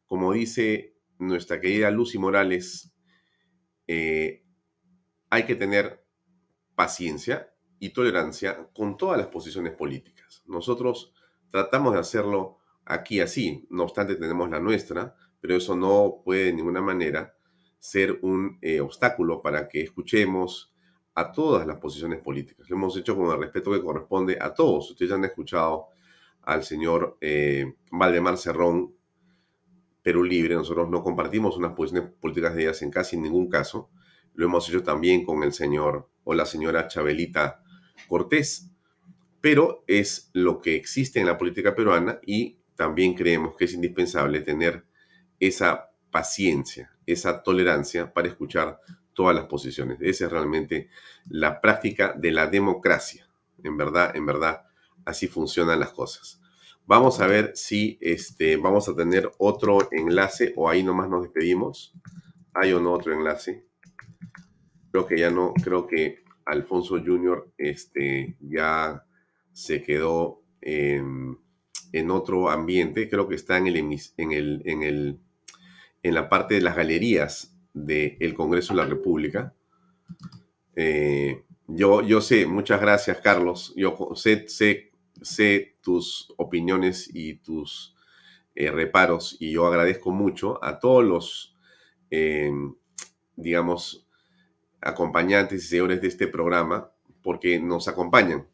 Como 0.06 0.34
dice 0.34 0.98
nuestra 1.20 1.62
querida 1.62 1.90
Lucy 1.90 2.18
Morales, 2.18 2.92
eh, 3.88 4.44
hay 5.30 5.46
que 5.46 5.56
tener 5.56 6.06
paciencia 6.76 7.54
y 7.80 7.92
tolerancia 7.92 8.68
con 8.74 8.98
todas 8.98 9.18
las 9.18 9.28
posiciones 9.28 9.74
políticas. 9.74 10.44
Nosotros 10.48 11.14
tratamos 11.50 11.94
de 11.94 12.00
hacerlo 12.02 12.58
aquí 12.84 13.22
así, 13.22 13.66
no 13.70 13.84
obstante 13.84 14.16
tenemos 14.16 14.50
la 14.50 14.60
nuestra, 14.60 15.16
pero 15.40 15.56
eso 15.56 15.78
no 15.78 16.22
puede 16.26 16.48
de 16.48 16.54
ninguna 16.54 16.82
manera 16.82 17.38
ser 17.82 18.20
un 18.22 18.60
eh, 18.62 18.80
obstáculo 18.80 19.42
para 19.42 19.68
que 19.68 19.82
escuchemos 19.82 20.72
a 21.16 21.32
todas 21.32 21.66
las 21.66 21.80
posiciones 21.80 22.22
políticas. 22.22 22.70
Lo 22.70 22.76
hemos 22.76 22.96
hecho 22.96 23.18
con 23.18 23.32
el 23.32 23.40
respeto 23.40 23.72
que 23.72 23.82
corresponde 23.82 24.38
a 24.40 24.54
todos. 24.54 24.92
Ustedes 24.92 25.12
han 25.12 25.26
escuchado 25.26 25.88
al 26.44 26.64
señor 26.64 27.18
eh, 27.22 27.74
Valdemar 27.92 28.38
Cerrón 28.38 28.94
Perú 30.04 30.24
Libre. 30.24 30.54
Nosotros 30.54 30.92
no 30.92 31.04
compartimos 31.04 31.58
unas 31.58 31.74
posiciones 31.74 32.12
políticas 32.22 32.54
de 32.54 32.62
ellas 32.64 32.84
en 32.84 32.92
casi 32.92 33.18
ningún 33.18 33.50
caso. 33.50 33.90
Lo 34.36 34.46
hemos 34.46 34.70
hecho 34.70 34.84
también 34.84 35.26
con 35.26 35.42
el 35.42 35.52
señor 35.52 36.08
o 36.24 36.36
la 36.36 36.46
señora 36.46 36.88
Chabelita 36.88 37.64
Cortés. 38.08 38.70
Pero 39.42 39.84
es 39.88 40.30
lo 40.34 40.62
que 40.62 40.76
existe 40.76 41.20
en 41.20 41.26
la 41.26 41.40
política 41.40 41.74
peruana 41.74 42.20
y 42.28 42.60
también 42.76 43.16
creemos 43.16 43.56
que 43.56 43.66
es 43.66 43.74
indispensable 43.74 44.42
tener 44.42 44.86
esa 45.40 45.91
paciencia, 46.12 46.92
esa 47.06 47.42
tolerancia 47.42 48.14
para 48.14 48.28
escuchar 48.28 48.80
todas 49.14 49.36
las 49.36 49.46
posiciones. 49.46 49.98
Esa 50.02 50.26
es 50.26 50.32
realmente 50.32 50.90
la 51.28 51.62
práctica 51.62 52.14
de 52.18 52.32
la 52.32 52.48
democracia. 52.48 53.28
En 53.64 53.78
verdad, 53.78 54.16
en 54.16 54.26
verdad, 54.26 54.64
así 55.06 55.28
funcionan 55.28 55.80
las 55.80 55.92
cosas. 55.92 56.42
Vamos 56.86 57.20
a 57.20 57.28
ver 57.28 57.52
si 57.56 57.98
este, 58.02 58.58
vamos 58.58 58.90
a 58.90 58.96
tener 58.96 59.32
otro 59.38 59.88
enlace 59.92 60.54
o 60.56 60.70
ahí 60.70 60.84
nomás 60.84 61.10
nos 61.10 61.24
despedimos. 61.24 61.94
¿Hay 62.54 62.74
o 62.74 62.82
no 62.82 62.92
otro 62.92 63.14
enlace? 63.14 63.66
Creo 64.92 65.08
que 65.08 65.18
ya 65.18 65.30
no, 65.30 65.54
creo 65.64 65.88
que 65.88 66.24
Alfonso 66.46 66.98
Jr. 67.00 67.54
Este, 67.58 68.36
ya 68.42 69.06
se 69.54 69.84
quedó 69.84 70.44
en, 70.60 71.38
otro 72.10 72.50
ambiente. 72.50 73.10
Creo 73.10 73.28
que 73.28 73.36
está 73.36 73.58
en, 73.58 73.68
el, 73.68 73.78
en, 73.78 74.32
el, 74.32 74.62
en, 74.66 74.84
el, 74.84 75.20
en 76.04 76.14
la 76.14 76.30
parte 76.30 76.56
de 76.56 76.62
las 76.62 76.76
galerías 76.76 77.56
del 77.74 78.34
Congreso 78.34 78.74
de 78.74 78.82
la 78.82 78.88
República. 78.88 79.54
Eh, 80.76 81.44
yo, 81.68 82.02
yo 82.02 82.22
sé, 82.22 82.46
muchas 82.46 82.82
gracias, 82.82 83.20
Carlos. 83.20 83.74
Yo 83.76 83.98
sé, 84.16 84.48
sé 84.48 84.92
sé 85.22 85.78
tus 85.82 86.34
opiniones 86.38 87.10
y 87.14 87.36
tus 87.36 87.96
eh, 88.56 88.72
reparos 88.72 89.38
y 89.40 89.52
yo 89.52 89.68
agradezco 89.68 90.12
mucho 90.12 90.64
a 90.64 90.80
todos 90.80 91.04
los, 91.04 91.56
em, 92.10 92.76
digamos, 93.36 94.08
acompañantes 94.82 95.64
y 95.64 95.68
seguidores 95.68 96.02
de 96.02 96.08
este 96.08 96.28
programa 96.28 96.92
porque 97.22 97.60
nos 97.60 97.88
acompañan, 97.88 98.48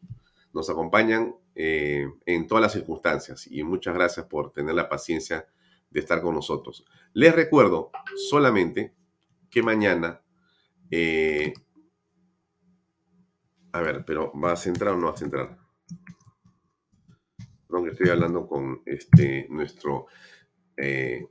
nos 0.53 0.69
acompañan 0.69 1.35
eh, 1.55 2.07
en 2.25 2.47
todas 2.47 2.61
las 2.61 2.73
circunstancias 2.73 3.47
y 3.49 3.63
muchas 3.63 3.95
gracias 3.95 4.25
por 4.27 4.51
tener 4.51 4.75
la 4.75 4.89
paciencia 4.89 5.47
de 5.89 5.99
estar 5.99 6.21
con 6.21 6.35
nosotros. 6.35 6.85
Les 7.13 7.33
recuerdo 7.33 7.91
solamente 8.29 8.95
que 9.49 9.63
mañana, 9.63 10.21
eh, 10.91 11.53
a 13.71 13.81
ver, 13.81 14.03
pero 14.05 14.31
¿va 14.33 14.53
a 14.53 14.57
centrar 14.57 14.93
o 14.93 14.97
no 14.97 15.07
va 15.07 15.13
a 15.13 15.17
centrar? 15.17 15.67
que 17.83 17.91
estoy 17.91 18.09
hablando 18.09 18.47
con 18.47 18.81
este, 18.85 19.47
nuestro 19.49 20.07
eh, 20.75 21.27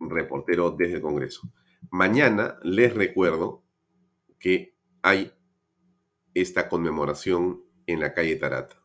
reportero 0.00 0.70
desde 0.70 0.96
el 0.96 1.02
Congreso. 1.02 1.50
Mañana 1.90 2.58
les 2.62 2.94
recuerdo 2.94 3.64
que 4.38 4.76
hay 5.02 5.32
esta 6.34 6.68
conmemoración 6.68 7.62
en 7.86 8.00
la 8.00 8.12
calle 8.12 8.36
Tarata. 8.36 8.82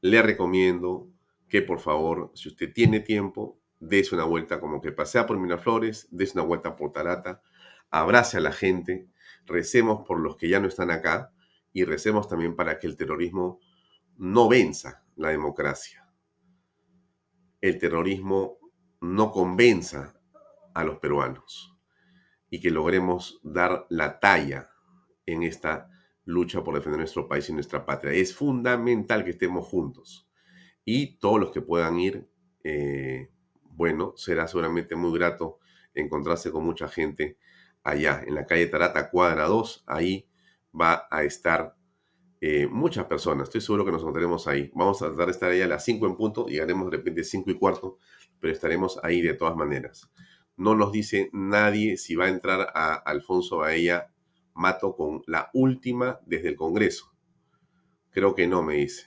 Le 0.00 0.20
recomiendo 0.22 1.08
que 1.48 1.62
por 1.62 1.80
favor, 1.80 2.32
si 2.34 2.48
usted 2.48 2.72
tiene 2.72 3.00
tiempo, 3.00 3.60
dése 3.88 4.14
una 4.14 4.24
vuelta 4.24 4.60
como 4.60 4.80
que 4.80 4.92
pasea 4.92 5.26
por 5.26 5.38
Miraflores, 5.38 6.08
dése 6.10 6.38
una 6.38 6.46
vuelta 6.46 6.76
por 6.76 6.92
Tarata, 6.92 7.42
abrace 7.90 8.38
a 8.38 8.40
la 8.40 8.52
gente, 8.52 9.08
recemos 9.46 10.06
por 10.06 10.20
los 10.20 10.36
que 10.36 10.48
ya 10.48 10.60
no 10.60 10.68
están 10.68 10.90
acá 10.90 11.32
y 11.72 11.84
recemos 11.84 12.28
también 12.28 12.56
para 12.56 12.78
que 12.78 12.86
el 12.86 12.96
terrorismo 12.96 13.60
no 14.16 14.48
venza 14.48 15.04
la 15.16 15.30
democracia 15.30 16.04
el 17.64 17.78
terrorismo 17.78 18.58
no 19.00 19.30
convenza 19.30 20.20
a 20.74 20.84
los 20.84 20.98
peruanos 20.98 21.74
y 22.50 22.60
que 22.60 22.70
logremos 22.70 23.40
dar 23.42 23.86
la 23.88 24.20
talla 24.20 24.68
en 25.24 25.42
esta 25.44 25.88
lucha 26.26 26.62
por 26.62 26.74
defender 26.74 26.98
nuestro 26.98 27.26
país 27.26 27.48
y 27.48 27.54
nuestra 27.54 27.86
patria. 27.86 28.12
Es 28.12 28.34
fundamental 28.34 29.24
que 29.24 29.30
estemos 29.30 29.66
juntos 29.66 30.28
y 30.84 31.16
todos 31.16 31.40
los 31.40 31.52
que 31.52 31.62
puedan 31.62 31.98
ir, 31.98 32.28
eh, 32.64 33.30
bueno, 33.74 34.14
será 34.16 34.46
seguramente 34.48 34.96
muy 34.96 35.16
grato 35.18 35.58
encontrarse 35.94 36.50
con 36.50 36.64
mucha 36.64 36.88
gente 36.88 37.38
allá 37.82 38.22
en 38.26 38.34
la 38.34 38.46
calle 38.46 38.66
Tarata, 38.66 39.10
cuadra 39.10 39.46
2, 39.46 39.84
ahí 39.86 40.28
va 40.78 41.06
a 41.10 41.22
estar 41.22 41.76
eh, 42.40 42.66
muchas 42.66 43.06
personas. 43.06 43.48
Estoy 43.48 43.60
seguro 43.60 43.84
que 43.84 43.92
nos 43.92 44.02
encontraremos 44.02 44.46
ahí. 44.48 44.70
Vamos 44.74 45.00
a 45.02 45.06
tratar 45.06 45.26
de 45.26 45.32
estar 45.32 45.50
ahí 45.50 45.62
a 45.62 45.68
las 45.68 45.84
5 45.84 46.06
en 46.06 46.16
punto. 46.16 46.46
Llegaremos 46.46 46.90
de 46.90 46.96
repente 46.96 47.24
5 47.24 47.50
y 47.50 47.58
cuarto, 47.58 47.98
pero 48.40 48.52
estaremos 48.52 48.98
ahí 49.02 49.22
de 49.22 49.34
todas 49.34 49.56
maneras. 49.56 50.10
No 50.56 50.74
nos 50.74 50.92
dice 50.92 51.30
nadie 51.32 51.96
si 51.96 52.14
va 52.16 52.26
a 52.26 52.28
entrar 52.28 52.72
a 52.74 52.94
Alfonso 52.94 53.58
Baella 53.58 54.10
Mato 54.54 54.94
con 54.94 55.22
la 55.26 55.50
última 55.52 56.20
desde 56.26 56.48
el 56.48 56.56
Congreso. 56.56 57.12
Creo 58.10 58.34
que 58.34 58.46
no, 58.46 58.62
me 58.62 58.74
dice. 58.74 59.06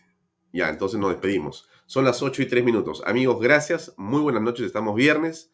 Ya, 0.52 0.69
entonces 0.69 0.99
nos 0.99 1.11
despedimos. 1.11 1.69
Son 1.88 2.03
las 2.03 2.22
8 2.22 2.41
y 2.41 2.45
3 2.47 2.65
minutos. 2.65 3.01
Amigos, 3.05 3.39
gracias. 3.39 3.93
Muy 3.95 4.19
buenas 4.22 4.41
noches. 4.41 4.65
Estamos 4.65 4.93
viernes. 4.93 5.53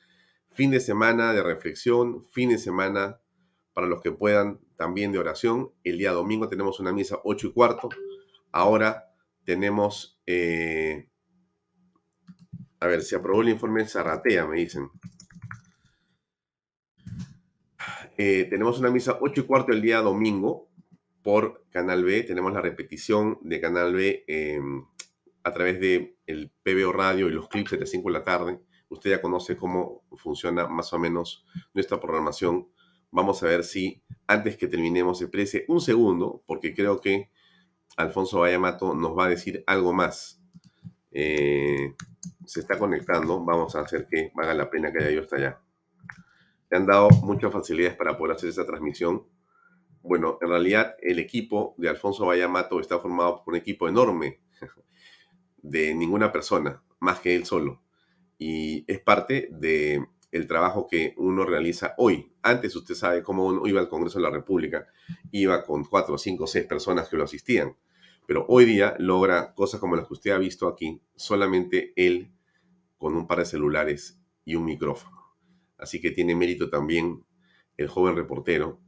Fin 0.49 0.71
de 0.71 0.79
semana 0.79 1.31
de 1.31 1.43
reflexión. 1.43 2.25
Fin 2.31 2.49
de 2.49 2.57
semana 2.57 3.21
para 3.73 3.85
los 3.85 4.01
que 4.01 4.11
puedan 4.11 4.59
también 4.75 5.11
de 5.11 5.19
oración. 5.19 5.71
El 5.83 5.99
día 5.99 6.11
domingo 6.11 6.49
tenemos 6.49 6.79
una 6.79 6.91
misa 6.91 7.19
8 7.23 7.47
y 7.47 7.53
cuarto. 7.53 7.89
Ahora 8.51 9.13
tenemos, 9.43 10.19
eh, 10.25 11.07
a 12.79 12.87
ver, 12.87 13.03
se 13.03 13.15
aprobó 13.15 13.43
el 13.43 13.49
informe 13.49 13.81
en 13.81 13.87
Zarratea, 13.87 14.47
me 14.47 14.57
dicen. 14.57 14.89
Eh, 18.17 18.47
tenemos 18.49 18.79
una 18.79 18.89
misa 18.89 19.19
8 19.21 19.41
y 19.41 19.43
cuarto 19.43 19.71
el 19.71 19.83
día 19.83 19.99
domingo 19.99 20.67
por 21.21 21.63
Canal 21.69 22.03
B. 22.03 22.23
Tenemos 22.23 22.51
la 22.53 22.61
repetición 22.61 23.37
de 23.43 23.61
Canal 23.61 23.93
B 23.93 24.23
em, 24.27 24.83
a 25.43 25.53
través 25.53 25.79
de 25.79 26.17
el 26.25 26.51
PBO 26.63 26.91
Radio 26.91 27.27
y 27.27 27.31
los 27.31 27.49
clips 27.49 27.71
de 27.71 27.85
5 27.85 28.09
de 28.09 28.13
la 28.13 28.23
tarde. 28.23 28.59
Usted 28.89 29.09
ya 29.11 29.21
conoce 29.21 29.57
cómo 29.57 30.03
funciona 30.15 30.67
más 30.67 30.93
o 30.93 30.99
menos 30.99 31.45
nuestra 31.73 31.99
programación 31.99 32.67
Vamos 33.15 33.43
a 33.43 33.45
ver 33.45 33.63
si 33.63 34.01
antes 34.25 34.57
que 34.57 34.67
terminemos 34.67 35.19
se 35.19 35.27
precie 35.27 35.65
un 35.67 35.79
segundo, 35.81 36.41
porque 36.47 36.73
creo 36.73 36.99
que 36.99 37.29
Alfonso 37.95 38.39
Vallamato 38.39 38.95
nos 38.95 39.15
va 39.15 39.25
a 39.25 39.29
decir 39.29 39.63
algo 39.67 39.93
más. 39.93 40.41
Eh, 41.11 41.93
se 42.43 42.61
está 42.61 42.79
conectando, 42.79 43.45
vamos 43.45 43.75
a 43.75 43.81
hacer 43.81 44.07
que 44.09 44.31
valga 44.33 44.55
la 44.55 44.67
pena 44.67 44.91
que 44.91 44.97
haya 44.97 45.11
ido 45.11 45.21
hasta 45.21 45.35
allá. 45.35 45.61
Te 46.67 46.75
han 46.75 46.87
dado 46.87 47.09
muchas 47.21 47.53
facilidades 47.53 47.95
para 47.95 48.17
poder 48.17 48.35
hacer 48.35 48.49
esa 48.49 48.65
transmisión. 48.65 49.27
bueno, 50.01 50.39
en 50.41 50.49
realidad 50.49 50.95
el 50.99 51.19
equipo 51.19 51.75
de 51.77 51.89
Alfonso 51.89 52.25
Vallamato 52.25 52.79
está 52.79 52.97
formado 52.97 53.43
por 53.43 53.53
un 53.53 53.59
equipo 53.59 53.87
enorme 53.87 54.41
de 55.63 55.95
ninguna 55.95 56.31
persona, 56.31 56.83
más 56.99 57.19
que 57.19 57.35
él 57.35 57.45
solo. 57.45 57.81
Y 58.37 58.85
es 58.87 58.99
parte 58.99 59.49
de 59.51 60.05
el 60.31 60.47
trabajo 60.47 60.87
que 60.87 61.13
uno 61.17 61.45
realiza 61.45 61.93
hoy. 61.97 62.31
Antes 62.41 62.75
usted 62.75 62.95
sabe 62.95 63.23
cómo 63.23 63.45
uno 63.45 63.65
iba 63.67 63.79
al 63.79 63.87
Congreso 63.87 64.19
de 64.19 64.23
la 64.23 64.31
República, 64.31 64.87
iba 65.31 65.63
con 65.63 65.85
cuatro, 65.85 66.17
cinco, 66.17 66.47
seis 66.47 66.65
personas 66.65 67.07
que 67.07 67.17
lo 67.17 67.23
asistían. 67.23 67.75
Pero 68.25 68.45
hoy 68.49 68.65
día 68.65 68.95
logra 68.99 69.53
cosas 69.53 69.79
como 69.79 69.95
las 69.95 70.07
que 70.07 70.13
usted 70.13 70.31
ha 70.31 70.37
visto 70.37 70.67
aquí, 70.67 71.01
solamente 71.15 71.93
él 71.95 72.31
con 72.97 73.15
un 73.15 73.27
par 73.27 73.39
de 73.39 73.45
celulares 73.45 74.19
y 74.43 74.55
un 74.55 74.65
micrófono. 74.65 75.21
Así 75.77 76.01
que 76.01 76.11
tiene 76.11 76.35
mérito 76.35 76.69
también 76.69 77.23
el 77.77 77.87
joven 77.87 78.15
reportero 78.15 78.79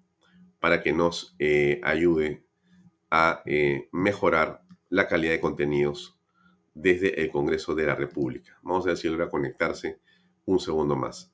para 0.60 0.82
que 0.82 0.94
nos 0.94 1.36
eh, 1.38 1.80
ayude 1.84 2.44
a 3.12 3.44
eh, 3.46 3.88
mejorar 3.92 4.64
la 4.90 5.08
calidad 5.08 5.34
de 5.34 5.42
contenidos 5.42 6.15
desde 6.76 7.22
el 7.22 7.32
Congreso 7.32 7.74
de 7.74 7.88
la 7.88 7.96
República. 7.96 8.60
Vamos 8.62 8.86
a 8.86 8.90
ver 8.90 8.98
si 8.98 9.08
logra 9.08 9.30
conectarse 9.30 10.00
un 10.46 10.60
segundo 10.60 10.96
más. 10.96 11.34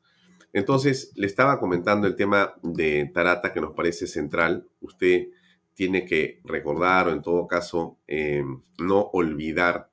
Entonces, 0.54 1.12
le 1.16 1.28
estaba 1.28 1.60
comentando 1.60 2.08
el 2.08 2.16
tema 2.16 2.54
de 2.62 3.10
Tarata 3.14 3.52
que 3.52 3.62
nos 3.62 3.74
parece 3.74 4.08
central. 4.08 4.68
Usted 4.80 5.28
tiene 5.74 6.06
que 6.06 6.42
recordar 6.44 7.08
o 7.08 7.12
en 7.12 7.22
todo 7.22 7.48
caso 7.48 7.98
eh, 8.08 8.44
no 8.80 9.10
olvidar 9.14 9.90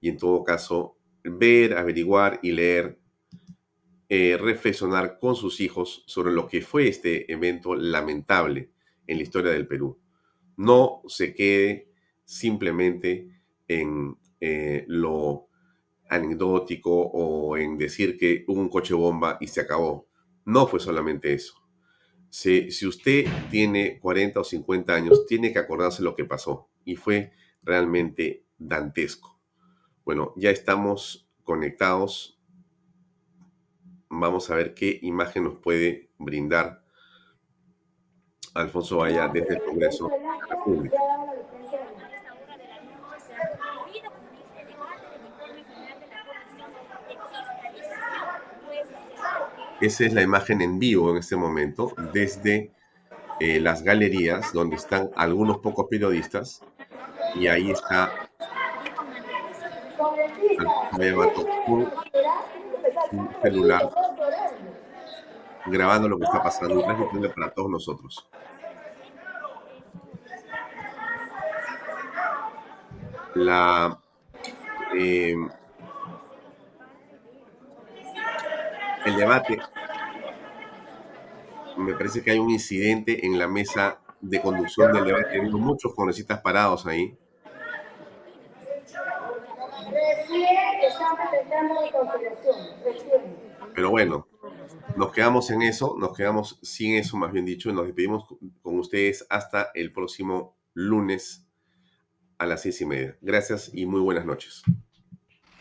y 0.00 0.08
en 0.08 0.18
todo 0.18 0.44
caso 0.44 0.96
ver, 1.22 1.76
averiguar 1.76 2.40
y 2.42 2.52
leer, 2.52 2.98
eh, 4.08 4.36
reflexionar 4.40 5.18
con 5.18 5.36
sus 5.36 5.60
hijos 5.60 6.02
sobre 6.06 6.32
lo 6.32 6.48
que 6.48 6.60
fue 6.62 6.88
este 6.88 7.30
evento 7.32 7.74
lamentable 7.74 8.70
en 9.06 9.18
la 9.18 9.22
historia 9.22 9.52
del 9.52 9.66
Perú. 9.66 9.98
No 10.56 11.02
se 11.06 11.34
quede 11.34 11.88
simplemente 12.24 13.28
en 13.68 14.16
eh, 14.40 14.84
lo 14.88 15.48
anecdótico 16.08 16.90
o 16.90 17.56
en 17.56 17.78
decir 17.78 18.16
que 18.18 18.44
hubo 18.48 18.60
un 18.60 18.68
coche 18.68 18.94
bomba 18.94 19.38
y 19.40 19.46
se 19.46 19.60
acabó. 19.60 20.08
No 20.44 20.66
fue 20.66 20.80
solamente 20.80 21.32
eso. 21.32 21.54
Si, 22.28 22.70
si, 22.70 22.86
usted 22.86 23.26
tiene 23.50 23.98
40 24.00 24.40
o 24.40 24.44
50 24.44 24.94
años, 24.94 25.26
tiene 25.26 25.52
que 25.52 25.58
acordarse 25.58 26.02
lo 26.02 26.14
que 26.14 26.24
pasó 26.24 26.68
y 26.84 26.96
fue 26.96 27.32
realmente 27.62 28.44
dantesco. 28.58 29.40
Bueno, 30.04 30.32
ya 30.36 30.50
estamos 30.50 31.28
conectados. 31.44 32.40
Vamos 34.08 34.50
a 34.50 34.56
ver 34.56 34.74
qué 34.74 34.98
imagen 35.02 35.44
nos 35.44 35.56
puede 35.56 36.10
brindar 36.18 36.84
Alfonso 38.54 38.98
Valla 38.98 39.28
desde 39.28 39.54
el 39.54 39.62
Congreso 39.62 40.08
de 40.08 40.18
la 40.20 40.46
República. 40.48 41.09
Esa 49.80 50.04
es 50.04 50.12
la 50.12 50.22
imagen 50.22 50.60
en 50.60 50.78
vivo 50.78 51.10
en 51.10 51.16
este 51.16 51.36
momento 51.36 51.94
desde 52.12 52.70
eh, 53.40 53.60
las 53.60 53.82
galerías 53.82 54.52
donde 54.52 54.76
están 54.76 55.10
algunos 55.16 55.58
pocos 55.58 55.86
periodistas 55.88 56.60
y 57.34 57.46
ahí 57.46 57.70
está 57.70 58.12
un 63.12 63.28
celular 63.42 63.90
grabando 65.66 66.08
lo 66.08 66.18
que 66.18 66.24
está 66.24 66.42
pasando 66.42 66.82
transmitiendo 66.82 67.32
para 67.32 67.50
todos 67.50 67.70
nosotros. 67.70 68.28
La 73.34 73.98
eh, 74.94 75.36
el 79.04 79.16
debate, 79.16 79.58
me 81.76 81.94
parece 81.94 82.22
que 82.22 82.30
hay 82.30 82.38
un 82.38 82.50
incidente 82.50 83.26
en 83.26 83.38
la 83.38 83.48
mesa 83.48 84.00
de 84.20 84.40
conducción 84.40 84.92
del 84.92 85.04
debate. 85.04 85.40
Hay 85.40 85.50
muchos 85.50 85.94
congresistas 85.94 86.40
parados 86.40 86.86
ahí. 86.86 87.16
Pero 93.74 93.90
bueno, 93.90 94.26
nos 94.96 95.12
quedamos 95.12 95.50
en 95.50 95.62
eso, 95.62 95.96
nos 95.98 96.16
quedamos 96.16 96.58
sin 96.62 96.96
eso, 96.96 97.16
más 97.16 97.32
bien 97.32 97.44
dicho, 97.44 97.72
nos 97.72 97.86
despedimos 97.86 98.24
con 98.62 98.78
ustedes 98.78 99.26
hasta 99.30 99.70
el 99.74 99.92
próximo 99.92 100.56
lunes 100.74 101.46
a 102.38 102.46
las 102.46 102.62
seis 102.62 102.80
y 102.80 102.86
media. 102.86 103.16
Gracias 103.20 103.70
y 103.72 103.86
muy 103.86 104.00
buenas 104.00 104.24
noches. 104.24 104.62